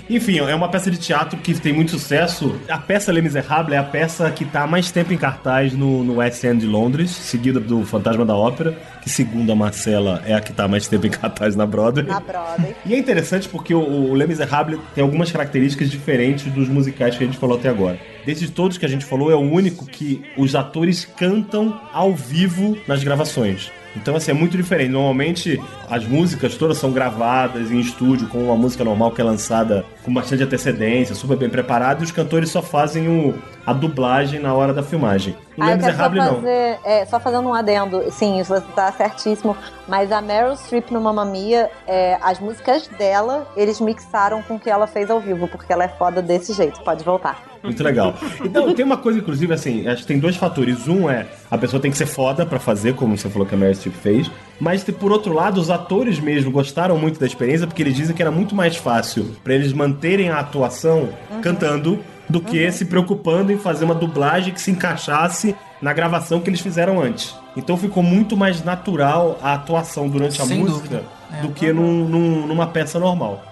Enfim, 0.09 0.39
é 0.39 0.55
uma 0.55 0.69
peça 0.69 0.91
de 0.91 0.97
teatro 0.97 1.37
que 1.39 1.53
tem 1.53 1.73
muito 1.73 1.91
sucesso. 1.91 2.59
A 2.69 2.77
peça 2.77 3.11
Les 3.11 3.23
Miserables 3.23 3.73
é 3.73 3.77
a 3.77 3.83
peça 3.83 4.29
que 4.31 4.43
está 4.43 4.63
há 4.63 4.67
mais 4.67 4.91
tempo 4.91 5.13
em 5.13 5.17
cartaz 5.17 5.73
no, 5.73 6.03
no 6.03 6.15
West 6.15 6.43
End 6.43 6.59
de 6.59 6.67
Londres, 6.67 7.09
seguida 7.11 7.59
do 7.59 7.85
Fantasma 7.85 8.25
da 8.25 8.35
Ópera, 8.35 8.77
que 9.01 9.09
segundo 9.09 9.51
a 9.51 9.55
Marcela 9.55 10.21
é 10.25 10.33
a 10.33 10.41
que 10.41 10.51
está 10.51 10.65
há 10.65 10.67
mais 10.67 10.87
tempo 10.87 11.07
em 11.07 11.09
cartaz 11.09 11.55
na 11.55 11.65
Broadway. 11.65 12.05
Na 12.05 12.19
Broadway. 12.19 12.75
E 12.85 12.93
é 12.93 12.97
interessante 12.97 13.47
porque 13.49 13.73
o, 13.73 13.79
o 13.79 14.13
Les 14.13 14.27
Miserables 14.27 14.79
tem 14.93 15.03
algumas 15.03 15.31
características 15.31 15.89
diferentes 15.89 16.51
dos 16.51 16.67
musicais 16.67 17.17
que 17.17 17.23
a 17.23 17.27
gente 17.27 17.37
falou 17.37 17.57
até 17.57 17.69
agora. 17.69 17.99
Desses 18.25 18.49
todos 18.49 18.77
que 18.77 18.85
a 18.85 18.89
gente 18.89 19.05
falou, 19.05 19.31
é 19.31 19.35
o 19.35 19.39
único 19.39 19.85
que 19.85 20.23
os 20.37 20.55
atores 20.55 21.05
cantam 21.05 21.79
ao 21.91 22.13
vivo 22.13 22.77
nas 22.87 23.03
gravações. 23.03 23.71
Então, 23.95 24.15
assim, 24.15 24.31
é 24.31 24.33
muito 24.33 24.57
diferente. 24.57 24.91
Normalmente, 24.91 25.61
as 25.89 26.05
músicas 26.05 26.55
todas 26.55 26.77
são 26.77 26.91
gravadas 26.91 27.71
em 27.71 27.79
estúdio, 27.79 28.27
com 28.27 28.45
uma 28.45 28.55
música 28.55 28.83
normal 28.83 29.11
que 29.11 29.21
é 29.21 29.23
lançada 29.23 29.85
com 30.03 30.13
bastante 30.13 30.43
antecedência, 30.43 31.15
super 31.15 31.37
bem 31.37 31.49
preparada, 31.49 32.01
e 32.01 32.03
os 32.03 32.11
cantores 32.11 32.49
só 32.49 32.61
fazem 32.61 33.07
o, 33.07 33.33
a 33.65 33.71
dublagem 33.71 34.39
na 34.39 34.53
hora 34.53 34.73
da 34.73 34.83
filmagem. 34.83 35.35
No 35.57 35.63
Ah, 35.63 35.69
só 35.69 35.75
Miserables, 35.75 36.25
não. 36.25 36.47
é, 36.47 37.05
só 37.05 37.19
fazendo 37.19 37.47
um 37.47 37.53
adendo. 37.53 38.03
Sim, 38.11 38.39
isso 38.39 38.59
tá 38.75 38.91
certíssimo. 38.91 39.55
Mas 39.87 40.11
a 40.11 40.21
Meryl 40.21 40.55
Streep 40.55 40.91
no 40.91 40.99
Mamma 40.99 41.23
Mia, 41.23 41.69
é, 41.87 42.17
as 42.21 42.39
músicas 42.39 42.87
dela, 42.87 43.47
eles 43.55 43.79
mixaram 43.79 44.41
com 44.41 44.55
o 44.55 44.59
que 44.59 44.69
ela 44.69 44.87
fez 44.87 45.09
ao 45.09 45.19
vivo, 45.19 45.47
porque 45.47 45.71
ela 45.71 45.83
é 45.83 45.87
foda 45.89 46.21
desse 46.21 46.53
jeito. 46.53 46.81
Pode 46.81 47.03
voltar. 47.03 47.41
Muito 47.61 47.81
legal. 47.81 48.13
Então, 48.43 48.73
tem 48.73 48.83
uma 48.83 48.97
coisa, 48.97 49.19
inclusive, 49.19 49.53
assim, 49.53 49.87
acho 49.87 50.01
que 50.01 50.07
tem 50.07 50.19
dois 50.19 50.35
fatores. 50.35 50.87
Um 50.87 51.09
é 51.09 51.25
a 51.49 51.57
pessoa 51.57 51.81
tem 51.81 51.89
que 51.91 51.97
ser 51.97 52.07
foda 52.07 52.45
pra 52.45 52.59
fazer, 52.59 52.93
como 52.95 53.17
você 53.17 53.29
falou 53.29 53.47
que 53.47 53.55
a 53.55 53.57
Meryl 53.57 53.73
Streep 53.75 53.95
fez. 53.95 54.29
Mas, 54.63 54.81
por 54.85 55.11
outro 55.11 55.33
lado, 55.33 55.59
os 55.59 55.69
atores 55.69 56.21
mesmo 56.21 56.49
gostaram 56.49 56.97
muito 56.97 57.19
da 57.19 57.25
experiência, 57.25 57.67
porque 57.67 57.81
eles 57.81 57.95
dizem 57.95 58.15
que 58.15 58.21
era 58.21 58.31
muito 58.31 58.55
mais 58.55 58.77
fácil 58.77 59.35
pra 59.43 59.53
eles 59.53 59.73
manterem 59.73 60.29
a 60.29 60.39
atuação 60.39 61.09
cantando 61.41 61.99
do 62.29 62.39
que 62.39 62.71
se 62.71 62.85
preocupando 62.85 63.51
em 63.51 63.57
fazer 63.57 63.83
uma 63.83 63.93
dublagem 63.93 64.53
que 64.53 64.61
se 64.61 64.71
encaixasse 64.71 65.53
na 65.81 65.91
gravação 65.91 66.39
que 66.39 66.49
eles 66.49 66.61
fizeram 66.61 67.01
antes. 67.01 67.35
Então 67.57 67.75
ficou 67.75 68.01
muito 68.01 68.37
mais 68.37 68.63
natural 68.63 69.37
a 69.43 69.53
atuação 69.53 70.07
durante 70.07 70.41
a 70.41 70.45
Sem 70.45 70.59
música. 70.59 71.03
É. 71.37 71.41
do 71.41 71.49
que 71.49 71.73
num- 71.73 72.07
num- 72.07 72.47
numa 72.47 72.67
peça 72.67 72.97
normal. 72.97 73.43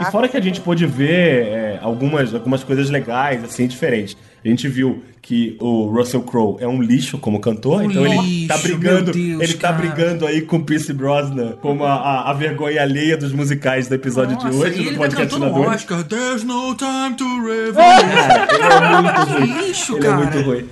E 0.00 0.04
fora 0.06 0.26
que 0.28 0.36
a 0.36 0.40
gente 0.42 0.60
pôde 0.60 0.84
ver 0.84 1.46
é, 1.46 1.78
algumas, 1.80 2.34
algumas 2.34 2.64
coisas 2.64 2.90
legais, 2.90 3.44
assim, 3.44 3.66
diferentes. 3.68 4.16
A 4.46 4.48
gente 4.50 4.68
viu 4.68 5.02
que 5.20 5.56
o 5.60 5.86
Russell 5.86 6.22
Crowe 6.22 6.56
é 6.60 6.68
um 6.68 6.80
lixo 6.80 7.18
como 7.18 7.40
cantor, 7.40 7.80
Um 7.82 7.90
então 7.90 8.06
ele 8.06 8.46
tá 8.46 8.54
lixo, 8.54 8.68
brigando, 8.68 9.04
meu 9.12 9.26
Deus, 9.38 9.42
ele 9.42 9.54
tá 9.54 9.72
cara. 9.72 9.74
brigando 9.78 10.24
aí 10.24 10.42
com 10.42 10.58
o 10.58 10.62
Pierce 10.64 10.92
Brosnan 10.92 11.56
como 11.60 11.82
a, 11.84 11.94
a, 11.94 12.30
a 12.30 12.32
vergonha 12.32 12.80
alheia 12.80 13.16
dos 13.16 13.32
musicais 13.32 13.88
do 13.88 13.94
episódio 13.96 14.36
de 14.38 14.44
Nossa, 14.44 14.56
hoje 14.56 14.74
e 14.80 14.84
do 14.84 14.88
ele 14.90 14.90
tá 14.92 14.98
podcast 14.98 15.34
Tiradores. 15.34 15.68
Oscar. 15.74 16.04
There's 16.04 16.44
no 16.44 16.76
time 16.76 17.16
to 17.16 17.24
revenge. 17.42 18.56
Cara, 18.56 18.86
ele 18.86 18.94
é 18.94 19.02
muito 19.02 19.32
ruim. 19.32 19.66
lixo, 19.66 19.92
ele 19.96 20.00
cara. 20.02 20.12
é 20.14 20.16
muito 20.16 20.40
ruim. 20.48 20.64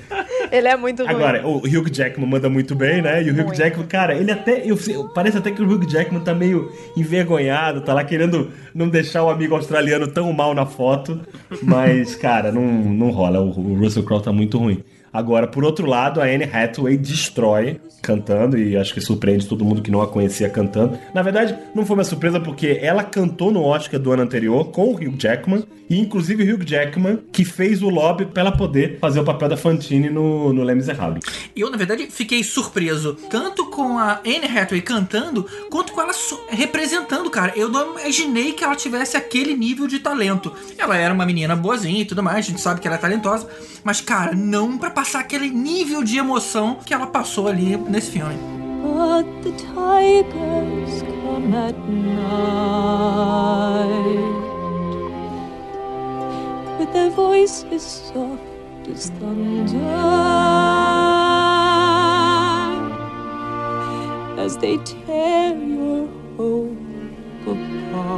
Ele 0.57 0.69
é 0.69 0.77
muito 0.77 1.03
ruim. 1.05 1.15
Agora, 1.15 1.47
o 1.47 1.57
Hugh 1.59 1.89
Jackman 1.93 2.29
manda 2.29 2.49
muito 2.49 2.75
bem, 2.75 3.03
né? 3.03 3.23
E 3.23 3.31
o 3.31 3.33
Hugh 3.35 3.55
Jackman, 3.55 3.87
cara, 3.87 4.15
ele 4.15 4.31
até. 4.31 4.63
Eu, 4.65 4.79
eu- 4.89 5.09
parece 5.09 5.37
até 5.39 5.51
que 5.51 5.61
o 5.63 5.67
Hugh 5.69 5.85
Jackman 5.89 6.21
tá 6.23 6.35
meio 6.35 6.71
envergonhado, 6.97 7.81
tá 7.81 7.93
lá 7.95 8.05
querendo 8.05 8.51
não 8.75 8.89
deixar 8.89 9.23
o 9.25 9.31
amigo 9.31 9.55
australiano 9.55 10.07
tão 10.07 10.33
mal 10.33 10.55
na 10.55 10.67
foto. 10.67 11.21
Mas, 11.63 12.15
cara, 12.15 12.51
não, 12.53 12.63
não 12.63 13.11
rola. 13.11 13.41
O, 13.41 13.49
o 13.49 13.75
Russell 13.79 14.03
Crowe 14.03 14.23
tá 14.23 14.33
muito 14.33 14.59
ruim. 14.59 14.83
Agora, 15.15 15.47
por 15.47 15.63
outro 15.63 15.87
lado, 15.87 16.21
a 16.21 16.25
Anne 16.25 16.43
Hathaway 16.43 16.97
destrói 16.97 17.81
cantando, 18.03 18.59
e 18.59 18.77
acho 18.77 18.93
que 18.93 19.01
surpreende 19.01 19.47
todo 19.47 19.65
mundo 19.65 19.81
que 19.81 19.91
não 19.91 20.03
a 20.03 20.07
conhecia 20.07 20.51
cantando. 20.51 20.99
Na 21.15 21.23
verdade, 21.23 21.57
não 21.75 21.87
foi 21.87 21.95
uma 21.95 22.05
surpresa 22.05 22.39
porque 22.39 22.79
ela 22.83 23.03
cantou 23.03 23.51
no 23.51 23.63
Oscar 23.63 23.99
do 23.99 24.13
ano 24.13 24.23
anterior 24.23 24.67
com 24.67 24.89
o 24.89 24.95
Hugh 24.95 25.17
Jackman, 25.17 25.65
e 25.89 25.99
inclusive 25.99 26.43
o 26.43 26.55
Hugh 26.55 26.65
Jackman 26.67 27.19
que 27.33 27.45
fez 27.45 27.83
o 27.83 27.89
lobby 27.89 28.27
pra 28.27 28.43
ela 28.43 28.53
poder 28.53 28.99
fazer 28.99 29.21
o 29.21 29.25
papel 29.25 29.49
da 29.49 29.57
Fantine 29.57 30.11
no, 30.11 30.53
no 30.53 30.63
Les 30.63 30.77
Miserables. 30.77 31.25
Eu, 31.57 31.71
na 31.71 31.77
verdade, 31.77 32.09
fiquei 32.11 32.43
surpreso. 32.43 33.15
Tanto 33.31 33.67
com 33.67 33.99
a 33.99 34.21
Anne 34.25 34.47
Hathaway 34.47 34.83
cantando, 34.83 35.47
quanto 35.71 35.93
com 35.93 36.01
ela 36.01 36.13
representando, 36.49 37.31
cara. 37.31 37.53
Eu 37.57 37.69
não 37.69 37.99
imaginei 37.99 38.53
que 38.53 38.65
ela 38.65 38.77
tivesse 38.77 39.17
aquele 39.17 39.55
nível 39.57 39.87
de 39.87 39.99
talento. 39.99 40.53
Ela 40.77 40.97
era 40.97 41.15
uma 41.15 41.25
menina 41.25 41.57
boazinha 41.57 42.03
e 42.03 42.05
tudo 42.05 42.23
mais, 42.23 42.39
a 42.39 42.49
gente 42.49 42.61
sabe 42.61 42.81
que 42.81 42.87
ela 42.87 42.97
é 42.97 43.01
talentosa. 43.01 43.49
Mas, 43.83 44.01
cara, 44.01 44.35
não 44.35 44.79
pra 44.79 44.91
passar 45.05 45.21
aquele 45.21 45.51
nível 45.51 46.03
de 46.03 46.17
emoção 46.17 46.79
que 46.83 46.95
ela 46.95 47.07
passou 47.07 47.47
ali 47.47 47.77
nesse 47.77 48.13
filme. 48.13 48.39
But 48.83 49.27
the 49.43 49.53
tigers 49.53 51.03
come 51.03 51.55
at 51.55 51.77
night. 51.89 52.25
With 56.79 56.91
their 56.95 57.11
voices 57.11 57.83
soft 57.83 58.41
as 58.91 59.11
thunder. 59.11 59.79
As 64.39 64.57
they 64.57 64.79
tear 64.79 65.55
your 65.55 66.09
hope 66.39 66.79
apart, 67.47 68.09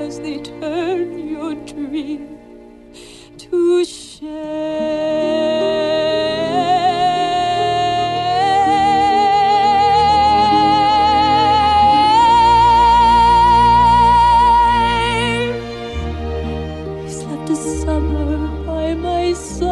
as 0.00 0.18
they 0.18 0.38
turn 0.40 1.18
your 1.18 1.54
dream 1.54 2.37
to 3.50 3.84
shame. 3.84 4.28
He's 17.04 17.22
left 17.24 17.50
a 17.50 17.56
summer 17.56 18.36
by 18.66 18.94
my 18.94 19.32
side. 19.32 19.68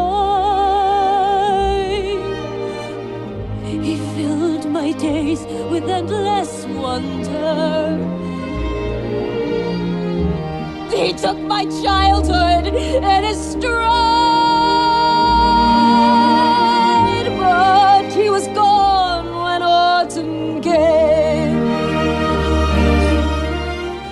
He 3.63 3.97
filled 4.15 4.65
my 4.71 4.91
days 4.93 5.41
with 5.71 5.89
endless 5.89 6.65
wonder. 6.65 7.97
He 10.95 11.13
took 11.13 11.37
my 11.37 11.65
childhood. 11.83 12.46
In 12.75 13.23
his 13.23 13.55
but 17.37 18.13
he 18.13 18.29
was 18.29 18.47
gone 18.49 19.27
when 19.43 19.61
autumn 19.61 20.61
came. 20.61 21.57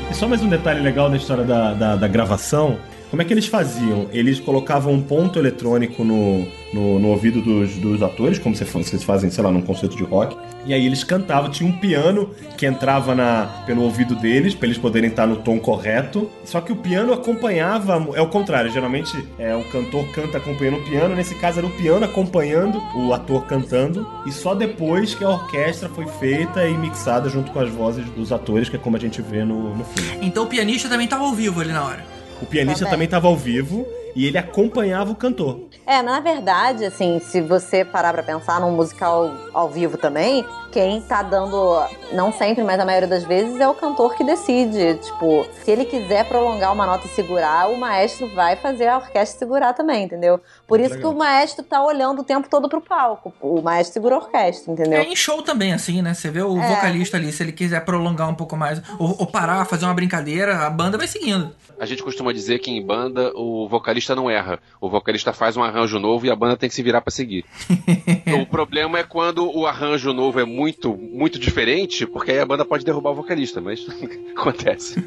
E 0.10 0.14
só 0.14 0.28
mais 0.28 0.42
um 0.42 0.50
detalhe 0.50 0.82
legal 0.82 1.10
da 1.10 1.18
história 1.18 1.44
da, 1.44 1.74
da, 1.74 1.96
da 1.96 2.08
gravação. 2.08 2.78
Como 3.10 3.22
é 3.22 3.26
que 3.26 3.34
eles 3.34 3.48
faziam? 3.48 4.08
Eles 4.12 4.40
colocavam 4.40 4.94
um 4.94 5.02
ponto 5.02 5.40
eletrônico 5.40 6.04
no, 6.04 6.46
no, 6.76 7.00
no 7.00 7.08
ouvido 7.08 7.42
dos, 7.42 7.78
dos 7.78 8.04
atores, 8.04 8.38
como 8.38 8.54
vocês 8.54 9.02
fazem, 9.04 9.30
sei 9.30 9.42
lá, 9.42 9.50
num 9.50 9.62
concerto 9.62 9.96
de 9.96 10.04
rock. 10.04 10.36
E 10.66 10.74
aí 10.74 10.86
eles 10.86 11.04
cantavam. 11.06 11.50
Tinha 11.50 11.70
um 11.70 11.80
piano 11.80 12.32
que 12.58 12.66
entrava 12.66 13.16
na, 13.16 13.64
pelo 13.66 13.84
ouvido 13.84 14.14
deles, 14.16 14.54
para 14.54 14.68
eles 14.68 14.78
poderem 14.78 15.10
estar 15.10 15.26
no 15.26 15.38
tom 15.38 15.58
correto. 15.58 16.30
Só 16.44 16.60
que 16.60 16.74
o 16.74 16.76
piano 16.76 17.14
acompanhava. 17.14 18.06
É 18.14 18.22
o 18.22 18.28
contrário, 18.28 18.70
geralmente 18.70 19.16
é 19.40 19.56
o 19.56 19.64
cantor 19.66 20.06
canta 20.12 20.38
acompanhando 20.38 20.80
o 20.80 20.84
piano. 20.84 21.16
Nesse 21.16 21.36
caso 21.36 21.60
era 21.60 21.68
o 21.68 21.72
piano 21.72 22.04
acompanhando 22.04 22.82
o 22.94 23.14
ator 23.14 23.46
cantando. 23.46 24.06
E 24.26 24.32
só 24.32 24.54
depois 24.54 25.16
que 25.16 25.24
a 25.24 25.30
orquestra 25.30 25.88
foi 25.88 26.08
feita 26.08 26.68
e 26.68 26.78
mixada 26.78 27.30
junto 27.30 27.52
com 27.52 27.60
as 27.60 27.70
vozes 27.70 28.06
dos 28.10 28.34
atores, 28.34 28.68
que 28.68 28.76
é 28.76 28.80
como 28.80 28.98
a 28.98 29.00
gente 29.00 29.22
vê 29.22 29.46
no, 29.46 29.76
no 29.76 29.86
filme. 29.86 30.20
Então 30.22 30.44
o 30.44 30.48
pianista 30.48 30.90
também 30.90 31.08
tava 31.08 31.24
ao 31.24 31.34
vivo 31.34 31.62
ali 31.62 31.72
na 31.72 31.86
hora. 31.86 32.16
O 32.42 32.46
pianista 32.46 32.80
Também. 32.80 32.92
também 32.92 33.06
estava 33.06 33.28
ao 33.28 33.38
vivo 33.38 33.88
e 34.16 34.26
ele 34.26 34.38
acompanhava 34.38 35.12
o 35.12 35.16
cantor. 35.16 35.62
É, 35.88 36.02
na 36.02 36.20
verdade, 36.20 36.84
assim, 36.84 37.20
se 37.20 37.40
você 37.42 37.86
parar 37.86 38.12
pra 38.12 38.24
pensar 38.24 38.60
num 38.60 38.72
musical 38.72 39.32
ao 39.54 39.70
vivo 39.70 39.98
também, 39.98 40.44
quem 40.72 41.00
tá 41.00 41.22
dando, 41.22 41.80
não 42.12 42.34
sempre, 42.34 42.64
mas 42.64 42.80
a 42.80 42.86
maioria 42.86 43.08
das 43.08 43.24
vezes, 43.24 43.60
é 43.60 43.68
o 43.68 43.74
cantor 43.76 44.16
que 44.16 44.24
decide. 44.24 44.96
Tipo, 44.96 45.46
se 45.64 45.70
ele 45.70 45.86
quiser 45.86 46.28
prolongar 46.28 46.74
uma 46.74 46.88
nota 46.88 47.06
e 47.06 47.10
segurar, 47.10 47.70
o 47.70 47.78
maestro 47.78 48.34
vai 48.34 48.56
fazer 48.56 48.88
a 48.88 48.98
orquestra 48.98 49.40
segurar 49.40 49.74
também, 49.74 50.06
entendeu? 50.06 50.42
Por 50.68 50.80
isso 50.80 50.96
legal. 50.96 51.12
que 51.12 51.16
o 51.16 51.20
maestro 51.20 51.64
tá 51.64 51.84
olhando 51.84 52.20
o 52.22 52.24
tempo 52.24 52.50
todo 52.50 52.68
pro 52.68 52.82
palco. 52.82 53.34
O 53.42 53.62
maestro 53.62 53.94
segura 53.94 54.16
a 54.16 54.18
orquestra, 54.20 54.74
entendeu? 54.74 55.00
É 55.00 55.04
em 55.04 55.16
show 55.16 55.42
também, 55.42 55.74
assim, 55.74 56.02
né? 56.02 56.14
Você 56.14 56.30
vê 56.32 56.42
o 56.42 56.60
É. 56.60 56.76
vocalista 56.76 57.18
ali, 57.18 57.32
se 57.32 57.44
ele 57.44 57.52
quiser 57.52 57.84
prolongar 57.86 58.30
um 58.30 58.34
pouco 58.36 58.58
mais, 58.58 58.82
ou, 58.98 59.16
ou 59.20 59.28
parar, 59.28 59.66
fazer 59.66 59.86
uma 59.86 59.94
brincadeira, 59.94 60.66
a 60.66 60.70
banda 60.70 60.98
vai 60.98 61.08
seguindo. 61.08 61.52
A 61.80 61.86
gente 61.86 62.02
costuma 62.02 62.32
dizer 62.34 62.60
que 62.60 62.72
em 62.72 62.84
banda 62.84 63.32
o 63.36 63.68
vocalista 63.68 64.16
não 64.16 64.30
erra. 64.30 64.60
O 64.80 64.90
vocalista 64.90 65.34
faz 65.34 65.56
um 65.58 65.64
arranjo 65.64 66.00
novo 66.00 66.26
e 66.26 66.32
a 66.32 66.36
banda 66.36 66.58
tem 66.58 66.70
que 66.70 66.76
se 66.76 66.82
virar 66.82 67.02
pra 67.02 67.12
seguir. 67.12 67.46
o 68.42 68.46
problema 68.46 69.00
é 69.00 69.04
quando 69.04 69.50
o 69.56 69.66
arranjo 69.68 70.14
novo 70.14 70.40
é 70.40 70.46
muito, 70.46 70.96
muito 70.96 71.38
diferente, 71.38 72.06
porque 72.08 72.32
aí 72.32 72.40
a 72.40 72.46
banda 72.46 72.66
pode 72.66 72.86
derrubar 72.86 73.12
o 73.12 73.16
vocalista, 73.16 73.60
mas 73.62 73.86
acontece. 74.36 75.04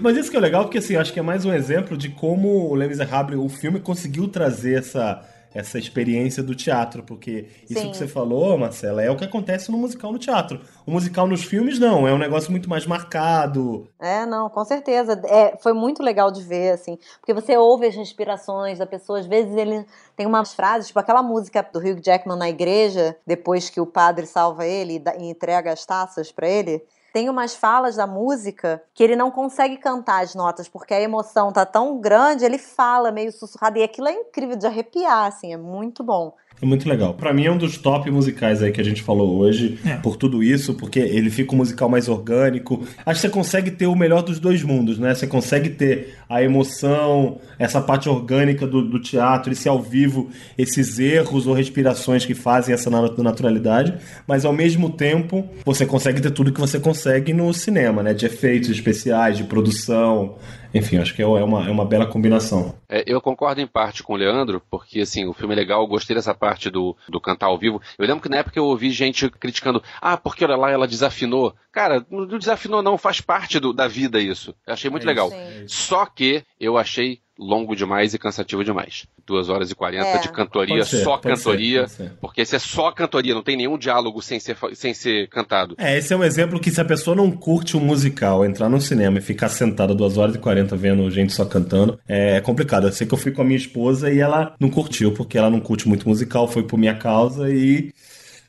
Mas 0.00 0.16
isso 0.16 0.30
que 0.30 0.36
é 0.36 0.40
legal, 0.40 0.64
porque 0.64 0.78
assim, 0.78 0.96
acho 0.96 1.12
que 1.12 1.18
é 1.18 1.22
mais 1.22 1.44
um 1.44 1.52
exemplo 1.52 1.96
de 1.96 2.08
como 2.08 2.70
o 2.70 2.74
Les 2.74 2.88
Miserables, 2.88 3.38
o 3.38 3.48
filme, 3.48 3.80
conseguiu 3.80 4.28
trazer 4.28 4.78
essa, 4.88 5.22
essa 5.54 5.78
experiência 5.78 6.42
do 6.42 6.54
teatro. 6.54 7.02
Porque 7.02 7.46
isso 7.68 7.80
Sim. 7.80 7.90
que 7.90 7.96
você 7.96 8.08
falou, 8.08 8.56
Marcela, 8.58 9.02
é 9.02 9.10
o 9.10 9.16
que 9.16 9.24
acontece 9.24 9.70
no 9.70 9.78
musical 9.78 10.12
no 10.12 10.18
teatro. 10.18 10.60
O 10.86 10.90
musical 10.90 11.26
nos 11.26 11.44
filmes, 11.44 11.78
não, 11.78 12.06
é 12.08 12.12
um 12.12 12.18
negócio 12.18 12.50
muito 12.50 12.68
mais 12.68 12.86
marcado. 12.86 13.88
É, 14.00 14.24
não, 14.26 14.48
com 14.48 14.64
certeza. 14.64 15.20
É, 15.26 15.56
foi 15.62 15.72
muito 15.72 16.02
legal 16.02 16.30
de 16.30 16.42
ver, 16.42 16.72
assim, 16.72 16.98
porque 17.20 17.34
você 17.34 17.56
ouve 17.56 17.86
as 17.86 17.94
respirações 17.94 18.78
da 18.78 18.86
pessoa. 18.86 19.20
Às 19.20 19.26
vezes 19.26 19.54
ele 19.54 19.84
tem 20.16 20.26
umas 20.26 20.54
frases, 20.54 20.88
tipo 20.88 20.98
aquela 20.98 21.22
música 21.22 21.62
do 21.72 21.78
Hugh 21.78 22.00
Jackman 22.02 22.38
na 22.38 22.48
igreja, 22.48 23.16
depois 23.26 23.70
que 23.70 23.80
o 23.80 23.86
padre 23.86 24.26
salva 24.26 24.66
ele 24.66 24.96
e, 24.96 25.22
e 25.22 25.30
entrega 25.30 25.72
as 25.72 25.84
taças 25.84 26.32
pra 26.32 26.48
ele. 26.48 26.82
Tem 27.18 27.28
umas 27.28 27.52
falas 27.52 27.96
da 27.96 28.06
música 28.06 28.80
que 28.94 29.02
ele 29.02 29.16
não 29.16 29.28
consegue 29.28 29.76
cantar 29.76 30.22
as 30.22 30.36
notas, 30.36 30.68
porque 30.68 30.94
a 30.94 31.00
emoção 31.00 31.50
tá 31.52 31.66
tão 31.66 32.00
grande, 32.00 32.44
ele 32.44 32.58
fala 32.58 33.10
meio 33.10 33.32
sussurrado. 33.32 33.76
E 33.76 33.82
aquilo 33.82 34.06
é 34.06 34.12
incrível 34.12 34.54
de 34.54 34.68
arrepiar, 34.68 35.26
assim, 35.26 35.52
é 35.52 35.56
muito 35.56 36.04
bom. 36.04 36.32
É 36.60 36.66
muito 36.66 36.88
legal. 36.88 37.14
Pra 37.14 37.32
mim 37.32 37.44
é 37.46 37.52
um 37.52 37.56
dos 37.56 37.78
top 37.78 38.10
musicais 38.10 38.64
aí 38.64 38.72
que 38.72 38.80
a 38.80 38.84
gente 38.84 39.00
falou 39.00 39.38
hoje, 39.38 39.78
por 40.02 40.16
tudo 40.16 40.42
isso, 40.42 40.74
porque 40.74 40.98
ele 40.98 41.30
fica 41.30 41.54
um 41.54 41.58
musical 41.58 41.88
mais 41.88 42.08
orgânico. 42.08 42.82
Acho 43.06 43.20
que 43.20 43.28
você 43.28 43.32
consegue 43.32 43.70
ter 43.70 43.86
o 43.86 43.94
melhor 43.94 44.22
dos 44.22 44.40
dois 44.40 44.64
mundos, 44.64 44.98
né? 44.98 45.14
Você 45.14 45.24
consegue 45.28 45.70
ter 45.70 46.16
a 46.28 46.42
emoção, 46.42 47.38
essa 47.60 47.80
parte 47.80 48.08
orgânica 48.08 48.66
do, 48.66 48.82
do 48.82 49.00
teatro, 49.00 49.52
esse 49.52 49.68
ao 49.68 49.80
vivo, 49.80 50.30
esses 50.58 50.98
erros 50.98 51.46
ou 51.46 51.54
respirações 51.54 52.26
que 52.26 52.34
fazem 52.34 52.74
essa 52.74 52.90
na- 52.90 53.02
naturalidade, 53.18 53.96
mas 54.26 54.44
ao 54.44 54.52
mesmo 54.52 54.90
tempo 54.90 55.48
você 55.64 55.86
consegue 55.86 56.20
ter 56.20 56.32
tudo 56.32 56.52
que 56.52 56.60
você 56.60 56.80
consegue 57.08 57.32
no 57.32 57.52
cinema, 57.54 58.02
né? 58.02 58.12
De 58.12 58.26
efeitos 58.26 58.68
especiais, 58.68 59.36
de 59.36 59.44
produção. 59.44 60.36
Enfim, 60.74 60.98
acho 60.98 61.14
que 61.14 61.22
é 61.22 61.26
uma, 61.26 61.66
é 61.66 61.70
uma 61.70 61.86
bela 61.86 62.04
combinação. 62.06 62.74
É, 62.88 63.02
eu 63.06 63.20
concordo 63.22 63.58
em 63.60 63.66
parte 63.66 64.02
com 64.02 64.12
o 64.12 64.16
Leandro, 64.16 64.60
porque 64.70 65.00
assim, 65.00 65.24
o 65.26 65.32
filme 65.32 65.54
é 65.54 65.56
legal, 65.56 65.80
eu 65.80 65.86
gostei 65.86 66.14
dessa 66.14 66.34
parte 66.34 66.68
do, 66.68 66.94
do 67.08 67.18
cantar 67.18 67.46
ao 67.46 67.58
vivo. 67.58 67.80
Eu 67.98 68.06
lembro 68.06 68.20
que 68.22 68.28
na 68.28 68.36
época 68.36 68.58
eu 68.58 68.66
ouvi 68.66 68.90
gente 68.90 69.30
criticando, 69.30 69.82
ah, 70.00 70.18
porque 70.18 70.44
olha 70.44 70.56
lá, 70.56 70.70
ela 70.70 70.86
desafinou. 70.86 71.54
Cara, 71.72 72.04
não 72.10 72.26
não 72.26 72.38
desafinou 72.38 72.82
não, 72.82 72.98
faz 72.98 73.18
parte 73.20 73.58
do- 73.58 73.72
da 73.72 73.88
vida 73.88 74.20
isso. 74.20 74.54
Eu 74.66 74.74
achei 74.74 74.90
muito 74.90 75.04
É 75.04 75.06
legal. 75.06 75.28
isso, 75.28 75.36
é 75.36 75.64
isso. 75.64 75.74
Só 75.86 76.04
que 76.04 76.42
eu 76.60 76.76
achei 76.76 77.20
longo 77.38 77.76
demais 77.76 78.14
e 78.14 78.18
cansativo 78.18 78.64
demais. 78.64 79.06
Duas 79.26 79.48
horas 79.48 79.70
e 79.70 79.74
quarenta 79.74 80.06
É. 80.08 80.18
de 80.18 80.28
cantoria, 80.30 80.84
ser, 80.84 81.04
só 81.04 81.16
cantoria. 81.18 81.86
ser. 81.86 82.12
Porque 82.20 82.40
esse 82.40 82.56
é 82.56 82.58
só 82.58 82.90
cantoria, 82.90 83.34
não 83.34 83.42
tem 83.42 83.56
nenhum 83.56 83.78
diálogo 83.78 84.20
sem 84.20 84.40
ser, 84.40 84.56
sem 84.74 84.92
ser 84.92 85.28
cantado. 85.28 85.74
É, 85.78 85.96
esse 85.96 86.12
é 86.12 86.16
um 86.16 86.24
exemplo 86.24 86.58
que 86.58 86.70
se 86.70 86.80
a 86.80 86.84
pessoa 86.84 87.14
não 87.14 87.30
curte 87.30 87.76
um 87.76 87.80
musical, 87.80 88.44
entrar 88.44 88.68
no 88.68 88.80
cinema 88.80 89.18
e 89.18 89.20
ficar 89.22 89.48
sentada 89.48 89.94
duas 89.94 90.18
horas 90.18 90.34
e 90.34 90.38
40 90.38 90.76
vendo 90.76 91.08
gente 91.10 91.32
só 91.32 91.44
cantando, 91.44 91.98
é 92.08 92.40
complicado. 92.40 92.86
Eu 92.88 92.92
sei 92.92 93.06
que 93.06 93.14
eu 93.14 93.18
fui 93.18 93.30
com 93.30 93.42
a 93.42 93.44
minha 93.44 93.56
esposa 93.58 94.10
e 94.12 94.18
ela 94.18 94.54
não 94.58 94.68
curtiu, 94.68 95.12
porque 95.12 95.38
ela 95.38 95.48
não 95.50 95.60
curte 95.60 95.86
muito 95.86 96.08
musical, 96.08 96.48
foi 96.48 96.64
por 96.64 96.76
minha 96.78 96.94
causa 96.96 97.48
e 97.50 97.92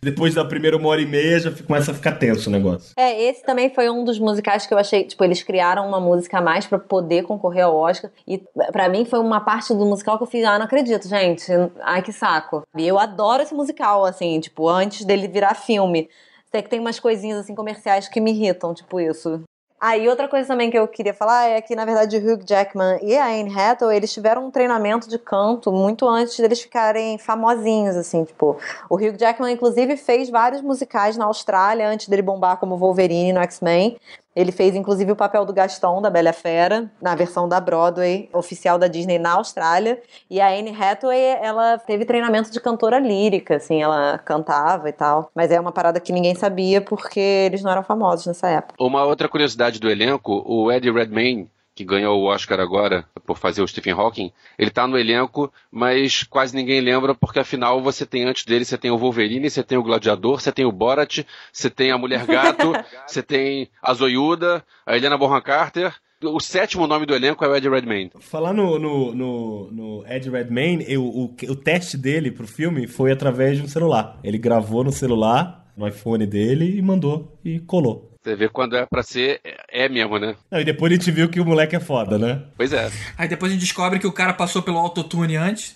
depois 0.02 0.34
da 0.34 0.46
primeira 0.46 0.78
uma 0.78 0.90
hora 0.90 1.02
e 1.02 1.06
meia 1.06 1.40
já 1.40 1.52
começa 1.52 1.92
a 1.92 1.94
ficar 1.94 2.14
tenso 2.14 2.50
o 2.50 2.54
negócio. 2.54 2.94
É, 2.98 3.22
esse 3.24 3.44
também 3.44 3.70
foi 3.74 3.90
um 3.90 4.04
dos 4.04 4.20
musicais 4.20 4.66
que 4.66 4.74
eu 4.74 4.78
achei, 4.78 5.04
tipo, 5.04 5.24
eles 5.24 5.44
criaram 5.44 5.88
uma 5.88 6.00
música 6.00 6.38
a 6.38 6.42
mais 6.42 6.66
pra 6.66 6.80
poder 6.80 7.24
concorrer 7.24 7.66
ao 7.66 7.76
Oscar 7.76 8.12
e 8.28 8.42
pra 8.72 8.90
mim 8.90 9.06
foi 9.06 9.20
uma 9.20 9.42
parte 9.42 9.74
do 9.74 9.86
musical 9.86 10.18
que 10.18 10.24
eu 10.24 10.28
fiz, 10.28 10.46
ah, 10.46 10.58
não 10.58 10.66
acredito, 10.66 11.08
gente. 11.08 11.52
Ai, 11.82 12.02
que 12.02 12.14
saco. 12.14 12.64
E 12.78 12.88
eu 12.88 12.98
adoro 12.98 13.44
esse 13.44 13.54
musical, 13.54 14.06
assim, 14.06 14.40
tipo, 14.40 14.68
antes 14.68 15.06
dele 15.06 15.28
virar 15.28 15.54
filme. 15.56 16.10
Sei 16.52 16.64
que 16.64 16.70
tem 16.70 16.80
umas 16.80 17.00
coisinhas 17.00 17.40
assim 17.40 17.54
comerciais 17.54 18.08
que 18.08 18.20
me 18.20 18.32
irritam, 18.32 18.74
tipo 18.74 19.00
isso. 19.00 19.44
Ah, 19.82 19.96
e 19.98 20.10
outra 20.10 20.28
coisa 20.28 20.46
também 20.46 20.70
que 20.70 20.78
eu 20.78 20.86
queria 20.90 21.14
falar 21.14 21.48
é 21.48 21.62
que, 21.62 21.74
na 21.74 21.86
verdade, 21.86 22.18
o 22.18 22.20
Hugh 22.20 22.44
Jackman 22.46 23.00
e 23.02 23.16
a 23.18 23.28
Anne 23.28 23.58
Hathaway, 23.58 23.96
eles 23.96 24.12
tiveram 24.12 24.46
um 24.46 24.52
treinamento 24.52 25.08
de 25.08 25.18
canto 25.18 25.72
muito 25.72 26.06
antes 26.06 26.38
deles 26.38 26.60
ficarem 26.60 27.18
famosinhos, 27.18 27.96
assim, 27.96 28.26
tipo... 28.26 28.58
O 28.90 28.96
Hugh 28.96 29.18
Jackman, 29.18 29.54
inclusive, 29.54 29.96
fez 29.96 30.30
vários 30.30 30.62
musicais 30.62 31.16
na 31.16 31.26
Austrália 31.26 31.88
antes 31.88 32.10
dele 32.10 32.22
bombar 32.22 32.58
como 32.58 32.78
Wolverine 32.78 33.32
no 33.32 33.40
X-Men. 33.40 33.98
Ele 34.40 34.54
fez, 34.54 34.74
inclusive, 34.74 35.12
o 35.12 35.18
papel 35.18 35.44
do 35.44 35.52
Gastão, 35.52 36.02
da 36.02 36.10
Bela 36.10 36.32
Fera, 36.32 36.90
na 37.02 37.14
versão 37.14 37.50
da 37.50 37.60
Broadway, 37.60 38.30
oficial 38.32 38.78
da 38.80 38.88
Disney 38.88 39.20
na 39.20 39.34
Austrália. 39.34 40.02
E 40.30 40.40
a 40.40 40.48
Anne 40.48 40.74
Hathaway, 40.74 41.38
ela 41.42 41.78
teve 41.78 42.06
treinamento 42.06 42.50
de 42.50 42.58
cantora 42.62 43.00
lírica, 43.00 43.58
assim, 43.58 43.84
ela 43.84 44.18
cantava 44.20 44.88
e 44.88 44.94
tal. 44.94 45.30
Mas 45.36 45.52
é 45.52 45.60
uma 45.60 45.74
parada 45.74 46.00
que 46.00 46.14
ninguém 46.14 46.36
sabia 46.36 46.80
porque 46.80 47.20
eles 47.20 47.62
não 47.62 47.70
eram 47.70 47.84
famosos 47.84 48.28
nessa 48.28 48.48
época. 48.48 48.82
Uma 48.82 49.04
outra 49.04 49.28
curiosidade 49.28 49.78
do 49.78 49.90
elenco, 49.90 50.42
o 50.48 50.72
Eddie 50.72 50.90
Redmayne, 50.90 51.52
que 51.80 51.86
ganhou 51.86 52.20
o 52.22 52.26
Oscar 52.26 52.60
agora 52.60 53.06
por 53.26 53.38
fazer 53.38 53.62
o 53.62 53.68
Stephen 53.68 53.94
Hawking, 53.94 54.34
ele 54.58 54.70
tá 54.70 54.86
no 54.86 54.98
elenco, 54.98 55.50
mas 55.72 56.24
quase 56.24 56.54
ninguém 56.54 56.82
lembra, 56.82 57.16
porque 57.16 57.40
afinal 57.40 57.82
você 57.82 58.06
tem 58.06 58.26
antes 58.26 58.44
dele, 58.44 58.66
você 58.66 58.78
tem 58.78 58.92
o 58.92 58.98
Wolverine, 58.98 59.50
você 59.50 59.64
tem 59.64 59.78
o 59.78 59.84
Gladiador, 59.84 60.42
você 60.42 60.52
tem 60.52 60.66
o 60.66 60.74
Borat, 60.74 61.20
você 61.54 61.70
tem 61.70 61.90
a 61.92 61.98
Mulher 61.98 62.26
Gato, 62.26 62.74
você 63.08 63.24
tem 63.24 63.70
a 63.82 63.94
Zoiuda, 63.94 64.62
a 64.86 64.98
Helena 64.98 65.18
Bonham 65.18 65.42
Carter. 65.42 65.94
O 66.22 66.42
sétimo 66.42 66.86
nome 66.86 67.06
do 67.06 67.16
elenco 67.16 67.46
é 67.46 67.48
o 67.48 67.56
Eddie 67.56 67.70
Redmayne. 67.70 68.12
Falar 68.20 68.52
no, 68.52 68.78
no, 68.78 69.16
no, 69.16 69.72
no 69.72 70.06
Ed 70.06 70.30
Redmayne, 70.30 70.84
eu- 70.86 71.06
o, 71.06 71.34
o 71.48 71.56
teste 71.56 71.96
dele 71.96 72.30
pro 72.30 72.46
filme 72.46 72.88
foi 72.88 73.10
através 73.14 73.56
de 73.58 73.64
um 73.64 73.70
celular. 73.70 74.20
Ele 74.22 74.38
gravou 74.38 74.84
no 74.84 74.92
celular, 74.92 75.66
no 75.78 75.88
iPhone 75.88 76.26
dele, 76.28 76.78
e 76.78 76.82
mandou 76.82 77.40
e 77.46 77.58
colou. 77.62 78.09
Você 78.30 78.36
vê 78.36 78.48
quando 78.48 78.76
é 78.78 78.86
pra 78.86 79.02
ser, 79.02 79.42
é 79.44 79.86
é 79.86 79.90
mesmo, 79.90 80.20
né? 80.20 80.36
Não, 80.52 80.60
e 80.60 80.64
depois 80.64 80.92
a 80.92 80.96
gente 80.96 81.10
viu 81.10 81.28
que 81.30 81.40
o 81.40 81.46
moleque 81.46 81.76
é 81.76 81.80
foda, 81.80 82.20
né? 82.20 82.44
Pois 82.56 82.72
é. 82.72 82.92
Aí 83.18 83.28
depois 83.28 83.52
a 83.52 83.56
gente 83.56 83.62
descobre 83.62 83.98
que 83.98 84.06
o 84.06 84.12
cara 84.12 84.34
passou 84.34 84.62
pelo 84.62 84.78
autotune 84.78 85.36
antes. 85.36 85.76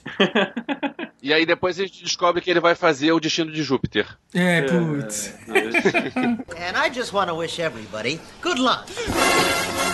E 1.21 1.33
aí 1.33 1.45
depois 1.45 1.79
a 1.79 1.83
gente 1.83 2.03
descobre 2.03 2.41
que 2.41 2.51
ele 2.51 2.59
vai 2.59 2.75
fazer 2.75 3.11
o 3.11 3.19
Destino 3.19 3.51
de 3.51 3.63
Júpiter. 3.63 4.05
É, 4.35 4.61
putz. 4.63 5.33
And 5.47 6.77
I 6.77 6.93
just 6.93 7.11
want 7.13 7.29
to 7.29 7.35
wish 7.35 7.59
everybody 7.59 8.19
good 8.41 8.59
luck. 8.59 8.85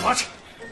What? 0.04 0.28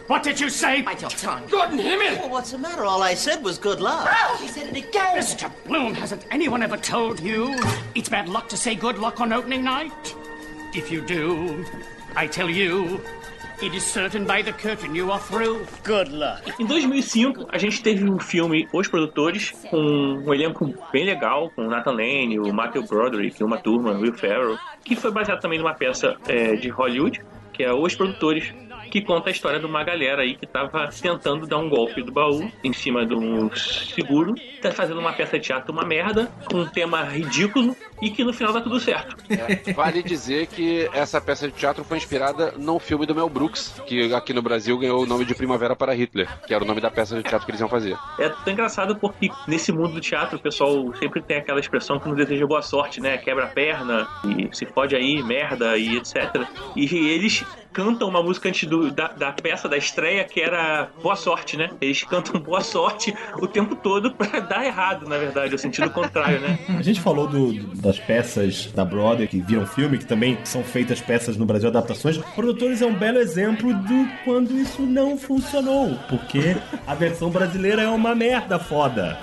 What 0.08 0.24
did 0.24 0.42
you 0.42 0.50
say? 0.50 0.82
Bite 0.82 1.04
your 1.04 1.12
tongue. 1.12 1.48
Gordon 1.50 1.80
Himmel! 1.80 2.18
Well, 2.20 2.30
what's 2.30 2.52
the 2.52 2.58
matter? 2.58 2.84
All 2.84 3.04
I 3.04 3.14
said 3.16 3.44
was 3.44 3.58
good 3.60 3.80
luck. 3.80 4.10
He 4.42 4.48
said 4.48 4.68
it 4.68 4.76
again. 4.76 5.18
Mr. 5.18 5.50
Bloom, 5.66 5.94
hasn't 5.94 6.26
anyone 6.32 6.64
ever 6.64 6.78
told 6.78 7.20
you 7.22 7.56
it's 7.94 8.10
bad 8.10 8.28
luck 8.28 8.50
to 8.50 8.58
say 8.58 8.76
good 8.76 8.98
luck 8.98 9.22
on 9.22 9.32
opening 9.32 9.64
night? 9.64 10.16
If 10.78 10.92
you 10.92 11.02
do, 11.02 11.66
I 12.16 12.28
tell 12.28 12.48
you, 12.48 13.02
it 13.64 13.76
is 13.76 13.84
certain 13.84 14.26
by 14.26 14.44
the 14.44 14.54
curtain 14.54 14.94
you 14.94 15.12
are 15.12 15.20
through. 15.20 15.66
Good 15.84 16.12
luck. 16.14 16.44
Em 16.60 16.68
2005, 16.68 17.48
a 17.52 17.58
gente 17.58 17.82
teve 17.82 18.08
um 18.08 18.20
filme 18.20 18.68
Os 18.72 18.88
Produtores, 18.88 19.50
com 19.72 19.80
um 19.80 20.32
elenco 20.32 20.72
bem 20.94 21.04
legal, 21.04 21.50
com 21.56 21.64
Nathan 21.64 21.94
Lane, 21.94 22.40
o 22.40 22.54
Matthew 22.54 22.84
Broderick, 22.84 23.44
uma 23.44 23.58
turma, 23.58 23.94
Will 23.94 24.14
Ferrell, 24.14 24.56
que 24.86 24.96
foi 24.96 25.10
baseado 25.10 25.42
também 25.42 25.58
numa 25.58 25.74
peça 25.74 26.16
é, 26.28 26.56
de 26.56 26.70
Hollywood, 26.70 27.20
que 27.52 27.64
é 27.64 27.74
Os 27.74 27.96
Produtores, 27.96 28.54
que 28.92 29.02
conta 29.02 29.30
a 29.30 29.32
história 29.32 29.60
de 29.60 29.66
uma 29.66 29.84
galera 29.84 30.22
aí 30.22 30.36
que 30.36 30.46
tava 30.46 30.90
tentando 30.90 31.48
dar 31.48 31.58
um 31.58 31.70
golpe 31.70 32.04
do 32.04 32.12
baú 32.12 32.52
em 32.64 32.72
cima 32.72 33.04
de 33.04 33.16
um 33.16 33.50
seguro, 33.56 34.36
tá 34.62 34.72
fazendo 34.72 35.00
uma 35.00 35.14
peça 35.14 35.40
de 35.40 35.46
teatro 35.46 35.74
uma 35.74 35.84
merda, 35.84 36.32
com 36.46 36.60
um 36.60 36.68
tema 36.68 37.04
ridículo 37.04 37.76
e 38.02 38.10
que 38.10 38.24
no 38.24 38.34
final 38.34 38.54
dá 38.54 38.62
tudo 38.62 38.80
certo. 38.80 39.16
É, 39.30 39.74
vale 39.74 40.04
dizer 40.04 40.48
que 40.48 40.90
essa 40.94 41.20
peça 41.20 41.48
de 41.48 41.54
teatro 41.54 41.84
foi 41.84 41.98
inspirada 41.98 42.54
num 42.58 42.80
filme 42.80 43.06
do 43.06 43.16
Mel 43.16 43.30
Brooks, 43.30 43.82
que 43.86 44.14
aqui 44.14 44.34
no 44.34 44.42
Brasil 44.42 44.78
ganhou 44.78 45.04
o 45.04 45.06
nome 45.06 45.26
de 45.26 45.34
Primavera 45.36 45.76
para 45.76 45.94
Hitler, 45.94 46.28
que 46.46 46.54
era 46.54 46.64
o 46.64 46.68
nome 46.68 46.80
da 46.82 46.92
peça 46.92 47.16
de 47.16 47.24
teatro 47.24 47.46
que 47.46 47.52
eles 47.52 47.60
iam 47.62 47.70
fazer. 47.70 47.98
É 48.20 48.30
tão 48.30 48.54
engraçado 48.54 48.96
porque 48.98 49.30
nesse 49.48 49.72
mundo 49.72 49.94
do 49.94 50.02
teatro 50.02 50.38
o 50.38 50.40
pessoal 50.42 50.94
sempre 51.00 51.22
tem 51.22 51.38
aquela 51.38 51.60
expressão 51.60 52.00
que 52.00 52.08
não 52.08 52.16
deseja 52.16 52.46
boa 52.46 52.62
sorte, 52.62 53.02
né? 53.02 53.18
Quebra 53.18 53.46
a 53.46 53.48
perna 53.48 54.08
e 54.26 54.56
se 54.56 54.66
fode 54.66 54.96
aí, 54.96 55.22
merda 55.24 55.78
e 55.78 55.98
etc. 55.98 56.46
E 56.76 56.86
eles 57.10 57.44
cantam 57.74 58.08
uma 58.10 58.24
música 58.24 58.50
antes 58.50 58.68
do, 58.68 58.90
da, 58.92 59.10
da 59.10 59.32
peça, 59.32 59.70
da 59.70 59.78
estreia, 59.78 60.24
que 60.24 60.42
era 60.42 60.90
Boa 61.04 61.16
Sorte, 61.16 61.56
né? 61.56 61.70
Eles 61.80 62.04
cantam 62.04 62.42
Boa 62.42 62.62
Sorte 62.62 63.14
o 63.40 63.46
tempo 63.48 63.76
todo 63.76 64.12
pra 64.16 64.40
dar 64.40 64.66
errado, 64.66 65.08
na 65.08 65.16
verdade, 65.18 65.54
o 65.54 65.60
sentido 65.60 65.90
contrário, 65.92 66.40
né? 66.40 66.58
A 66.70 66.82
gente 66.82 67.00
falou 67.00 67.28
do- 67.28 67.54
das 67.88 67.98
peças 68.00 68.70
da 68.76 68.84
Broadway 68.84 69.28
que 69.28 69.40
viram 69.40 69.66
filme, 69.66 69.98
que 69.98 70.06
também 70.06 70.38
são 70.44 70.62
feitas 70.62 71.00
peças 71.00 71.38
no 71.38 71.46
Brasil, 71.46 71.70
adaptações. 71.70 72.18
Produtores 72.36 72.82
é 72.82 72.86
um 72.86 72.94
belo 72.94 73.18
exemplo 73.18 73.74
do 73.74 74.08
quando 74.26 74.52
isso 74.60 74.82
não 74.82 75.18
funcionou, 75.18 75.98
porque 76.10 76.58
a 76.86 76.94
versão 76.94 77.30
brasileira 77.30 77.84
é 77.84 77.88
uma 77.88 78.14
merda 78.14 78.60
foda. 78.60 79.18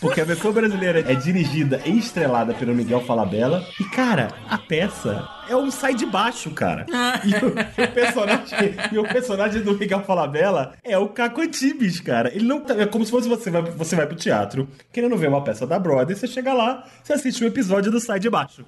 Porque 0.00 0.20
a 0.20 0.24
versão 0.24 0.52
brasileira 0.52 1.00
é 1.00 1.14
dirigida 1.14 1.80
e 1.84 1.98
estrelada 1.98 2.54
pelo 2.54 2.74
Miguel 2.74 3.00
Falabella. 3.00 3.66
E, 3.80 3.84
cara, 3.84 4.28
a 4.48 4.56
peça 4.56 5.26
é 5.48 5.56
um 5.56 5.70
sai 5.70 5.94
de 5.94 6.06
baixo, 6.06 6.50
cara. 6.52 6.86
E 7.24 7.34
o, 7.34 7.84
o 7.84 7.92
personagem, 7.92 8.74
e 8.92 8.98
o 8.98 9.02
personagem 9.04 9.62
do 9.62 9.76
Miguel 9.76 10.02
Falabella 10.04 10.72
é 10.84 10.96
o 10.98 11.08
Caco 11.08 11.40
Antibes, 11.40 12.00
cara. 12.00 12.28
Ele 12.34 12.44
não 12.46 12.60
tá- 12.60 12.74
É 12.74 12.86
como 12.86 13.04
se 13.04 13.10
fosse 13.10 13.28
você 13.28 13.50
vai, 13.50 13.62
você 13.62 13.96
vai 13.96 14.06
pro 14.06 14.16
teatro, 14.16 14.68
querendo 14.92 15.16
ver 15.16 15.28
uma 15.28 15.42
peça 15.42 15.66
da 15.66 15.78
Broadway, 15.78 16.14
você 16.16 16.26
chega 16.26 16.52
lá, 16.52 16.84
você 17.02 17.12
assiste 17.14 17.42
um 17.42 17.46
episódio 17.46 17.90
do 17.90 17.98
Sai 18.00 18.18
de 18.20 18.28
Baixo. 18.30 18.64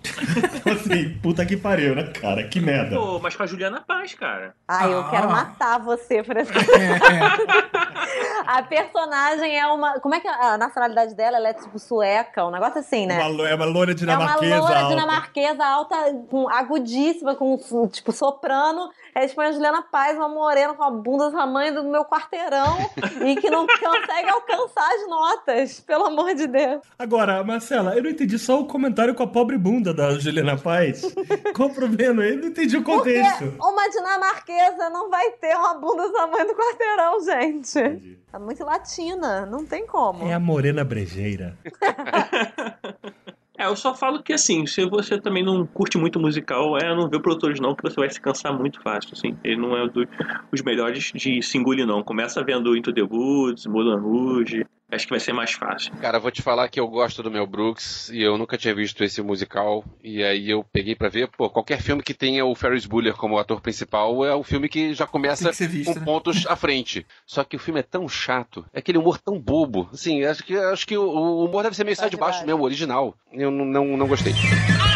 Então, 0.56 0.72
assim, 0.74 1.18
puta 1.22 1.44
que 1.46 1.56
pariu, 1.56 1.94
né, 1.94 2.04
cara? 2.04 2.44
Que 2.48 2.60
merda. 2.60 2.96
Pô, 2.96 3.18
mas 3.20 3.36
com 3.36 3.42
a 3.42 3.46
Juliana 3.46 3.80
Paz, 3.86 4.14
cara. 4.14 4.54
Ai, 4.66 4.92
eu 4.92 5.00
Ah. 5.00 5.10
quero 5.10 5.28
matar 5.30 5.78
você 5.78 6.22
por 6.22 6.36
essa. 6.36 6.52
a 8.46 8.62
personagem 8.62 9.58
é 9.58 9.66
uma. 9.66 10.00
Como 10.00 10.14
é 10.14 10.20
que 10.20 10.28
a 10.28 10.56
nacionalidade 10.58 11.14
dela? 11.14 11.36
Ela 11.36 11.48
é 11.48 11.54
tipo 11.54 11.78
sueca, 11.78 12.44
um 12.46 12.50
negócio 12.50 12.80
assim, 12.80 13.06
né? 13.06 13.18
Uma 13.26 13.48
é 13.48 13.54
uma 13.54 13.64
loira 13.64 13.92
É 13.92 13.94
uma 13.94 13.98
dinamarquesa. 14.00 14.56
loura 14.58 14.78
alta. 14.78 14.88
dinamarquesa 14.94 15.64
alta, 15.64 15.96
com, 16.30 16.48
agudíssima, 16.68 17.34
com 17.34 17.56
tipo 17.88 18.12
soprano. 18.12 18.90
É 19.14 19.26
tipo 19.26 19.40
a 19.40 19.50
Juliana 19.50 19.82
Paz, 19.82 20.16
uma 20.16 20.28
morena 20.28 20.74
com 20.74 20.84
a 20.84 20.90
bunda 20.90 21.30
do 21.30 21.36
tamanho 21.36 21.74
do 21.74 21.84
meu 21.84 22.04
quarteirão 22.04 22.76
e 23.26 23.34
que 23.36 23.50
não 23.50 23.66
consegue 23.66 24.28
alcançar 24.28 24.86
as 24.94 25.08
notas, 25.08 25.80
pelo 25.80 26.04
amor 26.06 26.34
de 26.34 26.46
Deus. 26.46 26.82
Agora, 26.98 27.42
Marcela, 27.42 27.96
eu 27.96 28.02
não 28.02 28.10
entendi 28.10 28.38
só 28.38 28.60
o 28.60 28.66
comentário 28.66 29.14
com 29.14 29.22
a 29.22 29.26
pobre 29.26 29.58
bunda 29.58 29.92
da 29.92 30.12
Juliana 30.18 30.56
Paz. 30.56 31.02
Qual 31.56 31.68
o 31.68 31.74
problema? 31.74 32.22
Eu 32.22 32.38
não 32.38 32.48
entendi 32.48 32.76
o 32.76 32.82
Porque 32.84 33.20
contexto. 33.20 33.54
uma 33.60 33.88
dinamarquesa 33.88 34.90
não 34.90 35.10
vai 35.10 35.30
ter 35.32 35.56
uma 35.56 35.74
bunda 35.74 36.04
do 36.04 36.12
tamanho 36.12 36.46
do 36.46 36.54
quarteirão, 36.54 37.24
gente. 37.24 38.18
É 38.32 38.38
muito 38.38 38.62
latina, 38.64 39.46
não 39.46 39.64
tem 39.64 39.86
como. 39.86 40.28
É 40.28 40.34
a 40.34 40.38
morena 40.38 40.84
brejeira. 40.84 41.56
É, 43.60 43.66
eu 43.66 43.74
só 43.74 43.92
falo 43.92 44.22
que 44.22 44.32
assim, 44.32 44.66
se 44.66 44.84
você 44.86 45.20
também 45.20 45.42
não 45.44 45.66
curte 45.66 45.98
muito 45.98 46.20
musical, 46.20 46.78
é 46.78 46.94
não 46.94 47.08
ver 47.08 47.20
produtores 47.20 47.58
não, 47.58 47.74
que 47.74 47.82
você 47.82 47.96
vai 47.96 48.08
se 48.08 48.20
cansar 48.20 48.56
muito 48.56 48.80
fácil, 48.80 49.10
assim. 49.14 49.36
Ele 49.42 49.56
não 49.56 49.76
é 49.76 49.88
do- 49.88 50.06
os 50.52 50.62
melhores 50.62 51.10
de 51.12 51.40
engolir, 51.58 51.84
não. 51.84 52.02
Começa 52.04 52.42
vendo 52.44 52.76
Into 52.76 52.92
the 52.92 53.02
Woods, 53.02 53.66
Moulin 53.66 53.96
Rouge, 53.98 54.64
acho 54.90 55.06
que 55.06 55.10
vai 55.10 55.20
ser 55.20 55.32
mais 55.32 55.52
fácil. 55.52 55.92
Cara, 56.00 56.18
vou 56.18 56.30
te 56.30 56.42
falar 56.42 56.68
que 56.68 56.80
eu 56.80 56.88
gosto 56.88 57.22
do 57.22 57.30
Mel 57.30 57.46
Brooks 57.46 58.10
e 58.10 58.22
eu 58.22 58.38
nunca 58.38 58.56
tinha 58.56 58.74
visto 58.74 59.02
esse 59.04 59.20
musical. 59.22 59.84
E 60.02 60.22
aí 60.22 60.50
eu 60.50 60.64
peguei 60.64 60.94
pra 60.94 61.08
ver, 61.08 61.28
pô, 61.28 61.48
qualquer 61.50 61.80
filme 61.80 62.02
que 62.02 62.14
tenha 62.14 62.44
o 62.44 62.54
Ferris 62.54 62.86
Bueller 62.86 63.14
como 63.14 63.38
ator 63.38 63.60
principal 63.60 64.24
é 64.24 64.34
um 64.34 64.42
filme 64.42 64.68
que 64.68 64.94
já 64.94 65.06
começa 65.06 65.52
que 65.52 65.66
visto, 65.66 65.92
com 65.92 65.98
né? 66.00 66.04
pontos 66.04 66.46
à 66.46 66.56
frente. 66.56 67.06
Só 67.26 67.44
que 67.44 67.56
o 67.56 67.60
filme 67.60 67.80
é 67.80 67.84
tão 67.84 68.08
chato, 68.08 68.64
é 68.72 68.78
aquele 68.78 68.98
humor 68.98 69.18
tão 69.18 69.38
bobo. 69.38 69.88
Assim, 69.92 70.24
acho 70.24 70.42
que, 70.42 70.56
acho 70.56 70.86
que 70.86 70.96
o, 70.96 71.02
o 71.02 71.44
humor 71.44 71.62
deve 71.62 71.76
ser 71.76 71.84
meio 71.84 71.96
sai 71.96 72.10
de 72.10 72.16
baixo 72.16 72.44
mesmo, 72.46 72.62
original. 72.62 73.14
Eu 73.32 73.50
não, 73.50 73.64
não, 73.64 73.96
não 73.96 74.08
gostei. 74.08 74.32
Doing 74.32 74.87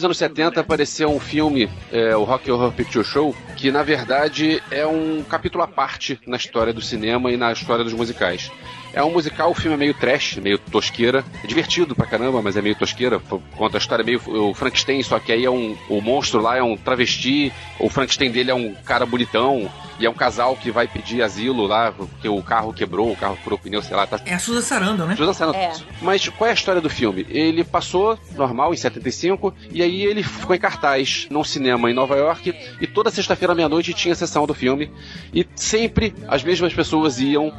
dos 0.00 0.04
anos 0.06 0.16
70 0.16 0.60
apareceu 0.60 1.10
um 1.10 1.20
filme, 1.20 1.68
é, 1.92 2.16
o 2.16 2.24
Rock 2.24 2.50
Horror 2.50 2.72
Picture 2.72 3.04
Show, 3.04 3.36
que 3.54 3.70
na 3.70 3.82
verdade 3.82 4.62
é 4.70 4.86
um 4.86 5.22
capítulo 5.22 5.62
à 5.62 5.68
parte 5.68 6.18
na 6.26 6.38
história 6.38 6.72
do 6.72 6.80
cinema 6.80 7.30
e 7.30 7.36
na 7.36 7.52
história 7.52 7.84
dos 7.84 7.92
musicais. 7.92 8.50
É 8.92 9.02
um 9.02 9.12
musical, 9.12 9.50
o 9.50 9.54
filme 9.54 9.74
é 9.74 9.78
meio 9.78 9.94
trash, 9.94 10.36
meio 10.36 10.58
tosqueira. 10.58 11.24
É 11.42 11.46
divertido 11.46 11.94
pra 11.94 12.06
caramba, 12.06 12.42
mas 12.42 12.56
é 12.56 12.62
meio 12.62 12.74
tosqueira. 12.74 13.20
Conta 13.56 13.76
a 13.76 13.78
história 13.78 14.04
meio 14.04 14.20
o 14.26 14.54
Frankenstein, 14.54 15.02
só 15.02 15.18
que 15.18 15.32
aí 15.32 15.44
é 15.44 15.50
um. 15.50 15.76
O 15.88 16.00
monstro 16.00 16.40
lá 16.40 16.56
é 16.56 16.62
um 16.62 16.76
travesti, 16.76 17.52
o 17.78 17.88
Frankenstein 17.88 18.30
dele 18.30 18.50
é 18.50 18.54
um 18.54 18.74
cara 18.84 19.06
bonitão, 19.06 19.70
e 20.00 20.06
é 20.06 20.10
um 20.10 20.14
casal 20.14 20.56
que 20.56 20.70
vai 20.70 20.88
pedir 20.88 21.22
asilo 21.22 21.66
lá, 21.66 21.92
porque 21.92 22.26
o 22.26 22.42
carro 22.42 22.72
quebrou, 22.72 23.12
o 23.12 23.16
carro 23.16 23.36
furou 23.44 23.58
o 23.58 23.62
pneu, 23.62 23.82
sei 23.82 23.94
lá. 23.94 24.06
Tá... 24.06 24.18
É 24.24 24.32
a 24.32 24.38
Susan 24.38 24.62
Sarandon, 24.62 25.04
né? 25.04 25.14
Susan 25.14 25.34
Sarandon. 25.34 25.58
É. 25.58 25.72
Mas 26.00 26.26
qual 26.30 26.48
é 26.48 26.52
a 26.52 26.54
história 26.54 26.80
do 26.80 26.88
filme? 26.88 27.26
Ele 27.28 27.62
passou 27.62 28.18
normal 28.34 28.72
em 28.72 28.78
75 28.78 29.54
e 29.70 29.82
aí 29.82 30.02
ele 30.02 30.22
ficou 30.22 30.56
em 30.56 30.58
cartaz 30.58 31.28
num 31.30 31.44
cinema 31.44 31.90
em 31.90 31.94
Nova 31.94 32.16
York 32.16 32.54
e 32.80 32.86
toda 32.86 33.10
sexta-feira 33.10 33.52
à 33.52 33.56
meia-noite 33.56 33.92
tinha 33.92 34.14
sessão 34.14 34.46
do 34.46 34.54
filme 34.54 34.90
e 35.34 35.46
sempre 35.54 36.14
as 36.26 36.42
mesmas 36.42 36.72
pessoas 36.72 37.20
iam 37.20 37.52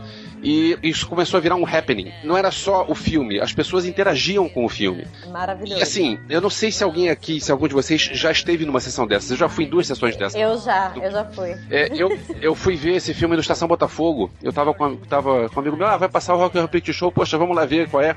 e 0.44 0.78
isso 0.84 1.08
começou 1.08 1.38
a 1.38 1.42
virar 1.42 1.56
um 1.56 1.66
happening. 1.66 2.12
Não 2.24 2.38
era 2.38 2.52
só 2.52 2.86
o 2.88 2.96
filme, 2.96 3.40
as 3.40 3.54
pessoas 3.54 3.86
interagiam 3.86 4.50
com 4.50 4.66
o 4.66 4.70
filme. 4.70 5.06
Maravilhoso. 5.32 5.80
E 5.80 5.84
assim, 5.84 6.20
eu 6.30 6.42
não 6.42 6.50
sei 6.50 6.72
se 6.72 6.84
alguém 6.84 7.10
aqui, 7.10 7.40
se 7.40 7.52
algum 7.52 7.68
de 7.68 7.74
vocês 7.74 8.02
já 8.02 8.32
esteve 8.32 8.66
numa 8.66 8.80
sessão 8.80 9.06
dessas. 9.06 9.32
Eu 9.32 9.38
já 9.38 9.50
fui 9.50 9.66
em 9.66 9.70
duas 9.70 9.88
sessões 9.88 10.16
dessas. 10.16 10.40
Eu 10.40 10.58
já, 10.60 10.94
eu 10.96 11.12
já 11.12 11.26
fui. 11.26 11.56
É, 11.70 11.92
eu, 11.96 12.18
eu 12.42 12.56
fui 12.56 12.76
ver 12.76 12.96
esse 12.96 13.14
filme 13.14 13.36
no 13.36 13.42
Estação 13.42 13.68
Botafogo. 13.68 14.32
Eu 14.42 14.52
tava 14.52 14.74
com, 14.74 14.96
tava 14.98 15.50
com 15.50 15.60
um 15.60 15.62
amigo 15.62 15.78
meu, 15.78 15.88
ah, 15.88 15.98
vai 15.98 16.10
passar 16.10 16.34
o 16.34 16.38
Rock 16.38 16.58
Horror 16.58 16.70
Picture 16.70 16.96
Show, 16.96 17.12
poxa, 17.12 17.38
vamos 17.38 17.56
lá 17.56 17.66
ver 17.66 17.90
qual 17.90 18.04
é. 18.04 18.16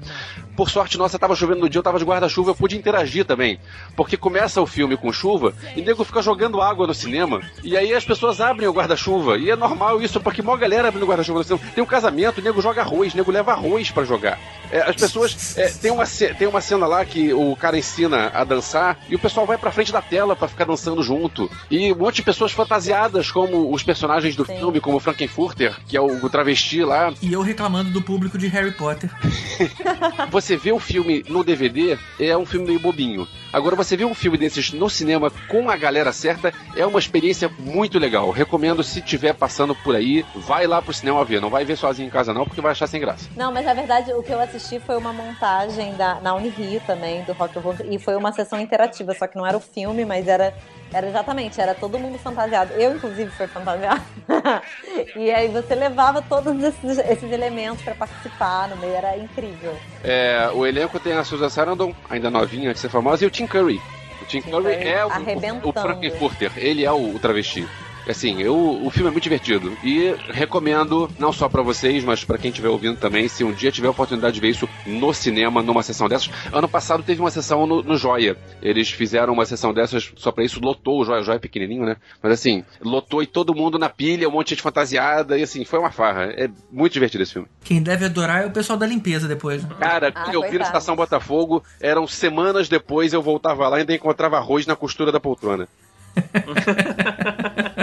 Por 0.56 0.70
sorte 0.70 0.96
nossa, 0.96 1.18
tava 1.18 1.34
chovendo 1.34 1.60
no 1.60 1.68
dia, 1.68 1.78
eu 1.78 1.82
tava 1.82 1.98
de 1.98 2.04
guarda-chuva, 2.04 2.50
eu 2.50 2.54
pude 2.54 2.76
interagir 2.76 3.24
também. 3.24 3.58
Porque 3.96 4.16
começa 4.16 4.60
o 4.60 4.66
filme 4.66 4.96
com 4.96 5.12
chuva 5.12 5.52
e 5.76 5.80
o 5.80 5.84
nego 5.84 6.04
fica 6.04 6.22
jogando 6.22 6.60
água 6.60 6.86
no 6.86 6.94
cinema. 6.94 7.40
E 7.62 7.76
aí 7.76 7.92
as 7.92 8.04
pessoas 8.04 8.40
abrem 8.40 8.68
o 8.68 8.72
guarda-chuva. 8.72 9.36
E 9.36 9.50
é 9.50 9.56
normal 9.56 10.00
isso, 10.00 10.20
porque 10.20 10.42
mó 10.42 10.56
galera 10.56 10.88
abrindo 10.88 11.02
o 11.02 11.06
guarda-chuva 11.06 11.40
no 11.40 11.44
cinema. 11.44 11.72
Tem 11.74 11.82
um 11.82 11.86
casamento, 11.86 12.13
o 12.40 12.42
nego 12.42 12.62
joga 12.62 12.82
arroz, 12.82 13.12
o 13.12 13.16
nego 13.16 13.30
leva 13.30 13.52
arroz 13.52 13.90
pra 13.90 14.04
jogar. 14.04 14.38
É, 14.70 14.82
as 14.90 14.96
pessoas. 14.96 15.56
é, 15.56 15.68
tem, 15.68 15.90
uma, 15.90 16.04
tem 16.06 16.48
uma 16.48 16.60
cena 16.60 16.86
lá 16.86 17.04
que 17.04 17.32
o 17.32 17.54
cara 17.56 17.78
ensina 17.78 18.30
a 18.34 18.44
dançar 18.44 18.98
e 19.08 19.14
o 19.14 19.18
pessoal 19.18 19.46
vai 19.46 19.58
pra 19.58 19.70
frente 19.70 19.92
da 19.92 20.02
tela 20.02 20.34
pra 20.34 20.48
ficar 20.48 20.64
dançando 20.64 21.02
junto. 21.02 21.50
E 21.70 21.92
um 21.92 21.96
monte 21.96 22.16
de 22.16 22.22
pessoas 22.22 22.52
fantasiadas 22.52 23.30
como 23.30 23.72
os 23.72 23.82
personagens 23.82 24.34
do 24.36 24.44
filme, 24.44 24.80
como 24.80 24.96
o 24.96 25.00
Frankenfurter, 25.00 25.76
que 25.86 25.96
é 25.96 26.00
o, 26.00 26.24
o 26.24 26.30
travesti 26.30 26.82
lá. 26.82 27.12
E 27.20 27.32
eu 27.32 27.42
reclamando 27.42 27.90
do 27.90 28.02
público 28.02 28.38
de 28.38 28.46
Harry 28.48 28.72
Potter. 28.72 29.10
Você 30.30 30.56
vê 30.56 30.72
o 30.72 30.80
filme 30.80 31.24
no 31.28 31.44
DVD, 31.44 31.98
é 32.18 32.36
um 32.36 32.46
filme 32.46 32.66
meio 32.66 32.80
bobinho. 32.80 33.28
Agora, 33.54 33.76
você 33.76 33.96
vê 33.96 34.04
um 34.04 34.16
filme 34.16 34.36
desses 34.36 34.72
no 34.72 34.90
cinema 34.90 35.30
com 35.46 35.70
a 35.70 35.76
galera 35.76 36.12
certa, 36.12 36.52
é 36.76 36.84
uma 36.84 36.98
experiência 36.98 37.48
muito 37.56 38.00
legal. 38.00 38.28
Recomendo, 38.32 38.82
se 38.82 39.00
tiver 39.00 39.32
passando 39.32 39.76
por 39.76 39.94
aí, 39.94 40.26
vai 40.34 40.66
lá 40.66 40.82
pro 40.82 40.92
cinema 40.92 41.24
ver. 41.24 41.40
Não 41.40 41.50
vai 41.50 41.64
ver 41.64 41.76
sozinho 41.76 42.08
em 42.08 42.10
casa, 42.10 42.34
não, 42.34 42.44
porque 42.44 42.60
vai 42.60 42.72
achar 42.72 42.88
sem 42.88 43.00
graça. 43.00 43.30
Não, 43.36 43.52
mas 43.52 43.64
na 43.64 43.72
verdade 43.72 44.12
o 44.12 44.24
que 44.24 44.32
eu 44.32 44.40
assisti 44.40 44.80
foi 44.80 44.96
uma 44.96 45.12
montagem 45.12 45.94
da, 45.94 46.20
na 46.20 46.34
Unirio 46.34 46.82
também, 46.84 47.22
do 47.22 47.32
Rock 47.32 47.56
Horror, 47.56 47.76
e 47.88 47.96
foi 47.96 48.16
uma 48.16 48.32
sessão 48.32 48.58
interativa, 48.58 49.14
só 49.14 49.28
que 49.28 49.36
não 49.36 49.46
era 49.46 49.56
o 49.56 49.60
filme, 49.60 50.04
mas 50.04 50.26
era, 50.26 50.52
era 50.94 51.08
exatamente, 51.08 51.60
era 51.60 51.74
todo 51.74 51.98
mundo 51.98 52.16
fantasiado. 52.18 52.72
Eu, 52.74 52.94
inclusive, 52.94 53.28
fui 53.32 53.48
fantasiado. 53.48 54.00
e 55.16 55.28
aí 55.28 55.48
você 55.48 55.74
levava 55.74 56.22
todos 56.22 56.62
esses, 56.62 56.98
esses 56.98 57.32
elementos 57.32 57.82
pra 57.82 57.96
participar 57.96 58.68
no 58.68 58.76
meio, 58.76 58.94
era 58.94 59.16
incrível. 59.18 59.76
É, 60.04 60.48
o 60.54 60.64
elenco 60.64 61.00
tem 61.00 61.14
a 61.14 61.24
Susan 61.24 61.48
Sarandon, 61.48 61.92
ainda 62.08 62.30
novinha, 62.30 62.70
antes 62.70 62.80
de 62.80 62.88
ser 62.88 62.92
famosa, 62.92 63.24
e 63.24 63.26
o 63.26 63.30
Tim 63.30 63.46
Curry. 63.46 63.82
O 64.22 64.24
Tim 64.26 64.40
Curry 64.40 64.76
Curry 64.76 64.88
é 64.88 65.04
o, 65.04 65.08
o, 65.08 65.68
o 65.68 66.32
ele 66.56 66.84
é 66.84 66.92
o, 66.92 67.16
o 67.16 67.18
travesti. 67.18 67.68
Assim, 68.08 68.40
eu, 68.42 68.54
o 68.84 68.90
filme 68.90 69.08
é 69.08 69.10
muito 69.12 69.22
divertido 69.24 69.76
e 69.82 70.14
recomendo 70.30 71.10
não 71.18 71.32
só 71.32 71.48
pra 71.48 71.62
vocês, 71.62 72.04
mas 72.04 72.22
pra 72.24 72.36
quem 72.36 72.50
estiver 72.50 72.68
ouvindo 72.68 72.98
também, 72.98 73.28
se 73.28 73.42
um 73.42 73.52
dia 73.52 73.72
tiver 73.72 73.88
a 73.88 73.92
oportunidade 73.92 74.34
de 74.34 74.40
ver 74.40 74.48
isso 74.50 74.68
no 74.86 75.12
cinema, 75.14 75.62
numa 75.62 75.82
sessão 75.82 76.08
dessas. 76.08 76.30
Ano 76.52 76.68
passado 76.68 77.02
teve 77.02 77.20
uma 77.20 77.30
sessão 77.30 77.66
no, 77.66 77.82
no 77.82 77.96
Joia. 77.96 78.36
Eles 78.60 78.90
fizeram 78.90 79.32
uma 79.32 79.46
sessão 79.46 79.72
dessas 79.72 80.12
só 80.16 80.30
pra 80.30 80.44
isso, 80.44 80.60
lotou 80.60 81.00
o 81.00 81.04
Joia. 81.04 81.20
O 81.20 81.24
Joia 81.24 81.36
é 81.36 81.38
pequenininho, 81.38 81.84
né? 81.86 81.96
Mas 82.22 82.32
assim, 82.32 82.62
lotou 82.82 83.22
e 83.22 83.26
todo 83.26 83.54
mundo 83.54 83.78
na 83.78 83.88
pilha, 83.88 84.28
um 84.28 84.32
monte 84.32 84.48
de 84.48 84.54
gente 84.56 84.62
fantasiada 84.62 85.38
e 85.38 85.42
assim, 85.42 85.64
foi 85.64 85.78
uma 85.78 85.90
farra. 85.90 86.24
É 86.36 86.48
muito 86.70 86.92
divertido 86.92 87.22
esse 87.22 87.32
filme. 87.32 87.48
Quem 87.62 87.82
deve 87.82 88.04
adorar 88.04 88.42
é 88.42 88.46
o 88.46 88.50
pessoal 88.50 88.78
da 88.78 88.86
limpeza 88.86 89.26
depois. 89.26 89.62
né? 89.64 89.70
Cara, 89.80 90.12
Ah, 90.14 90.30
eu 90.32 90.42
vi 90.50 90.58
na. 90.58 90.64
Estação 90.64 90.96
Botafogo, 90.96 91.62
eram 91.80 92.06
semanas 92.06 92.68
depois 92.68 93.12
eu 93.12 93.22
voltava 93.22 93.68
lá 93.68 93.76
e 93.78 93.80
ainda 93.80 93.94
encontrava 93.94 94.36
arroz 94.36 94.66
na 94.66 94.74
costura 94.76 95.12
da 95.12 95.20
poltrona. 95.20 95.68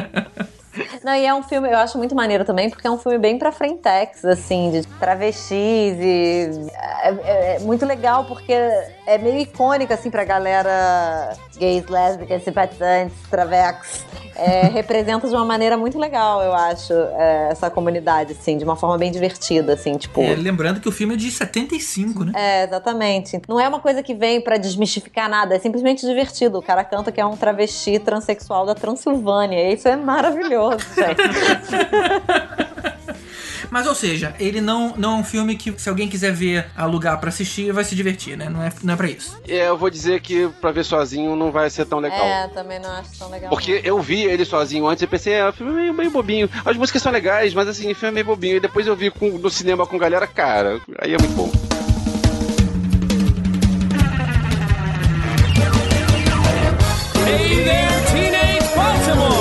Não, 1.04 1.16
e 1.16 1.26
é 1.26 1.34
um 1.34 1.42
filme, 1.42 1.68
eu 1.70 1.78
acho 1.78 1.98
muito 1.98 2.14
maneiro 2.16 2.46
também, 2.46 2.70
porque 2.70 2.86
é 2.86 2.92
um 2.92 2.98
filme 2.98 3.18
bem 3.18 3.38
pra 3.40 3.52
frentex, 3.52 4.24
assim, 4.24 4.72
de 4.72 4.88
travestis 5.00 5.52
e... 6.00 6.68
É, 7.04 7.10
é- 7.10 7.56
é 7.56 7.60
muito 7.60 7.86
legal, 7.86 8.26
porque 8.26 8.54
é 8.54 9.18
meio 9.18 9.40
icônico, 9.40 9.92
assim, 9.94 10.10
pra 10.12 10.24
galera 10.24 11.34
gays, 11.58 11.86
lésbicas, 11.88 12.44
simpatizantes, 12.44 13.16
travex. 13.30 14.06
É, 14.36 14.68
representa 14.74 15.28
de 15.28 15.34
uma 15.36 15.44
maneira 15.46 15.76
muito 15.78 15.98
legal, 16.00 16.42
eu 16.42 16.54
acho, 16.54 16.94
é, 16.94 17.50
essa 17.52 17.70
comunidade, 17.70 18.34
assim, 18.34 18.58
de 18.58 18.64
uma 18.64 18.76
forma 18.76 18.98
bem 18.98 19.12
divertida, 19.12 19.74
assim, 19.74 19.98
tipo... 19.98 20.22
É, 20.22 20.36
lembrando 20.36 20.80
que 20.80 20.88
o 20.88 20.92
filme 20.92 21.16
é 21.16 21.18
de 21.18 21.30
75, 21.32 22.24
né? 22.26 22.32
É, 22.36 22.64
exatamente. 22.66 23.42
Não 23.48 23.60
é 23.60 23.68
uma 23.68 23.80
coisa 23.80 24.02
que 24.04 24.14
vem 24.14 24.40
pra 24.42 24.58
desmistificar 24.58 25.30
nada, 25.30 25.56
é 25.56 25.60
simplesmente 25.60 26.06
divertido. 26.06 26.60
O 26.60 26.62
cara 26.62 26.84
canta 26.84 27.12
que 27.12 27.20
é 27.20 27.26
um 27.26 27.36
travesti 27.36 28.00
transexual 28.00 28.66
da 28.66 28.76
Transilvânia. 28.76 29.70
E 29.70 29.74
isso 29.74 29.88
é 29.88 29.96
maravilhoso. 29.96 30.91
Mas, 33.70 33.88
ou 33.88 33.96
seja, 33.96 34.36
ele 34.38 34.60
não, 34.60 34.94
não 34.98 35.14
é 35.14 35.16
um 35.22 35.24
filme 35.24 35.56
que, 35.56 35.74
se 35.78 35.88
alguém 35.88 36.10
quiser 36.10 36.34
ver, 36.34 36.66
alugar 36.76 37.18
pra 37.22 37.30
assistir, 37.30 37.72
vai 37.72 37.86
se 37.86 37.96
divertir, 37.96 38.36
né? 38.38 38.50
Não 38.50 38.62
é, 38.62 38.70
não 38.84 38.94
é 38.94 38.98
pra 38.98 39.08
isso. 39.10 39.40
É, 39.48 39.70
eu 39.70 39.78
vou 39.78 39.90
dizer 39.90 40.20
que 40.20 40.50
pra 40.60 40.72
ver 40.74 40.84
sozinho 40.84 41.38
não 41.38 41.52
vai 41.54 41.70
ser 41.70 41.86
tão 41.86 42.00
legal. 42.00 42.20
É, 42.26 42.50
também 42.50 42.80
não 42.80 42.92
acho 42.92 43.18
tão 43.18 43.30
legal. 43.30 43.50
Porque 43.50 43.80
eu 43.86 44.02
vi 44.02 44.24
ele 44.24 44.44
sozinho 44.44 44.86
antes 44.88 45.02
e 45.04 45.08
pensei, 45.08 45.34
é, 45.36 45.48
o 45.48 45.54
filme 45.54 45.72
é 45.72 45.76
meio, 45.76 45.94
meio 45.94 46.12
bobinho. 46.12 46.50
As 46.66 46.76
músicas 46.76 47.02
são 47.02 47.14
legais, 47.14 47.54
mas 47.54 47.70
assim, 47.70 47.90
o 47.90 47.96
filme 47.96 48.10
é 48.10 48.16
meio 48.16 48.26
bobinho. 48.26 48.58
E 48.58 48.60
depois 48.60 48.86
eu 48.88 48.96
vi 48.96 49.10
com- 49.10 49.30
no 49.38 49.50
cinema 49.50 49.88
com 49.88 49.98
galera, 49.98 50.28
cara, 50.28 50.82
aí 51.00 51.14
é 51.14 51.18
muito 51.18 51.34
bom. 51.34 51.50
Hey 57.26 57.64
there, 57.64 58.02
teenage 58.12 58.68
Baltimore! 58.76 59.41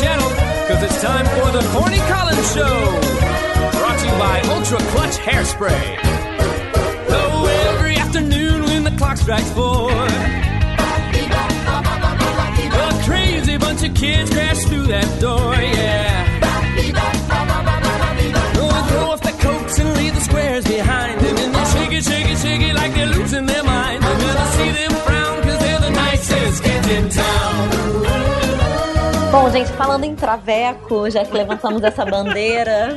Channel, 0.00 0.30
because 0.30 0.82
it's 0.84 1.02
time 1.02 1.26
for 1.26 1.50
the 1.50 1.60
Corny 1.72 1.98
Collins 1.98 2.54
Show! 2.54 2.78
Brought 3.78 3.98
to 3.98 4.06
you 4.06 4.12
by 4.12 4.40
Ultra 4.54 4.78
Clutch 4.92 5.16
Hairspray. 5.16 5.98
Oh, 7.10 7.46
every 7.74 7.96
afternoon 7.96 8.62
when 8.64 8.84
the 8.84 8.92
clock 8.92 9.16
strikes 9.16 9.50
four, 9.52 9.90
a 12.70 13.02
crazy 13.04 13.56
bunch 13.56 13.82
of 13.82 13.94
kids 13.94 14.30
crash 14.30 14.64
through 14.66 14.86
that 14.86 15.20
door, 15.20 15.54
yeah. 15.54 16.07
Bom, 29.40 29.48
gente, 29.50 29.70
falando 29.74 30.02
em 30.02 30.16
traveco, 30.16 31.08
já 31.08 31.24
que 31.24 31.32
levantamos 31.32 31.80
essa 31.84 32.04
bandeira, 32.04 32.88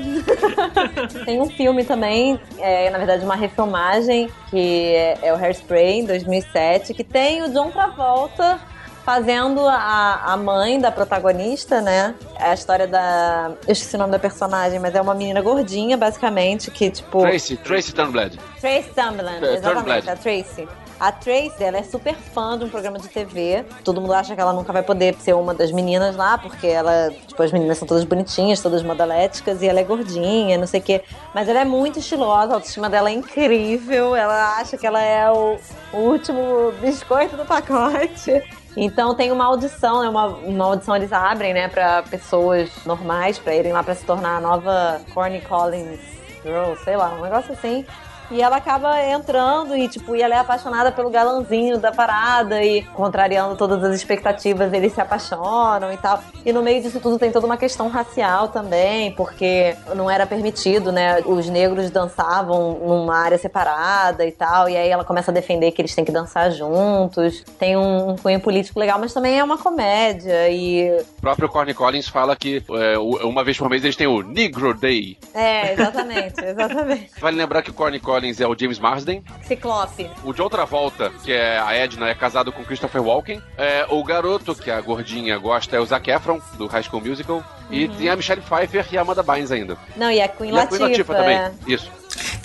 tem 1.23 1.39
um 1.39 1.47
filme 1.47 1.84
também, 1.84 2.39
é, 2.57 2.89
na 2.89 2.97
verdade 2.97 3.23
uma 3.23 3.35
refilmagem, 3.35 4.27
que 4.49 4.95
é, 4.95 5.19
é 5.22 5.34
o 5.34 5.38
Hairspray, 5.38 5.99
em 5.99 6.05
2007, 6.05 6.95
que 6.95 7.03
tem 7.03 7.43
o 7.43 7.53
John 7.53 7.69
Travolta 7.69 8.59
fazendo 9.05 9.61
a, 9.68 10.34
a 10.34 10.35
mãe 10.35 10.80
da 10.80 10.91
protagonista, 10.91 11.80
né? 11.80 12.15
É 12.39 12.49
a 12.49 12.53
história 12.55 12.88
da... 12.88 13.51
Eu 13.68 13.73
esqueci 13.73 13.95
o 13.95 13.99
nome 13.99 14.11
da 14.11 14.19
personagem, 14.19 14.80
mas 14.80 14.95
é 14.95 15.01
uma 15.01 15.13
menina 15.13 15.41
gordinha, 15.43 15.95
basicamente, 15.95 16.72
que 16.72 16.89
tipo... 16.89 17.22
Tracy, 17.22 17.55
Tracy 17.57 17.93
Turnblad. 17.93 18.39
Trace 18.59 18.89
Turnblad, 18.95 19.43
É, 19.43 19.53
exatamente, 19.53 20.05
Turnblad. 20.05 20.09
a 20.09 20.15
Tracy. 20.15 20.68
A 21.01 21.11
Tracy, 21.11 21.63
ela 21.63 21.79
é 21.79 21.83
super 21.83 22.13
fã 22.13 22.55
de 22.55 22.63
um 22.63 22.69
programa 22.69 22.99
de 22.99 23.07
TV. 23.07 23.65
Todo 23.83 23.99
mundo 23.99 24.13
acha 24.13 24.35
que 24.35 24.39
ela 24.39 24.53
nunca 24.53 24.71
vai 24.71 24.83
poder 24.83 25.15
ser 25.15 25.33
uma 25.33 25.51
das 25.51 25.71
meninas 25.71 26.15
lá, 26.15 26.37
porque 26.37 26.67
ela, 26.67 27.11
tipo, 27.27 27.41
as 27.41 27.51
meninas 27.51 27.79
são 27.79 27.87
todas 27.87 28.03
bonitinhas, 28.03 28.61
todas 28.61 28.83
modeléticas, 28.83 29.63
e 29.63 29.67
ela 29.67 29.79
é 29.79 29.83
gordinha, 29.83 30.59
não 30.59 30.67
sei 30.67 30.79
o 30.79 30.83
quê. 30.83 31.03
Mas 31.33 31.49
ela 31.49 31.61
é 31.61 31.65
muito 31.65 31.97
estilosa, 31.97 32.51
a 32.51 32.55
autoestima 32.57 32.87
dela 32.87 33.09
é 33.09 33.13
incrível. 33.13 34.15
Ela 34.15 34.57
acha 34.57 34.77
que 34.77 34.85
ela 34.85 35.01
é 35.01 35.27
o, 35.31 35.57
último 35.91 36.71
biscoito 36.79 37.35
do 37.35 37.45
pacote. 37.45 38.39
Então 38.77 39.15
tem 39.15 39.31
uma 39.31 39.45
audição, 39.45 40.03
né? 40.03 40.07
Uma, 40.07 40.27
uma 40.27 40.65
audição 40.65 40.95
eles 40.95 41.11
abrem, 41.11 41.51
né, 41.51 41.67
pra 41.67 42.03
pessoas 42.03 42.69
normais, 42.85 43.39
pra 43.39 43.55
irem 43.55 43.73
lá 43.73 43.81
pra 43.81 43.95
se 43.95 44.05
tornar 44.05 44.37
a 44.37 44.39
nova 44.39 45.01
Corny 45.15 45.41
Collins 45.41 45.99
Girl, 46.43 46.75
sei 46.83 46.95
lá, 46.95 47.15
um 47.15 47.23
negócio 47.23 47.53
assim. 47.53 47.87
E 48.31 48.41
ela 48.41 48.57
acaba 48.57 49.03
entrando 49.03 49.75
e, 49.75 49.89
tipo, 49.89 50.15
e 50.15 50.21
ela 50.21 50.35
é 50.35 50.39
apaixonada 50.39 50.89
pelo 50.91 51.09
galãzinho 51.09 51.77
da 51.77 51.91
parada 51.91 52.63
e 52.63 52.81
contrariando 52.93 53.57
todas 53.57 53.83
as 53.83 53.93
expectativas, 53.93 54.71
eles 54.71 54.93
se 54.93 55.01
apaixonam 55.01 55.91
e 55.91 55.97
tal. 55.97 56.23
E 56.45 56.53
no 56.53 56.63
meio 56.63 56.81
disso 56.81 56.99
tudo 57.01 57.19
tem 57.19 57.29
toda 57.29 57.45
uma 57.45 57.57
questão 57.57 57.89
racial 57.89 58.47
também, 58.47 59.11
porque 59.15 59.75
não 59.95 60.09
era 60.09 60.25
permitido, 60.25 60.91
né? 60.93 61.21
Os 61.25 61.49
negros 61.49 61.89
dançavam 61.89 62.79
numa 62.79 63.17
área 63.17 63.37
separada 63.37 64.25
e 64.25 64.31
tal. 64.31 64.69
E 64.69 64.77
aí 64.77 64.87
ela 64.87 65.03
começa 65.03 65.29
a 65.29 65.33
defender 65.33 65.71
que 65.71 65.81
eles 65.81 65.93
têm 65.93 66.05
que 66.05 66.11
dançar 66.11 66.51
juntos. 66.51 67.43
Tem 67.59 67.75
um, 67.75 68.11
um 68.11 68.15
cunho 68.15 68.39
político 68.39 68.79
legal, 68.79 68.97
mas 68.97 69.13
também 69.13 69.39
é 69.39 69.43
uma 69.43 69.57
comédia 69.57 70.49
e... 70.49 70.89
O 71.17 71.21
próprio 71.21 71.49
Corny 71.49 71.73
Collins 71.73 72.07
fala 72.07 72.35
que 72.35 72.63
é, 72.71 72.97
uma 72.97 73.43
vez 73.43 73.57
por 73.57 73.69
mês 73.69 73.83
eles 73.83 73.97
têm 73.97 74.07
o 74.07 74.21
Negro 74.21 74.73
Day. 74.73 75.17
É, 75.33 75.73
exatamente, 75.73 76.39
exatamente. 76.43 77.11
Vale 77.19 77.35
lembrar 77.35 77.61
que 77.61 77.69
o 77.69 77.73
Corny 77.73 77.99
Collins 77.99 78.20
é 78.39 78.48
o 78.48 78.56
James 78.57 78.80
Marsden. 78.80 79.23
Ciclope. 79.43 80.10
O 80.23 80.34
de 80.34 80.41
outra 80.41 80.65
volta, 80.65 81.10
que 81.23 81.31
é 81.31 81.60
a 81.60 81.73
Edna, 81.73 82.10
é 82.10 82.14
casado 82.15 82.52
com 82.52 82.64
Christopher 82.64 83.02
Walken. 83.02 83.41
É, 83.57 83.85
o 83.89 84.03
garoto, 84.03 84.53
que 84.56 84.69
a 84.69 84.80
gordinha 84.81 85.38
gosta, 85.38 85.76
é 85.76 85.80
o 85.80 85.85
Zac 85.85 86.10
Efron, 86.10 86.39
do 86.57 86.68
High 86.68 86.84
School 86.84 87.02
Musical. 87.03 87.43
E 87.69 87.85
Uhum. 87.85 87.95
tem 87.95 88.10
a 88.10 88.15
Michelle 88.15 88.41
Pfeiffer 88.41 88.85
e 88.91 88.98
a 88.98 89.02
Amanda 89.02 89.23
Bynes 89.23 89.52
ainda. 89.52 89.77
Não, 89.95 90.11
e 90.11 90.22
a 90.22 90.27
Queen 90.27 90.53
e 90.53 90.60
a 90.60 90.68
Queen 90.68 90.80
Latifah. 90.81 91.14
Latifah 91.14 91.14
também. 91.15 91.38
é. 91.38 91.52
Isso. 91.68 91.89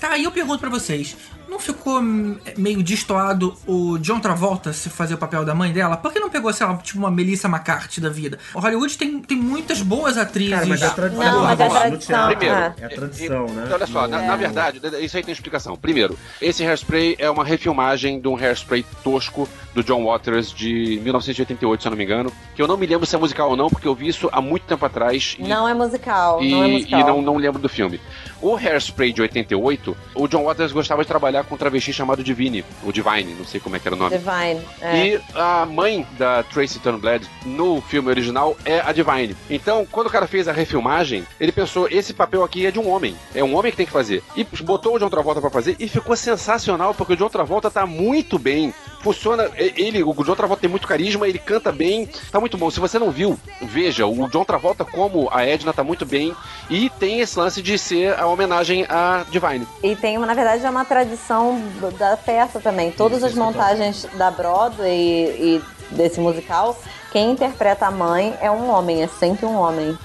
Tá, 0.00 0.10
aí 0.12 0.24
eu 0.24 0.30
pergunto 0.30 0.60
pra 0.60 0.70
vocês: 0.70 1.16
não 1.48 1.58
ficou 1.58 2.00
hum, 2.00 2.36
meio 2.56 2.82
destoado 2.82 3.54
o 3.66 3.98
John 3.98 4.18
Travolta 4.20 4.72
se 4.72 4.88
fazer 4.90 5.14
o 5.14 5.18
papel 5.18 5.44
da 5.44 5.54
mãe 5.54 5.72
dela? 5.72 5.96
Por 5.96 6.12
que 6.12 6.18
não 6.18 6.28
pegou, 6.30 6.52
sei 6.52 6.66
lá, 6.66 6.76
tipo 6.76 6.98
uma 6.98 7.10
Melissa 7.10 7.48
McCarthy 7.48 8.00
da 8.00 8.08
vida? 8.08 8.38
O 8.54 8.60
Hollywood 8.60 8.96
tem, 8.98 9.20
tem 9.20 9.36
muitas 9.36 9.80
boas 9.82 10.16
atrizes. 10.18 10.54
Cara, 10.54 10.66
mas 10.66 10.82
é 10.82 10.86
a 10.86 10.90
tradição. 10.90 11.24
Não, 11.24 11.42
mas 11.42 11.60
é 11.60 11.66
a 11.66 11.70
tradição, 11.70 12.28
teatro. 12.28 12.46
é. 12.48 12.74
É 12.80 12.84
a 12.84 12.88
tradição, 12.88 13.46
né? 13.46 13.68
Olha 13.72 13.86
só, 13.86 14.06
na, 14.08 14.22
É. 14.22 14.26
na 14.26 14.36
verdade, 14.36 14.80
isso 15.00 15.16
aí 15.16 15.22
tem 15.22 15.32
explicação. 15.32 15.76
Primeiro, 15.76 16.18
esse 16.40 16.64
Hairspray 16.64 17.16
é 17.18 17.30
uma 17.30 17.44
refilmagem 17.44 18.20
de 18.20 18.28
um 18.28 18.36
Hairspray 18.36 18.84
tosco 19.02 19.48
do 19.74 19.82
John 19.84 20.04
Waters 20.04 20.50
de 20.52 21.00
1988, 21.02 21.82
se 21.82 21.88
eu 21.88 21.90
não 21.90 21.96
me 21.98 22.04
engano. 22.04 22.32
Que 22.54 22.62
eu 22.62 22.66
não 22.66 22.76
me 22.76 22.86
lembro 22.86 23.06
se 23.06 23.14
é 23.14 23.18
musical 23.18 23.50
ou 23.50 23.56
não, 23.56 23.68
porque 23.68 23.86
eu 23.86 23.94
vi 23.94 24.08
isso 24.08 24.28
há 24.32 24.40
muito 24.40 24.64
tempo 24.64 24.84
atrás. 24.86 25.36
E, 25.38 25.42
Não 25.46 25.68
é 25.68 25.74
musical, 25.74 26.42
e, 26.42 26.50
não 26.50 26.62
é 26.64 26.68
e 26.68 26.72
musical. 26.72 27.06
não, 27.06 27.22
não 27.22 27.36
lembro 27.36 27.60
do 27.60 27.68
filme. 27.68 28.00
O 28.40 28.54
Hairspray 28.56 29.12
de 29.12 29.20
88, 29.22 29.96
o 30.14 30.26
John 30.28 30.44
Waters 30.44 30.72
gostava 30.72 31.02
de 31.02 31.08
trabalhar 31.08 31.35
com 31.42 31.54
um 31.54 31.58
travesti 31.58 31.92
chamado 31.92 32.22
Divine, 32.22 32.64
o 32.82 32.92
Divine, 32.92 33.34
não 33.34 33.44
sei 33.44 33.60
como 33.60 33.76
é 33.76 33.78
que 33.78 33.88
era 33.88 33.94
o 33.94 33.98
nome. 33.98 34.16
Divine. 34.16 34.60
É. 34.80 35.06
E 35.06 35.20
a 35.34 35.66
mãe 35.66 36.06
da 36.18 36.42
Tracy 36.42 36.78
Turnblad 36.78 37.24
no 37.44 37.80
filme 37.80 38.08
original 38.08 38.56
é 38.64 38.80
a 38.80 38.92
Divine. 38.92 39.36
Então, 39.48 39.86
quando 39.90 40.08
o 40.08 40.10
cara 40.10 40.26
fez 40.26 40.48
a 40.48 40.52
refilmagem, 40.52 41.26
ele 41.40 41.52
pensou: 41.52 41.88
esse 41.90 42.12
papel 42.12 42.42
aqui 42.42 42.66
é 42.66 42.70
de 42.70 42.78
um 42.78 42.88
homem. 42.88 43.16
É 43.34 43.42
um 43.42 43.54
homem 43.54 43.70
que 43.70 43.76
tem 43.76 43.86
que 43.86 43.92
fazer. 43.92 44.22
E 44.36 44.44
botou 44.62 44.96
o 44.96 44.98
John 44.98 45.08
Travolta 45.08 45.40
pra 45.40 45.50
fazer 45.50 45.76
e 45.78 45.88
ficou 45.88 46.16
sensacional, 46.16 46.94
porque 46.94 47.14
o 47.14 47.16
John 47.16 47.28
Travolta 47.28 47.70
tá 47.70 47.86
muito 47.86 48.38
bem. 48.38 48.74
Funciona. 49.02 49.48
e- 49.58 49.74
Ele, 49.76 50.02
o 50.02 50.12
John 50.24 50.34
Travolta 50.34 50.60
tem 50.62 50.70
muito 50.70 50.86
carisma, 50.88 51.28
ele 51.28 51.38
canta 51.38 51.70
bem, 51.70 52.08
tá 52.30 52.40
muito 52.40 52.56
bom. 52.58 52.70
Se 52.70 52.80
você 52.80 52.98
não 52.98 53.10
viu, 53.10 53.38
veja. 53.62 54.06
O 54.06 54.28
John 54.28 54.44
Travolta, 54.44 54.84
como 54.84 55.28
a 55.32 55.44
Edna, 55.46 55.72
tá 55.72 55.84
muito 55.84 56.04
bem. 56.04 56.34
E 56.68 56.90
tem 56.90 57.20
esse 57.20 57.38
lance 57.38 57.62
de 57.62 57.78
ser 57.78 58.18
a 58.18 58.26
homenagem 58.26 58.84
à 58.88 59.24
Divine. 59.30 59.66
E 59.82 59.94
tem, 59.94 60.16
uma, 60.16 60.26
na 60.26 60.34
verdade, 60.34 60.64
é 60.64 60.70
uma 60.70 60.84
tradição 60.84 61.60
da 61.98 62.16
peça 62.16 62.58
também. 62.60 62.90
Todas 62.90 63.22
as 63.22 63.34
montagens 63.34 64.06
da 64.14 64.30
Broadway 64.30 64.90
e, 64.90 65.62
e 65.90 65.94
desse 65.94 66.18
musical, 66.18 66.76
quem 67.12 67.30
interpreta 67.30 67.86
a 67.86 67.90
mãe 67.90 68.34
é 68.40 68.50
um 68.50 68.68
homem, 68.68 69.02
é 69.02 69.06
sempre 69.06 69.46
um 69.46 69.54
homem. 69.56 69.96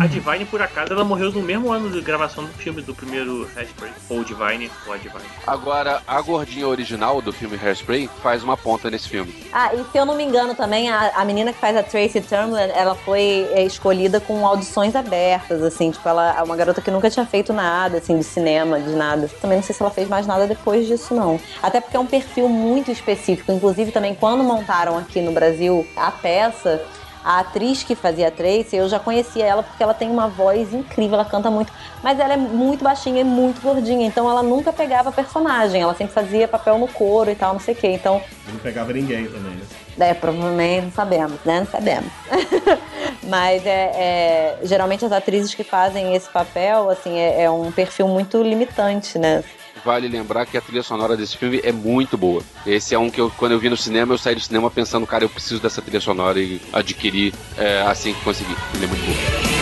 A 0.00 0.06
Divine, 0.06 0.44
por 0.44 0.60
acaso, 0.60 0.92
ela 0.92 1.04
morreu 1.04 1.30
no 1.32 1.42
mesmo 1.42 1.72
ano 1.72 1.90
de 1.90 2.00
gravação 2.00 2.44
do 2.44 2.52
filme 2.52 2.82
do 2.82 2.94
primeiro 2.94 3.48
Hairspray. 3.56 3.92
Ou 4.08 4.20
o 4.20 4.24
Divine, 4.24 4.70
ou 4.86 4.92
a 4.92 4.96
Divine. 4.96 5.24
Agora, 5.46 6.02
a 6.06 6.20
gordinha 6.20 6.66
original 6.66 7.20
do 7.20 7.32
filme 7.32 7.56
Hairspray 7.56 8.08
faz 8.22 8.42
uma 8.42 8.56
ponta 8.56 8.90
nesse 8.90 9.08
filme. 9.08 9.34
Ah, 9.52 9.74
e 9.74 9.84
se 9.90 9.98
eu 9.98 10.04
não 10.04 10.16
me 10.16 10.24
engano 10.24 10.54
também, 10.54 10.90
a, 10.90 11.12
a 11.14 11.24
menina 11.24 11.52
que 11.52 11.58
faz 11.58 11.76
a 11.76 11.82
Tracy 11.82 12.20
Turnblad, 12.20 12.70
ela 12.74 12.94
foi 12.94 13.48
é, 13.52 13.64
escolhida 13.64 14.20
com 14.20 14.46
audições 14.46 14.94
abertas, 14.96 15.62
assim, 15.62 15.90
tipo, 15.90 16.08
ela 16.08 16.38
é 16.38 16.42
uma 16.42 16.56
garota 16.56 16.80
que 16.80 16.90
nunca 16.90 17.10
tinha 17.10 17.26
feito 17.26 17.52
nada, 17.52 17.98
assim, 17.98 18.18
de 18.18 18.24
cinema, 18.24 18.80
de 18.80 18.94
nada. 18.94 19.28
Também 19.40 19.58
não 19.58 19.64
sei 19.64 19.74
se 19.74 19.82
ela 19.82 19.90
fez 19.90 20.08
mais 20.08 20.26
nada 20.26 20.46
depois 20.46 20.86
disso, 20.86 21.14
não. 21.14 21.38
Até 21.62 21.80
porque 21.80 21.96
é 21.96 22.00
um 22.00 22.06
perfil 22.06 22.48
muito 22.48 22.90
específico. 22.90 23.52
Inclusive, 23.52 23.92
também, 23.92 24.14
quando 24.14 24.42
montaram 24.42 24.98
aqui 24.98 25.20
no 25.20 25.32
Brasil 25.32 25.86
a 25.96 26.10
peça, 26.10 26.82
a 27.24 27.40
atriz 27.40 27.82
que 27.82 27.94
fazia 27.94 28.28
a 28.28 28.30
Tracy, 28.30 28.76
eu 28.76 28.88
já 28.88 28.98
conhecia 28.98 29.44
ela 29.44 29.62
porque 29.62 29.82
ela 29.82 29.94
tem 29.94 30.10
uma 30.10 30.28
voz 30.28 30.72
incrível, 30.74 31.14
ela 31.14 31.24
canta 31.24 31.50
muito, 31.50 31.72
mas 32.02 32.18
ela 32.18 32.34
é 32.34 32.36
muito 32.36 32.82
baixinha 32.82 33.20
e 33.20 33.24
muito 33.24 33.60
gordinha, 33.60 34.06
então 34.06 34.28
ela 34.28 34.42
nunca 34.42 34.72
pegava 34.72 35.12
personagem, 35.12 35.80
ela 35.80 35.94
sempre 35.94 36.12
fazia 36.12 36.48
papel 36.48 36.78
no 36.78 36.88
coro 36.88 37.30
e 37.30 37.34
tal, 37.34 37.52
não 37.52 37.60
sei 37.60 37.74
o 37.74 37.76
quê. 37.76 37.88
Então, 37.88 38.20
Não 38.48 38.58
pegava 38.58 38.92
ninguém 38.92 39.26
também, 39.26 39.52
né? 39.52 39.62
é, 40.00 40.14
provavelmente, 40.14 40.84
não 40.86 40.92
sabemos, 40.92 41.38
né? 41.44 41.60
Não 41.60 41.66
sabemos. 41.66 42.10
Mas 43.24 43.64
é, 43.64 43.92
é, 43.94 44.58
geralmente 44.64 45.04
as 45.04 45.12
atrizes 45.12 45.54
que 45.54 45.62
fazem 45.62 46.14
esse 46.14 46.28
papel, 46.28 46.90
assim, 46.90 47.18
é, 47.18 47.42
é 47.44 47.50
um 47.50 47.70
perfil 47.70 48.08
muito 48.08 48.42
limitante, 48.42 49.18
né? 49.18 49.44
Vale 49.84 50.08
lembrar 50.08 50.46
que 50.46 50.56
a 50.56 50.60
trilha 50.60 50.82
sonora 50.82 51.16
desse 51.16 51.36
filme 51.36 51.60
é 51.64 51.72
muito 51.72 52.16
boa. 52.16 52.42
Esse 52.64 52.94
é 52.94 52.98
um 52.98 53.10
que 53.10 53.20
eu, 53.20 53.30
quando 53.36 53.52
eu 53.52 53.58
vi 53.58 53.68
no 53.68 53.76
cinema, 53.76 54.14
eu 54.14 54.18
saí 54.18 54.34
do 54.34 54.40
cinema 54.40 54.70
pensando, 54.70 55.06
cara, 55.06 55.24
eu 55.24 55.28
preciso 55.28 55.60
dessa 55.60 55.82
trilha 55.82 56.00
sonora 56.00 56.38
e 56.40 56.60
adquirir 56.72 57.34
é, 57.56 57.82
assim 57.82 58.14
que 58.14 58.22
conseguir. 58.22 58.56
Ele 58.74 58.84
é 58.84 58.88
muito 58.88 59.04
boa. 59.04 59.61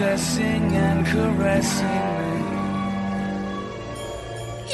And 0.00 1.04
caressing 1.04 1.84
me. 1.84 2.42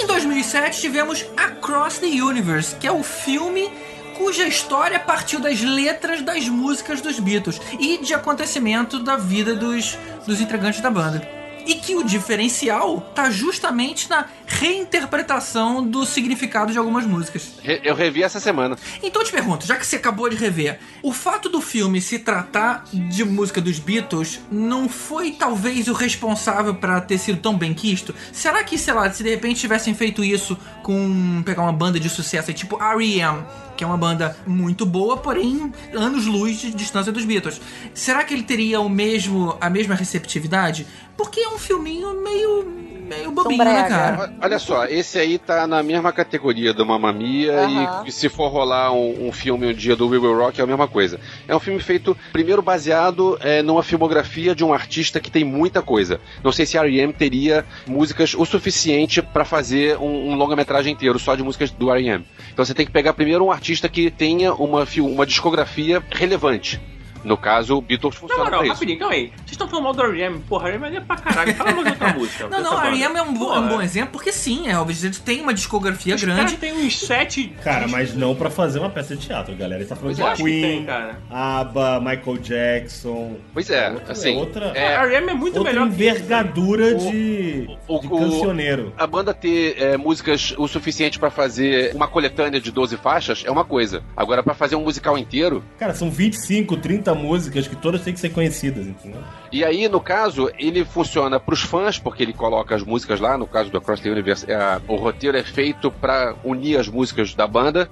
Em 0.01 0.07
2007 0.07 0.81
tivemos 0.81 1.24
Across 1.36 1.99
the 1.99 2.07
Universe, 2.07 2.77
que 2.77 2.86
é 2.86 2.93
o 2.93 3.03
filme 3.03 3.69
cuja 4.16 4.47
história 4.47 4.99
partiu 4.99 5.40
das 5.40 5.61
letras 5.61 6.23
das 6.23 6.49
músicas 6.49 7.01
dos 7.01 7.19
Beatles 7.19 7.61
e 7.81 7.99
de 7.99 8.15
acontecimento 8.15 9.01
da 9.01 9.16
vida 9.16 9.55
dos, 9.55 9.99
dos 10.27 10.40
integrantes 10.40 10.81
da 10.81 10.90
banda. 10.90 11.38
E 11.69 11.74
que 11.74 11.95
o 11.95 12.03
diferencial 12.03 13.12
tá 13.15 13.28
justamente 13.31 14.09
na 14.09 14.24
reinterpretação 14.47 15.86
do 15.86 16.07
significado 16.07 16.73
de 16.73 16.78
algumas 16.78 17.05
músicas. 17.05 17.53
Eu 17.62 17.95
revi 17.95 18.23
essa 18.23 18.40
semana. 18.40 18.74
Então 19.03 19.20
eu 19.20 19.27
te 19.27 19.31
pergunto, 19.31 19.66
já 19.66 19.77
que 19.77 19.86
você 19.86 19.97
acabou 19.97 20.31
de 20.31 20.36
rever, 20.36 20.81
o 21.03 21.12
fato 21.12 21.51
do 21.51 21.61
filme 21.61 22.01
se 22.01 22.20
tratar 22.20 22.85
de 22.90 23.23
música 23.23 23.61
dos 23.61 23.78
Beatles 23.78 24.40
não 24.51 24.89
foi 24.89 25.32
talvez 25.32 25.89
o 25.89 25.93
responsável 25.93 26.74
pra 26.74 27.03
ter 27.03 27.19
sido 27.19 27.39
tão 27.39 27.59
bem 27.59 27.74
quisto? 27.74 28.15
Será 28.32 28.65
que, 28.65 28.78
sei 28.78 28.95
lá, 28.95 29.11
se 29.12 29.23
de 29.23 29.28
repente 29.28 29.61
tivessem 29.61 29.95
feito 29.95 30.24
isso 30.24 30.57
com 30.82 31.43
pegar 31.45 31.62
uma 31.62 31.73
banda 31.73 32.01
de 32.01 32.09
sucesso 32.09 32.51
aí, 32.51 32.55
tipo 32.55 32.82
R.E.M., 32.82 33.45
que 33.78 33.84
é 33.84 33.86
uma 33.86 33.96
banda 33.96 34.36
muito 34.44 34.84
boa, 34.84 35.16
porém 35.16 35.72
anos-luz 35.94 36.59
de 36.59 36.72
distância 36.72 37.12
dos 37.12 37.24
Beatles, 37.24 37.60
será 37.94 38.24
que 38.24 38.34
ele 38.34 38.42
teria 38.42 38.80
o 38.80 38.88
mesmo 38.88 39.56
a 39.60 39.70
mesma 39.70 39.94
receptividade? 39.94 40.84
Porque 41.16 41.38
é 41.38 41.48
um 41.48 41.59
filminho 41.59 42.20
meio 42.20 42.88
meio 43.09 43.32
bobinho, 43.32 43.64
né, 43.64 43.89
cara? 43.89 44.32
Olha 44.40 44.59
só, 44.59 44.85
esse 44.85 45.18
aí 45.18 45.39
tá 45.39 45.66
na 45.66 45.82
mesma 45.82 46.12
categoria 46.12 46.72
do 46.72 46.85
Mamma 46.85 47.12
Mia 47.12 47.64
Aham. 47.64 48.05
e 48.06 48.12
se 48.12 48.28
for 48.28 48.48
rolar 48.48 48.93
um, 48.93 49.28
um 49.28 49.32
filme 49.32 49.66
um 49.66 49.72
dia 49.72 49.97
do 49.97 50.06
We 50.09 50.18
Will 50.18 50.36
Rock 50.36 50.60
é 50.60 50.64
a 50.64 50.66
mesma 50.66 50.86
coisa. 50.86 51.18
É 51.47 51.56
um 51.56 51.60
filme 51.60 51.80
feito, 51.80 52.16
primeiro, 52.32 52.62
baseado 52.62 53.39
é, 53.40 53.62
numa 53.62 53.82
filmografia 53.82 54.55
de 54.55 54.64
um 54.64 54.72
artista 54.72 55.18
que 55.18 55.30
tem 55.30 55.44
muita 55.44 55.82
coisa. 55.82 56.20
Não 56.44 56.52
sei 56.52 56.66
se 56.66 56.76
a 56.76 56.82
R.E.M. 56.82 57.12
teria 57.12 57.64
músicas 57.86 58.35
o 58.35 58.44
suficiente 58.44 59.22
pra 59.22 59.44
fazer 59.44 59.97
um, 59.98 60.30
um 60.30 60.35
longa-metragem 60.35 60.93
inteiro 60.93 61.18
só 61.18 61.35
de 61.35 61.43
músicas 61.43 61.70
do 61.70 61.90
R.E.M. 61.90 62.24
Então 62.52 62.64
você 62.64 62.74
tem 62.74 62.86
que 62.86 62.93
pegar 62.93 63.14
primeiro 63.14 63.44
um 63.44 63.51
artista 63.51 63.89
que 63.89 64.10
tenha 64.10 64.52
uma, 64.55 64.86
uma 65.01 65.26
discografia 65.26 66.02
relevante. 66.10 66.80
No 67.24 67.36
caso, 67.36 67.81
Beatles 67.81 68.15
Na 68.15 68.20
funciona 68.20 68.45
moral, 68.45 68.59
pra 68.61 68.66
isso. 68.66 68.74
rapidinho, 68.74 68.99
calma 68.99 69.15
aí. 69.15 69.27
Vocês 69.39 69.51
estão 69.53 69.69
falando 69.69 69.85
mal 69.85 69.93
do 69.95 70.03
R.E.M. 70.03 70.39
Porra, 70.49 70.69
R.E.M. 70.69 70.97
é 70.97 71.01
pra 71.01 71.16
caralho. 71.16 71.55
Fala 71.55 71.73
mais 71.73 71.85
de 71.85 71.90
outra 71.93 72.12
música. 72.15 72.49
Não, 72.49 72.62
não. 72.62 72.85
R.E.M. 72.85 73.16
é 73.19 73.23
um, 73.23 73.35
bo- 73.35 73.55
é 73.55 73.59
um 73.59 73.69
bom 73.69 73.82
exemplo, 73.82 74.12
porque 74.12 74.32
sim, 74.32 74.69
é 74.69 74.78
óbvio, 74.78 75.11
tem 75.24 75.40
uma 75.40 75.53
discografia 75.55 76.15
Os 76.15 76.23
grande. 76.23 76.57
têm 76.57 76.73
uns 76.73 76.99
sete... 76.99 77.53
Cara, 77.62 77.86
mas 77.89 78.15
não 78.15 78.35
pra 78.35 78.51
fazer 78.51 78.78
uma 78.78 78.90
peça 78.90 79.16
de 79.16 79.27
teatro, 79.27 79.55
galera. 79.57 79.81
Ele 79.81 79.89
tá 79.89 79.97
falando 79.97 80.12
acho 80.23 80.36
de 80.36 80.43
que 80.45 80.51
Queen, 80.51 80.62
tem, 80.62 80.85
cara. 80.85 81.19
ABBA, 81.31 82.01
Michael 82.01 82.39
Jackson. 82.39 83.36
Pois 83.53 83.70
é, 83.70 83.90
outra, 83.90 84.12
assim, 84.12 84.36
outra, 84.36 84.66
é- 84.74 84.97
A 84.97 85.03
R.E.M. 85.05 85.31
é 85.31 85.35
muito 85.35 85.57
outra 85.59 85.73
melhor 85.73 85.89
que 85.89 85.95
envergadura 85.95 86.95
de, 86.95 87.66
de 87.66 87.78
o- 87.86 88.01
cancioneiro. 88.19 88.93
A 88.97 89.07
banda 89.07 89.32
ter 89.35 89.77
é, 89.81 89.97
músicas 89.97 90.55
o 90.57 90.66
suficiente 90.69 91.19
pra 91.19 91.31
fazer 91.31 91.95
uma 91.95 92.07
coletânea 92.09 92.61
de 92.61 92.70
12 92.70 92.97
faixas 92.97 93.43
é 93.47 93.51
uma 93.51 93.65
coisa. 93.65 94.03
Agora, 94.16 94.43
pra 94.43 94.55
fazer 94.55 94.77
um 94.77 94.82
musical 94.82 95.16
inteiro, 95.19 95.62
Cara, 95.78 95.95
são 95.95 96.11
25, 96.11 96.77
30 96.77 97.07
músicas 97.14 97.66
que 97.66 97.76
todas 97.76 98.02
têm 98.02 98.12
que 98.12 98.20
ser 98.20 98.30
conhecidas, 98.30 98.86
entendeu? 98.86 99.22
E 99.51 99.64
aí, 99.64 99.89
no 99.89 100.01
caso, 100.01 100.51
ele 100.59 100.85
funciona 100.85 101.40
pros 101.40 101.60
fãs, 101.60 101.98
porque 101.98 102.22
ele 102.22 102.32
coloca 102.32 102.74
as 102.74 102.82
músicas 102.82 103.20
lá, 103.20 103.36
no 103.36 103.47
caso 103.47 103.70
do 103.70 103.78
Across 103.78 104.01
the 104.01 104.10
Universe, 104.10 104.51
é, 104.51 104.80
o 104.86 104.97
roteiro 104.97 105.36
é 105.36 105.43
feito 105.43 105.90
pra 105.90 106.35
unir 106.44 106.78
as 106.78 106.89
músicas 106.89 107.35
da 107.35 107.47
banda. 107.47 107.89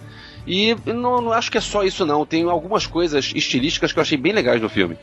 E 0.46 0.76
não, 0.86 1.20
não 1.20 1.32
acho 1.32 1.50
que 1.50 1.58
é 1.58 1.60
só 1.60 1.82
isso 1.82 2.06
não, 2.06 2.24
tem 2.24 2.44
algumas 2.44 2.86
coisas 2.86 3.32
estilísticas 3.34 3.92
que 3.92 3.98
eu 3.98 4.02
achei 4.02 4.16
bem 4.16 4.32
legais 4.32 4.62
no 4.62 4.68
filme. 4.68 4.96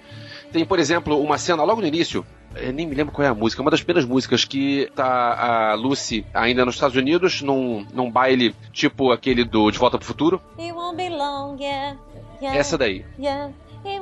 Tem, 0.53 0.63
por 0.63 0.79
exemplo, 0.79 1.19
uma 1.19 1.37
cena 1.37 1.63
logo 1.63 1.81
no 1.81 1.87
início. 1.87 2.23
Eu 2.55 2.71
nem 2.71 2.85
me 2.85 2.93
lembro 2.93 3.11
qual 3.11 3.25
é 3.25 3.29
a 3.29 3.33
música, 3.33 3.63
uma 3.63 3.71
das 3.71 3.81
primeiras 3.81 4.07
músicas 4.07 4.45
que 4.45 4.87
tá 4.95 5.71
a 5.71 5.73
Lucy 5.73 6.23
ainda 6.31 6.63
nos 6.63 6.75
Estados 6.75 6.95
Unidos, 6.95 7.41
num, 7.41 7.85
num 7.91 8.11
baile 8.11 8.55
tipo 8.71 9.11
aquele 9.11 9.43
do 9.43 9.71
De 9.71 9.79
Volta 9.79 9.97
pro 9.97 10.05
Futuro. 10.05 10.39
It 10.59 10.71
won't 10.71 10.95
be 10.95 11.09
long, 11.09 11.57
yeah. 11.59 11.97
yeah 12.39 12.55
Essa 12.55 12.77
daí. 12.77 13.03
Yeah. 13.17 13.51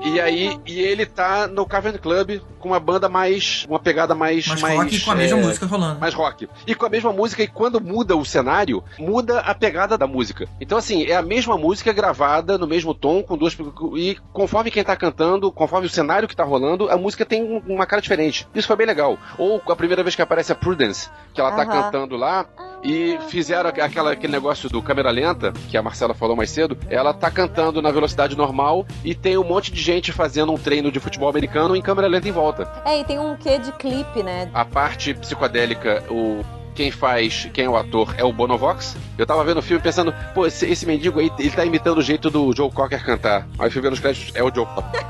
E 0.03 0.19
aí, 0.19 0.59
e 0.65 0.79
ele 0.79 1.05
tá 1.05 1.47
no 1.47 1.65
Cavern 1.65 1.97
Club 1.97 2.39
com 2.59 2.69
uma 2.69 2.79
banda 2.79 3.07
mais. 3.09 3.65
uma 3.69 3.79
pegada 3.79 4.13
mais. 4.15 4.47
Mais 4.47 4.61
rock 4.61 4.95
e 4.95 4.99
com 4.99 5.11
a 5.11 5.15
mesma 5.15 5.37
música 5.37 5.65
rolando. 5.65 5.99
Mais 5.99 6.13
rock. 6.13 6.49
E 6.67 6.75
com 6.75 6.85
a 6.85 6.89
mesma 6.89 7.11
música, 7.13 7.41
e 7.43 7.47
quando 7.47 7.81
muda 7.81 8.15
o 8.15 8.25
cenário, 8.25 8.83
muda 8.99 9.39
a 9.39 9.53
pegada 9.55 9.97
da 9.97 10.05
música. 10.07 10.47
Então, 10.59 10.77
assim, 10.77 11.03
é 11.05 11.15
a 11.15 11.21
mesma 11.21 11.57
música 11.57 11.91
gravada 11.93 12.57
no 12.57 12.67
mesmo 12.67 12.93
tom, 12.93 13.23
com 13.23 13.37
duas. 13.37 13.55
E 13.95 14.17
conforme 14.33 14.69
quem 14.71 14.83
tá 14.83 14.95
cantando, 14.95 15.51
conforme 15.51 15.87
o 15.87 15.89
cenário 15.89 16.27
que 16.27 16.35
tá 16.35 16.43
rolando, 16.43 16.89
a 16.89 16.97
música 16.97 17.25
tem 17.25 17.43
um- 17.43 17.61
uma 17.67 17.85
cara 17.85 18.01
diferente. 18.01 18.47
Isso 18.53 18.67
foi 18.67 18.75
bem 18.75 18.87
legal. 18.87 19.17
Ou 19.37 19.61
a 19.67 19.75
primeira 19.75 20.03
vez 20.03 20.15
que 20.15 20.21
aparece 20.21 20.51
a 20.51 20.55
Prudence, 20.55 21.09
que 21.33 21.41
ela 21.41 21.51
tá 21.51 21.63
Aham. 21.63 21.71
cantando 21.83 22.15
lá. 22.15 22.45
E 22.83 23.17
fizeram 23.29 23.69
aquela, 23.69 24.11
aquele 24.11 24.33
negócio 24.33 24.69
do 24.69 24.81
câmera 24.81 25.09
lenta, 25.11 25.53
que 25.69 25.77
a 25.77 25.81
Marcela 25.81 26.13
falou 26.13 26.35
mais 26.35 26.49
cedo. 26.49 26.77
Ela 26.89 27.13
tá 27.13 27.29
cantando 27.29 27.81
na 27.81 27.91
velocidade 27.91 28.35
normal 28.35 28.85
e 29.03 29.13
tem 29.13 29.37
um 29.37 29.43
monte 29.43 29.71
de 29.71 29.81
gente 29.81 30.11
fazendo 30.11 30.51
um 30.51 30.57
treino 30.57 30.91
de 30.91 30.99
futebol 30.99 31.29
americano 31.29 31.75
em 31.75 31.81
câmera 31.81 32.07
lenta 32.07 32.27
em 32.27 32.31
volta. 32.31 32.71
É, 32.85 32.99
e 32.99 33.03
tem 33.03 33.19
um 33.19 33.35
quê 33.35 33.59
de 33.59 33.71
clipe, 33.73 34.23
né? 34.23 34.49
A 34.53 34.65
parte 34.65 35.13
psicodélica, 35.13 36.03
o. 36.09 36.41
Quem 36.73 36.89
faz, 36.89 37.49
quem 37.53 37.65
é 37.65 37.69
o 37.69 37.75
ator 37.75 38.15
é 38.17 38.23
o 38.23 38.31
Bonovox. 38.31 38.95
Eu 39.17 39.25
tava 39.25 39.43
vendo 39.43 39.57
o 39.57 39.61
filme 39.61 39.83
pensando, 39.83 40.15
pô, 40.33 40.47
esse, 40.47 40.65
esse 40.65 40.85
mendigo 40.85 41.19
aí, 41.19 41.29
ele 41.37 41.51
tá 41.51 41.65
imitando 41.65 41.97
o 41.97 42.01
jeito 42.01 42.29
do 42.29 42.55
Joe 42.55 42.71
Cocker 42.71 43.05
cantar. 43.05 43.45
Aí 43.59 43.67
eu 43.67 43.71
fui 43.71 43.81
ver 43.81 43.89
nos 43.89 43.99
créditos, 43.99 44.33
é 44.33 44.41
o 44.41 44.49
Joe 44.55 44.65
Cocker. 44.65 45.05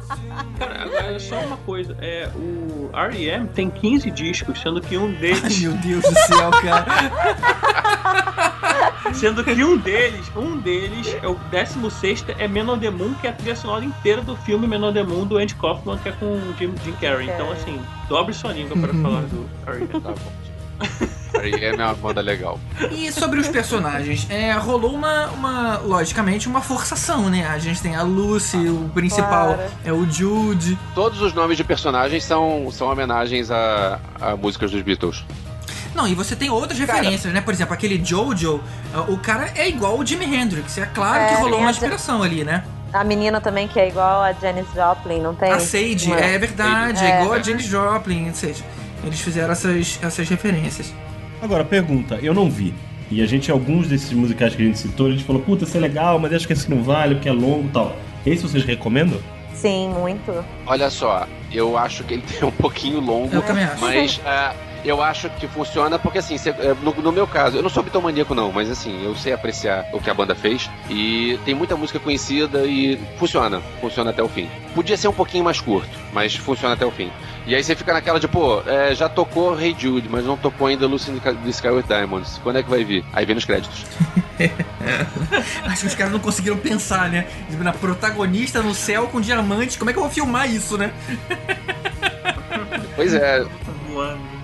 Cara, 1.10 1.10
agora 1.10 1.20
só 1.20 1.40
uma 1.40 1.56
coisa. 1.58 1.96
É, 2.00 2.30
o 2.34 2.90
R.E.M. 2.92 3.48
tem 3.48 3.68
15 3.68 4.10
discos, 4.10 4.60
sendo 4.60 4.80
que 4.80 4.96
um 4.96 5.12
deles. 5.12 5.60
Meu 5.60 5.72
Deus 5.72 6.04
do 6.04 6.14
céu, 6.14 6.50
cara. 6.50 6.86
Sendo 9.12 9.42
que 9.42 9.64
um 9.64 9.76
deles, 9.76 10.30
um 10.36 10.56
deles 10.58 11.16
é 11.20 11.26
o 11.26 11.34
16 11.50 12.26
é 12.38 12.46
Men 12.46 12.68
on 12.68 12.78
the 12.78 12.90
Moon, 12.90 13.12
que 13.14 13.26
é 13.26 13.30
a 13.30 13.32
trilha 13.32 13.56
sonora 13.56 13.84
inteira 13.84 14.22
do 14.22 14.36
filme 14.36 14.68
Men 14.68 14.84
on 14.84 14.92
the 14.92 15.02
Moon 15.02 15.26
do 15.26 15.36
Andy 15.36 15.56
Kaufman, 15.56 15.98
que 15.98 16.10
é 16.10 16.12
com 16.12 16.26
o 16.26 16.54
Jim, 16.56 16.72
Jim 16.84 16.92
Carrey. 17.00 17.28
Então, 17.28 17.50
assim, 17.50 17.80
dobre 18.08 18.32
sua 18.32 18.52
língua 18.52 18.76
para 18.76 18.94
falar 19.02 19.22
do 19.22 19.50
R.E.M. 19.66 20.00
Tá 20.00 20.10
bom. 20.10 20.32
Aí 21.40 21.64
é 21.64 21.72
uma 21.74 21.94
banda 21.94 22.20
legal. 22.20 22.58
E 22.90 23.10
sobre 23.12 23.40
os 23.40 23.48
personagens, 23.48 24.26
é, 24.28 24.52
rolou 24.52 24.92
uma, 24.92 25.28
uma, 25.28 25.78
logicamente, 25.78 26.46
uma 26.48 26.60
forçação, 26.60 27.30
né? 27.30 27.46
A 27.46 27.58
gente 27.58 27.80
tem 27.80 27.96
a 27.96 28.02
Lucy, 28.02 28.56
o 28.68 28.90
principal 28.92 29.54
Claro. 29.54 29.70
é 29.84 29.92
o 29.92 30.10
Jude. 30.10 30.76
Todos 30.94 31.22
os 31.22 31.32
nomes 31.32 31.56
de 31.56 31.64
personagens 31.64 32.24
são, 32.24 32.68
são 32.72 32.88
homenagens 32.88 33.50
a, 33.50 33.98
a 34.20 34.36
músicas 34.36 34.70
dos 34.70 34.82
Beatles. 34.82 35.24
Não, 35.94 36.06
e 36.06 36.14
você 36.14 36.36
tem 36.36 36.50
outras 36.50 36.78
referências, 36.78 37.32
né? 37.32 37.40
Por 37.40 37.54
exemplo, 37.54 37.74
aquele 37.74 38.04
Jojo, 38.04 38.60
o 39.08 39.16
cara 39.18 39.50
é 39.56 39.68
igual 39.68 39.98
o 39.98 40.04
Jimi 40.04 40.24
Hendrix. 40.36 40.76
É 40.78 40.86
claro 40.86 41.26
que 41.26 41.32
É, 41.32 41.36
rolou 41.36 41.52
tem 41.52 41.60
uma 41.60 41.70
inspiração 41.70 42.22
ali, 42.22 42.44
né? 42.44 42.64
A 42.92 43.02
menina 43.04 43.40
também, 43.40 43.66
que 43.68 43.78
é 43.78 43.88
igual 43.88 44.20
a 44.22 44.32
Janis 44.32 44.66
Joplin, 44.74 45.20
não 45.20 45.34
tem? 45.34 45.50
A 45.52 45.60
Sage, 45.60 46.06
Uma- 46.08 46.18
é 46.20 46.36
verdade, 46.38 47.04
é, 47.04 47.10
É. 47.10 47.20
igual 47.22 47.34
a 47.34 47.38
Janis 47.42 47.64
Joplin, 47.64 48.28
ou 48.28 48.34
seja, 48.34 48.64
eles 49.04 49.20
fizeram 49.20 49.52
essas, 49.52 49.98
essas 50.02 50.28
referências. 50.28 50.92
Agora, 51.42 51.64
pergunta, 51.64 52.18
eu 52.22 52.34
não 52.34 52.50
vi. 52.50 52.74
E 53.10 53.22
a 53.22 53.26
gente, 53.26 53.50
alguns 53.50 53.88
desses 53.88 54.12
musicais 54.12 54.54
que 54.54 54.62
a 54.62 54.64
gente 54.66 54.78
citou, 54.78 55.08
a 55.08 55.10
gente 55.10 55.24
falou, 55.24 55.42
puta, 55.42 55.64
isso 55.64 55.76
é 55.76 55.80
legal, 55.80 56.18
mas 56.18 56.32
acho 56.32 56.46
que 56.46 56.52
esse 56.52 56.70
não 56.70 56.82
vale, 56.82 57.16
porque 57.16 57.28
é 57.28 57.32
longo 57.32 57.66
e 57.66 57.70
tal. 57.70 57.96
Esse 58.24 58.42
vocês 58.42 58.64
recomendam? 58.64 59.18
Sim, 59.54 59.88
muito. 59.90 60.44
Olha 60.66 60.88
só, 60.90 61.26
eu 61.52 61.76
acho 61.76 62.04
que 62.04 62.14
ele 62.14 62.22
tem 62.38 62.46
um 62.48 62.52
pouquinho 62.52 63.00
longo, 63.00 63.34
Eu 63.34 63.42
também 63.42 63.64
acho. 63.64 63.80
mas 63.80 64.20
eu 64.84 65.02
acho 65.02 65.28
que 65.30 65.46
funciona 65.48 65.98
porque 65.98 66.18
assim, 66.18 66.36
cê- 66.38 66.50
eh, 66.50 66.74
no, 66.82 66.92
no 66.94 67.12
meu 67.12 67.26
caso, 67.26 67.56
eu 67.56 67.62
não 67.62 67.68
sou 67.70 67.82
bitomaníaco 67.82 68.34
não, 68.34 68.50
mas 68.52 68.70
assim, 68.70 69.04
eu 69.04 69.14
sei 69.14 69.32
apreciar 69.32 69.86
o 69.92 70.00
que 70.00 70.08
a 70.10 70.14
banda 70.14 70.34
fez 70.34 70.70
e 70.88 71.38
tem 71.44 71.54
muita 71.54 71.76
música 71.76 71.98
conhecida 71.98 72.64
e 72.66 72.98
funciona, 73.18 73.60
funciona 73.80 74.10
até 74.10 74.22
o 74.22 74.28
fim. 74.28 74.48
Podia 74.74 74.96
ser 74.96 75.08
um 75.08 75.12
pouquinho 75.12 75.44
mais 75.44 75.60
curto, 75.60 75.88
mas 76.12 76.34
funciona 76.36 76.74
até 76.74 76.84
o 76.86 76.90
fim. 76.90 77.10
E 77.46 77.54
aí 77.54 77.64
você 77.64 77.74
fica 77.74 77.92
naquela 77.92 78.20
de, 78.20 78.28
pô, 78.28 78.62
eh, 78.66 78.94
já 78.94 79.08
tocou 79.08 79.58
Hey 79.60 79.74
Jude, 79.76 80.08
mas 80.08 80.24
não 80.24 80.36
tocou 80.36 80.66
ainda 80.66 80.86
Lucy 80.86 81.10
in 81.10 81.18
the 81.18 81.48
Sky 81.50 81.68
with 81.68 81.84
Diamonds. 81.88 82.38
Quando 82.42 82.56
é 82.58 82.62
que 82.62 82.70
vai 82.70 82.84
vir? 82.84 83.04
Aí 83.12 83.24
vem 83.24 83.34
nos 83.34 83.44
créditos. 83.44 83.84
Acho 85.64 85.80
que 85.80 85.86
os 85.86 85.94
caras 85.94 86.12
não 86.12 86.20
conseguiram 86.20 86.56
pensar, 86.58 87.08
né? 87.08 87.26
Na 87.58 87.72
protagonista 87.72 88.62
no 88.62 88.74
céu 88.74 89.08
com 89.08 89.20
diamantes, 89.20 89.76
como 89.76 89.90
é 89.90 89.92
que 89.92 89.98
eu 89.98 90.02
vou 90.02 90.12
filmar 90.12 90.50
isso, 90.52 90.76
né? 90.78 90.92
Pois 92.94 93.14
é. 93.14 93.44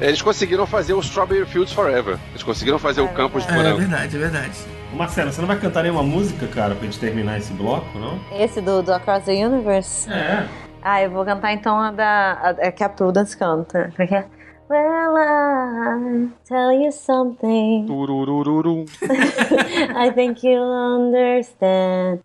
Eles 0.01 0.23
conseguiram 0.23 0.67
fazer 0.67 0.95
o 0.95 1.01
Strawberry 1.01 1.47
Fields 1.47 1.73
Forever. 1.73 2.19
Eles 2.31 2.43
conseguiram 2.43 2.79
fazer 2.79 3.01
o 3.01 3.09
campus 3.09 3.45
de 3.47 3.53
É 3.53 3.57
morango. 3.57 3.79
verdade, 3.79 4.17
é 4.17 4.19
verdade. 4.19 4.53
Marcelo, 4.95 5.33
você 5.33 5.41
não 5.41 5.49
vai 5.49 5.59
cantar 5.59 5.83
nenhuma 5.83 6.03
música, 6.03 6.47
cara, 6.47 6.75
pra 6.75 6.85
gente 6.85 6.99
terminar 6.99 7.39
esse 7.39 7.53
bloco, 7.53 7.99
não? 7.99 8.19
Esse 8.33 8.61
do, 8.61 8.83
do 8.83 8.93
Across 8.93 9.25
the 9.25 9.33
Universe? 9.47 10.11
É. 10.11 10.47
Ah, 10.83 11.03
eu 11.03 11.11
vou 11.11 11.25
cantar 11.25 11.53
então 11.53 11.79
a 11.79 11.91
da. 11.91 12.33
A, 12.33 12.51
a 12.69 12.73
que 12.73 12.85
a 12.85 12.89
Prudence 12.89 13.37
canta. 13.37 13.91
Como 13.97 14.03
é 14.03 14.07
que 14.07 14.15
é? 14.15 14.25
Well, 14.69 15.17
I 15.17 16.29
tell 16.49 16.73
you 16.73 16.91
something. 16.93 17.87
I 19.97 20.11
think 20.13 20.43
you'll 20.47 20.73
understand 20.73 22.21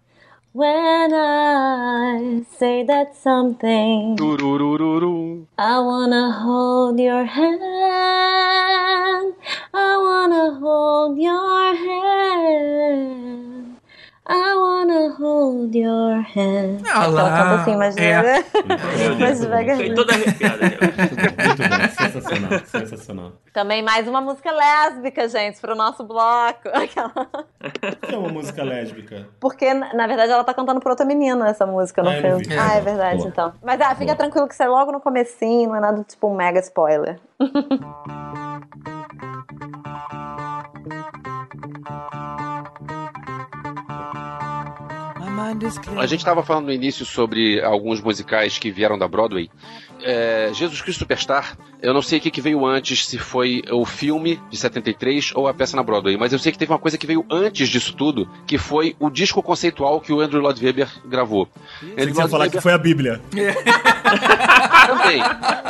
when 0.54 1.14
I 1.14 2.44
say 2.58 2.84
that 2.84 3.16
something. 3.16 4.18
I 5.58 5.80
wanna 5.80 6.32
hold 6.32 7.00
your 7.00 7.24
hand. 7.24 7.62
I 9.74 9.98
wanna 9.98 10.60
hold 10.60 11.18
your 11.18 11.76
hand. 11.76 13.61
I 14.34 14.56
wanna 14.56 15.10
hold 15.20 15.76
your 15.76 16.22
hand. 16.22 16.84
Ah 16.90 17.04
Ela 17.04 17.24
lá, 17.24 17.30
canta 17.38 17.62
assim, 17.62 17.76
mas, 17.76 17.98
é. 17.98 18.44
mas 19.20 19.40
devagarzinho. 19.42 19.90
Fiquei 19.90 19.94
toda 19.96 20.14
arrepiada. 20.14 20.58
Muito 20.66 21.62
bom, 21.70 22.04
sensacional, 22.04 22.60
sensacional. 22.66 23.32
Também 23.54 23.84
mais 23.84 24.08
uma 24.08 24.22
música 24.22 24.50
lésbica, 24.52 25.28
gente, 25.28 25.60
pro 25.60 25.76
nosso 25.76 26.04
bloco. 26.06 26.62
Aquela- 26.74 27.12
O 27.62 28.08
que 28.08 28.16
é 28.16 28.18
uma 28.18 28.30
música 28.30 28.64
lésbica? 28.64 29.28
Porque, 29.40 29.74
na 29.74 30.08
verdade, 30.08 30.32
ela 30.32 30.44
tá 30.46 30.54
cantando 30.54 30.80
pra 30.80 30.92
outra 30.92 31.06
menina 31.06 31.50
essa 31.50 31.66
música 31.66 32.02
no 32.02 32.10
Ah, 32.10 32.14
não 32.14 32.22
filme. 32.22 32.44
vi. 32.46 32.58
Ah, 32.58 32.68
é 32.68 32.72
Boa, 32.76 32.82
verdade, 32.82 33.18
boa. 33.18 33.30
então. 33.30 33.54
Mas 33.62 33.82
ah, 33.82 33.94
fica 33.96 34.16
tranquilo 34.16 34.48
que 34.48 34.54
isso 34.54 34.64
é 34.64 34.68
logo 34.68 34.92
no 34.94 35.02
comecinho, 35.02 35.68
não 35.70 35.76
é 35.76 35.80
nada 35.82 36.04
tipo 36.04 36.28
um 36.30 36.36
mega 36.36 36.60
spoiler. 36.60 37.20
A 45.98 46.06
gente 46.06 46.20
estava 46.20 46.44
falando 46.44 46.66
no 46.66 46.74
início 46.74 47.06
sobre 47.06 47.62
alguns 47.62 48.02
musicais 48.02 48.58
que 48.58 48.72
vieram 48.72 48.98
da 48.98 49.08
Broadway. 49.08 49.50
É, 50.04 50.52
Jesus 50.54 50.82
Cristo 50.82 51.00
Superstar, 51.00 51.58
eu 51.82 51.94
não 51.94 52.02
sei 52.02 52.20
o 52.20 52.22
que, 52.22 52.32
que 52.32 52.42
veio 52.42 52.66
antes, 52.66 53.06
se 53.06 53.18
foi 53.18 53.64
o 53.72 53.86
filme 53.86 54.40
de 54.50 54.58
73 54.58 55.32
ou 55.36 55.48
a 55.48 55.54
peça 55.54 55.76
na 55.76 55.84
Broadway, 55.84 56.18
mas 56.18 56.32
eu 56.32 56.40
sei 56.40 56.52
que 56.52 56.58
teve 56.58 56.72
uma 56.72 56.80
coisa 56.80 56.98
que 56.98 57.08
veio 57.08 57.26
antes 57.30 57.70
disso 57.70 57.94
tudo, 57.96 58.30
que 58.46 58.58
foi 58.58 58.96
o 59.00 59.10
disco 59.10 59.42
conceitual 59.42 60.00
que 60.00 60.14
o 60.14 60.20
Andrew 60.20 60.42
Lloyd 60.42 60.64
Webber 60.64 60.88
gravou. 61.06 61.48
Você 61.82 62.10
ia 62.10 62.28
falar 62.28 62.50
que 62.50 62.62
foi 62.62 62.74
a 62.74 62.78
Bíblia. 62.78 63.22
Também. 64.88 65.22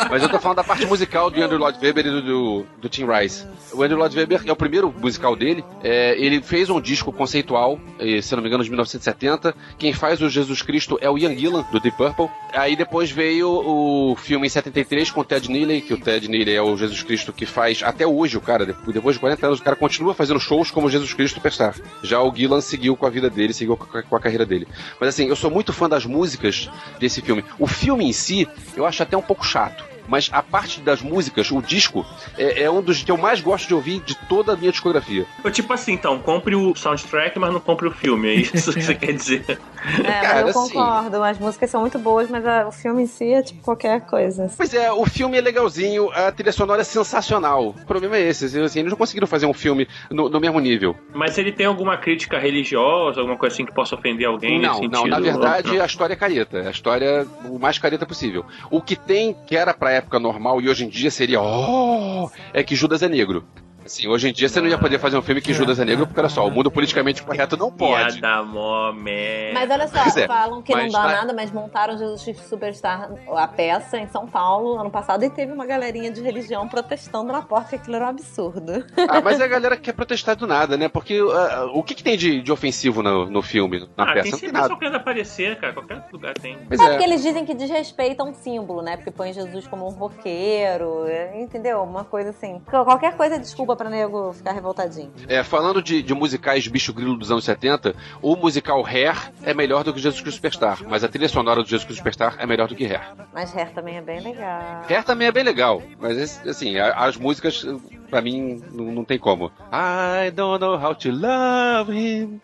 Mas 0.09 0.23
eu 0.23 0.29
tô 0.29 0.39
falando 0.39 0.57
da 0.57 0.63
parte 0.63 0.85
musical 0.85 1.29
do 1.29 1.41
Andrew 1.41 1.59
Lloyd 1.59 1.77
Webber 1.81 2.05
e 2.05 2.09
do, 2.09 2.21
do, 2.21 2.65
do 2.81 2.89
Tim 2.89 3.05
Rice. 3.05 3.45
O 3.73 3.83
Andrew 3.83 3.97
Lloyd 3.97 4.17
Webber 4.17 4.41
é 4.45 4.51
o 4.51 4.55
primeiro 4.55 4.93
musical 4.99 5.35
dele. 5.35 5.63
É, 5.83 6.15
ele 6.17 6.41
fez 6.41 6.69
um 6.69 6.81
disco 6.81 7.11
conceitual, 7.11 7.79
eh, 7.99 8.21
se 8.21 8.35
não 8.35 8.41
me 8.41 8.47
engano, 8.47 8.63
de 8.63 8.69
1970. 8.69 9.55
Quem 9.77 9.93
faz 9.93 10.21
o 10.21 10.29
Jesus 10.29 10.61
Cristo 10.61 10.97
é 11.01 11.09
o 11.09 11.17
Ian 11.17 11.35
Gillan, 11.35 11.63
do 11.71 11.79
Deep 11.79 11.95
Purple. 11.97 12.29
Aí 12.53 12.75
depois 12.75 13.09
veio 13.11 13.49
o 13.49 14.15
filme 14.21 14.47
em 14.47 14.49
73 14.49 15.11
com 15.11 15.21
o 15.21 15.25
Ted 15.25 15.49
Neely, 15.49 15.81
que 15.81 15.93
o 15.93 15.99
Ted 15.99 16.27
Neely 16.27 16.53
é 16.53 16.61
o 16.61 16.77
Jesus 16.77 17.03
Cristo 17.03 17.33
que 17.33 17.45
faz 17.45 17.83
até 17.83 18.05
hoje, 18.05 18.37
o 18.37 18.41
cara, 18.41 18.65
depois 18.65 19.15
de 19.15 19.19
40 19.19 19.47
anos, 19.47 19.59
o 19.59 19.63
cara 19.63 19.75
continua 19.75 20.13
fazendo 20.13 20.39
shows 20.39 20.71
como 20.71 20.89
Jesus 20.89 21.13
Cristo 21.13 21.35
Superstar. 21.35 21.75
Já 22.03 22.21
o 22.21 22.33
Gillan 22.33 22.61
seguiu 22.61 22.95
com 22.95 23.05
a 23.05 23.09
vida 23.09 23.29
dele, 23.29 23.53
seguiu 23.53 23.75
com 23.75 23.97
a, 23.97 24.03
com 24.03 24.15
a 24.15 24.19
carreira 24.19 24.45
dele. 24.45 24.67
Mas 24.99 25.09
assim, 25.09 25.27
eu 25.27 25.35
sou 25.35 25.51
muito 25.51 25.73
fã 25.73 25.89
das 25.89 26.05
músicas 26.05 26.69
desse 26.99 27.21
filme. 27.21 27.43
O 27.59 27.67
filme 27.67 28.05
em 28.05 28.13
si, 28.13 28.47
eu 28.75 28.85
acho 28.85 29.03
até 29.03 29.17
um 29.17 29.21
pouco 29.21 29.45
chato. 29.45 29.90
Mas 30.07 30.29
a 30.31 30.41
parte 30.43 30.81
das 30.81 31.01
músicas, 31.01 31.51
o 31.51 31.61
disco, 31.61 32.05
é, 32.37 32.63
é 32.63 32.71
um 32.71 32.81
dos 32.81 33.03
que 33.03 33.11
eu 33.11 33.17
mais 33.17 33.39
gosto 33.41 33.67
de 33.67 33.73
ouvir 33.73 33.99
de 34.01 34.15
toda 34.27 34.53
a 34.53 34.55
minha 34.57 34.71
discografia. 34.71 35.25
Ou 35.43 35.51
tipo 35.51 35.71
assim, 35.73 35.93
então, 35.93 36.19
compre 36.19 36.55
o 36.55 36.75
soundtrack, 36.75 37.37
mas 37.39 37.51
não 37.53 37.59
compre 37.59 37.87
o 37.87 37.91
filme. 37.91 38.29
É 38.29 38.33
isso 38.35 38.73
que 38.73 38.81
você 38.81 38.93
quer 38.95 39.13
dizer. 39.13 39.59
É, 40.03 40.21
Cara, 40.21 40.41
eu 40.41 40.47
assim- 40.49 40.73
concordo. 40.73 41.23
As 41.23 41.39
músicas 41.39 41.69
são 41.69 41.81
muito 41.81 41.97
boas, 41.99 42.29
mas 42.29 42.45
a- 42.45 42.67
o 42.67 42.71
filme 42.71 43.03
em 43.03 43.07
si 43.07 43.31
é 43.33 43.41
tipo 43.41 43.61
qualquer 43.61 44.01
coisa. 44.01 44.49
Pois 44.57 44.73
é, 44.73 44.91
o 44.91 45.05
filme 45.05 45.37
é 45.37 45.41
legalzinho, 45.41 46.09
a 46.11 46.31
trilha 46.31 46.51
sonora 46.51 46.81
é 46.81 46.83
sensacional. 46.83 47.69
O 47.69 47.85
problema 47.85 48.17
é 48.17 48.21
esse, 48.27 48.45
assim, 48.45 48.79
eles 48.79 48.91
não 48.91 48.97
conseguiram 48.97 49.27
fazer 49.27 49.45
um 49.45 49.53
filme 49.53 49.87
no, 50.09 50.29
no 50.29 50.39
mesmo 50.39 50.59
nível. 50.59 50.95
Mas 51.13 51.37
ele 51.37 51.51
tem 51.51 51.65
alguma 51.65 51.97
crítica 51.97 52.37
religiosa, 52.39 53.19
alguma 53.21 53.37
coisa 53.37 53.55
assim 53.55 53.65
que 53.65 53.73
possa 53.73 53.95
ofender 53.95 54.27
alguém 54.27 54.59
Não, 54.61 54.75
nesse 54.79 54.87
não, 54.87 54.99
sentido? 55.03 55.09
na 55.11 55.19
verdade 55.19 55.75
Não. 55.75 55.83
a 55.83 55.85
história 55.85 56.13
é 56.13 56.17
careta. 56.17 56.59
A 56.67 56.71
história 56.71 57.05
é 57.05 57.25
o 57.47 57.57
mais 57.59 57.77
careta 57.77 58.05
possível. 58.05 58.45
O 58.69 58.81
que 58.81 58.95
tem, 58.95 59.35
que 59.45 59.55
era 59.55 59.73
pra 59.73 59.90
época 59.91 60.19
normal 60.19 60.61
e 60.61 60.69
hoje 60.69 60.85
em 60.85 60.89
dia 60.89 61.11
seria, 61.11 61.41
oh, 61.41 62.29
é 62.53 62.63
que 62.63 62.75
Judas 62.75 63.01
é 63.01 63.09
negro. 63.09 63.45
Assim, 63.85 64.07
hoje 64.07 64.29
em 64.29 64.33
dia 64.33 64.47
você 64.47 64.61
não 64.61 64.67
ia 64.67 64.77
poder 64.77 64.99
fazer 64.99 65.17
um 65.17 65.21
filme 65.21 65.41
que 65.41 65.53
Judas 65.53 65.79
é 65.79 65.85
negro, 65.85 66.05
porque 66.05 66.19
olha 66.19 66.29
só, 66.29 66.45
o 66.47 66.51
mundo 66.51 66.69
politicamente 66.71 67.23
correto 67.23 67.57
não 67.57 67.71
pode. 67.71 68.15
Ia 68.15 68.21
dar 68.21 68.43
mó 68.43 68.91
merda. 68.91 69.59
Mas 69.59 69.69
olha 69.71 69.87
só, 69.87 70.03
Pois 70.03 70.17
é, 70.17 70.27
falam 70.27 70.61
que 70.61 70.71
mas 70.73 70.85
não 70.85 71.01
dá 71.01 71.07
tá- 71.07 71.13
nada, 71.17 71.33
mas 71.33 71.51
montaram 71.51 71.97
Jesus 71.97 72.23
Cristo 72.23 72.47
Superstar, 72.47 73.09
a 73.35 73.47
peça, 73.47 73.97
em 73.97 74.07
São 74.07 74.27
Paulo, 74.27 74.79
ano 74.79 74.89
passado, 74.91 75.23
e 75.23 75.29
teve 75.29 75.51
uma 75.51 75.65
galerinha 75.65 76.11
de 76.11 76.21
religião 76.21 76.67
protestando 76.67 77.31
na 77.31 77.41
porta, 77.41 77.69
que 77.69 77.75
aquilo 77.75 77.95
era 77.95 78.05
um 78.05 78.09
absurdo. 78.09 78.85
Ah, 79.09 79.21
mas 79.21 79.39
é 79.39 79.43
a 79.43 79.47
galera 79.47 79.75
que 79.75 79.83
quer 79.83 79.93
protestar 79.93 80.35
do 80.35 80.45
nada, 80.47 80.77
né? 80.77 80.87
Porque 80.87 81.19
ah, 81.19 81.69
o 81.73 81.83
que, 81.83 81.95
que 81.95 82.03
tem 82.03 82.17
de, 82.17 82.41
de 82.41 82.51
ofensivo 82.51 83.01
no, 83.01 83.29
no 83.29 83.41
filme, 83.41 83.87
na 83.97 84.03
Ah, 84.03 84.13
peça? 84.13 84.23
tem 84.23 84.31
Não 84.31 84.39
tem 84.39 84.39
sempre 84.39 84.51
nada. 84.53 84.67
só 84.69 84.75
querendo 84.75 84.95
aparecer, 84.97 85.57
cara. 85.59 85.73
Qualquer 85.73 86.03
lugar 86.11 86.33
tem. 86.35 86.57
Pois 86.67 86.79
é 86.79 86.83
é. 86.83 86.89
porque 86.89 87.03
eles 87.03 87.21
dizem 87.21 87.45
que 87.45 87.53
desrespeita 87.53 88.23
um 88.23 88.33
símbolo, 88.33 88.81
né? 88.81 88.95
Porque 88.97 89.11
põe 89.11 89.33
Jesus 89.33 89.67
como 89.67 89.87
um 89.87 89.91
roqueiro, 89.91 91.05
é, 91.07 91.39
entendeu? 91.41 91.81
Uma 91.83 92.03
coisa 92.03 92.29
assim. 92.29 92.61
Qualquer 92.69 93.15
coisa 93.15 93.35
é 93.35 93.39
desculpa 93.39 93.70
pra 93.75 93.89
nego 93.89 94.33
ficar 94.33 94.51
revoltadinho. 94.51 95.11
É, 95.27 95.43
falando 95.43 95.81
de, 95.81 96.01
de 96.01 96.13
musicais 96.13 96.67
bicho 96.67 96.93
grilo 96.93 97.17
dos 97.17 97.31
anos 97.31 97.43
70, 97.43 97.95
o 98.21 98.35
musical 98.35 98.85
Hair 98.85 99.31
é 99.43 99.53
melhor 99.53 99.83
do 99.83 99.93
que 99.93 99.99
Jesus 99.99 100.21
Cristo 100.21 100.37
Superstar, 100.37 100.79
mas 100.87 101.03
a 101.03 101.07
trilha 101.07 101.29
sonora 101.29 101.61
do 101.61 101.67
Jesus 101.67 101.83
Cristo 101.83 101.99
Superstar 101.99 102.35
é 102.39 102.45
melhor 102.45 102.67
do 102.67 102.75
que 102.75 102.85
Hair. 102.85 103.13
Mas 103.33 103.55
Hair 103.55 103.73
também 103.73 103.97
é 103.97 104.01
bem 104.01 104.19
legal. 104.21 104.83
Hair 104.89 105.03
também 105.03 105.27
é 105.27 105.31
bem 105.31 105.43
legal, 105.43 105.81
mas 105.99 106.45
assim, 106.47 106.77
as 106.77 107.17
músicas, 107.17 107.65
pra 108.09 108.21
mim, 108.21 108.61
não, 108.71 108.85
não 108.85 109.05
tem 109.05 109.19
como. 109.19 109.51
I 109.71 110.31
don't 110.31 110.59
know 110.59 110.75
how 110.75 110.95
to 110.95 111.11
love 111.11 111.91
him. 111.91 112.39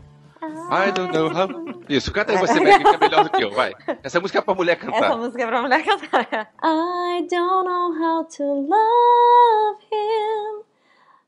I 0.70 0.92
don't 0.92 1.12
know 1.12 1.30
how. 1.30 1.48
Isso, 1.90 2.12
canta 2.12 2.34
aí 2.34 2.38
você, 2.38 2.60
Meg, 2.60 2.84
que 2.84 2.96
é 2.96 2.98
melhor 2.98 3.24
do 3.24 3.30
que 3.30 3.44
eu, 3.44 3.52
vai. 3.52 3.74
Essa 4.04 4.20
música 4.20 4.40
é 4.40 4.42
pra 4.42 4.54
mulher 4.54 4.76
cantar. 4.76 5.06
Essa 5.06 5.16
música 5.16 5.44
é 5.44 5.48
pra 5.48 5.62
mulher 5.62 5.84
cantar. 5.84 6.28
I 6.64 7.28
don't 7.30 7.66
know 7.66 7.94
how 7.94 8.24
to 8.26 8.44
love 8.44 9.80
him. 9.92 10.67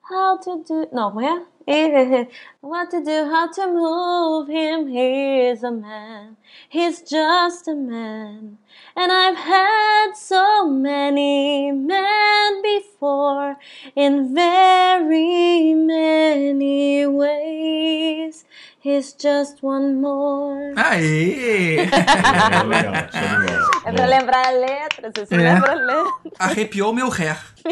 How 0.09 0.37
to 0.39 0.63
do. 0.63 0.87
Não, 0.91 1.11
como 1.11 1.21
é? 1.21 1.45
What 2.61 2.89
to 2.91 3.03
do, 3.03 3.29
how 3.31 3.47
to 3.51 3.67
move 3.67 4.47
him. 4.49 4.87
He's 4.87 5.63
a 5.63 5.71
man. 5.71 6.35
He's 6.69 7.01
just 7.01 7.67
a 7.67 7.75
man. 7.75 8.58
And 9.01 9.13
I've 9.13 9.37
had 9.37 10.17
so 10.17 10.67
many 10.67 11.71
men 11.71 12.61
before 12.61 13.55
in 13.95 14.35
very 14.35 15.73
many 15.73 17.07
ways. 17.07 18.43
He's 18.81 19.13
just 19.13 19.63
one 19.63 20.01
more. 20.01 20.73
Aê! 20.75 21.87
É 23.85 23.91
pra 23.93 24.05
lembrar 24.05 24.45
a 24.45 24.51
letra, 24.51 25.09
você 25.15 25.25
se 25.25 25.33
É. 25.33 25.37
lembra 25.37 25.71
a 25.71 25.75
letra. 25.75 26.13
Arrepiou 26.37 26.91
meu 26.93 27.07
ré. 27.09 27.35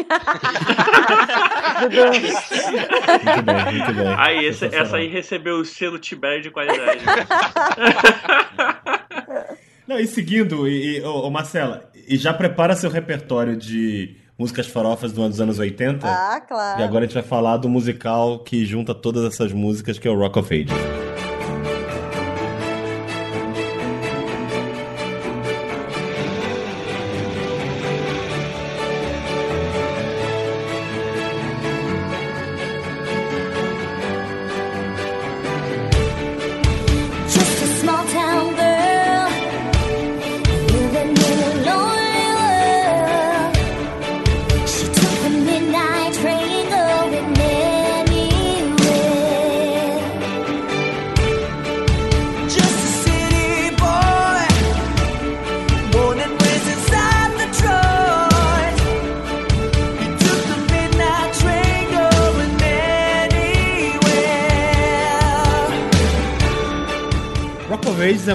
Muito 1.80 3.42
bem, 3.42 3.64
muito 3.72 3.92
bem. 3.94 4.14
Aí, 4.18 4.46
essa, 4.48 4.66
essa 4.66 4.96
aí 4.96 5.08
recebeu 5.08 5.56
o 5.56 5.64
selo 5.64 5.98
Tibério 5.98 6.42
de 6.42 6.50
qualidade. 6.50 7.00
Não, 9.88 9.98
e 9.98 10.06
seguindo, 10.06 10.68
e, 10.68 10.98
e, 10.98 11.02
ô, 11.02 11.22
ô, 11.26 11.30
Marcela, 11.30 11.90
e 12.06 12.16
já 12.18 12.34
prepara 12.34 12.76
seu 12.76 12.90
repertório 12.90 13.56
de 13.56 14.16
músicas 14.38 14.66
farofas 14.66 15.12
do- 15.12 15.26
dos 15.26 15.40
anos 15.40 15.58
80. 15.58 16.06
Ah, 16.06 16.40
claro. 16.46 16.80
E 16.80 16.84
agora 16.84 17.04
a 17.04 17.06
gente 17.08 17.14
vai 17.14 17.22
falar 17.22 17.56
do 17.56 17.68
musical 17.70 18.40
que 18.40 18.64
junta 18.66 18.94
todas 18.94 19.24
essas 19.24 19.50
músicas, 19.52 19.98
que 19.98 20.06
é 20.06 20.10
o 20.10 20.18
Rock 20.18 20.38
of 20.38 20.54
Ages. 20.54 21.07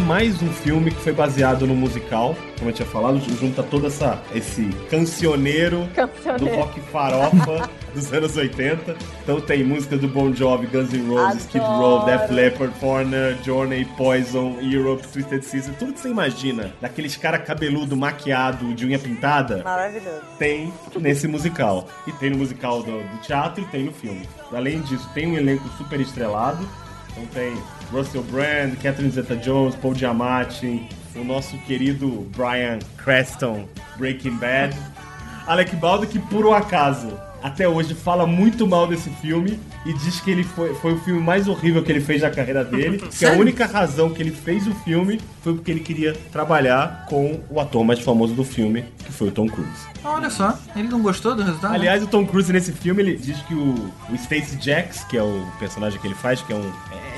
Mais 0.03 0.41
um 0.41 0.51
filme 0.51 0.91
que 0.91 1.01
foi 1.01 1.13
baseado 1.13 1.65
no 1.65 1.73
musical, 1.73 2.35
como 2.57 2.69
eu 2.69 2.73
tinha 2.73 2.87
falado, 2.87 3.19
junta 3.39 3.63
todo 3.63 3.87
essa, 3.87 4.21
esse 4.35 4.65
cancioneiro, 4.89 5.87
Cancioneiro. 5.95 6.45
do 6.45 6.55
rock 6.55 6.79
farofa 6.91 7.69
dos 7.95 8.11
anos 8.11 8.35
80. 8.35 8.95
Então 9.23 9.39
tem 9.39 9.63
música 9.63 9.97
do 9.97 10.07
Bon 10.07 10.33
Jovi, 10.33 10.67
Guns 10.67 10.91
N' 10.91 11.07
Roses, 11.07 11.45
Kid 11.45 11.63
Roll, 11.63 12.03
Def 12.05 12.29
Leppard, 12.31 12.73
Foreigner, 12.79 13.37
Journey, 13.43 13.85
Poison, 13.97 14.57
Europe, 14.61 15.07
Twisted 15.07 15.41
Sister, 15.41 15.73
tudo 15.75 15.93
que 15.93 15.99
você 16.01 16.09
imagina, 16.09 16.73
daqueles 16.81 17.15
cara 17.15 17.39
cabeludo, 17.39 17.95
maquiado, 17.95 18.73
de 18.73 18.85
unha 18.85 18.99
pintada, 18.99 19.61
Maravilhoso. 19.63 20.21
tem 20.37 20.73
nesse 20.99 21.27
musical. 21.27 21.87
E 22.05 22.11
tem 22.13 22.29
no 22.29 22.37
musical 22.37 22.83
do, 22.83 22.91
do 22.91 23.17
teatro 23.21 23.63
e 23.63 23.67
tem 23.67 23.85
no 23.85 23.93
filme. 23.93 24.27
Além 24.51 24.81
disso, 24.81 25.09
tem 25.13 25.27
um 25.27 25.37
elenco 25.37 25.67
super 25.77 25.99
estrelado. 26.01 26.67
Então 27.13 27.25
tem 27.27 27.55
Russell 27.91 28.23
Brand, 28.23 28.73
Catherine 28.81 29.11
Zeta-Jones, 29.11 29.75
Paul 29.75 29.95
Giamatti, 29.95 30.87
o 31.15 31.23
nosso 31.23 31.55
querido 31.59 32.27
Brian 32.35 32.79
Creston, 32.97 33.67
Breaking 33.97 34.37
Bad. 34.37 34.75
Alec 35.45 35.75
Baldwin, 35.75 36.07
que 36.07 36.19
por 36.19 36.45
um 36.45 36.53
acaso, 36.53 37.19
até 37.43 37.67
hoje 37.67 37.93
fala 37.93 38.25
muito 38.25 38.65
mal 38.65 38.87
desse 38.87 39.09
filme 39.09 39.59
e 39.85 39.91
diz 39.93 40.19
que 40.21 40.31
ele 40.31 40.43
foi, 40.43 40.73
foi 40.75 40.93
o 40.93 40.97
filme 40.99 41.19
mais 41.21 41.47
horrível 41.47 41.83
que 41.83 41.91
ele 41.91 41.99
fez 41.99 42.21
na 42.21 42.29
carreira 42.29 42.63
dele. 42.63 42.97
que 42.99 43.25
a 43.25 43.33
única 43.33 43.65
razão 43.65 44.09
que 44.09 44.21
ele 44.23 44.31
fez 44.31 44.65
o 44.65 44.73
filme 44.75 45.19
foi 45.41 45.53
porque 45.53 45.69
ele 45.69 45.81
queria 45.81 46.13
trabalhar 46.31 47.05
com 47.09 47.41
o 47.49 47.59
ator 47.59 47.83
mais 47.83 47.99
famoso 47.99 48.33
do 48.33 48.43
filme, 48.43 48.85
que 49.05 49.11
foi 49.11 49.27
o 49.27 49.31
Tom 49.31 49.47
Cruise. 49.47 49.71
Olha 50.03 50.29
só, 50.29 50.57
ele 50.75 50.87
não 50.87 51.01
gostou 51.01 51.35
do 51.35 51.43
resultado? 51.43 51.73
Aliás, 51.75 52.01
o 52.01 52.07
Tom 52.07 52.25
Cruise 52.25 52.51
nesse 52.51 52.71
filme, 52.71 53.01
ele 53.03 53.15
diz 53.17 53.37
que 53.43 53.53
o, 53.53 53.75
o 54.09 54.15
Stacey 54.17 54.57
Jacks, 54.61 55.03
que 55.03 55.17
é 55.17 55.21
o 55.23 55.45
personagem 55.59 55.99
que 55.99 56.07
ele 56.07 56.15
faz, 56.15 56.41
que 56.41 56.53
é 56.53 56.55
um. 56.55 56.71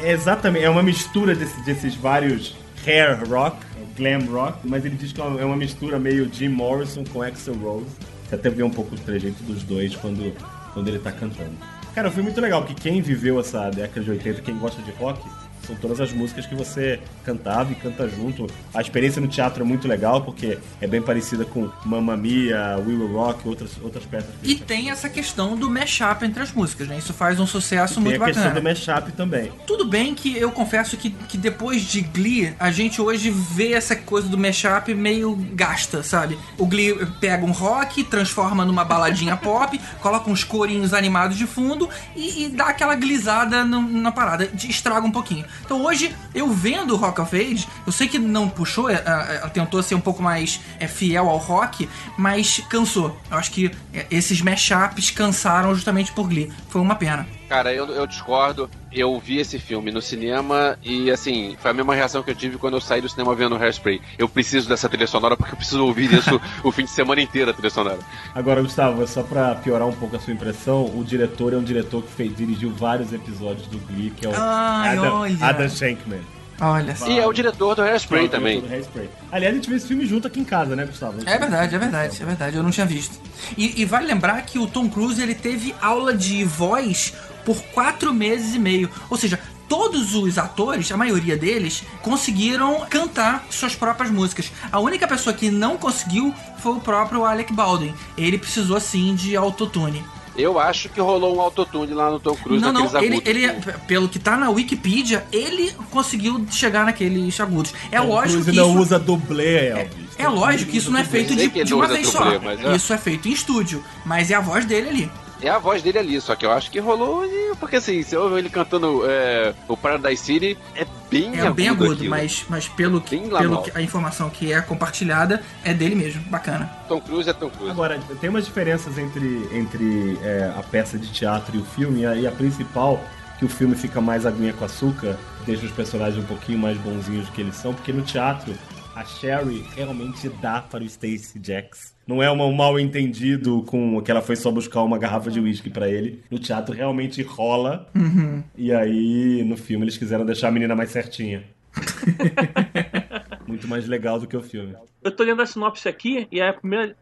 É 0.03 0.11
exatamente, 0.11 0.65
é 0.65 0.69
uma 0.69 0.83
mistura 0.83 1.35
desse- 1.35 1.61
desses 1.63 1.95
vários 1.95 2.55
hair 2.85 3.19
rock, 3.29 3.57
glam 3.97 4.25
rock, 4.31 4.57
mas 4.63 4.83
ele 4.85 4.95
diz 4.95 5.11
que 5.11 5.21
é 5.21 5.23
uma, 5.23 5.41
é 5.41 5.45
uma 5.45 5.55
mistura 5.55 5.97
meio 5.99 6.27
Jim 6.31 6.49
Morrison 6.49 7.03
com 7.11 7.21
Axel 7.21 7.55
Rose. 7.55 7.85
Você 8.27 8.35
até 8.35 8.49
vê 8.49 8.63
um 8.63 8.69
pouco 8.69 8.95
do 8.95 9.01
trejeito 9.01 9.43
dos 9.43 9.63
dois 9.63 9.95
quando, 9.95 10.33
quando 10.73 10.87
ele 10.87 10.99
tá 10.99 11.11
cantando. 11.11 11.55
Cara, 11.93 12.11
foi 12.11 12.23
muito 12.23 12.41
legal, 12.41 12.63
porque 12.63 12.89
quem 12.89 13.01
viveu 13.01 13.39
essa 13.39 13.69
década 13.69 14.01
de 14.01 14.11
80, 14.11 14.41
quem 14.41 14.57
gosta 14.57 14.81
de 14.81 14.91
rock, 14.91 15.21
são 15.65 15.75
todas 15.75 15.99
as 15.99 16.11
músicas 16.11 16.45
que 16.45 16.55
você 16.55 16.99
cantava 17.23 17.71
e 17.71 17.75
canta 17.75 18.07
junto. 18.07 18.47
A 18.73 18.81
experiência 18.81 19.21
no 19.21 19.27
teatro 19.27 19.63
é 19.63 19.65
muito 19.65 19.87
legal, 19.87 20.21
porque 20.21 20.57
é 20.81 20.87
bem 20.87 21.01
parecida 21.01 21.45
com 21.45 21.69
Mamma 21.85 22.15
Mia, 22.15 22.77
We 22.85 22.93
Will 22.93 23.11
Rock, 23.13 23.47
outras, 23.47 23.71
outras 23.81 24.05
peças. 24.05 24.29
E 24.43 24.55
tem 24.55 24.89
essa 24.91 25.09
questão 25.09 25.55
do 25.55 25.69
mashup 25.69 26.25
entre 26.25 26.41
as 26.43 26.51
músicas, 26.51 26.87
né? 26.87 26.97
Isso 26.97 27.13
faz 27.13 27.39
um 27.39 27.47
sucesso 27.47 27.95
Tem 27.95 28.03
muito 28.03 28.21
a 28.23 28.25
questão 28.27 28.43
bacana. 28.45 28.61
do 28.61 28.63
mashup 28.63 29.11
também. 29.13 29.51
Tudo 29.65 29.85
bem 29.85 30.13
que 30.15 30.37
eu 30.37 30.51
confesso 30.51 30.97
que, 30.97 31.09
que 31.09 31.37
depois 31.37 31.81
de 31.83 32.01
Glee, 32.01 32.53
a 32.59 32.71
gente 32.71 33.01
hoje 33.01 33.29
vê 33.29 33.73
essa 33.73 33.95
coisa 33.95 34.27
do 34.27 34.37
mashup 34.37 34.93
meio 34.93 35.35
gasta, 35.53 36.03
sabe? 36.03 36.37
O 36.57 36.65
Glee 36.65 36.93
pega 37.19 37.45
um 37.45 37.51
rock, 37.51 38.03
transforma 38.03 38.65
numa 38.65 38.83
baladinha 38.83 39.35
pop, 39.37 39.79
coloca 40.01 40.29
uns 40.29 40.43
corinhos 40.43 40.93
animados 40.93 41.37
de 41.37 41.45
fundo 41.47 41.89
e, 42.15 42.45
e 42.45 42.49
dá 42.49 42.67
aquela 42.67 42.95
glisada 42.95 43.63
no- 43.63 43.81
na 43.81 44.11
parada, 44.11 44.49
estraga 44.67 45.05
um 45.05 45.11
pouquinho. 45.11 45.45
Então 45.63 45.83
hoje, 45.83 46.15
eu 46.33 46.49
vendo 46.49 46.95
Rock 46.95 47.21
of 47.21 47.35
Age, 47.35 47.67
eu 47.85 47.91
sei 47.91 48.07
que 48.07 48.19
não 48.19 48.49
puxou, 48.49 48.89
é, 48.89 48.95
é, 48.95 49.37
ela 49.37 49.49
tentou 49.49 49.81
ser 49.81 49.95
um 49.95 50.01
pouco 50.01 50.21
mais 50.21 50.59
é, 50.79 50.87
fiel 50.87 51.29
ao 51.29 51.37
rock, 51.37 51.89
mas 52.17 52.61
cansou. 52.69 53.17
Eu 53.29 53.37
acho 53.37 53.51
que 53.51 53.71
é, 53.93 54.05
esses 54.11 54.41
mashups 54.41 55.11
cansaram 55.11 55.73
justamente 55.73 56.11
por 56.11 56.27
Glee. 56.27 56.51
Foi 56.69 56.81
uma 56.81 56.95
pena. 56.95 57.27
Cara, 57.47 57.73
eu, 57.73 57.87
eu 57.87 58.07
discordo. 58.07 58.69
Eu 58.91 59.19
vi 59.19 59.39
esse 59.39 59.59
filme 59.59 59.91
no 59.91 60.01
cinema 60.01 60.79
e, 60.81 61.11
assim, 61.11 61.55
foi 61.59 61.71
a 61.71 61.73
mesma 61.73 61.93
reação 61.93 62.23
que 62.23 62.31
eu 62.31 62.35
tive 62.35 62.57
quando 62.57 62.75
eu 62.75 62.81
saí 62.81 63.01
do 63.01 63.09
cinema 63.09 63.35
vendo 63.35 63.55
Hairspray. 63.55 64.01
Eu 64.17 64.27
preciso 64.29 64.69
dessa 64.69 64.87
trilha 64.87 65.05
sonora 65.05 65.35
porque 65.35 65.51
eu 65.51 65.57
preciso 65.57 65.85
ouvir 65.85 66.11
isso 66.13 66.39
o 66.63 66.71
fim 66.71 66.85
de 66.85 66.91
semana 66.91 67.21
inteiro, 67.21 67.51
a 67.51 67.53
trilha 67.53 67.69
sonora. 67.69 67.99
Agora, 68.33 68.61
Gustavo, 68.61 69.05
só 69.05 69.21
pra 69.21 69.53
piorar 69.55 69.87
um 69.87 69.93
pouco 69.93 70.15
a 70.15 70.19
sua 70.19 70.33
impressão, 70.33 70.85
o 70.85 71.03
diretor 71.03 71.53
é 71.53 71.57
um 71.57 71.63
diretor 71.63 72.03
que 72.03 72.11
fez, 72.11 72.35
dirigiu 72.35 72.71
vários 72.71 73.11
episódios 73.11 73.67
do 73.67 73.77
Glee, 73.79 74.11
que 74.11 74.25
é 74.25 74.29
o 74.29 74.33
Ai, 74.35 74.97
Adam, 74.97 75.13
olha. 75.19 75.37
Adam 75.41 75.69
Shankman. 75.69 76.21
Olha 76.61 76.95
só. 76.95 77.09
E 77.09 77.19
é 77.19 77.27
o 77.27 77.33
diretor 77.33 77.75
do 77.75 77.81
Hairspray 77.81 78.25
É 78.25 78.29
também. 78.29 78.61
do 78.61 78.67
Hairspray. 78.67 79.09
Aliás, 79.31 79.53
a 79.53 79.57
gente 79.57 79.67
viu 79.67 79.77
esse 79.77 79.87
filme 79.87 80.05
junto 80.05 80.27
aqui 80.27 80.39
em 80.39 80.45
casa, 80.45 80.75
né, 80.75 80.85
Gustavo? 80.85 81.19
É 81.25 81.37
verdade, 81.37 81.75
é 81.75 81.77
verdade, 81.77 82.21
é 82.21 82.25
verdade. 82.25 82.55
Eu 82.55 82.63
não 82.63 82.71
tinha 82.71 82.85
visto. 82.85 83.19
E, 83.57 83.81
e 83.81 83.85
vale 83.85 84.07
lembrar 84.07 84.41
que 84.43 84.57
o 84.57 84.65
Tom 84.65 84.89
Cruise 84.89 85.21
ele 85.21 85.35
teve 85.35 85.75
aula 85.81 86.13
de 86.15 86.45
voz 86.45 87.13
por 87.45 87.61
quatro 87.73 88.13
meses 88.13 88.55
e 88.55 88.59
meio. 88.59 88.89
Ou 89.09 89.17
seja, 89.17 89.39
todos 89.69 90.13
os 90.15 90.37
atores, 90.37 90.91
a 90.91 90.97
maioria 90.97 91.37
deles, 91.37 91.83
conseguiram 92.01 92.85
cantar 92.89 93.45
suas 93.49 93.75
próprias 93.75 94.11
músicas. 94.11 94.51
A 94.71 94.79
única 94.79 95.07
pessoa 95.07 95.33
que 95.33 95.49
não 95.49 95.77
conseguiu 95.77 96.33
foi 96.59 96.73
o 96.73 96.79
próprio 96.79 97.25
Alec 97.25 97.53
Baldwin. 97.53 97.93
Ele 98.17 98.37
precisou 98.37 98.79
sim 98.79 99.15
de 99.15 99.35
autotune. 99.35 100.03
Eu 100.37 100.59
acho 100.59 100.89
que 100.89 100.99
rolou 100.99 101.37
um 101.37 101.39
autotune 101.39 101.93
lá 101.93 102.11
no 102.11 102.19
Tom 102.19 102.35
Cruise 102.35 102.61
Não, 102.61 102.73
não, 102.73 103.01
ele, 103.01 103.21
ele, 103.25 103.47
p- 103.53 103.71
pelo 103.87 104.09
que 104.09 104.19
tá 104.19 104.35
na 104.35 104.49
Wikipedia, 104.49 105.25
ele 105.31 105.71
conseguiu 105.89 106.45
chegar 106.51 106.83
naqueles 106.85 107.39
agudos. 107.39 107.73
É 107.89 108.01
Tom 108.01 108.07
lógico 108.07 108.41
Cruise 108.43 108.51
que 108.51 108.57
não 108.57 108.71
isso... 108.71 108.79
usa 108.79 108.99
dublê, 108.99 109.69
Elvis. 109.69 110.05
É 110.17 110.27
lógico 110.27 110.71
que 110.71 110.77
isso 110.77 110.91
não 110.91 110.99
é 110.99 111.05
feito 111.05 111.33
de, 111.35 111.47
de 111.63 111.73
uma 111.73 111.87
vez 111.87 112.11
dublê, 112.11 112.39
só. 112.61 112.69
é. 112.69 112.75
Isso 112.75 112.91
é 112.91 112.97
feito 112.97 113.29
em 113.29 113.31
estúdio. 113.31 113.81
Mas 114.05 114.29
é 114.29 114.35
a 114.35 114.41
voz 114.41 114.65
dele 114.65 114.89
ali. 114.89 115.11
É 115.45 115.49
a 115.51 115.59
voz 115.59 115.81
dele 115.83 115.99
ali, 115.99 116.19
só 116.19 116.35
que 116.35 116.45
eu 116.45 116.51
acho 116.51 116.71
que 116.71 116.79
rolou. 116.79 117.23
e- 117.25 117.55
Porque 117.59 117.75
assim, 117.77 118.01
você 118.01 118.17
ouve 118.17 118.39
ele 118.39 118.49
cantando 118.49 119.03
é, 119.05 119.53
o 119.67 119.77
Paradise 119.77 120.23
City, 120.23 120.57
é 120.75 120.85
bem 121.09 121.35
É 121.35 121.41
agudo. 121.41 121.53
bem 121.53 121.69
agudo, 121.69 121.91
aquilo. 121.93 122.09
mas, 122.09 122.45
mas 122.49 122.67
pelo, 122.67 122.99
que, 122.99 123.15
pelo 123.17 123.61
que 123.61 123.71
a 123.77 123.81
informação 123.81 124.29
que 124.29 124.51
é 124.51 124.59
compartilhada 124.61 125.41
é 125.63 125.73
dele 125.73 125.93
mesmo. 125.95 126.21
Bacana. 126.23 126.69
Tom 126.87 126.99
Cruise 126.99 127.29
é 127.29 127.33
Tom 127.33 127.49
Cruise. 127.49 127.71
Agora, 127.71 127.99
tem 128.19 128.29
umas 128.29 128.45
diferenças 128.45 128.97
entre, 128.97 129.47
entre 129.53 130.17
é, 130.23 130.51
a 130.57 130.63
peça 130.63 130.97
de 130.97 131.11
teatro 131.11 131.55
e 131.55 131.59
o 131.59 131.63
filme, 131.65 132.01
e 132.01 132.05
a, 132.05 132.15
e 132.15 132.27
a 132.27 132.31
principal, 132.31 132.99
que 133.39 133.45
o 133.45 133.49
filme 133.49 133.75
fica 133.75 134.01
mais 134.01 134.25
aguinha 134.25 134.51
com 134.53 134.65
açúcar, 134.65 135.15
deixa 135.45 135.65
os 135.65 135.71
personagens 135.71 136.17
um 136.21 136.25
pouquinho 136.27 136.57
mais 136.57 136.77
bonzinhos 136.77 137.27
do 137.27 137.31
que 137.31 137.41
eles 137.41 137.55
são, 137.55 137.73
porque 137.73 137.93
no 137.93 138.01
teatro 138.01 138.53
a 138.95 139.03
Sherry 139.03 139.65
realmente 139.75 140.29
dá 140.29 140.61
para 140.61 140.83
o 140.83 140.87
Stacy 140.87 141.39
Jacks. 141.43 141.93
Não 142.07 142.23
é 142.23 142.31
um 142.31 142.53
mal 142.53 142.79
entendido 142.79 143.61
com 143.63 144.01
que 144.01 144.09
ela 144.09 144.21
foi 144.21 144.35
só 144.35 144.49
buscar 144.49 144.81
uma 144.83 144.97
garrafa 144.97 145.29
de 145.29 145.39
uísque 145.39 145.69
pra 145.69 145.89
ele. 145.89 146.23
No 146.31 146.39
teatro 146.39 146.73
realmente 146.73 147.21
rola. 147.21 147.89
Uhum. 147.93 148.43
E 148.55 148.71
aí, 148.71 149.43
no 149.43 149.57
filme, 149.57 149.83
eles 149.83 149.97
quiseram 149.97 150.25
deixar 150.25 150.47
a 150.47 150.51
menina 150.51 150.75
mais 150.75 150.91
certinha. 150.91 151.43
Muito 153.45 153.67
mais 153.67 153.87
legal 153.87 154.19
do 154.19 154.27
que 154.27 154.37
o 154.37 154.41
filme. 154.41 154.75
Eu 155.03 155.11
tô 155.11 155.23
lendo 155.23 155.41
a 155.41 155.45
sinopse 155.45 155.89
aqui 155.89 156.27
e 156.31 156.41
a 156.41 156.53
primeira. 156.53 156.95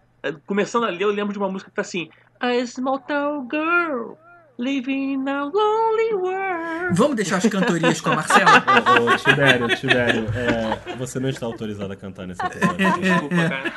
Começando 0.47 0.85
a 0.85 0.89
ler, 0.89 1.03
eu 1.03 1.11
lembro 1.11 1.33
de 1.33 1.39
uma 1.39 1.49
música 1.49 1.69
que 1.69 1.75
tá 1.75 1.81
assim: 1.81 2.09
A 2.39 2.65
small 2.65 2.99
town 2.99 3.47
girl 3.51 4.13
living 4.57 5.13
in 5.13 5.27
a 5.27 5.45
lonely 5.45 6.13
world. 6.13 6.95
Vamos 6.95 7.15
deixar 7.15 7.37
as 7.37 7.47
cantorias 7.47 8.01
com 8.01 8.11
a 8.11 8.15
Marcela? 8.15 8.63
Ô, 9.01 9.13
ô, 9.13 9.17
Tibério, 9.17 9.67
Tibério, 9.75 10.25
é, 10.35 10.95
você 10.95 11.19
não 11.19 11.29
está 11.29 11.45
autorizado 11.45 11.93
a 11.93 11.95
cantar 11.95 12.27
nesse 12.27 12.45
episódio. 12.45 12.77
Desculpa, 13.01 13.35
cara. 13.35 13.73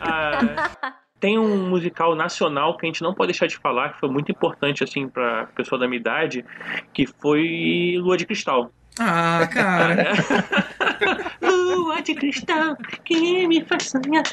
Ah, 0.00 0.94
tem 1.20 1.38
um 1.38 1.68
musical 1.68 2.14
nacional 2.14 2.76
que 2.76 2.86
a 2.86 2.88
gente 2.88 3.02
não 3.02 3.14
pode 3.14 3.32
deixar 3.32 3.46
de 3.46 3.56
falar, 3.56 3.94
que 3.94 4.00
foi 4.00 4.08
muito 4.08 4.30
importante, 4.30 4.84
assim, 4.84 5.08
pra 5.08 5.46
pessoa 5.54 5.78
da 5.78 5.86
minha 5.86 6.00
idade, 6.00 6.44
que 6.92 7.06
foi 7.06 7.96
Lua 7.98 8.16
de 8.16 8.26
Cristal. 8.26 8.70
Ah, 8.98 9.46
cara. 9.52 10.12
Lua 11.42 12.00
de 12.00 12.14
cristal 12.14 12.76
que 13.04 13.46
me 13.46 13.62
faz 13.64 13.90
sonhar. 13.90 14.24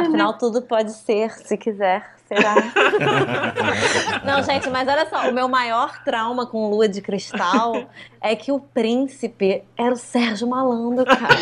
Afinal, 0.00 0.36
tudo 0.36 0.60
pode 0.62 0.92
ser, 0.92 1.30
se 1.30 1.56
quiser, 1.56 2.04
será. 2.32 2.54
Não, 4.24 4.42
gente, 4.42 4.70
mas 4.70 4.88
olha 4.88 5.06
só, 5.08 5.28
o 5.28 5.32
meu 5.32 5.48
maior 5.48 6.02
trauma 6.04 6.46
com 6.46 6.70
Lua 6.70 6.88
de 6.88 7.02
Cristal 7.02 7.86
é 8.20 8.34
que 8.34 8.50
o 8.50 8.58
príncipe 8.58 9.62
era 9.76 9.92
o 9.92 9.96
Sérgio 9.96 10.48
Malandro, 10.48 11.04
cara. 11.04 11.36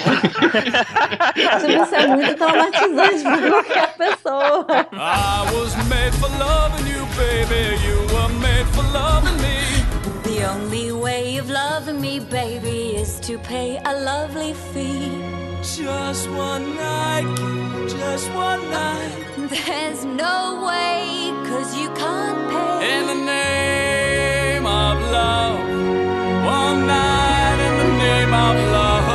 tipo, 1.61 1.83
isso 1.83 1.95
é 1.95 2.07
muito 2.09 2.35
traumatizante 2.37 3.23
pra 3.23 3.51
qualquer 3.51 3.97
pessoa. 3.97 4.67
I 4.93 5.53
was 5.55 5.75
made 5.89 6.15
for 6.17 6.31
loving 6.39 6.89
you, 6.89 7.07
baby. 7.17 7.77
You 7.87 7.99
were 8.15 8.33
made 8.41 8.67
for 8.75 8.85
loving 8.93 9.37
me. 9.41 9.61
The 10.25 10.47
only 10.51 10.93
way 10.93 11.39
of 11.39 11.51
loving 11.51 12.01
me, 12.01 12.21
baby, 12.21 12.97
is 12.97 13.21
to 13.21 13.39
pay 13.41 13.79
a 13.85 13.93
lovely 13.93 14.55
fee. 14.73 15.50
Just 15.63 16.31
one 16.31 16.75
night, 16.75 17.37
just 17.87 18.31
one 18.33 18.63
night. 18.71 19.27
There's 19.51 20.07
no 20.07 20.65
way, 20.67 21.33
cause 21.49 21.77
you 21.77 21.91
can't 21.91 22.51
pay. 22.51 22.99
In 22.99 23.07
the 23.07 23.15
name 23.15 24.65
of 24.65 24.99
love. 25.13 25.59
One 26.47 26.87
night 26.87 27.59
in 27.67 27.75
the 27.83 27.93
name 27.99 28.33
of 28.33 28.57
love. 28.73 29.11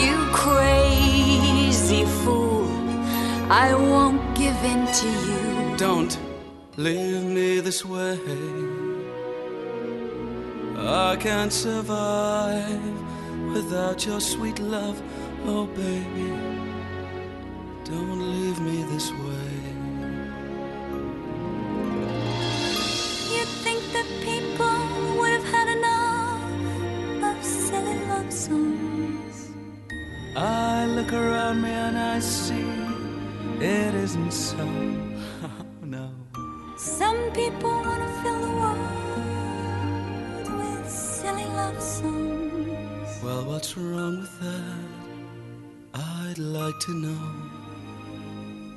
You 0.00 0.16
crazy 0.32 2.04
fool, 2.22 2.70
I 3.50 3.74
won't 3.74 4.22
give 4.36 4.56
in 4.62 4.86
to 4.86 5.08
you. 5.08 5.76
Don't 5.76 6.16
leave 6.76 7.24
me 7.24 7.58
this 7.58 7.84
way. 7.84 8.20
I 10.78 11.16
can't 11.16 11.52
survive 11.52 12.80
without 13.52 14.06
your 14.06 14.20
sweet 14.20 14.60
love. 14.60 15.02
Oh, 15.46 15.66
baby, 15.66 16.30
don't 17.84 18.20
leave 18.20 18.60
me 18.60 18.82
this 18.92 19.10
way. 19.10 19.52
You'd 23.32 23.48
think 23.64 23.80
that 23.92 24.06
people 24.22 25.18
would 25.18 25.32
have 25.32 25.44
had 25.44 25.68
enough 25.78 26.42
of 27.24 27.44
silly 27.44 27.98
love 28.06 28.30
songs. 28.32 29.50
I 30.36 30.86
look 30.86 31.12
around 31.12 31.62
me 31.62 31.70
and 31.70 31.98
I 31.98 32.20
see 32.20 32.66
it 33.60 33.94
isn't 33.94 34.32
so. 34.32 34.66
no. 35.82 36.10
Some 36.76 37.30
people 37.32 37.70
want 37.70 38.02
to 38.02 38.08
fill 38.22 38.40
the 38.40 38.52
world 38.60 38.88
with 40.58 40.88
silly 40.88 41.46
love 41.46 41.80
songs. 41.80 43.20
Well, 43.24 43.44
what's 43.44 43.76
wrong 43.76 44.20
with 44.20 44.40
that? 44.40 44.89
I'd 45.94 46.38
like 46.38 46.78
to 46.80 46.94
know. 46.94 47.18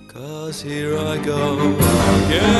Cause 0.07 0.61
here 0.61 0.97
I 0.97 1.17
go 1.23 1.75
again. 2.25 2.53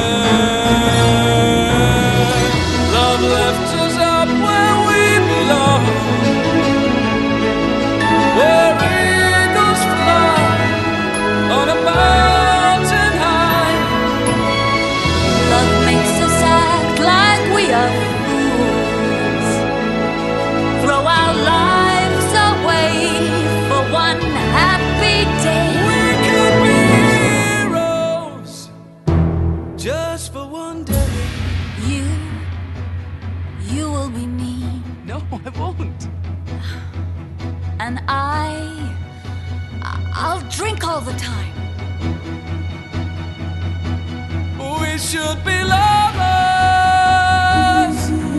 Love 2.93 3.21
left 3.21 3.82
drink 40.57 40.83
all 40.87 41.01
the 41.01 41.13
time. 41.13 41.51
We 44.81 44.97
should 44.99 45.43
be 45.43 45.63
lovers. 45.63 46.11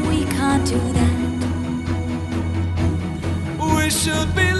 We 0.08 0.24
can't 0.36 0.64
do 0.66 0.78
that. 0.98 1.14
We 3.76 3.90
should 3.90 4.34
be 4.36 4.53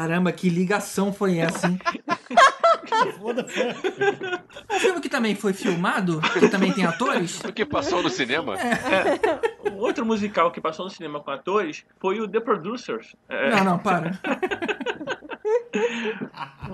Caramba, 0.00 0.32
que 0.32 0.48
ligação 0.48 1.12
foi 1.12 1.36
essa, 1.36 1.66
hein? 1.66 1.78
um 4.72 4.80
filme 4.80 4.98
que 4.98 5.10
também 5.10 5.34
foi 5.34 5.52
filmado, 5.52 6.22
que 6.22 6.48
também 6.48 6.72
tem 6.72 6.86
atores. 6.86 7.38
O 7.44 7.52
que 7.52 7.66
passou 7.66 8.02
no 8.02 8.08
cinema? 8.08 8.56
É, 8.58 9.70
um 9.70 9.76
outro 9.76 10.06
musical 10.06 10.50
que 10.50 10.58
passou 10.58 10.86
no 10.86 10.90
cinema 10.90 11.20
com 11.20 11.30
atores 11.30 11.84
foi 11.98 12.18
o 12.18 12.26
The 12.26 12.40
Producers. 12.40 13.14
É, 13.28 13.50
Não, 13.50 13.64
não, 13.64 13.78
para. 13.78 14.18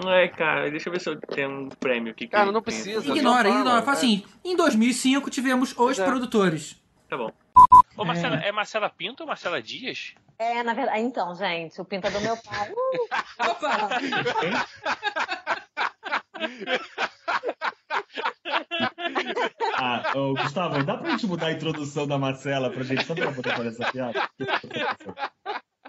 É, 0.08 0.28
cara, 0.28 0.70
deixa 0.70 0.88
eu 0.88 0.92
ver 0.92 1.00
se 1.00 1.08
eu 1.08 1.20
tenho 1.20 1.50
um 1.50 1.68
prêmio 1.68 2.12
aqui. 2.12 2.28
Cara, 2.28 2.46
não 2.46 2.60
tem. 2.60 2.74
precisa. 2.74 3.08
Ignora, 3.08 3.48
só 3.48 3.58
ignora. 3.58 3.82
fala, 3.82 3.96
assim, 3.96 4.24
em 4.44 4.56
2005 4.56 5.30
tivemos 5.30 5.74
os 5.76 5.98
é. 5.98 6.04
produtores. 6.04 6.80
Tá 7.08 7.16
bom. 7.16 7.30
Ô, 7.96 8.04
Marcela, 8.04 8.36
é 8.36 8.52
Marcela 8.52 8.90
Pinto 8.90 9.22
ou 9.22 9.26
Marcela 9.26 9.60
Dias? 9.60 10.14
É, 10.38 10.62
na 10.62 10.74
verdade. 10.74 11.00
Então, 11.00 11.34
gente, 11.34 11.80
o 11.80 11.84
pinta 11.84 12.10
do 12.10 12.20
meu 12.20 12.36
pai. 12.36 12.72
Ah, 19.78 20.12
ô, 20.14 20.34
Gustavo, 20.34 20.82
dá 20.84 20.96
pra 20.96 21.10
gente 21.10 21.26
mudar 21.26 21.48
a 21.48 21.52
introdução 21.52 22.06
da 22.06 22.18
Marcela 22.18 22.70
pra 22.70 22.82
gente, 22.82 23.04
só 23.04 23.14
pra 23.14 23.32
poder 23.32 23.54
fazer 23.54 23.68
essa 23.68 23.92
piada? 23.92 24.28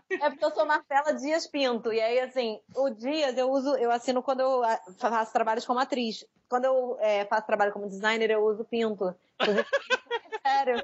É 0.09 0.29
porque 0.29 0.45
eu 0.45 0.51
sou 0.51 0.65
Marcela 0.65 1.13
Dias 1.13 1.47
Pinto. 1.47 1.91
E 1.91 1.99
aí, 1.99 2.19
assim, 2.19 2.59
o 2.75 2.89
Dias 2.89 3.37
eu 3.37 3.49
uso, 3.49 3.75
eu 3.75 3.91
assino 3.91 4.23
quando 4.23 4.41
eu 4.41 4.63
ah, 4.63 4.79
faço 4.97 5.33
trabalhos 5.33 5.65
como 5.65 5.79
atriz. 5.79 6.25
Quando 6.49 6.65
eu 6.65 6.97
é, 6.99 7.25
faço 7.25 7.45
trabalho 7.45 7.73
como 7.73 7.87
designer, 7.87 8.31
eu 8.31 8.43
uso 8.43 8.63
Pinto. 8.65 9.13
Sério. 10.45 10.81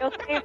Eu 0.00 0.10
tenho, 0.10 0.42